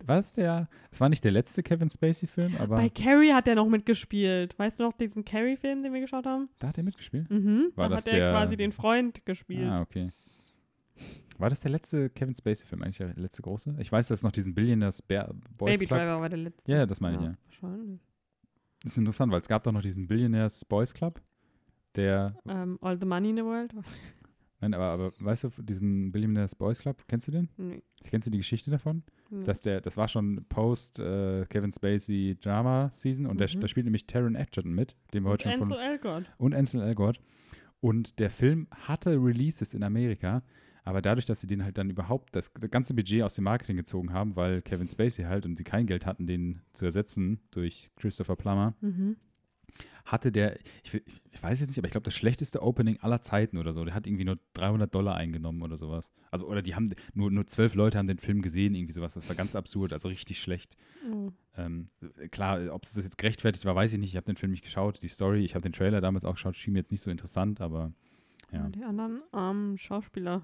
Was 0.05 0.33
der? 0.33 0.67
Es 0.91 0.99
war 0.99 1.07
nicht 1.09 1.23
der 1.23 1.31
letzte 1.31 1.63
Kevin 1.63 1.87
Spacey-Film, 1.89 2.55
aber 2.57 2.75
Bei 2.77 2.89
Carrie 2.89 3.31
hat 3.33 3.47
er 3.47 3.55
noch 3.55 3.67
mitgespielt. 3.69 4.57
Weißt 4.59 4.79
du 4.79 4.83
noch 4.83 4.93
diesen 4.93 5.23
Carrie-Film, 5.23 5.81
den 5.83 5.93
wir 5.93 6.01
geschaut 6.01 6.25
haben? 6.25 6.49
da 6.59 6.67
hat 6.69 6.77
er 6.77 6.83
mitgespielt. 6.83 7.29
Mhm. 7.29 7.71
War 7.75 7.87
da 7.89 7.95
das 7.95 8.05
hat 8.05 8.13
er 8.13 8.19
der- 8.19 8.31
quasi 8.31 8.57
den 8.57 8.71
Freund 8.73 9.25
gespielt. 9.25 9.65
Ah, 9.67 9.81
okay. 9.81 10.09
War 11.37 11.49
das 11.49 11.61
der 11.61 11.71
letzte 11.71 12.09
Kevin 12.09 12.35
Spacey-Film, 12.35 12.83
eigentlich 12.83 12.97
der 12.97 13.13
letzte 13.15 13.41
große? 13.41 13.75
Ich 13.79 13.91
weiß, 13.91 14.07
dass 14.09 14.23
noch 14.23 14.31
diesen 14.31 14.53
Billionaires 14.53 15.01
Bear 15.01 15.33
Boys 15.57 15.73
Baby 15.73 15.87
Club. 15.87 15.99
Driver 15.99 16.21
war 16.21 16.29
der 16.29 16.39
letzte. 16.39 16.71
Ja, 16.71 16.85
das 16.85 16.99
meine 17.01 17.17
ich 17.17 17.23
ja. 17.23 17.35
Wahrscheinlich. 17.45 17.99
Das 18.83 18.91
ist 18.93 18.97
interessant, 18.97 19.31
weil 19.31 19.39
es 19.39 19.47
gab 19.47 19.63
doch 19.63 19.71
noch 19.71 19.81
diesen 19.81 20.07
Billionaires 20.07 20.65
Boys 20.65 20.93
Club, 20.93 21.21
der, 21.95 22.35
Ähm, 22.47 22.77
All 22.81 22.99
the 22.99 23.05
Money 23.05 23.29
in 23.31 23.37
the 23.37 23.43
World? 23.43 23.73
nein, 24.61 24.73
aber, 24.73 24.85
aber 24.85 25.11
weißt 25.19 25.45
du, 25.45 25.49
diesen 25.61 26.11
Billionaires 26.11 26.55
Boys 26.55 26.79
Club, 26.79 27.01
kennst 27.07 27.27
du 27.27 27.31
den? 27.31 27.49
Nee. 27.57 27.81
Kennst 28.03 28.27
du 28.27 28.31
die 28.31 28.37
Geschichte 28.39 28.71
davon? 28.71 29.03
nee. 29.29 29.43
Dass 29.43 29.61
der, 29.61 29.79
das 29.81 29.95
war 29.97 30.07
schon 30.07 30.45
Post 30.49 30.99
äh, 30.99 31.45
Kevin 31.49 31.71
Spacey 31.71 32.37
Drama 32.41 32.91
Season 32.93 33.25
und 33.25 33.39
der, 33.39 33.47
Mhm. 33.55 33.61
da 33.61 33.67
spielt 33.67 33.85
nämlich 33.85 34.05
Taron 34.07 34.35
Egerton 34.35 34.73
mit, 34.73 34.95
den 35.13 35.23
wir 35.23 35.27
Und 35.29 35.33
heute 35.33 35.49
schon 35.49 35.59
von 35.59 35.71
Ansel 35.73 35.79
Elgort. 35.91 36.25
und 36.37 36.53
Ansel 36.53 36.81
Elgort. 36.81 37.21
Und 37.79 38.19
der 38.19 38.29
Film 38.29 38.67
hatte 38.71 39.11
Releases 39.21 39.73
in 39.73 39.83
Amerika, 39.83 40.41
aber 40.83 41.01
dadurch, 41.01 41.25
dass 41.25 41.39
sie 41.41 41.47
den 41.47 41.63
halt 41.63 41.77
dann 41.77 41.89
überhaupt 41.89 42.35
das 42.35 42.53
ganze 42.53 42.93
Budget 42.93 43.23
aus 43.23 43.35
dem 43.35 43.45
Marketing 43.45 43.77
gezogen 43.77 44.11
haben, 44.13 44.35
weil 44.35 44.61
Kevin 44.61 44.87
Spacey 44.87 45.23
halt 45.23 45.45
und 45.45 45.57
sie 45.57 45.63
kein 45.63 45.87
Geld 45.87 46.05
hatten, 46.05 46.27
den 46.27 46.61
zu 46.73 46.85
ersetzen 46.85 47.39
durch 47.51 47.89
Christopher 47.95 48.35
Plummer, 48.35 48.73
Mhm. 48.81 49.15
hatte 50.05 50.31
der, 50.33 50.59
ich, 50.83 50.93
ich 51.31 51.41
weiß 51.41 51.61
jetzt 51.61 51.69
nicht, 51.69 51.77
aber 51.79 51.87
ich 51.87 51.91
glaube, 51.93 52.03
das 52.03 52.13
schlechteste 52.13 52.61
Opening 52.61 52.99
aller 52.99 53.21
Zeiten 53.21 53.57
oder 53.57 53.71
so. 53.73 53.85
Der 53.85 53.93
hat 53.95 54.05
irgendwie 54.05 54.25
nur 54.25 54.37
300 54.53 54.93
Dollar 54.93 55.15
eingenommen 55.15 55.61
oder 55.61 55.77
sowas. 55.77 56.11
Also, 56.29 56.45
oder 56.47 56.61
die 56.61 56.75
haben, 56.75 56.89
nur, 57.13 57.31
nur 57.31 57.47
zwölf 57.47 57.73
Leute 57.73 57.97
haben 57.97 58.07
den 58.07 58.19
Film 58.19 58.41
gesehen, 58.41 58.75
irgendwie 58.75 58.93
sowas. 58.93 59.13
Das 59.13 59.27
war 59.29 59.35
ganz 59.35 59.55
absurd, 59.55 59.93
also 59.93 60.09
richtig 60.09 60.41
schlecht. 60.41 60.75
Oh. 61.09 61.31
Ähm, 61.55 61.87
klar, 62.31 62.73
ob 62.73 62.83
es 62.83 62.93
das 62.93 63.05
jetzt 63.05 63.17
gerechtfertigt 63.17 63.63
war, 63.65 63.75
weiß 63.75 63.93
ich 63.93 63.99
nicht. 63.99 64.09
Ich 64.09 64.17
habe 64.17 64.25
den 64.25 64.35
Film 64.35 64.51
nicht 64.51 64.63
geschaut. 64.63 65.01
Die 65.01 65.07
Story, 65.07 65.45
ich 65.45 65.55
habe 65.55 65.63
den 65.63 65.71
Trailer 65.73 66.01
damals 66.01 66.25
auch 66.25 66.33
geschaut, 66.33 66.57
schien 66.57 66.73
mir 66.73 66.79
jetzt 66.79 66.91
nicht 66.91 67.01
so 67.01 67.09
interessant, 67.09 67.61
aber 67.61 67.93
ja. 68.53 68.69
Die 68.69 68.83
anderen 68.83 69.21
armen 69.31 69.77
Schauspieler. 69.77 70.43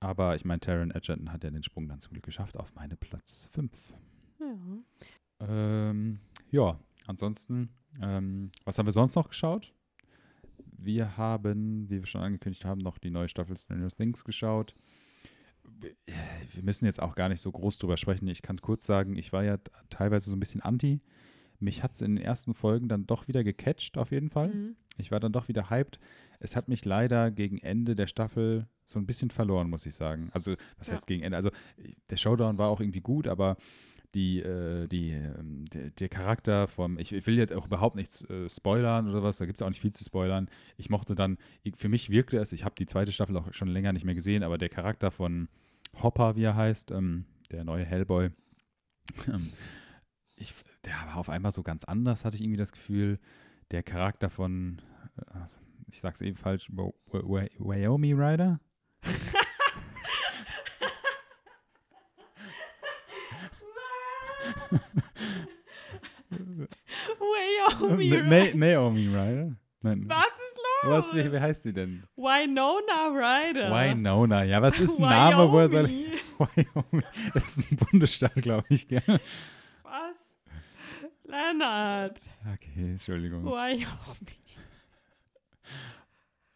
Aber 0.00 0.34
ich 0.34 0.46
meine, 0.46 0.60
Taron 0.60 0.90
Egerton 0.90 1.30
hat 1.30 1.44
ja 1.44 1.50
den 1.50 1.62
Sprung 1.62 1.86
dann 1.86 2.00
zum 2.00 2.12
Glück 2.12 2.24
geschafft 2.24 2.56
auf 2.56 2.74
meine 2.74 2.96
Platz 2.96 3.48
5. 3.52 3.92
Ja. 4.40 5.46
Ähm, 5.46 6.20
ja, 6.50 6.80
ansonsten, 7.06 7.68
ähm, 8.00 8.50
was 8.64 8.78
haben 8.78 8.86
wir 8.86 8.92
sonst 8.92 9.14
noch 9.14 9.28
geschaut? 9.28 9.74
Wir 10.78 11.18
haben, 11.18 11.90
wie 11.90 11.98
wir 11.98 12.06
schon 12.06 12.22
angekündigt 12.22 12.64
haben, 12.64 12.80
noch 12.80 12.96
die 12.96 13.10
neue 13.10 13.28
Staffel 13.28 13.56
Stranger 13.56 13.88
Things 13.88 14.24
geschaut. 14.24 14.74
Wir 16.54 16.62
müssen 16.62 16.86
jetzt 16.86 17.02
auch 17.02 17.14
gar 17.14 17.28
nicht 17.28 17.42
so 17.42 17.52
groß 17.52 17.76
drüber 17.76 17.98
sprechen. 17.98 18.26
Ich 18.28 18.40
kann 18.40 18.60
kurz 18.60 18.86
sagen, 18.86 19.16
ich 19.16 19.32
war 19.34 19.44
ja 19.44 19.58
teilweise 19.90 20.30
so 20.30 20.36
ein 20.36 20.40
bisschen 20.40 20.62
anti. 20.62 21.02
Mich 21.58 21.82
hat 21.82 21.92
es 21.92 22.00
in 22.00 22.16
den 22.16 22.24
ersten 22.24 22.54
Folgen 22.54 22.88
dann 22.88 23.06
doch 23.06 23.28
wieder 23.28 23.44
gecatcht, 23.44 23.98
auf 23.98 24.10
jeden 24.10 24.30
Fall. 24.30 24.48
Mhm. 24.48 24.76
Ich 24.96 25.10
war 25.10 25.20
dann 25.20 25.32
doch 25.32 25.48
wieder 25.48 25.68
hyped. 25.68 26.00
Es 26.40 26.56
hat 26.56 26.68
mich 26.68 26.84
leider 26.84 27.30
gegen 27.30 27.58
Ende 27.58 27.94
der 27.94 28.06
Staffel 28.06 28.66
so 28.84 28.98
ein 28.98 29.06
bisschen 29.06 29.30
verloren, 29.30 29.70
muss 29.70 29.86
ich 29.86 29.94
sagen. 29.94 30.30
Also, 30.32 30.54
was 30.78 30.88
Ja. 30.88 30.94
heißt 30.94 31.06
gegen 31.06 31.22
Ende? 31.22 31.36
Also, 31.36 31.50
der 32.08 32.16
Showdown 32.16 32.58
war 32.58 32.68
auch 32.68 32.80
irgendwie 32.80 33.00
gut, 33.02 33.28
aber 33.28 33.56
die, 34.14 34.40
äh, 34.40 34.88
die, 34.88 35.10
ähm, 35.12 35.66
der, 35.66 35.90
der 35.90 36.08
Charakter 36.08 36.66
vom, 36.66 36.98
ich, 36.98 37.12
ich 37.12 37.24
will 37.28 37.36
jetzt 37.38 37.52
auch 37.52 37.66
überhaupt 37.66 37.94
nichts 37.94 38.22
äh, 38.28 38.48
spoilern 38.48 39.08
oder 39.08 39.22
was, 39.22 39.38
da 39.38 39.46
gibt 39.46 39.58
es 39.58 39.62
auch 39.62 39.68
nicht 39.68 39.80
viel 39.80 39.92
zu 39.92 40.02
spoilern. 40.02 40.48
Ich 40.76 40.90
mochte 40.90 41.14
dann, 41.14 41.38
ich, 41.62 41.76
für 41.76 41.88
mich 41.88 42.10
wirkte 42.10 42.38
es, 42.38 42.52
ich 42.52 42.64
habe 42.64 42.74
die 42.76 42.86
zweite 42.86 43.12
Staffel 43.12 43.36
auch 43.36 43.52
schon 43.54 43.68
länger 43.68 43.92
nicht 43.92 44.04
mehr 44.04 44.16
gesehen, 44.16 44.42
aber 44.42 44.58
der 44.58 44.68
Charakter 44.68 45.12
von 45.12 45.48
Hopper, 46.02 46.34
wie 46.34 46.42
er 46.42 46.56
heißt, 46.56 46.90
ähm, 46.90 47.24
der 47.52 47.62
neue 47.64 47.84
Hellboy, 47.84 48.30
ähm, 49.28 49.52
ich, 50.34 50.54
der 50.84 50.94
war 51.06 51.16
auf 51.16 51.28
einmal 51.28 51.52
so 51.52 51.62
ganz 51.62 51.84
anders, 51.84 52.24
hatte 52.24 52.36
ich 52.36 52.42
irgendwie 52.42 52.56
das 52.58 52.72
Gefühl. 52.72 53.18
Der 53.70 53.82
Charakter 53.84 54.30
von, 54.30 54.80
äh, 55.18 55.38
ich 55.92 56.00
sag's 56.00 56.20
eben 56.20 56.36
falsch, 56.36 56.68
Wyoming 56.70 58.18
Rider? 58.18 58.60
Wyoming. 67.18 68.28
Na- 68.28 68.54
Naomi 68.54 69.08
Ryder? 69.08 69.56
Nein. 69.82 70.04
Was 70.08 70.26
ist 70.26 70.58
los? 70.82 70.92
Was, 70.92 71.14
wie, 71.14 71.32
wie 71.32 71.40
heißt 71.40 71.62
sie 71.62 71.72
denn? 71.72 72.02
Winona 72.16 73.08
Ryder. 73.08 73.70
Winona. 73.70 74.44
Ja, 74.44 74.60
was 74.62 74.78
ist 74.78 74.96
ein 74.96 75.02
Name, 75.02 75.50
wo 75.50 75.58
er 75.58 75.68
soll. 75.70 75.88
Wyoming. 75.88 76.20
Wyoming. 76.74 77.04
Das 77.34 77.56
ist 77.56 77.70
ein 77.72 77.76
Bundesstaat, 77.76 78.34
glaube 78.36 78.66
ich, 78.70 78.88
gell? 78.88 79.02
Was? 79.82 80.14
Leonard. 81.24 82.20
Okay, 82.54 82.90
Entschuldigung. 82.90 83.44
Wyoming. 83.44 83.86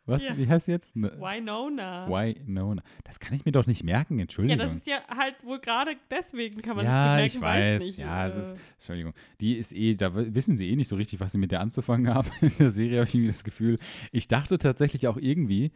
Was, 0.07 0.23
Ja. 0.23 0.37
wie 0.37 0.47
heißt 0.47 0.67
sie 0.67 0.73
jetzt? 0.73 0.95
Ne- 0.97 1.13
Winona. 1.19 2.07
Winona. 2.09 2.83
Das 3.05 3.19
kann 3.21 3.33
ich 3.35 3.47
mir 3.47 3.53
doch 3.53 3.67
nicht 3.67 3.85
merken, 3.85 4.19
ja, 4.19 4.23
Entschuldigung. 4.25 4.59
das 4.67 4.75
ist 4.77 4.87
ja 4.87 4.99
halt 5.09 5.35
wohl 5.43 5.59
gerade 5.61 5.97
deswegen 6.11 6.61
kann 6.61 6.77
man 6.77 6.85
Ja, 6.85 7.17
das 7.17 7.27
ich 7.29 7.35
nicht 7.35 7.43
weiß. 7.43 7.59
merken, 7.81 7.85
nicht. 7.87 7.99
ja, 7.99 8.27
es 8.27 8.35
äh, 8.37 8.41
ist, 8.41 8.57
Entschuldigung. 8.75 9.15
Die 9.41 9.55
ist 9.55 9.73
eh, 9.73 9.95
da 9.95 10.15
wissen 10.15 10.59
sie 10.59 10.69
eh 10.69 10.77
nicht 10.77 10.89
so 10.89 10.97
richtig, 10.97 11.21
was 11.21 11.33
sie 11.33 11.39
mit 11.39 11.53
der 11.53 11.61
anzufangen 11.63 12.07
haben. 12.15 12.29
In 12.43 12.53
der 12.59 12.71
Serie 12.71 12.99
habe 12.99 13.09
ich 13.09 13.15
irgendwie 13.15 13.33
das 13.33 13.45
Gefühl. 13.45 13.79
Ich 14.13 14.29
dachte 14.29 14.59
tatsächlich 14.59 15.09
auch 15.09 15.17
irgendwie, 15.17 15.73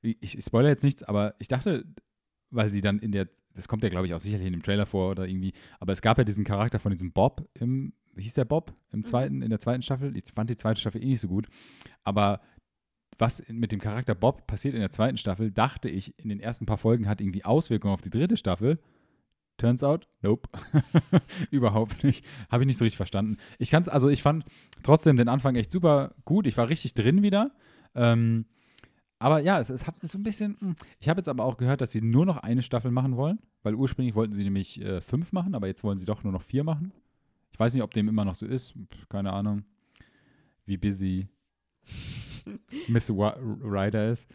ich, 0.00 0.16
ich 0.38 0.44
spoilere 0.44 0.70
jetzt 0.70 0.84
nichts, 0.84 1.02
aber 1.02 1.34
ich 1.38 1.48
dachte, 1.48 1.84
weil 2.50 2.70
sie 2.70 2.80
dann 2.80 3.00
in 3.00 3.12
der, 3.12 3.28
das 3.52 3.68
kommt 3.68 3.82
ja 3.82 3.90
glaube 3.90 4.06
ich 4.06 4.14
auch 4.14 4.20
sicherlich 4.20 4.46
in 4.46 4.52
dem 4.54 4.62
Trailer 4.62 4.86
vor 4.86 5.10
oder 5.10 5.28
irgendwie, 5.28 5.52
aber 5.78 5.92
es 5.92 6.00
gab 6.00 6.16
ja 6.16 6.24
diesen 6.24 6.44
Charakter 6.44 6.78
von 6.78 6.90
diesem 6.92 7.12
Bob 7.12 7.46
im, 7.52 7.92
wie 8.14 8.22
hieß 8.22 8.34
der 8.34 8.44
Bob 8.46 8.74
im 8.92 9.00
Mhm. 9.00 9.04
zweiten, 9.04 9.42
in 9.42 9.50
der 9.50 9.60
zweiten 9.60 9.82
Staffel? 9.82 10.16
Ich 10.16 10.24
fand 10.34 10.48
die 10.48 10.56
zweite 10.56 10.80
Staffel 10.80 11.02
eh 11.02 11.06
nicht 11.08 11.20
so 11.20 11.28
gut, 11.28 11.48
aber 12.02 12.40
was 13.22 13.40
mit 13.48 13.70
dem 13.70 13.80
Charakter 13.80 14.16
Bob 14.16 14.48
passiert 14.48 14.74
in 14.74 14.80
der 14.80 14.90
zweiten 14.90 15.16
Staffel, 15.16 15.52
dachte 15.52 15.88
ich, 15.88 16.18
in 16.18 16.28
den 16.28 16.40
ersten 16.40 16.66
paar 16.66 16.76
Folgen 16.76 17.08
hat 17.08 17.20
irgendwie 17.20 17.44
Auswirkungen 17.44 17.94
auf 17.94 18.00
die 18.00 18.10
dritte 18.10 18.36
Staffel. 18.36 18.80
Turns 19.58 19.84
out, 19.84 20.08
nope. 20.22 20.48
Überhaupt 21.52 22.02
nicht. 22.02 22.24
Habe 22.50 22.64
ich 22.64 22.66
nicht 22.66 22.78
so 22.78 22.84
richtig 22.84 22.96
verstanden. 22.96 23.36
Ich 23.60 23.70
kann's, 23.70 23.88
also 23.88 24.08
ich 24.08 24.22
fand 24.22 24.44
trotzdem 24.82 25.16
den 25.16 25.28
Anfang 25.28 25.54
echt 25.54 25.70
super 25.70 26.16
gut. 26.24 26.48
Ich 26.48 26.56
war 26.56 26.68
richtig 26.68 26.94
drin 26.94 27.22
wieder. 27.22 27.52
Ähm, 27.94 28.46
aber 29.20 29.38
ja, 29.38 29.60
es, 29.60 29.70
es 29.70 29.86
hat 29.86 30.00
so 30.00 30.18
ein 30.18 30.24
bisschen. 30.24 30.56
hm. 30.58 30.74
Ich 30.98 31.08
habe 31.08 31.20
jetzt 31.20 31.28
aber 31.28 31.44
auch 31.44 31.58
gehört, 31.58 31.80
dass 31.80 31.92
sie 31.92 32.00
nur 32.00 32.26
noch 32.26 32.38
eine 32.38 32.62
Staffel 32.62 32.90
machen 32.90 33.16
wollen, 33.16 33.38
weil 33.62 33.76
ursprünglich 33.76 34.16
wollten 34.16 34.32
sie 34.32 34.42
nämlich 34.42 34.82
äh, 34.82 35.00
fünf 35.00 35.30
machen, 35.30 35.54
aber 35.54 35.68
jetzt 35.68 35.84
wollen 35.84 35.98
sie 35.98 36.06
doch 36.06 36.24
nur 36.24 36.32
noch 36.32 36.42
vier 36.42 36.64
machen. 36.64 36.90
Ich 37.52 37.60
weiß 37.60 37.72
nicht, 37.72 37.84
ob 37.84 37.92
dem 37.92 38.08
immer 38.08 38.24
noch 38.24 38.34
so 38.34 38.46
ist. 38.46 38.74
Keine 39.08 39.32
Ahnung, 39.32 39.62
wie 40.66 40.76
busy 40.76 41.28
Miss 42.88 43.10
Ryder 43.10 44.12
ist. 44.12 44.28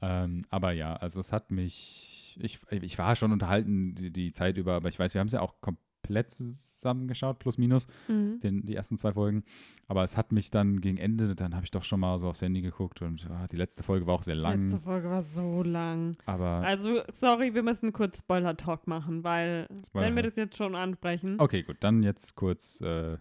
Ähm, 0.00 0.42
aber 0.50 0.72
ja, 0.72 0.94
also 0.94 1.20
es 1.20 1.32
hat 1.32 1.50
mich. 1.50 2.38
Ich, 2.40 2.60
ich 2.70 2.98
war 2.98 3.16
schon 3.16 3.32
unterhalten 3.32 3.94
die, 3.96 4.10
die 4.12 4.30
Zeit 4.32 4.56
über, 4.58 4.74
aber 4.74 4.88
ich 4.88 4.98
weiß, 4.98 5.12
wir 5.14 5.18
haben 5.20 5.26
es 5.26 5.32
ja 5.32 5.40
auch 5.40 5.54
komplett 5.60 6.30
zusammengeschaut, 6.30 7.40
plus 7.40 7.58
minus 7.58 7.88
Mhm. 8.06 8.38
den, 8.40 8.64
die 8.64 8.76
ersten 8.76 8.96
zwei 8.96 9.12
Folgen. 9.12 9.42
Aber 9.88 10.04
es 10.04 10.16
hat 10.16 10.30
mich 10.30 10.52
dann 10.52 10.80
gegen 10.80 10.98
Ende, 10.98 11.34
dann 11.34 11.54
habe 11.56 11.64
ich 11.64 11.72
doch 11.72 11.82
schon 11.82 11.98
mal 11.98 12.16
so 12.18 12.28
aufs 12.28 12.42
Handy 12.42 12.60
geguckt 12.60 13.02
und 13.02 13.26
ah, 13.28 13.48
die 13.48 13.56
letzte 13.56 13.82
Folge 13.82 14.06
war 14.06 14.14
auch 14.14 14.22
sehr 14.22 14.36
Die 14.36 14.40
lang. 14.40 14.68
letzte 14.68 14.80
Folge 14.84 15.10
war 15.10 15.24
so 15.24 15.64
lang. 15.64 16.16
Aber 16.26 16.62
Also, 16.64 17.00
sorry, 17.14 17.54
wir 17.54 17.64
müssen 17.64 17.92
kurz 17.92 18.18
Spoiler-Talk 18.20 18.86
machen, 18.86 19.24
weil, 19.24 19.66
Spoiler 19.86 20.06
wenn 20.06 20.14
wir 20.14 20.22
das 20.22 20.36
jetzt 20.36 20.56
schon 20.56 20.76
ansprechen, 20.76 21.36
okay, 21.40 21.64
gut, 21.64 21.78
dann 21.80 22.04
jetzt 22.04 22.36
kurz. 22.36 22.80
Äh, 22.80 23.14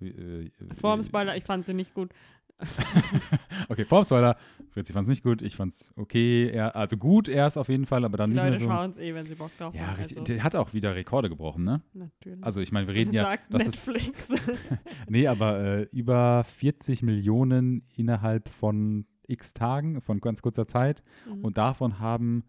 äh, 0.00 0.50
vor 0.74 0.96
dem 0.96 1.04
Spoiler, 1.04 1.36
ich 1.36 1.44
fand 1.44 1.64
sie 1.64 1.74
nicht 1.74 1.94
gut. 1.94 2.10
Okay, 3.68 3.84
vor 3.84 4.00
dem 4.02 4.04
Spoiler. 4.04 4.36
Fritz, 4.70 4.88
ich 4.88 4.94
fand 4.94 5.04
es 5.04 5.08
nicht 5.08 5.22
gut. 5.22 5.42
Ich 5.42 5.56
fand 5.56 5.72
es 5.72 5.92
okay. 5.96 6.48
Er, 6.50 6.76
also 6.76 6.96
gut 6.96 7.28
erst 7.28 7.56
auf 7.56 7.68
jeden 7.68 7.86
Fall, 7.86 8.04
aber 8.04 8.16
dann 8.16 8.30
Die 8.30 8.34
nicht 8.36 8.42
Leute 8.44 8.58
mehr 8.58 8.58
so. 8.60 8.64
schauen 8.66 8.90
es 8.92 8.98
eh, 8.98 9.14
wenn 9.14 9.26
sie 9.26 9.34
Bock 9.34 9.50
drauf 9.58 9.74
Ja, 9.74 9.86
haben. 9.88 9.96
richtig. 9.96 10.18
Also, 10.18 10.32
Der 10.32 10.42
hat 10.44 10.54
auch 10.54 10.72
wieder 10.74 10.94
Rekorde 10.94 11.28
gebrochen, 11.28 11.64
ne? 11.64 11.80
natürlich. 11.94 12.44
Also 12.44 12.60
ich 12.60 12.72
meine, 12.72 12.86
wir 12.86 12.94
reden 12.94 13.12
ja, 13.12 13.22
Sagt 13.24 13.44
das 13.52 13.66
ist, 13.66 13.86
Netflix. 13.88 14.18
nee, 15.08 15.26
aber 15.26 15.58
äh, 15.60 15.82
über 15.92 16.44
40 16.44 17.02
Millionen 17.02 17.86
innerhalb 17.96 18.48
von 18.48 19.06
x 19.26 19.54
Tagen, 19.54 20.00
von 20.02 20.20
ganz 20.20 20.42
kurzer 20.42 20.66
Zeit. 20.66 21.02
Mhm. 21.26 21.44
Und 21.44 21.56
davon 21.58 21.98
haben 21.98 22.44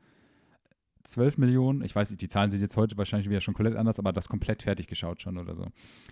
12 1.05 1.37
Millionen, 1.37 1.83
ich 1.83 1.95
weiß 1.95 2.09
nicht, 2.09 2.21
die 2.21 2.27
Zahlen 2.27 2.51
sind 2.51 2.61
jetzt 2.61 2.75
heute 2.77 2.97
wahrscheinlich 2.97 3.29
wieder 3.29 3.41
schon 3.41 3.53
komplett 3.53 3.75
anders, 3.75 3.99
aber 3.99 4.11
das 4.11 4.27
komplett 4.27 4.63
fertig 4.63 4.87
geschaut 4.87 5.21
schon 5.21 5.37
oder 5.37 5.55
so. 5.55 5.65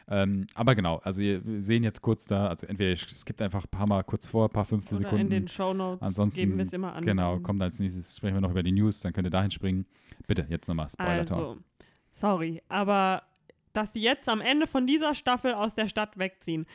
Ähm, 0.08 0.48
aber 0.54 0.76
genau, 0.76 0.98
also 1.04 1.22
wir 1.22 1.42
sehen 1.62 1.84
jetzt 1.84 2.02
kurz 2.02 2.26
da, 2.26 2.48
also 2.48 2.66
entweder 2.68 2.94
es 2.94 3.26
gibt 3.26 3.42
einfach 3.42 3.66
ein 3.66 3.70
paar 3.70 3.88
Mal 3.88 4.04
kurz 4.04 4.28
vor, 4.28 4.46
ein 4.46 4.52
paar 4.52 4.66
15 4.66 4.98
Oder 4.98 5.06
Sekunden. 5.06 5.26
in 5.26 5.30
den 5.30 5.48
Shownotes 5.48 6.02
Ansonsten, 6.02 6.40
geben 6.40 6.58
wir 6.58 6.66
es 6.66 6.74
immer 6.74 6.94
an. 6.94 7.06
Genau, 7.06 7.40
kommt 7.40 7.62
als 7.62 7.80
nächstes, 7.80 8.18
sprechen 8.18 8.36
wir 8.36 8.42
noch 8.42 8.52
über 8.52 8.64
die 8.64 8.72
News, 8.72 9.00
dann 9.02 9.14
könnt 9.14 9.28
ihr 9.28 9.32
dahin 9.32 9.52
springen. 9.52 9.86
Bitte, 10.28 10.46
jetzt 10.50 10.68
nochmal 10.68 10.90
Spoiler 10.90 11.26
Talk. 11.26 11.40
Also, 11.40 11.58
sorry, 12.16 12.62
aber 12.70 13.24
dass 13.74 13.94
sie 13.94 14.02
jetzt 14.02 14.30
am 14.30 14.40
Ende 14.40 14.68
von 14.68 14.86
dieser 14.88 15.16
Staffel 15.16 15.54
aus 15.54 15.74
der 15.76 15.88
Stadt 15.88 16.18
wegziehen. 16.18 16.66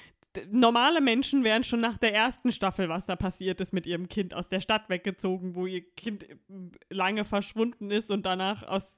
Normale 0.50 1.00
Menschen 1.00 1.42
wären 1.42 1.64
schon 1.64 1.80
nach 1.80 1.96
der 1.96 2.14
ersten 2.14 2.52
Staffel, 2.52 2.88
was 2.88 3.06
da 3.06 3.16
passiert 3.16 3.60
ist, 3.60 3.72
mit 3.72 3.86
ihrem 3.86 4.08
Kind 4.08 4.34
aus 4.34 4.48
der 4.48 4.60
Stadt 4.60 4.88
weggezogen, 4.88 5.54
wo 5.54 5.66
ihr 5.66 5.82
Kind 5.96 6.28
äh, 6.28 6.36
lange 6.90 7.24
verschwunden 7.24 7.90
ist 7.90 8.10
und 8.10 8.26
danach 8.26 8.62
aus 8.62 8.94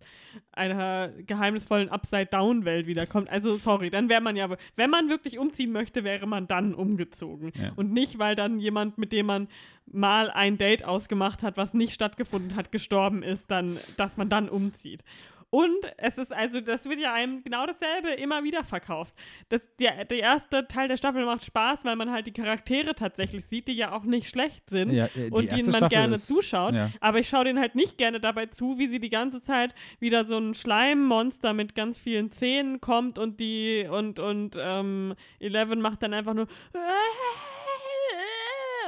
einer 0.53 1.09
geheimnisvollen 1.09 1.89
Upside-Down-Welt 1.89 2.87
wiederkommt. 2.87 3.31
Also, 3.31 3.57
sorry, 3.59 3.91
dann 3.91 4.09
wäre 4.09 4.21
man 4.21 4.37
ja, 4.37 4.49
wenn 4.77 4.91
man 4.91 5.09
wirklich 5.09 5.39
umziehen 5.39 5.73
möchte, 5.73 6.05
wäre 6.05 6.27
man 6.27 6.49
dann 6.49 6.75
umgezogen. 6.75 7.53
Ja. 7.55 7.73
Und 7.77 7.93
nicht, 7.93 8.19
weil 8.19 8.35
dann 8.35 8.59
jemand, 8.59 8.99
mit 8.99 9.13
dem 9.13 9.27
man 9.27 9.49
mal 9.87 10.31
ein 10.31 10.59
Date 10.59 10.85
ausgemacht 10.85 11.43
hat, 11.43 11.57
was 11.57 11.75
nicht 11.75 11.93
stattgefunden 11.93 12.57
hat, 12.57 12.73
gestorben 12.73 13.23
ist, 13.23 13.51
dann, 13.51 13.79
dass 13.97 14.17
man 14.17 14.29
dann 14.29 14.49
umzieht. 14.49 15.05
Und 15.51 15.75
es 15.97 16.17
ist 16.17 16.33
also, 16.33 16.61
das 16.61 16.89
wird 16.89 17.01
ja 17.01 17.13
einem 17.13 17.43
genau 17.43 17.67
dasselbe 17.67 18.11
immer 18.11 18.45
wieder 18.45 18.63
verkauft. 18.63 19.13
Das, 19.49 19.67
der, 19.81 20.05
der 20.05 20.19
erste 20.19 20.69
Teil 20.69 20.87
der 20.87 20.97
Staffel 20.97 21.25
macht 21.27 21.45
Spaß, 21.45 21.85
weil 21.85 21.97
man 21.97 22.13
halt 22.13 22.29
die 22.29 22.33
Charaktere 22.33 22.95
tatsächlich 22.95 23.45
sieht, 23.47 23.67
die 23.67 23.73
ja 23.73 23.91
auch 23.93 24.05
nicht 24.05 24.29
schlecht 24.29 24.71
sind 24.71 24.93
Ja, 24.93 25.07
äh, 25.07 25.11
die 25.15 25.31
und 25.31 25.51
denen 25.51 25.65
man 25.67 25.75
Staffel 25.75 25.89
gerne 25.89 26.15
ist- 26.15 26.29
zuschaut. 26.29 26.75
Ja. 26.75 26.91
Aber 27.01 27.19
ich 27.19 27.29
schaue 27.29 27.45
denen 27.45 27.59
halt 27.59 27.75
nicht 27.75 27.99
gerne 27.99 28.21
dabei 28.21 28.47
zu, 28.47 28.79
wie 28.79 28.87
sie 28.87 29.01
die 29.01 29.09
ganze 29.11 29.43
Zeit 29.43 29.75
wieder 29.99 30.25
so 30.25 30.39
ein 30.39 30.55
Schleimmonster 30.55 31.53
mit 31.53 31.75
ganz 31.75 31.99
vielen 31.99 32.31
Zähnen 32.31 32.81
kommt 32.81 33.19
und 33.19 33.41
die 33.41 33.89
und 33.91 34.21
und 34.21 34.57
ähm, 34.57 35.15
Eleven 35.41 35.81
macht 35.81 36.03
dann 36.05 36.15
einfach 36.15 36.35
nur 36.35 36.47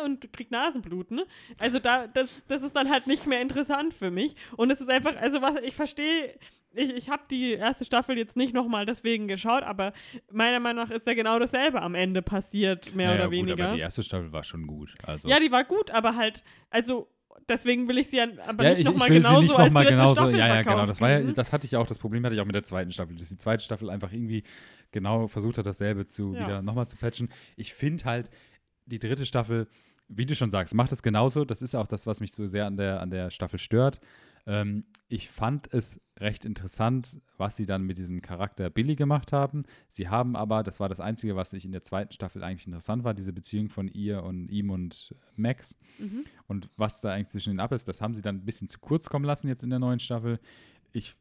und 0.05 0.33
kriegt 0.33 0.51
Nasenblut, 0.51 1.11
ne? 1.11 1.25
Also 1.61 1.79
da, 1.79 2.07
das, 2.07 2.31
das 2.49 2.63
ist 2.63 2.75
dann 2.77 2.91
halt 2.91 3.07
nicht 3.07 3.27
mehr 3.27 3.41
interessant 3.41 3.95
für 3.95 4.11
mich. 4.11 4.35
Und 4.57 4.71
es 4.73 4.81
ist 4.81 4.91
einfach, 4.91 5.17
also 5.17 5.41
was, 5.43 5.55
ich 5.63 5.75
verstehe, 5.75 6.35
ich, 6.75 6.91
ich 6.91 7.11
habe 7.11 7.23
die 7.31 7.53
erste 7.53 7.85
Staffel 7.85 8.17
jetzt 8.17 8.37
nicht 8.37 8.55
nochmal 8.55 8.87
deswegen 8.87 9.29
geschaut, 9.29 9.63
aber 9.63 9.93
meiner 10.31 10.59
Meinung 10.61 10.85
nach 10.85 10.91
ist 10.91 11.07
da 11.07 11.15
genau 11.15 11.39
dasselbe 11.39 11.83
am 11.83 11.95
Ende 11.95 12.23
passiert, 12.23 12.95
mehr 12.95 13.09
Naja, 13.09 13.21
oder 13.21 13.25
gut, 13.29 13.33
weniger. 13.47 13.65
aber 13.67 13.75
die 13.75 13.81
erste 13.83 14.03
Staffel 14.03 14.33
war 14.33 14.43
schon 14.45 14.67
gut. 14.67 14.95
Also. 15.05 15.29
Ja, 15.29 15.39
die 15.39 15.51
war 15.53 15.65
gut, 15.65 15.91
aber 15.91 16.17
halt, 16.17 16.43
also 16.71 17.09
deswegen 17.49 17.89
will 17.89 17.99
ich 17.99 18.09
sie 18.09 18.19
ja 18.19 18.27
aber 18.47 18.65
ja, 18.65 18.71
nicht 18.71 18.81
ich, 18.81 18.85
nochmal 18.87 19.09
genauso 19.09 19.41
sie 19.41 19.43
nicht 19.47 19.57
als 19.57 19.67
nochmal 19.67 19.85
dritte 19.85 19.97
genauso. 19.97 20.15
Staffel 20.15 20.39
Ja, 20.39 20.47
ja, 20.47 20.63
genau. 20.63 20.87
Das, 20.87 21.01
war 21.01 21.11
ja, 21.11 21.21
das 21.33 21.53
hatte 21.53 21.67
ich 21.67 21.77
auch, 21.77 21.87
das 21.87 21.99
Problem 21.99 22.25
hatte 22.25 22.35
ich 22.35 22.41
auch 22.41 22.47
mit 22.47 22.55
der 22.55 22.65
zweiten 22.65 22.93
Staffel, 22.93 23.17
dass 23.17 23.29
die 23.29 23.39
zweite 23.39 23.63
Staffel 23.63 23.91
einfach 23.91 24.13
irgendwie 24.13 24.43
genau 24.93 25.27
versucht 25.29 25.59
hat, 25.59 25.67
dasselbe 25.67 26.07
zu 26.07 26.35
Ja. 26.35 26.41
wieder 26.41 26.63
nochmal 26.63 26.87
zu 26.87 26.97
patchen. 26.97 27.31
Ich 27.57 27.75
finde 27.75 28.05
halt, 28.05 28.31
die 28.87 28.99
dritte 28.99 29.27
Staffel, 29.27 29.69
wie 30.17 30.27
du 30.27 30.35
schon 30.35 30.51
sagst, 30.51 30.75
macht 30.75 30.93
es 30.93 31.03
genauso. 31.03 31.45
Das 31.45 31.63
ist 31.63 31.75
auch 31.75 31.87
das, 31.87 32.07
was 32.07 32.21
mich 32.21 32.33
so 32.33 32.47
sehr 32.47 32.67
an 32.67 32.77
der, 32.77 33.01
an 33.01 33.11
der 33.11 33.31
Staffel 33.31 33.59
stört. 33.59 34.01
Ähm, 34.47 34.85
ich 35.09 35.31
fand 35.31 35.73
es 35.73 36.01
recht 36.19 36.45
interessant, 36.45 37.21
was 37.37 37.57
sie 37.57 37.67
dann 37.67 37.83
mit 37.83 37.99
diesem 37.99 38.23
Charakter 38.23 38.71
Billy 38.71 38.97
gemacht 38.97 39.33
haben. 39.33 39.65
Sie 39.89 40.09
haben 40.09 40.37
aber, 40.37 40.63
das 40.63 40.81
war 40.81 40.89
das 40.89 41.01
Einzige, 41.01 41.37
was 41.37 41.53
ich 41.53 41.65
in 41.65 41.73
der 41.73 41.83
zweiten 41.83 42.13
Staffel 42.13 42.43
eigentlich 42.43 42.67
interessant 42.67 43.05
war, 43.05 43.15
diese 43.15 43.33
Beziehung 43.33 43.69
von 43.69 43.89
ihr 43.89 44.23
und 44.23 44.49
ihm 44.49 44.71
und 44.71 45.15
Max. 45.37 45.77
Mhm. 45.99 46.25
Und 46.47 46.71
was 46.77 47.01
da 47.01 47.13
eigentlich 47.13 47.29
zwischen 47.29 47.51
den 47.51 47.61
ab 47.61 47.73
ist, 47.73 47.89
das 47.89 48.01
haben 48.01 48.15
sie 48.15 48.23
dann 48.23 48.37
ein 48.37 48.45
bisschen 48.45 48.69
zu 48.69 48.79
kurz 48.79 49.09
kommen 49.09 49.25
lassen 49.25 49.49
jetzt 49.49 49.63
in 49.63 49.71
der 49.71 49.79
neuen 49.79 50.01
Staffel. 50.01 50.39
Ich 50.93 51.15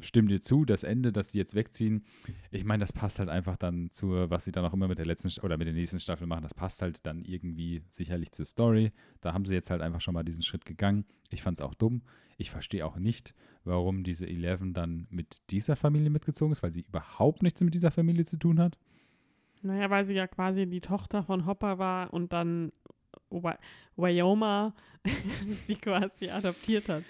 stimme 0.00 0.28
dir 0.28 0.40
zu, 0.40 0.64
das 0.64 0.84
Ende, 0.84 1.12
dass 1.12 1.32
die 1.32 1.38
jetzt 1.38 1.54
wegziehen, 1.54 2.04
ich 2.50 2.64
meine, 2.64 2.80
das 2.80 2.92
passt 2.92 3.18
halt 3.18 3.28
einfach 3.28 3.56
dann 3.56 3.90
zu, 3.90 4.10
was 4.30 4.44
sie 4.44 4.52
dann 4.52 4.64
auch 4.64 4.72
immer 4.72 4.88
mit 4.88 4.98
der 4.98 5.06
letzten 5.06 5.28
oder 5.44 5.58
mit 5.58 5.66
der 5.66 5.74
nächsten 5.74 6.00
Staffel 6.00 6.26
machen. 6.26 6.42
Das 6.42 6.54
passt 6.54 6.82
halt 6.82 7.06
dann 7.06 7.24
irgendwie 7.24 7.82
sicherlich 7.88 8.32
zur 8.32 8.44
Story. 8.44 8.92
Da 9.20 9.32
haben 9.32 9.44
sie 9.44 9.54
jetzt 9.54 9.70
halt 9.70 9.82
einfach 9.82 10.00
schon 10.00 10.14
mal 10.14 10.22
diesen 10.24 10.42
Schritt 10.42 10.64
gegangen. 10.64 11.04
Ich 11.30 11.42
fand 11.42 11.60
es 11.60 11.64
auch 11.64 11.74
dumm. 11.74 12.02
Ich 12.38 12.50
verstehe 12.50 12.84
auch 12.86 12.96
nicht, 12.96 13.34
warum 13.64 14.02
diese 14.02 14.26
Eleven 14.26 14.72
dann 14.74 15.06
mit 15.10 15.42
dieser 15.50 15.76
Familie 15.76 16.10
mitgezogen 16.10 16.52
ist, 16.52 16.62
weil 16.62 16.72
sie 16.72 16.80
überhaupt 16.80 17.42
nichts 17.42 17.60
mit 17.60 17.74
dieser 17.74 17.90
Familie 17.90 18.24
zu 18.24 18.36
tun 18.36 18.58
hat. 18.58 18.78
Naja, 19.62 19.90
weil 19.90 20.06
sie 20.06 20.14
ja 20.14 20.26
quasi 20.26 20.66
die 20.66 20.80
Tochter 20.80 21.22
von 21.22 21.46
Hopper 21.46 21.78
war 21.78 22.12
und 22.12 22.32
dann 22.32 22.72
Wy- 23.30 23.58
Wyoma 23.96 24.74
sie 25.66 25.76
quasi 25.76 26.30
adoptiert 26.30 26.88
hat. 26.88 27.04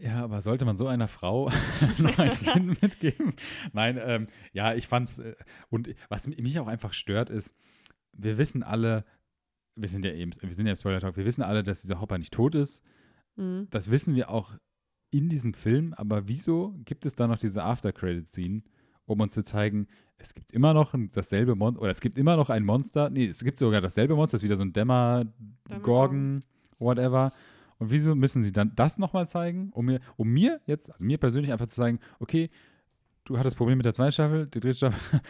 Ja, 0.00 0.24
aber 0.24 0.42
sollte 0.42 0.64
man 0.64 0.76
so 0.76 0.86
einer 0.86 1.08
Frau 1.08 1.50
noch 1.98 2.18
ein 2.18 2.30
Kind 2.32 2.82
mitgeben? 2.82 3.34
Nein, 3.72 3.98
ähm, 4.02 4.26
ja, 4.52 4.74
ich 4.74 4.88
fand's. 4.88 5.18
Äh, 5.18 5.34
und 5.70 5.94
was 6.08 6.26
mi- 6.28 6.40
mich 6.42 6.58
auch 6.58 6.66
einfach 6.66 6.92
stört, 6.92 7.30
ist, 7.30 7.54
wir 8.12 8.38
wissen 8.38 8.62
alle, 8.62 9.04
wir 9.76 9.88
sind 9.88 10.04
ja 10.04 10.12
eben, 10.12 10.32
wir 10.40 10.52
sind 10.54 10.66
ja 10.66 10.72
im 10.72 10.76
Spoiler 10.76 11.00
Talk, 11.00 11.16
wir 11.16 11.24
wissen 11.24 11.42
alle, 11.42 11.62
dass 11.62 11.82
dieser 11.82 12.00
Hopper 12.00 12.18
nicht 12.18 12.32
tot 12.32 12.54
ist. 12.54 12.82
Mhm. 13.36 13.68
Das 13.70 13.90
wissen 13.90 14.14
wir 14.14 14.30
auch 14.30 14.52
in 15.10 15.28
diesem 15.28 15.54
Film, 15.54 15.94
aber 15.94 16.26
wieso 16.28 16.74
gibt 16.84 17.06
es 17.06 17.14
da 17.14 17.26
noch 17.28 17.38
diese 17.38 17.62
After-Credit-Scene, 17.62 18.62
um 19.06 19.20
uns 19.20 19.32
zu 19.34 19.42
zeigen, 19.44 19.86
es 20.16 20.34
gibt 20.34 20.52
immer 20.52 20.74
noch 20.74 20.94
dasselbe 21.12 21.54
Monster, 21.54 21.82
oder 21.82 21.90
es 21.90 22.00
gibt 22.00 22.18
immer 22.18 22.36
noch 22.36 22.50
ein 22.50 22.64
Monster, 22.64 23.10
nee, 23.10 23.26
es 23.26 23.42
gibt 23.44 23.58
sogar 23.58 23.80
dasselbe 23.80 24.16
Monster, 24.16 24.36
das 24.36 24.42
ist 24.42 24.44
wieder 24.44 24.56
so 24.56 24.64
ein 24.64 24.72
Dämmer, 24.72 25.24
Gorgon, 25.82 26.42
whatever. 26.78 27.32
Und 27.78 27.90
wieso 27.90 28.14
müssen 28.14 28.42
sie 28.42 28.52
dann 28.52 28.72
das 28.76 28.98
nochmal 28.98 29.26
zeigen, 29.28 29.70
um 29.72 29.86
mir, 29.86 30.00
um 30.16 30.28
mir 30.28 30.60
jetzt, 30.66 30.90
also 30.92 31.04
mir 31.04 31.18
persönlich 31.18 31.52
einfach 31.52 31.66
zu 31.66 31.74
sagen, 31.76 31.98
okay, 32.20 32.48
du 33.24 33.38
hattest 33.38 33.56
Probleme 33.56 33.76
mit 33.76 33.86
der 33.86 33.94
zweiten 33.94 34.12
Staffel, 34.12 34.46
die 34.46 34.60
dritte 34.60 34.76
Staffel, 34.76 35.20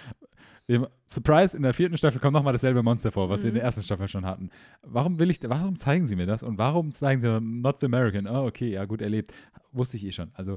Surprise, 1.09 1.55
in 1.57 1.63
der 1.63 1.75
vierten 1.75 1.97
Staffel 1.99 2.21
kommt 2.21 2.33
nochmal 2.33 2.55
dasselbe 2.55 2.83
Monster 2.83 3.13
vor, 3.13 3.29
was 3.29 3.43
wir 3.43 3.49
in 3.49 3.55
der 3.55 3.63
Mhm. 3.65 3.67
ersten 3.67 3.83
Staffel 3.83 4.09
schon 4.09 4.25
hatten. 4.25 4.49
Warum 4.83 5.19
will 5.19 5.31
ich, 5.31 5.39
warum 5.43 5.77
zeigen 5.77 6.07
sie 6.07 6.17
mir 6.17 6.27
das 6.27 6.43
und 6.43 6.57
warum 6.57 6.91
zeigen 6.91 7.21
sie 7.21 7.27
dann 7.27 7.61
Not 7.61 7.81
the 7.81 7.87
American? 7.87 8.27
Oh, 8.27 8.47
okay, 8.47 8.71
ja 8.71 8.85
gut, 8.87 9.03
erlebt. 9.03 9.35
Wusste 9.73 9.99
ich 9.99 10.07
eh 10.07 10.13
schon. 10.13 10.31
Also, 10.35 10.57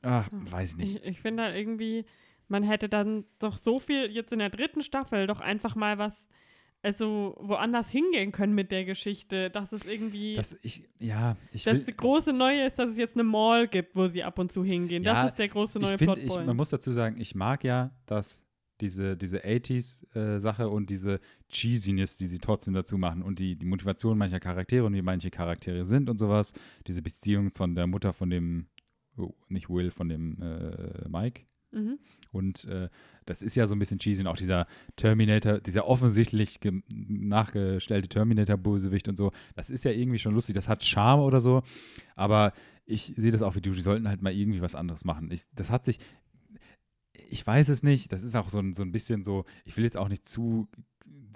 ach, 0.00 0.28
weiß 0.32 0.70
ich 0.70 0.76
nicht. 0.78 0.96
Ich, 0.96 1.04
ich 1.04 1.20
finde 1.20 1.42
halt 1.42 1.54
irgendwie, 1.56 2.06
man 2.48 2.62
hätte 2.62 2.88
dann 2.88 3.24
doch 3.38 3.58
so 3.58 3.78
viel 3.78 4.10
jetzt 4.10 4.32
in 4.32 4.38
der 4.38 4.48
dritten 4.50 4.80
Staffel 4.82 5.26
doch 5.26 5.40
einfach 5.40 5.76
mal 5.76 5.98
was 5.98 6.28
also 6.82 7.36
woanders 7.40 7.90
hingehen 7.90 8.32
können 8.32 8.54
mit 8.54 8.72
der 8.72 8.84
Geschichte. 8.84 9.50
Dass 9.50 9.72
es 9.72 9.84
irgendwie. 9.84 10.34
Das, 10.34 10.56
ich, 10.62 10.82
ja, 10.98 11.36
ich 11.52 11.64
das 11.64 11.78
große 11.96 12.32
Neue 12.32 12.66
ist, 12.66 12.78
dass 12.78 12.90
es 12.90 12.96
jetzt 12.96 13.14
eine 13.14 13.24
Mall 13.24 13.68
gibt, 13.68 13.94
wo 13.94 14.08
sie 14.08 14.22
ab 14.22 14.38
und 14.38 14.52
zu 14.52 14.64
hingehen. 14.64 15.02
Ja, 15.02 15.14
das 15.14 15.32
ist 15.32 15.38
der 15.38 15.48
große 15.48 15.78
neue 15.78 15.92
ich 15.92 15.98
finde, 15.98 16.14
Plotpoint. 16.14 16.46
man 16.46 16.56
muss 16.56 16.70
dazu 16.70 16.92
sagen, 16.92 17.20
ich 17.20 17.34
mag 17.34 17.64
ja, 17.64 17.92
dass 18.06 18.44
diese, 18.80 19.16
diese 19.16 19.44
80s-Sache 19.44 20.68
und 20.68 20.90
diese 20.90 21.20
Cheesiness, 21.48 22.16
die 22.16 22.26
sie 22.26 22.38
trotzdem 22.38 22.74
dazu 22.74 22.98
machen 22.98 23.22
und 23.22 23.38
die, 23.38 23.54
die 23.54 23.66
Motivation 23.66 24.18
mancher 24.18 24.40
Charaktere 24.40 24.84
und 24.84 24.94
wie 24.94 25.02
manche 25.02 25.30
Charaktere 25.30 25.84
sind 25.84 26.10
und 26.10 26.18
sowas. 26.18 26.52
Diese 26.88 27.00
Beziehung 27.00 27.52
von 27.52 27.76
der 27.76 27.86
Mutter 27.86 28.12
von 28.12 28.28
dem, 28.28 28.66
oh, 29.16 29.34
nicht 29.48 29.70
Will, 29.70 29.92
von 29.92 30.08
dem 30.08 30.42
äh, 30.42 31.08
Mike. 31.08 31.42
mhm. 31.70 31.98
Und 32.32 32.64
äh, 32.64 32.88
das 33.26 33.42
ist 33.42 33.54
ja 33.54 33.66
so 33.66 33.74
ein 33.74 33.78
bisschen 33.78 33.98
cheesy 33.98 34.22
und 34.22 34.26
auch 34.26 34.36
dieser 34.36 34.64
Terminator, 34.96 35.60
dieser 35.60 35.86
offensichtlich 35.86 36.60
ge- 36.60 36.82
nachgestellte 36.90 38.08
Terminator-Bösewicht 38.08 39.08
und 39.08 39.16
so, 39.16 39.30
das 39.54 39.70
ist 39.70 39.84
ja 39.84 39.90
irgendwie 39.92 40.18
schon 40.18 40.34
lustig, 40.34 40.54
das 40.54 40.68
hat 40.68 40.82
Charme 40.82 41.20
oder 41.20 41.40
so, 41.40 41.62
aber 42.16 42.52
ich 42.84 43.12
sehe 43.16 43.30
das 43.30 43.42
auch 43.42 43.54
wie 43.54 43.60
du, 43.60 43.70
die 43.72 43.82
sollten 43.82 44.08
halt 44.08 44.22
mal 44.22 44.32
irgendwie 44.32 44.62
was 44.62 44.74
anderes 44.74 45.04
machen. 45.04 45.30
Ich, 45.30 45.42
das 45.54 45.70
hat 45.70 45.84
sich, 45.84 45.98
ich 47.28 47.46
weiß 47.46 47.68
es 47.68 47.82
nicht, 47.82 48.12
das 48.12 48.22
ist 48.22 48.34
auch 48.34 48.48
so 48.48 48.58
ein, 48.58 48.74
so 48.74 48.82
ein 48.82 48.92
bisschen 48.92 49.22
so, 49.22 49.44
ich 49.64 49.76
will 49.76 49.84
jetzt 49.84 49.96
auch 49.96 50.08
nicht 50.08 50.26
zu 50.26 50.68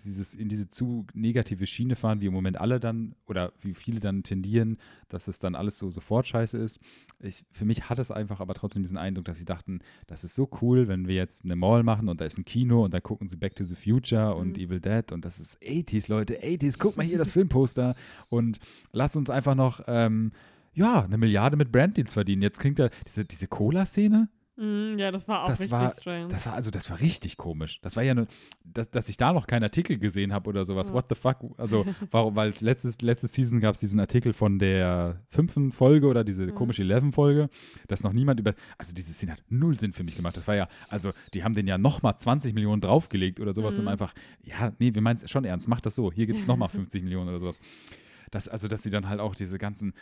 dieses, 0.05 0.35
in 0.35 0.48
diese 0.48 0.68
zu 0.70 1.06
negative 1.14 1.66
Schiene 1.66 1.97
fahren, 1.97 2.20
wie 2.20 2.27
im 2.27 2.32
Moment 2.32 2.60
alle 2.60 2.81
dann 2.81 3.14
oder 3.27 3.52
wie 3.60 3.74
viele 3.74 4.01
dann 4.01 4.23
tendieren, 4.23 4.78
dass 5.09 5.28
es 5.28 5.39
dann 5.39 5.55
alles 5.55 5.78
so 5.78 5.90
sofort 5.90 6.27
scheiße 6.27 6.56
ist. 6.59 6.78
Ich, 7.20 7.44
für 7.51 7.64
mich 7.64 7.89
hat 7.89 7.98
es 7.98 8.10
einfach 8.10 8.40
aber 8.40 8.55
trotzdem 8.55 8.82
diesen 8.82 8.98
Eindruck, 8.98 9.24
dass 9.24 9.39
sie 9.39 9.44
dachten, 9.44 9.81
das 10.06 10.24
ist 10.24 10.35
so 10.35 10.48
cool, 10.60 10.89
wenn 10.89 11.09
wir 11.09 11.14
jetzt 11.14 11.44
eine 11.44 11.56
Mall 11.56 11.82
machen 11.82 12.09
und 12.09 12.20
da 12.20 12.24
ist 12.24 12.39
ein 12.39 12.44
Kino 12.44 12.85
und 12.85 12.94
da 12.94 13.01
gucken 13.01 13.28
sie 13.28 13.36
Back 13.36 13.56
to 13.56 13.64
the 13.64 13.74
Future 13.77 14.35
und 14.35 14.56
Mhm. 14.56 14.64
Evil 14.64 14.81
Dead 14.81 15.12
und 15.12 15.24
das 15.24 15.40
ist 15.40 15.59
80s, 15.62 16.09
Leute, 16.10 16.43
80s, 16.43 16.77
guck 16.78 16.97
mal 16.97 17.05
hier 17.06 17.18
das 17.18 17.32
Filmposter 17.32 17.94
und 18.28 18.59
lass 18.93 19.16
uns 19.16 19.31
einfach 19.31 19.55
noch, 19.55 19.81
ähm, 19.86 20.32
ja, 20.74 21.02
eine 21.05 21.16
Milliarde 21.16 21.56
mit 21.56 21.73
Branddeals 21.73 22.12
verdienen. 22.12 22.43
Jetzt 22.43 22.60
klingt 22.60 22.78
da 22.78 22.90
diese, 23.06 23.24
diese 23.24 23.47
Cola-Szene, 23.48 24.28
Mhm, 24.58 24.98
ja, 24.98 25.10
das 25.10 25.28
war 25.28 25.44
auch 25.44 25.48
Das 25.48 25.60
richtig 25.60 25.72
war- 25.72 25.92
strange. 25.92 26.28
das 26.28 26.46
war 26.46 26.54
also, 26.54 26.70
das 26.70 26.88
war 26.90 26.98
richtig 27.00 27.36
komisch. 27.36 27.78
Das 27.82 27.94
war 27.96 28.02
ja 28.02 28.12
eine, 28.12 28.26
dass, 28.64 28.90
dass 28.90 29.08
ich 29.10 29.18
da 29.18 29.32
noch 29.34 29.46
keinen 29.46 29.64
Artikel 29.64 29.98
gesehen 29.98 30.32
habe 30.32 30.48
oder 30.48 30.64
sowas. 30.64 30.88
Ja. 30.88 30.94
What 30.94 31.06
the 31.10 31.14
fuck? 31.14 31.38
Also, 31.58 31.84
warum, 32.10 32.34
weil 32.36 32.54
letztes, 32.60 33.02
letzte 33.02 33.28
Season 33.28 33.60
gab 33.60 33.74
es 33.74 33.80
diesen 33.80 34.00
Artikel 34.00 34.32
von 34.32 34.58
der 34.58 35.20
fünften 35.28 35.72
Folge 35.72 36.06
oder 36.06 36.24
diese 36.24 36.46
Mhm. 36.46 36.54
komische 36.54 36.82
Eleven-Folge, 36.82 37.50
dass 37.88 38.02
noch 38.02 38.14
niemand 38.14 38.40
über. 38.40 38.54
Also, 38.78 38.94
diese 38.94 39.12
Szene 39.12 39.32
hat 39.32 39.42
null 39.50 39.78
Sinn 39.78 39.92
für 39.92 40.04
mich 40.04 40.16
gemacht. 40.16 40.36
Das 40.38 40.48
war 40.48 40.54
ja, 40.56 40.68
also, 40.88 41.12
die 41.34 41.44
haben 41.44 41.52
den 41.52 41.66
ja 41.66 41.76
nochmal 41.76 42.16
20 42.16 42.54
Millionen 42.54 42.80
draufgelegt 42.80 43.40
oder 43.40 43.52
sowas 43.52 43.76
Mhm. 43.76 43.82
und 43.84 43.88
einfach, 43.88 44.14
ja, 44.42 44.72
nee, 44.78 44.94
wir 44.94 45.02
meinen 45.02 45.16
es 45.22 45.30
schon 45.30 45.44
ernst, 45.44 45.68
macht 45.68 45.84
das 45.84 45.94
so. 45.94 46.10
Hier 46.10 46.26
gibt 46.26 46.40
es 46.40 46.46
nochmal 46.46 46.70
50 46.70 47.02
Millionen 47.04 47.28
oder 47.28 47.40
sowas. 47.40 47.58
Das, 48.30 48.48
also, 48.48 48.66
dass 48.68 48.82
sie 48.82 48.90
dann 48.90 49.08
halt 49.08 49.20
auch 49.20 49.34
diese 49.36 49.56
ganzen, 49.58 49.92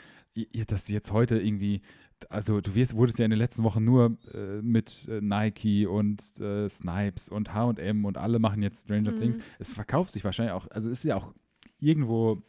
dass 0.66 0.86
sie 0.86 0.94
jetzt 0.94 1.12
heute 1.12 1.38
irgendwie, 1.38 1.82
also 2.28 2.60
du 2.60 2.74
wirst, 2.74 2.96
wurdest 2.96 3.18
ja 3.18 3.24
in 3.24 3.30
den 3.30 3.38
letzten 3.38 3.64
Wochen 3.64 3.84
nur 3.84 4.16
äh, 4.32 4.62
mit 4.62 5.06
äh, 5.08 5.20
Nike 5.20 5.86
und 5.86 6.38
äh, 6.40 6.68
Snipes 6.68 7.28
und 7.28 7.54
HM 7.54 8.04
und 8.04 8.18
alle 8.18 8.38
machen 8.38 8.62
jetzt 8.62 8.82
Stranger 8.84 9.12
Mhm. 9.12 9.18
Things. 9.18 9.38
Es 9.58 9.72
verkauft 9.72 10.12
sich 10.12 10.24
wahrscheinlich 10.24 10.52
auch, 10.52 10.66
also 10.70 10.90
ist 10.90 11.04
ja 11.04 11.16
auch 11.16 11.34
irgendwo, 11.80 12.42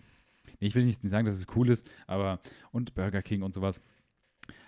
nee, 0.59 0.67
ich 0.67 0.75
will 0.75 0.85
nicht 0.85 1.01
sagen, 1.01 1.25
dass 1.25 1.35
es 1.37 1.47
cool 1.55 1.69
ist, 1.69 1.87
aber 2.07 2.39
und 2.71 2.93
Burger 2.95 3.21
King 3.21 3.41
und 3.41 3.53
sowas. 3.53 3.81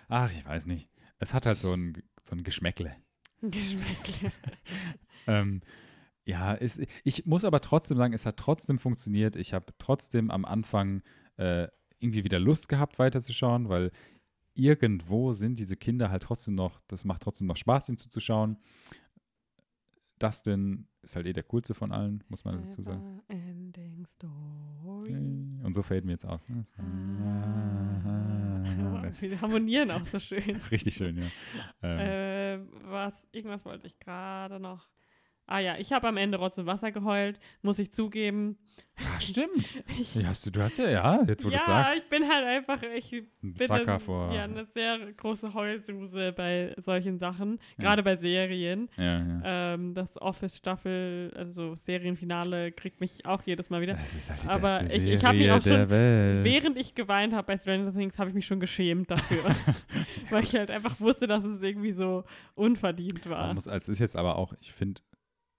Ach, 0.08 0.30
ich 0.32 0.44
weiß 0.44 0.66
nicht. 0.66 0.88
Es 1.18 1.34
hat 1.34 1.46
halt 1.46 1.58
so 1.58 1.72
ein, 1.72 2.02
so 2.22 2.34
ein 2.36 2.42
Geschmäckle. 2.42 2.94
Geschmäckle. 3.42 4.32
Ähm, 5.26 5.60
ja, 6.24 6.54
es, 6.54 6.80
ich 7.04 7.26
muss 7.26 7.44
aber 7.44 7.60
trotzdem 7.60 7.98
sagen, 7.98 8.14
es 8.14 8.24
hat 8.24 8.38
trotzdem 8.38 8.78
funktioniert. 8.78 9.36
Ich 9.36 9.52
habe 9.52 9.74
trotzdem 9.78 10.30
am 10.30 10.46
Anfang 10.46 11.02
äh, 11.36 11.68
irgendwie 11.98 12.24
wieder 12.24 12.38
Lust 12.38 12.70
gehabt, 12.70 12.98
weiterzuschauen, 12.98 13.68
weil 13.68 13.90
irgendwo 14.58 15.32
sind 15.32 15.58
diese 15.58 15.76
Kinder 15.76 16.10
halt 16.10 16.24
trotzdem 16.24 16.54
noch, 16.56 16.80
das 16.88 17.04
macht 17.04 17.22
trotzdem 17.22 17.46
noch 17.46 17.56
Spaß, 17.56 17.88
ihnen 17.88 17.96
zuzuschauen. 17.98 18.58
Dustin 20.18 20.88
ist 21.02 21.14
halt 21.14 21.26
eh 21.26 21.32
der 21.32 21.44
coolste 21.44 21.74
von 21.74 21.92
allen, 21.92 22.24
muss 22.28 22.44
man 22.44 22.60
dazu 22.64 22.82
sagen. 22.82 23.22
Ending 23.28 24.04
Story. 24.06 25.12
Und 25.62 25.74
so 25.74 25.82
fällt 25.82 26.04
mir 26.04 26.12
jetzt 26.12 26.26
aus. 26.26 26.40
Ne? 26.48 26.64
Wir 29.20 29.40
harmonieren 29.40 29.90
auch 29.92 30.04
so 30.06 30.18
schön. 30.18 30.56
Richtig 30.70 30.94
schön, 30.94 31.16
ja. 31.16 31.26
Ähm, 31.82 31.98
Äh, 32.00 32.58
was, 32.90 33.14
irgendwas 33.32 33.64
wollte 33.64 33.86
ich 33.86 33.98
gerade 34.00 34.58
noch. 34.58 34.88
Ah 35.50 35.60
ja, 35.60 35.76
ich 35.78 35.92
habe 35.92 36.06
am 36.06 36.16
Ende 36.18 36.36
Rotz 36.38 36.58
und 36.58 36.66
Wasser 36.66 36.92
geheult, 36.92 37.40
muss 37.62 37.78
ich 37.78 37.90
zugeben. 37.92 38.58
ah, 38.98 39.18
stimmt. 39.20 39.72
Ich, 40.00 40.14
Ja, 40.14 40.28
hast 40.28 40.44
du, 40.44 40.50
du 40.50 40.60
hast 40.62 40.76
ja, 40.76 40.90
ja, 40.90 41.22
jetzt 41.26 41.42
wo 41.44 41.48
du 41.48 41.54
ja, 41.54 41.60
es 41.60 41.66
sagst, 41.66 41.94
ich 41.96 42.08
bin 42.10 42.28
halt 42.28 42.44
einfach, 42.44 42.82
ich 42.82 43.12
ein 43.12 43.54
bin 43.54 43.70
ein- 43.70 44.00
vor. 44.00 44.30
ja, 44.34 44.44
eine 44.44 44.66
sehr 44.66 44.98
große 45.16 45.54
Heulsuse 45.54 46.32
bei 46.36 46.74
solchen 46.76 47.18
Sachen, 47.18 47.58
Ja. 47.78 47.84
gerade 47.84 48.02
bei 48.02 48.16
Serien. 48.16 48.90
ja, 48.98 49.18
ja. 49.18 49.40
Ähm, 49.74 49.94
das 49.94 50.20
Office-Staffel, 50.20 51.32
also 51.34 51.74
Serienfinale, 51.76 52.72
kriegt 52.72 53.00
mich 53.00 53.24
auch 53.24 53.42
jedes 53.46 53.70
Mal 53.70 53.80
wieder. 53.80 53.94
Das 53.94 54.14
ist 54.14 54.28
halt 54.30 54.42
die 54.42 54.48
aber 54.48 54.80
beste 54.80 54.84
ich- 54.96 55.02
Serie 55.02 55.14
ich 55.14 55.24
hab 55.24 55.34
mich 55.34 55.50
auch 55.50 55.58
der 55.62 55.78
schon 55.80 55.90
Welt. 55.90 56.44
Während 56.44 56.76
ich 56.76 56.94
geweint 56.94 57.32
habe 57.34 57.46
bei 57.46 57.56
Stranger 57.58 57.92
Things, 57.94 58.18
habe 58.18 58.28
ich 58.28 58.34
mich 58.34 58.46
schon 58.46 58.60
geschämt 58.60 59.10
dafür. 59.10 59.42
weil 60.30 60.44
ich 60.44 60.54
halt 60.54 60.70
einfach 60.70 61.00
wusste, 61.00 61.26
dass 61.26 61.42
es 61.44 61.62
irgendwie 61.62 61.92
so 61.92 62.24
unverdient 62.54 63.28
war. 63.30 63.54
Muss, 63.54 63.66
es 63.66 63.88
ist 63.88 63.98
jetzt 63.98 64.16
aber 64.16 64.36
auch, 64.36 64.52
ich 64.60 64.72
finde, 64.72 65.00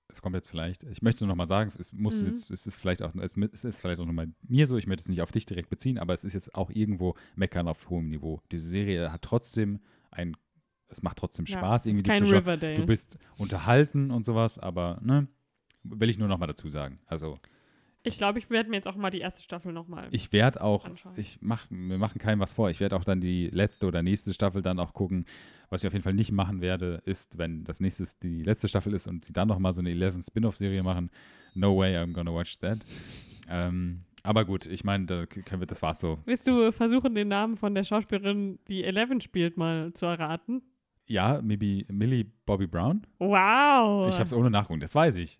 es 0.10 0.22
kommt 0.22 0.36
jetzt 0.36 0.49
vielleicht, 0.49 0.84
ich 0.84 1.02
möchte 1.02 1.18
es 1.18 1.22
nur 1.22 1.27
noch 1.30 1.36
mal 1.36 1.45
sagen, 1.45 1.72
es 1.77 1.94
muss 1.94 2.22
Mhm. 2.22 2.27
jetzt, 2.27 2.49
es 2.52 2.65
ist 2.68 2.77
vielleicht 2.77 3.02
auch, 3.02 3.14
es 3.15 3.34
ist 3.64 3.80
vielleicht 3.81 3.99
auch 4.02 4.06
mal 4.06 4.27
mir 4.48 4.68
so, 4.68 4.76
ich 4.77 4.88
möchte 4.88 5.02
es 5.03 5.10
nicht 5.10 5.22
auf 5.22 5.31
dich 5.31 5.45
direkt 5.45 5.69
beziehen, 5.69 5.98
aber 5.99 6.14
es 6.14 6.23
ist 6.23 6.34
jetzt 6.34 6.56
auch 6.56 6.69
irgendwo 6.72 7.15
meckern 7.36 7.68
auf 7.68 7.90
hohem 7.90 8.10
Niveau. 8.10 8.41
Diese 8.52 8.68
Serie 8.68 9.11
hat 9.11 9.22
trotzdem 9.22 9.80
ein, 10.11 10.36
es 10.88 11.03
macht 11.03 11.18
trotzdem 11.18 11.45
Ja, 11.45 11.53
Spaß, 11.57 11.86
irgendwie 11.86 12.10
kein 12.10 12.23
zu. 12.23 12.31
Riverdale. 12.31 12.73
Du 12.73 12.86
bist 12.86 13.18
unterhalten 13.38 14.10
und 14.11 14.26
sowas, 14.26 14.57
aber, 14.57 14.99
ne, 15.03 15.27
will 15.84 16.10
ich 16.10 16.18
nur 16.18 16.27
noch 16.27 16.40
mal 16.40 16.48
dazu 16.48 16.69
sagen. 16.69 16.99
Also, 17.06 17.38
ich 18.04 18.18
glaube, 18.18 18.40
ich 18.40 18.50
werde 18.50 18.70
mir 18.70 18.78
jetzt 18.78 18.88
auch 18.88 18.96
mal 18.96 19.10
die 19.10 19.20
erste 19.20 19.42
Staffel 19.42 19.74
nochmal. 19.74 20.08
ich 20.12 20.32
werde 20.32 20.62
auch, 20.62 20.86
Anschauen. 20.86 21.14
ich 21.18 21.40
mach, 21.42 21.66
wir 21.70 21.98
machen 21.98 22.20
keinem 22.20 22.40
was 22.40 22.52
vor. 22.54 22.70
Ich 22.70 22.80
werde 22.80 22.96
auch 22.96 23.04
dann 23.04 23.22
die 23.22 23.48
letzte 23.48 23.88
oder 23.88 24.02
nächste 24.04 24.34
Staffel 24.34 24.62
dann 24.62 24.80
auch 24.80 24.94
gucken. 24.94 25.26
Was 25.70 25.84
ich 25.84 25.88
auf 25.88 25.94
jeden 25.94 26.04
Fall 26.04 26.14
nicht 26.14 26.32
machen 26.32 26.62
werde, 26.62 27.02
ist, 27.06 27.38
wenn 27.38 27.64
das 27.64 27.80
nächste 27.80 28.06
die 28.24 28.44
letzte 28.44 28.68
Staffel 28.68 28.94
ist 28.94 29.08
und 29.08 29.24
sie 29.24 29.34
dann 29.34 29.48
noch 29.48 29.60
mal 29.60 29.74
so 29.74 29.82
eine 29.82 29.92
11 29.92 30.26
Spin-off-Serie 30.26 30.82
machen. 30.82 31.12
No 31.54 31.78
way 31.78 31.96
I'm 31.98 32.14
gonna 32.14 32.34
watch 32.34 32.58
that. 32.60 32.80
Ähm, 33.48 34.04
aber 34.24 34.46
gut, 34.46 34.66
ich 34.66 34.84
meine, 34.84 35.06
da 35.06 35.26
können 35.26 35.62
wir, 35.62 35.68
das 35.68 35.82
war's 35.82 36.00
so. 36.00 36.20
Willst 36.26 36.48
du 36.48 36.72
versuchen, 36.72 37.16
den 37.16 37.28
Namen 37.28 37.58
von 37.58 37.76
der 37.76 37.84
Schauspielerin, 37.84 38.60
die 38.68 38.84
Eleven 38.84 39.22
spielt, 39.22 39.58
mal 39.58 39.94
zu 39.94 40.06
erraten? 40.06 40.62
Ja, 41.08 41.42
maybe 41.42 41.86
Millie 41.92 42.26
Bobby 42.46 42.68
Brown. 42.68 43.06
Wow! 43.18 44.08
Ich 44.10 44.16
habe 44.16 44.26
es 44.26 44.34
ohne 44.34 44.50
Nachgucken, 44.50 44.80
das 44.80 44.94
weiß 44.94 45.16
ich. 45.18 45.40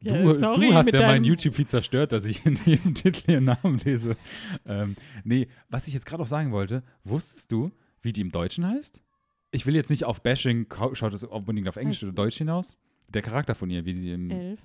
Ja, 0.00 0.22
du, 0.22 0.38
sorry, 0.38 0.68
du 0.68 0.74
hast 0.74 0.92
ja 0.92 1.00
meinen 1.00 1.24
YouTube-Feed 1.24 1.68
zerstört, 1.68 2.12
dass 2.12 2.24
ich 2.24 2.46
in 2.46 2.58
jedem 2.64 2.94
Titel 2.94 3.30
ihren 3.30 3.44
Namen 3.44 3.78
lese. 3.84 4.16
Ähm, 4.64 4.96
nee, 5.24 5.48
was 5.68 5.88
ich 5.88 5.94
jetzt 5.94 6.06
gerade 6.06 6.22
auch 6.22 6.28
sagen 6.28 6.52
wollte, 6.52 6.82
wusstest 7.04 7.50
du, 7.50 7.70
wie 8.00 8.12
die 8.12 8.20
im 8.20 8.30
Deutschen 8.30 8.66
heißt? 8.66 9.02
Ich 9.50 9.66
will 9.66 9.74
jetzt 9.74 9.90
nicht 9.90 10.04
auf 10.04 10.22
Bashing, 10.22 10.66
schaut 10.92 11.14
es 11.14 11.24
unbedingt 11.24 11.68
auf 11.68 11.76
Englisch 11.76 12.02
oder 12.02 12.12
Deutsch 12.12 12.36
hinaus. 12.36 12.76
Der 13.12 13.22
Charakter 13.22 13.54
von 13.54 13.70
ihr, 13.70 13.84
wie 13.86 13.94
die 13.94 14.12
im. 14.12 14.30
Elf. 14.30 14.60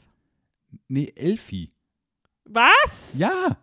Nee, 0.87 1.13
Elfie. 1.15 1.71
Was? 2.45 2.73
Ja! 3.13 3.57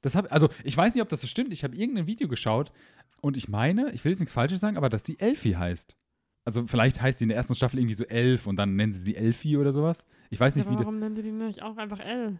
Das 0.00 0.14
hab, 0.14 0.32
also, 0.32 0.48
ich 0.64 0.76
weiß 0.76 0.94
nicht, 0.94 1.02
ob 1.02 1.08
das 1.08 1.20
so 1.20 1.26
stimmt. 1.26 1.52
Ich 1.52 1.62
habe 1.62 1.76
irgendein 1.76 2.06
Video 2.06 2.26
geschaut 2.28 2.70
und 3.20 3.36
ich 3.36 3.48
meine, 3.48 3.92
ich 3.92 4.04
will 4.04 4.10
jetzt 4.10 4.20
nichts 4.20 4.32
Falsches 4.32 4.60
sagen, 4.60 4.76
aber 4.76 4.88
dass 4.88 5.04
die 5.04 5.20
Elfie 5.20 5.56
heißt. 5.56 5.94
Also, 6.44 6.66
vielleicht 6.66 7.00
heißt 7.00 7.18
sie 7.18 7.24
in 7.24 7.28
der 7.28 7.36
ersten 7.38 7.54
Staffel 7.54 7.78
irgendwie 7.78 7.94
so 7.94 8.04
Elf 8.04 8.46
und 8.46 8.56
dann 8.56 8.74
nennen 8.76 8.92
sie 8.92 8.98
sie 9.00 9.14
Elfie 9.16 9.56
oder 9.56 9.72
sowas. 9.72 10.04
Ich 10.30 10.40
weiß 10.40 10.56
nicht, 10.56 10.64
Ja, 10.66 10.72
wie. 10.72 10.78
warum 10.78 10.98
nennen 10.98 11.14
sie 11.14 11.22
die 11.22 11.30
nicht 11.32 11.62
auch 11.62 11.76
einfach 11.76 12.00
L? 12.00 12.36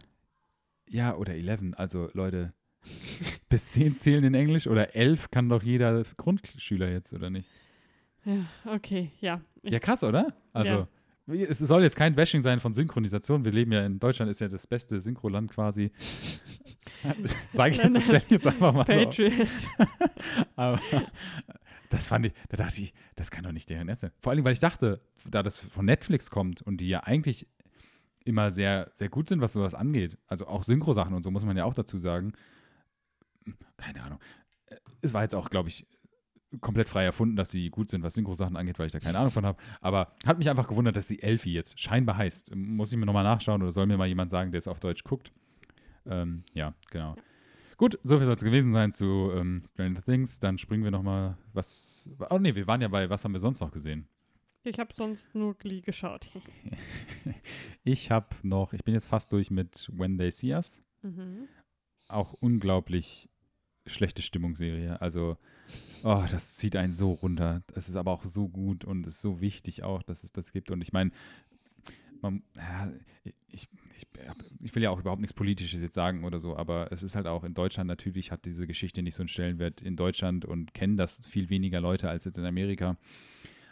Ja, 0.89 1.15
oder 1.15 1.33
11. 1.33 1.73
Also, 1.77 2.09
Leute, 2.13 2.49
bis 3.49 3.71
10 3.71 3.93
zählen 3.93 4.23
in 4.25 4.33
Englisch 4.33 4.67
oder 4.67 4.95
11 4.95 5.31
kann 5.31 5.47
doch 5.47 5.63
jeder 5.63 6.03
Grundschüler 6.17 6.89
jetzt, 6.89 7.13
oder 7.13 7.29
nicht? 7.29 7.47
Ja, 8.25 8.45
okay, 8.65 9.11
ja. 9.21 9.39
Ja, 9.63 9.79
krass, 9.79 10.03
oder? 10.03 10.33
Also, 10.51 10.87
es 11.27 11.59
soll 11.59 11.83
jetzt 11.83 11.95
kein 11.95 12.15
Bashing 12.15 12.41
sein 12.41 12.59
von 12.59 12.73
Synchronisation. 12.73 13.45
Wir 13.45 13.53
leben 13.53 13.71
ja 13.71 13.85
in 13.85 13.99
Deutschland, 13.99 14.29
ist 14.29 14.41
ja 14.41 14.49
das 14.49 14.67
beste 14.67 14.99
Synchroland 14.99 15.49
quasi. 15.51 15.91
Sag 17.53 17.71
ich 17.71 17.77
jetzt, 17.77 18.01
stell 18.03 18.21
ich 18.25 18.29
jetzt 18.29 18.47
einfach 18.47 18.73
mal 18.73 18.85
so. 18.85 18.91
Patriot. 18.93 19.47
Aber 20.57 20.81
das 21.93 22.07
fand 22.07 22.25
ich, 22.25 22.33
da 22.49 22.57
dachte 22.57 22.81
ich, 22.81 22.93
das 23.15 23.29
kann 23.29 23.43
doch 23.43 23.51
nicht 23.51 23.69
deren 23.69 23.87
Ernst 23.87 24.01
sein. 24.01 24.11
Vor 24.19 24.31
allem, 24.31 24.43
weil 24.43 24.53
ich 24.53 24.59
dachte, 24.59 25.01
da 25.29 25.43
das 25.43 25.59
von 25.59 25.85
Netflix 25.85 26.31
kommt 26.31 26.61
und 26.61 26.77
die 26.77 26.89
ja 26.89 27.01
eigentlich 27.01 27.47
immer 28.25 28.51
sehr, 28.51 28.89
sehr 28.95 29.09
gut 29.09 29.29
sind, 29.29 29.41
was 29.41 29.53
sowas 29.53 29.75
angeht. 29.75 30.17
Also 30.27 30.47
auch 30.47 30.63
Synchro-Sachen 30.63 31.13
und 31.13 31.23
so 31.23 31.29
muss 31.29 31.45
man 31.45 31.55
ja 31.55 31.65
auch 31.65 31.73
dazu 31.73 31.99
sagen. 31.99 32.33
Keine 33.77 34.01
Ahnung. 34.01 34.19
Es 35.01 35.13
war 35.13 35.21
jetzt 35.21 35.35
auch, 35.35 35.49
glaube 35.49 35.69
ich, 35.69 35.85
komplett 36.61 36.89
frei 36.89 37.03
erfunden, 37.03 37.35
dass 37.35 37.51
sie 37.51 37.69
gut 37.69 37.89
sind, 37.89 38.03
was 38.03 38.15
Synchro-Sachen 38.15 38.55
angeht, 38.57 38.79
weil 38.79 38.87
ich 38.87 38.91
da 38.91 38.99
keine 38.99 39.19
Ahnung 39.19 39.31
von 39.31 39.45
habe. 39.45 39.61
Aber 39.81 40.13
hat 40.25 40.37
mich 40.39 40.49
einfach 40.49 40.67
gewundert, 40.67 40.95
dass 40.95 41.07
sie 41.07 41.21
Elfie 41.21 41.53
jetzt 41.53 41.79
scheinbar 41.79 42.17
heißt. 42.17 42.55
Muss 42.55 42.91
ich 42.91 42.97
mir 42.97 43.05
nochmal 43.05 43.23
nachschauen 43.23 43.61
oder 43.61 43.71
soll 43.71 43.85
mir 43.85 43.97
mal 43.97 44.07
jemand 44.07 44.31
sagen, 44.31 44.51
der 44.51 44.59
es 44.59 44.67
auf 44.67 44.79
Deutsch 44.79 45.03
guckt. 45.03 45.31
Ähm, 46.05 46.43
ja, 46.53 46.73
genau. 46.89 47.15
Gut, 47.77 47.99
soviel 48.03 48.25
soll 48.25 48.35
es 48.35 48.43
gewesen 48.43 48.71
sein 48.71 48.91
zu 48.91 49.31
ähm, 49.35 49.63
Stranger 49.67 50.01
Things. 50.01 50.39
Dann 50.39 50.57
springen 50.57 50.83
wir 50.83 50.91
nochmal 50.91 51.37
was. 51.53 52.09
Oh 52.29 52.37
nee, 52.39 52.55
wir 52.55 52.67
waren 52.67 52.81
ja 52.81 52.87
bei, 52.87 53.09
was 53.09 53.23
haben 53.23 53.33
wir 53.33 53.39
sonst 53.39 53.59
noch 53.59 53.71
gesehen? 53.71 54.07
Ich 54.63 54.79
habe 54.79 54.93
sonst 54.93 55.35
nur 55.35 55.55
Glee 55.55 55.81
geschaut. 55.81 56.29
ich 57.83 58.11
habe 58.11 58.27
noch, 58.43 58.73
ich 58.73 58.83
bin 58.83 58.93
jetzt 58.93 59.07
fast 59.07 59.31
durch 59.33 59.51
mit 59.51 59.89
When 59.91 60.17
They 60.17 60.31
See 60.31 60.53
Us. 60.53 60.81
Mhm. 61.01 61.49
Auch 62.07 62.33
unglaublich 62.33 63.29
schlechte 63.85 64.21
Stimmungsserie. 64.21 65.01
Also, 65.01 65.37
oh, 66.03 66.23
das 66.29 66.55
zieht 66.55 66.75
einen 66.75 66.93
so 66.93 67.11
runter. 67.11 67.63
Es 67.75 67.89
ist 67.89 67.97
aber 67.97 68.11
auch 68.11 68.23
so 68.23 68.47
gut 68.47 68.85
und 68.85 69.05
es 69.05 69.15
ist 69.15 69.21
so 69.21 69.41
wichtig 69.41 69.83
auch, 69.83 70.03
dass 70.03 70.23
es 70.23 70.31
das 70.31 70.53
gibt. 70.53 70.71
Und 70.71 70.81
ich 70.81 70.93
meine, 70.93 71.11
man, 72.23 72.41
ich, 73.23 73.67
ich, 73.95 74.07
ich, 74.61 74.75
will 74.75 74.81
ja 74.81 74.89
auch 74.89 74.99
überhaupt 74.99 75.21
nichts 75.21 75.33
Politisches 75.33 75.81
jetzt 75.81 75.93
sagen 75.93 76.23
oder 76.23 76.39
so, 76.39 76.57
aber 76.57 76.91
es 76.91 77.03
ist 77.03 77.15
halt 77.15 77.27
auch 77.27 77.43
in 77.43 77.53
Deutschland 77.53 77.87
natürlich 77.87 78.31
hat 78.31 78.45
diese 78.45 78.65
Geschichte 78.65 79.03
nicht 79.03 79.15
so 79.15 79.21
einen 79.21 79.27
Stellenwert 79.27 79.81
in 79.81 79.95
Deutschland 79.95 80.45
und 80.45 80.73
kennen 80.73 80.97
das 80.97 81.25
viel 81.27 81.49
weniger 81.49 81.79
Leute 81.79 82.09
als 82.09 82.25
jetzt 82.25 82.37
in 82.37 82.45
Amerika. 82.45 82.97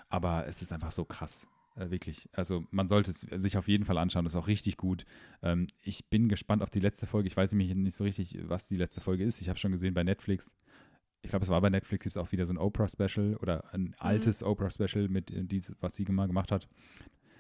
Aber 0.09 0.45
es 0.45 0.61
ist 0.61 0.71
einfach 0.71 0.91
so 0.91 1.05
krass. 1.05 1.47
Äh, 1.75 1.89
wirklich. 1.89 2.29
Also 2.33 2.65
man 2.71 2.87
sollte 2.87 3.11
es 3.11 3.21
sich 3.21 3.57
auf 3.57 3.67
jeden 3.67 3.85
Fall 3.85 3.97
anschauen. 3.97 4.25
Das 4.25 4.33
ist 4.33 4.39
auch 4.39 4.47
richtig 4.47 4.77
gut. 4.77 5.05
Ähm, 5.41 5.67
ich 5.81 6.09
bin 6.09 6.27
gespannt 6.27 6.61
auf 6.61 6.69
die 6.69 6.81
letzte 6.81 7.07
Folge. 7.07 7.27
Ich 7.27 7.37
weiß 7.37 7.53
nämlich 7.53 7.73
nicht 7.75 7.95
so 7.95 8.03
richtig, 8.03 8.37
was 8.43 8.67
die 8.67 8.77
letzte 8.77 9.01
Folge 9.01 9.23
ist. 9.23 9.41
Ich 9.41 9.49
habe 9.49 9.57
schon 9.57 9.71
gesehen 9.71 9.93
bei 9.93 10.03
Netflix. 10.03 10.53
Ich 11.21 11.29
glaube, 11.29 11.43
es 11.43 11.49
war 11.49 11.61
bei 11.61 11.69
Netflix, 11.69 12.03
gibt 12.03 12.15
es 12.15 12.21
auch 12.21 12.31
wieder 12.31 12.45
so 12.45 12.53
ein 12.53 12.57
Oprah-Special 12.57 13.37
oder 13.37 13.73
ein 13.73 13.81
mhm. 13.83 13.95
altes 13.99 14.43
Oprah-Special, 14.43 15.07
mit 15.07 15.31
äh, 15.31 15.45
was 15.79 15.95
sie 15.95 16.03
mal 16.05 16.27
gemacht 16.27 16.51
hat. 16.51 16.67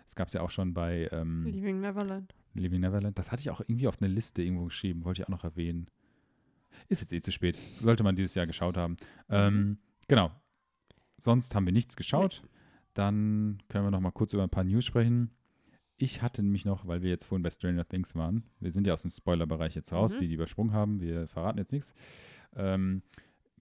Das 0.05 0.15
gab 0.15 0.27
es 0.27 0.33
ja 0.33 0.41
auch 0.41 0.49
schon 0.49 0.73
bei 0.73 1.09
ähm, 1.11 1.45
Leaving 1.45 1.79
Neverland. 1.79 2.33
Leaving 2.53 2.81
Neverland. 2.81 3.17
Das 3.17 3.31
hatte 3.31 3.41
ich 3.41 3.49
auch 3.49 3.61
irgendwie 3.61 3.87
auf 3.87 4.01
eine 4.01 4.11
Liste 4.11 4.43
irgendwo 4.43 4.65
geschrieben. 4.65 5.05
Wollte 5.05 5.21
ich 5.21 5.25
auch 5.25 5.31
noch 5.31 5.43
erwähnen. 5.43 5.87
Ist 6.89 7.01
jetzt 7.01 7.13
eh 7.13 7.21
zu 7.21 7.31
spät. 7.31 7.57
Sollte 7.79 8.03
man 8.03 8.15
dieses 8.15 8.35
Jahr 8.35 8.47
geschaut 8.47 8.77
haben. 8.77 8.93
Mhm. 8.93 9.35
Ähm, 9.35 9.77
genau. 10.07 10.31
Sonst 11.17 11.55
haben 11.55 11.65
wir 11.65 11.73
nichts 11.73 11.95
geschaut. 11.95 12.43
Dann 12.93 13.59
können 13.69 13.85
wir 13.85 13.91
noch 13.91 14.01
mal 14.01 14.11
kurz 14.11 14.33
über 14.33 14.43
ein 14.43 14.49
paar 14.49 14.63
News 14.63 14.85
sprechen. 14.85 15.31
Ich 15.97 16.21
hatte 16.21 16.41
nämlich 16.41 16.65
noch, 16.65 16.87
weil 16.87 17.03
wir 17.03 17.11
jetzt 17.11 17.25
vorhin 17.25 17.43
bei 17.43 17.51
Stranger 17.51 17.87
Things 17.87 18.15
waren, 18.15 18.43
wir 18.59 18.71
sind 18.71 18.87
ja 18.87 18.93
aus 18.93 19.03
dem 19.03 19.11
Spoiler-Bereich 19.11 19.75
jetzt 19.75 19.93
raus, 19.93 20.15
mhm. 20.15 20.21
die, 20.21 20.27
die 20.29 20.33
übersprungen 20.33 20.73
haben, 20.73 20.99
wir 20.99 21.27
verraten 21.27 21.59
jetzt 21.59 21.71
nichts, 21.71 21.93
ähm, 22.55 23.03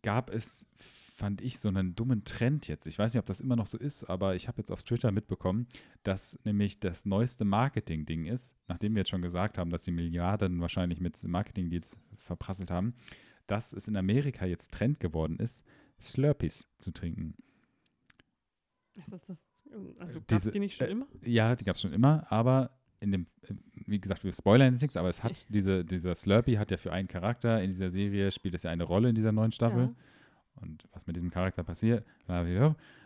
gab 0.02 0.30
es, 0.30 0.66
fand 0.76 1.40
ich, 1.40 1.58
so 1.58 1.68
einen 1.68 1.94
dummen 1.94 2.24
Trend 2.24 2.68
jetzt. 2.68 2.86
Ich 2.86 2.98
weiß 2.98 3.12
nicht, 3.12 3.20
ob 3.20 3.26
das 3.26 3.40
immer 3.40 3.56
noch 3.56 3.66
so 3.66 3.78
ist, 3.78 4.04
aber 4.04 4.34
ich 4.34 4.48
habe 4.48 4.58
jetzt 4.58 4.70
auf 4.70 4.82
Twitter 4.82 5.12
mitbekommen, 5.12 5.66
dass 6.02 6.38
nämlich 6.44 6.80
das 6.80 7.06
neueste 7.06 7.44
Marketing-Ding 7.44 8.26
ist, 8.26 8.56
nachdem 8.68 8.94
wir 8.94 9.00
jetzt 9.00 9.10
schon 9.10 9.22
gesagt 9.22 9.58
haben, 9.58 9.70
dass 9.70 9.84
die 9.84 9.90
Milliarden 9.90 10.60
wahrscheinlich 10.60 11.00
mit 11.00 11.22
Marketing-Deals 11.22 11.96
verprasselt 12.18 12.70
haben, 12.70 12.94
dass 13.46 13.72
es 13.72 13.88
in 13.88 13.96
Amerika 13.96 14.46
jetzt 14.46 14.72
Trend 14.72 15.00
geworden 15.00 15.38
ist, 15.38 15.64
Slurpees 16.00 16.68
zu 16.78 16.92
trinken. 16.92 17.34
Ist 18.94 19.12
das, 19.12 19.36
also 19.98 20.20
gab 20.20 20.38
es 20.38 20.50
die 20.50 20.58
nicht 20.58 20.76
schon 20.76 20.86
äh, 20.86 20.90
immer? 20.90 21.06
Ja, 21.24 21.54
die 21.56 21.64
gab 21.64 21.76
es 21.76 21.82
schon 21.82 21.92
immer, 21.92 22.30
aber 22.30 22.79
in 23.00 23.12
dem, 23.12 23.26
äh, 23.42 23.54
wie 23.86 24.00
gesagt, 24.00 24.24
wir 24.24 24.32
spoilern 24.32 24.72
jetzt 24.72 24.82
nichts, 24.82 24.96
aber 24.96 25.08
es 25.08 25.22
hat 25.24 25.46
diese, 25.48 25.84
dieser 25.84 26.14
Slurpee 26.14 26.58
hat 26.58 26.70
ja 26.70 26.76
für 26.76 26.92
einen 26.92 27.08
Charakter 27.08 27.62
in 27.62 27.70
dieser 27.70 27.90
Serie, 27.90 28.30
spielt 28.30 28.54
es 28.54 28.62
ja 28.62 28.70
eine 28.70 28.84
Rolle 28.84 29.08
in 29.08 29.14
dieser 29.14 29.32
neuen 29.32 29.52
Staffel. 29.52 29.84
Ja. 29.84 29.94
Und 30.62 30.86
was 30.92 31.06
mit 31.06 31.16
diesem 31.16 31.30
Charakter 31.30 31.64
passiert, 31.64 32.04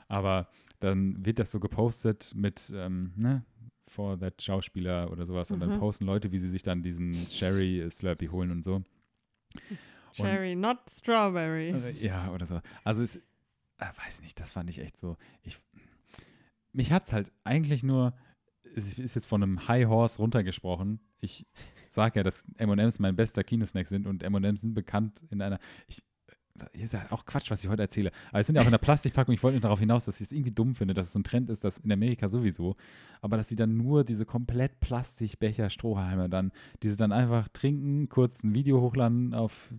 aber 0.08 0.48
dann 0.80 1.24
wird 1.24 1.38
das 1.38 1.50
so 1.52 1.60
gepostet 1.60 2.32
mit, 2.34 2.72
ähm, 2.74 3.12
ne, 3.16 3.44
for 3.86 4.18
that 4.18 4.42
Schauspieler 4.42 5.10
oder 5.10 5.24
sowas. 5.24 5.50
Mhm. 5.50 5.54
Und 5.54 5.60
dann 5.60 5.70
mhm. 5.76 5.78
posten 5.78 6.04
Leute, 6.04 6.32
wie 6.32 6.38
sie 6.38 6.48
sich 6.48 6.62
dann 6.62 6.82
diesen 6.82 7.14
Sherry 7.28 7.86
Slurpee 7.90 8.28
holen 8.28 8.50
und 8.50 8.64
so. 8.64 8.82
Sherry, 10.12 10.54
not 10.54 10.78
Strawberry. 10.92 11.70
Äh, 11.70 12.04
ja, 12.04 12.30
oder 12.32 12.46
so. 12.46 12.60
Also 12.82 13.02
es, 13.02 13.16
äh, 13.78 13.86
weiß 14.04 14.22
nicht, 14.22 14.38
das 14.40 14.52
fand 14.52 14.70
ich 14.70 14.80
echt 14.80 14.98
so. 14.98 15.16
Ich, 15.42 15.58
mich 16.72 16.92
hat 16.92 17.04
es 17.04 17.12
halt 17.12 17.32
eigentlich 17.44 17.82
nur, 17.82 18.14
ist 18.76 19.14
jetzt 19.14 19.26
von 19.26 19.42
einem 19.42 19.68
High 19.68 19.86
Horse 19.86 20.18
runtergesprochen. 20.18 21.00
Ich 21.20 21.46
sage 21.90 22.20
ja, 22.20 22.22
dass 22.22 22.46
MMs 22.58 22.98
mein 22.98 23.16
bester 23.16 23.44
Kinosnack 23.44 23.86
sind 23.86 24.06
und 24.06 24.22
MMs 24.22 24.62
sind 24.62 24.74
bekannt 24.74 25.22
in 25.30 25.40
einer. 25.40 25.58
Ich, 25.86 26.02
hier 26.72 26.84
ist 26.84 26.92
ja 26.92 27.04
auch 27.10 27.24
Quatsch, 27.26 27.50
was 27.50 27.64
ich 27.64 27.70
heute 27.70 27.82
erzähle. 27.82 28.12
Aber 28.30 28.40
es 28.40 28.46
sind 28.46 28.56
ja 28.56 28.62
auch 28.62 28.66
in 28.66 28.72
der 28.72 28.78
Plastikpackung. 28.86 29.34
Ich 29.34 29.42
wollte 29.42 29.56
nur 29.56 29.62
darauf 29.62 29.80
hinaus, 29.80 30.04
dass 30.04 30.20
ich 30.20 30.28
es 30.28 30.32
irgendwie 30.32 30.52
dumm 30.52 30.74
finde, 30.74 30.94
dass 30.94 31.08
es 31.08 31.12
so 31.12 31.18
ein 31.18 31.24
Trend 31.24 31.50
ist, 31.50 31.64
dass 31.64 31.78
in 31.78 31.90
Amerika 31.90 32.28
sowieso, 32.28 32.76
aber 33.20 33.36
dass 33.36 33.48
sie 33.48 33.56
dann 33.56 33.76
nur 33.76 34.04
diese 34.04 34.24
komplett 34.24 34.78
Plastikbecher, 34.80 35.70
Strohhalme 35.70 36.28
dann, 36.28 36.52
diese 36.82 36.96
dann 36.96 37.12
einfach 37.12 37.48
trinken, 37.48 38.08
kurz 38.08 38.44
ein 38.44 38.54
Video 38.54 38.80
hochladen 38.80 39.34
auf 39.34 39.72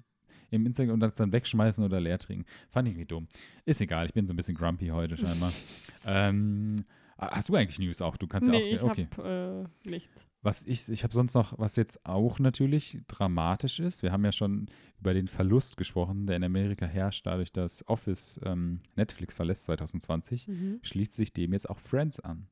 im 0.52 0.66
Instagram 0.66 0.96
und 0.96 1.00
das 1.00 1.16
dann 1.16 1.32
wegschmeißen 1.32 1.84
oder 1.84 2.00
leer 2.00 2.20
trinken. 2.20 2.46
Fand 2.70 2.88
ich 2.88 2.94
irgendwie 2.94 3.08
dumm. 3.08 3.28
Ist 3.66 3.82
egal, 3.82 4.06
ich 4.06 4.14
bin 4.14 4.26
so 4.26 4.34
ein 4.34 4.38
bisschen 4.38 4.56
grumpy 4.56 4.88
heute 4.88 5.18
scheinbar. 5.18 5.52
ähm, 6.06 6.86
hast 7.18 7.50
du 7.50 7.56
eigentlich 7.56 7.80
News 7.80 8.02
auch? 8.02 8.18
Du 8.18 8.28
kannst 8.28 8.50
nee, 8.50 8.76
ja 8.76 8.82
auch. 8.82 8.90
Okay. 8.90 9.08
Ich 9.12 9.18
habe 9.18 9.68
äh, 9.86 9.90
nichts. 9.90 10.26
Was 10.42 10.64
ich, 10.64 10.90
ich 10.90 11.04
habe 11.04 11.14
sonst 11.14 11.34
noch, 11.34 11.58
was 11.58 11.76
jetzt 11.76 12.06
auch 12.06 12.38
natürlich 12.38 13.00
dramatisch 13.08 13.80
ist, 13.80 14.04
wir 14.04 14.12
haben 14.12 14.24
ja 14.24 14.32
schon 14.32 14.68
über 15.00 15.14
den 15.16 15.28
Verlust 15.28 15.76
gesprochen, 15.76 16.28
der 16.28 16.36
in 16.36 16.44
Amerika 16.44 16.86
herrscht, 16.86 17.26
dadurch, 17.26 17.52
dass 17.52 17.88
Office 17.88 18.40
ähm, 18.44 18.82
Netflix 18.96 19.36
verlässt 19.36 19.66
2020, 19.66 20.48
mhm. 20.48 20.80
schließt 20.84 21.14
sich 21.14 21.34
dem 21.34 21.54
jetzt 21.54 21.68
auch 21.68 21.80
Friends 21.80 22.20
an. 22.20 22.48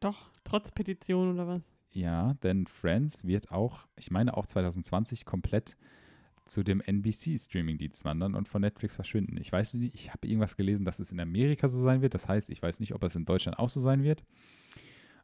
Doch, 0.00 0.30
trotz 0.42 0.72
Petition 0.72 1.32
oder 1.32 1.46
was? 1.46 1.62
Ja, 1.92 2.34
denn 2.42 2.66
Friends 2.66 3.24
wird 3.24 3.52
auch, 3.52 3.86
ich 3.96 4.10
meine 4.10 4.36
auch 4.36 4.46
2020 4.46 5.24
komplett 5.24 5.76
zu 6.48 6.62
dem 6.62 6.80
NBC-Streaming-Dienst 6.80 8.04
wandern 8.04 8.34
und 8.34 8.48
von 8.48 8.62
Netflix 8.62 8.96
verschwinden. 8.96 9.36
Ich 9.38 9.52
weiß 9.52 9.74
nicht, 9.74 9.94
ich 9.94 10.12
habe 10.12 10.26
irgendwas 10.26 10.56
gelesen, 10.56 10.84
dass 10.84 10.98
es 10.98 11.12
in 11.12 11.20
Amerika 11.20 11.68
so 11.68 11.80
sein 11.80 12.02
wird. 12.02 12.14
Das 12.14 12.28
heißt, 12.28 12.50
ich 12.50 12.62
weiß 12.62 12.80
nicht, 12.80 12.94
ob 12.94 13.02
es 13.04 13.16
in 13.16 13.24
Deutschland 13.24 13.58
auch 13.58 13.68
so 13.68 13.80
sein 13.80 14.02
wird. 14.02 14.24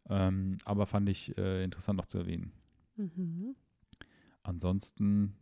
Ähm, 0.09 0.59
aber 0.65 0.87
fand 0.87 1.09
ich 1.09 1.37
äh, 1.39 1.65
interessant 1.65 1.97
noch 1.97 2.07
zu 2.07 2.19
erwähnen. 2.19 2.53
Mhm. 2.97 3.57
Ansonsten, 4.43 5.35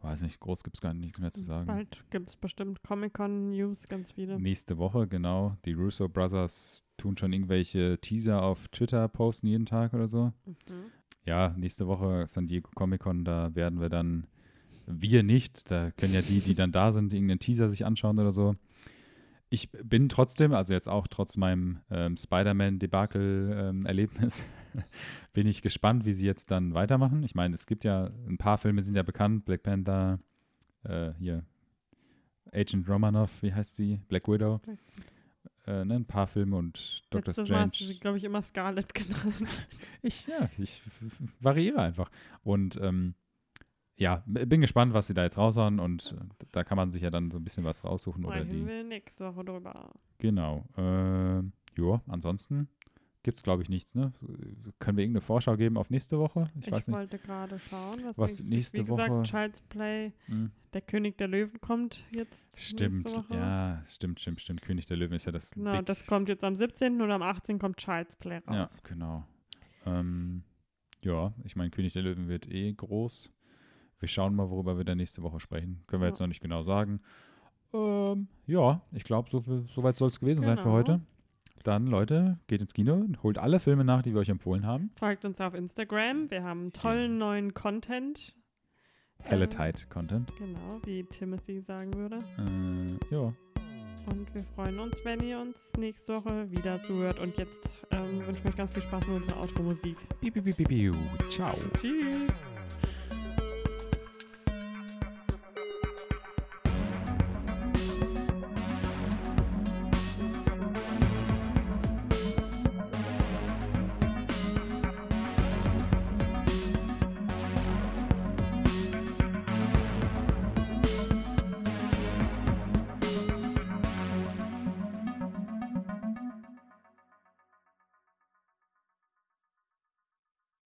weiß 0.00 0.22
nicht, 0.22 0.38
groß 0.38 0.62
gibt 0.62 0.76
es 0.76 0.80
gar 0.80 0.94
nichts 0.94 1.18
mehr 1.18 1.32
zu 1.32 1.42
sagen. 1.42 1.66
Bald 1.66 2.04
gibt 2.10 2.28
es 2.28 2.36
bestimmt 2.36 2.82
Comic-Con-News, 2.82 3.88
ganz 3.88 4.12
viele. 4.12 4.38
Nächste 4.38 4.78
Woche, 4.78 5.08
genau. 5.08 5.56
Die 5.64 5.72
Russo 5.72 6.08
Brothers 6.08 6.82
tun 6.96 7.16
schon 7.16 7.32
irgendwelche 7.32 7.98
Teaser 8.00 8.42
auf 8.42 8.68
Twitter, 8.68 9.08
posten 9.08 9.48
jeden 9.48 9.66
Tag 9.66 9.92
oder 9.92 10.06
so. 10.06 10.32
Mhm. 10.46 10.92
Ja, 11.26 11.54
nächste 11.56 11.86
Woche 11.88 12.26
San 12.28 12.46
Diego 12.46 12.70
Comic-Con, 12.74 13.24
da 13.24 13.54
werden 13.54 13.80
wir 13.80 13.88
dann 13.88 14.26
wir 14.86 15.22
nicht. 15.22 15.70
Da 15.70 15.90
können 15.92 16.14
ja 16.14 16.22
die, 16.22 16.40
die 16.40 16.54
dann 16.54 16.72
da 16.72 16.92
sind, 16.92 17.12
irgendeinen 17.12 17.40
Teaser 17.40 17.68
sich 17.70 17.84
anschauen 17.84 18.18
oder 18.18 18.32
so. 18.32 18.56
Ich 19.50 19.70
bin 19.70 20.08
trotzdem, 20.08 20.52
also 20.52 20.72
jetzt 20.72 20.88
auch 20.88 21.06
trotz 21.06 21.36
meinem 21.36 21.78
ähm, 21.90 22.16
Spider-Man-Debakel-Erlebnis, 22.16 24.44
ähm, 24.74 24.82
bin 25.32 25.46
ich 25.46 25.62
gespannt, 25.62 26.04
wie 26.04 26.12
sie 26.12 26.26
jetzt 26.26 26.50
dann 26.50 26.74
weitermachen. 26.74 27.22
Ich 27.22 27.36
meine, 27.36 27.54
es 27.54 27.66
gibt 27.66 27.84
ja, 27.84 28.10
ein 28.26 28.38
paar 28.38 28.58
Filme 28.58 28.82
sind 28.82 28.96
ja 28.96 29.04
bekannt, 29.04 29.44
Black 29.44 29.62
Panther, 29.62 30.18
äh, 30.82 31.12
hier, 31.18 31.44
Agent 32.52 32.88
Romanoff, 32.88 33.30
wie 33.42 33.52
heißt 33.52 33.76
sie? 33.76 34.00
Black 34.08 34.26
Widow. 34.28 34.58
Black. 34.58 34.78
Äh, 35.66 35.84
ne, 35.84 35.96
ein 35.96 36.04
paar 36.04 36.26
Filme 36.26 36.56
und 36.56 37.02
Doctor 37.10 37.30
Letztes 37.30 37.46
Strange. 37.46 37.60
Mal 37.60 37.70
hast 37.70 37.80
du, 37.80 37.98
glaube 37.98 38.18
ich, 38.18 38.24
immer 38.24 38.42
Scarlet 38.42 38.92
genannt. 38.92 39.46
ich, 40.02 40.26
ja, 40.26 40.50
ich 40.58 40.82
variiere 41.40 41.80
einfach. 41.80 42.10
Und 42.42 42.78
ähm, 42.82 43.14
ja, 43.96 44.22
bin 44.26 44.60
gespannt, 44.60 44.92
was 44.92 45.06
sie 45.06 45.14
da 45.14 45.22
jetzt 45.22 45.38
raushauen 45.38 45.78
und 45.78 46.16
äh, 46.18 46.24
da 46.52 46.64
kann 46.64 46.76
man 46.76 46.90
sich 46.90 47.02
ja 47.02 47.10
dann 47.10 47.30
so 47.30 47.38
ein 47.38 47.44
bisschen 47.44 47.64
was 47.64 47.84
raussuchen. 47.84 48.24
Oder 48.24 48.44
die, 48.44 48.66
wir 48.66 48.82
nächste 48.82 49.24
Woche 49.26 49.44
drüber. 49.44 49.92
Genau. 50.18 50.64
Äh, 50.76 51.42
ja, 51.80 52.02
ansonsten 52.08 52.68
gibt 53.24 53.38
es, 53.38 53.42
glaube 53.42 53.62
ich, 53.62 53.68
nichts. 53.68 53.94
Ne? 53.94 54.12
Können 54.78 54.96
wir 54.96 55.04
irgendeine 55.04 55.22
Vorschau 55.22 55.56
geben 55.56 55.76
auf 55.76 55.90
nächste 55.90 56.18
Woche? 56.18 56.50
Ich, 56.60 56.66
ich 56.66 56.88
wollte 56.88 57.18
gerade 57.18 57.58
schauen, 57.58 57.96
was, 58.16 58.16
was 58.16 58.40
nächste 58.42 58.84
wie 58.84 58.88
Woche. 58.88 59.08
Gesagt, 59.08 59.26
Child's 59.26 59.60
Play, 59.62 60.12
hm. 60.26 60.50
der 60.72 60.82
König 60.82 61.16
der 61.16 61.28
Löwen 61.28 61.60
kommt 61.60 62.04
jetzt. 62.14 62.60
Stimmt, 62.60 63.10
ja, 63.30 63.82
stimmt, 63.86 64.20
stimmt, 64.20 64.40
stimmt. 64.40 64.62
König 64.62 64.86
der 64.86 64.96
Löwen 64.96 65.14
ist 65.14 65.24
ja 65.24 65.32
das. 65.32 65.50
Genau, 65.50 65.78
Big 65.78 65.86
das 65.86 66.06
kommt 66.06 66.28
jetzt 66.28 66.44
am 66.44 66.54
17. 66.54 67.00
oder 67.00 67.14
am 67.14 67.22
18. 67.22 67.58
kommt 67.58 67.78
Child's 67.78 68.14
Play 68.16 68.38
raus. 68.46 68.54
Ja, 68.54 68.68
genau. 68.88 69.24
Ähm, 69.86 70.44
ja, 71.00 71.32
ich 71.44 71.56
meine, 71.56 71.70
König 71.70 71.94
der 71.94 72.02
Löwen 72.02 72.28
wird 72.28 72.50
eh 72.50 72.72
groß. 72.72 73.33
Wir 74.04 74.08
schauen 74.08 74.34
mal, 74.34 74.50
worüber 74.50 74.76
wir 74.76 74.84
dann 74.84 74.98
nächste 74.98 75.22
Woche 75.22 75.40
sprechen. 75.40 75.82
Können 75.86 76.02
wir 76.02 76.08
ja. 76.08 76.12
jetzt 76.12 76.20
noch 76.20 76.26
nicht 76.26 76.42
genau 76.42 76.62
sagen. 76.62 77.00
Ähm, 77.72 78.28
ja, 78.46 78.82
ich 78.92 79.02
glaube, 79.02 79.30
so, 79.30 79.38
so 79.40 79.82
weit 79.82 79.96
soll 79.96 80.10
es 80.10 80.20
gewesen 80.20 80.42
genau. 80.42 80.56
sein 80.56 80.58
für 80.58 80.64
genau. 80.64 80.74
heute. 80.74 81.00
Dann, 81.62 81.86
Leute, 81.86 82.38
geht 82.46 82.60
ins 82.60 82.74
Kino, 82.74 82.92
und 82.92 83.22
holt 83.22 83.38
alle 83.38 83.60
Filme 83.60 83.82
nach, 83.82 84.02
die 84.02 84.12
wir 84.12 84.20
euch 84.20 84.28
empfohlen 84.28 84.66
haben. 84.66 84.90
Folgt 84.96 85.24
uns 85.24 85.40
auf 85.40 85.54
Instagram. 85.54 86.30
Wir 86.30 86.44
haben 86.44 86.70
tollen 86.74 87.12
ja. 87.12 87.18
neuen 87.18 87.54
Content. 87.54 88.36
Helle 89.20 89.48
ähm, 89.58 89.74
Content. 89.88 90.30
Genau, 90.36 90.80
wie 90.84 91.04
Timothy 91.04 91.62
sagen 91.62 91.94
würde. 91.94 92.18
Äh, 92.36 93.14
ja. 93.14 93.32
Und 94.10 94.34
wir 94.34 94.42
freuen 94.54 94.80
uns, 94.80 94.98
wenn 95.04 95.20
ihr 95.20 95.40
uns 95.40 95.72
nächste 95.78 96.16
Woche 96.16 96.50
wieder 96.50 96.82
zuhört. 96.82 97.18
Und 97.20 97.38
jetzt 97.38 97.70
ähm, 97.90 98.18
wünschen 98.26 98.44
wir 98.44 98.50
euch 98.50 98.56
ganz 98.56 98.74
viel 98.74 98.82
Spaß 98.82 99.06
mit 99.06 99.22
unserer 99.22 99.40
Outro-Musik. 99.40 99.96
Ciao. 101.30 101.56
Tschüss. 101.80 102.53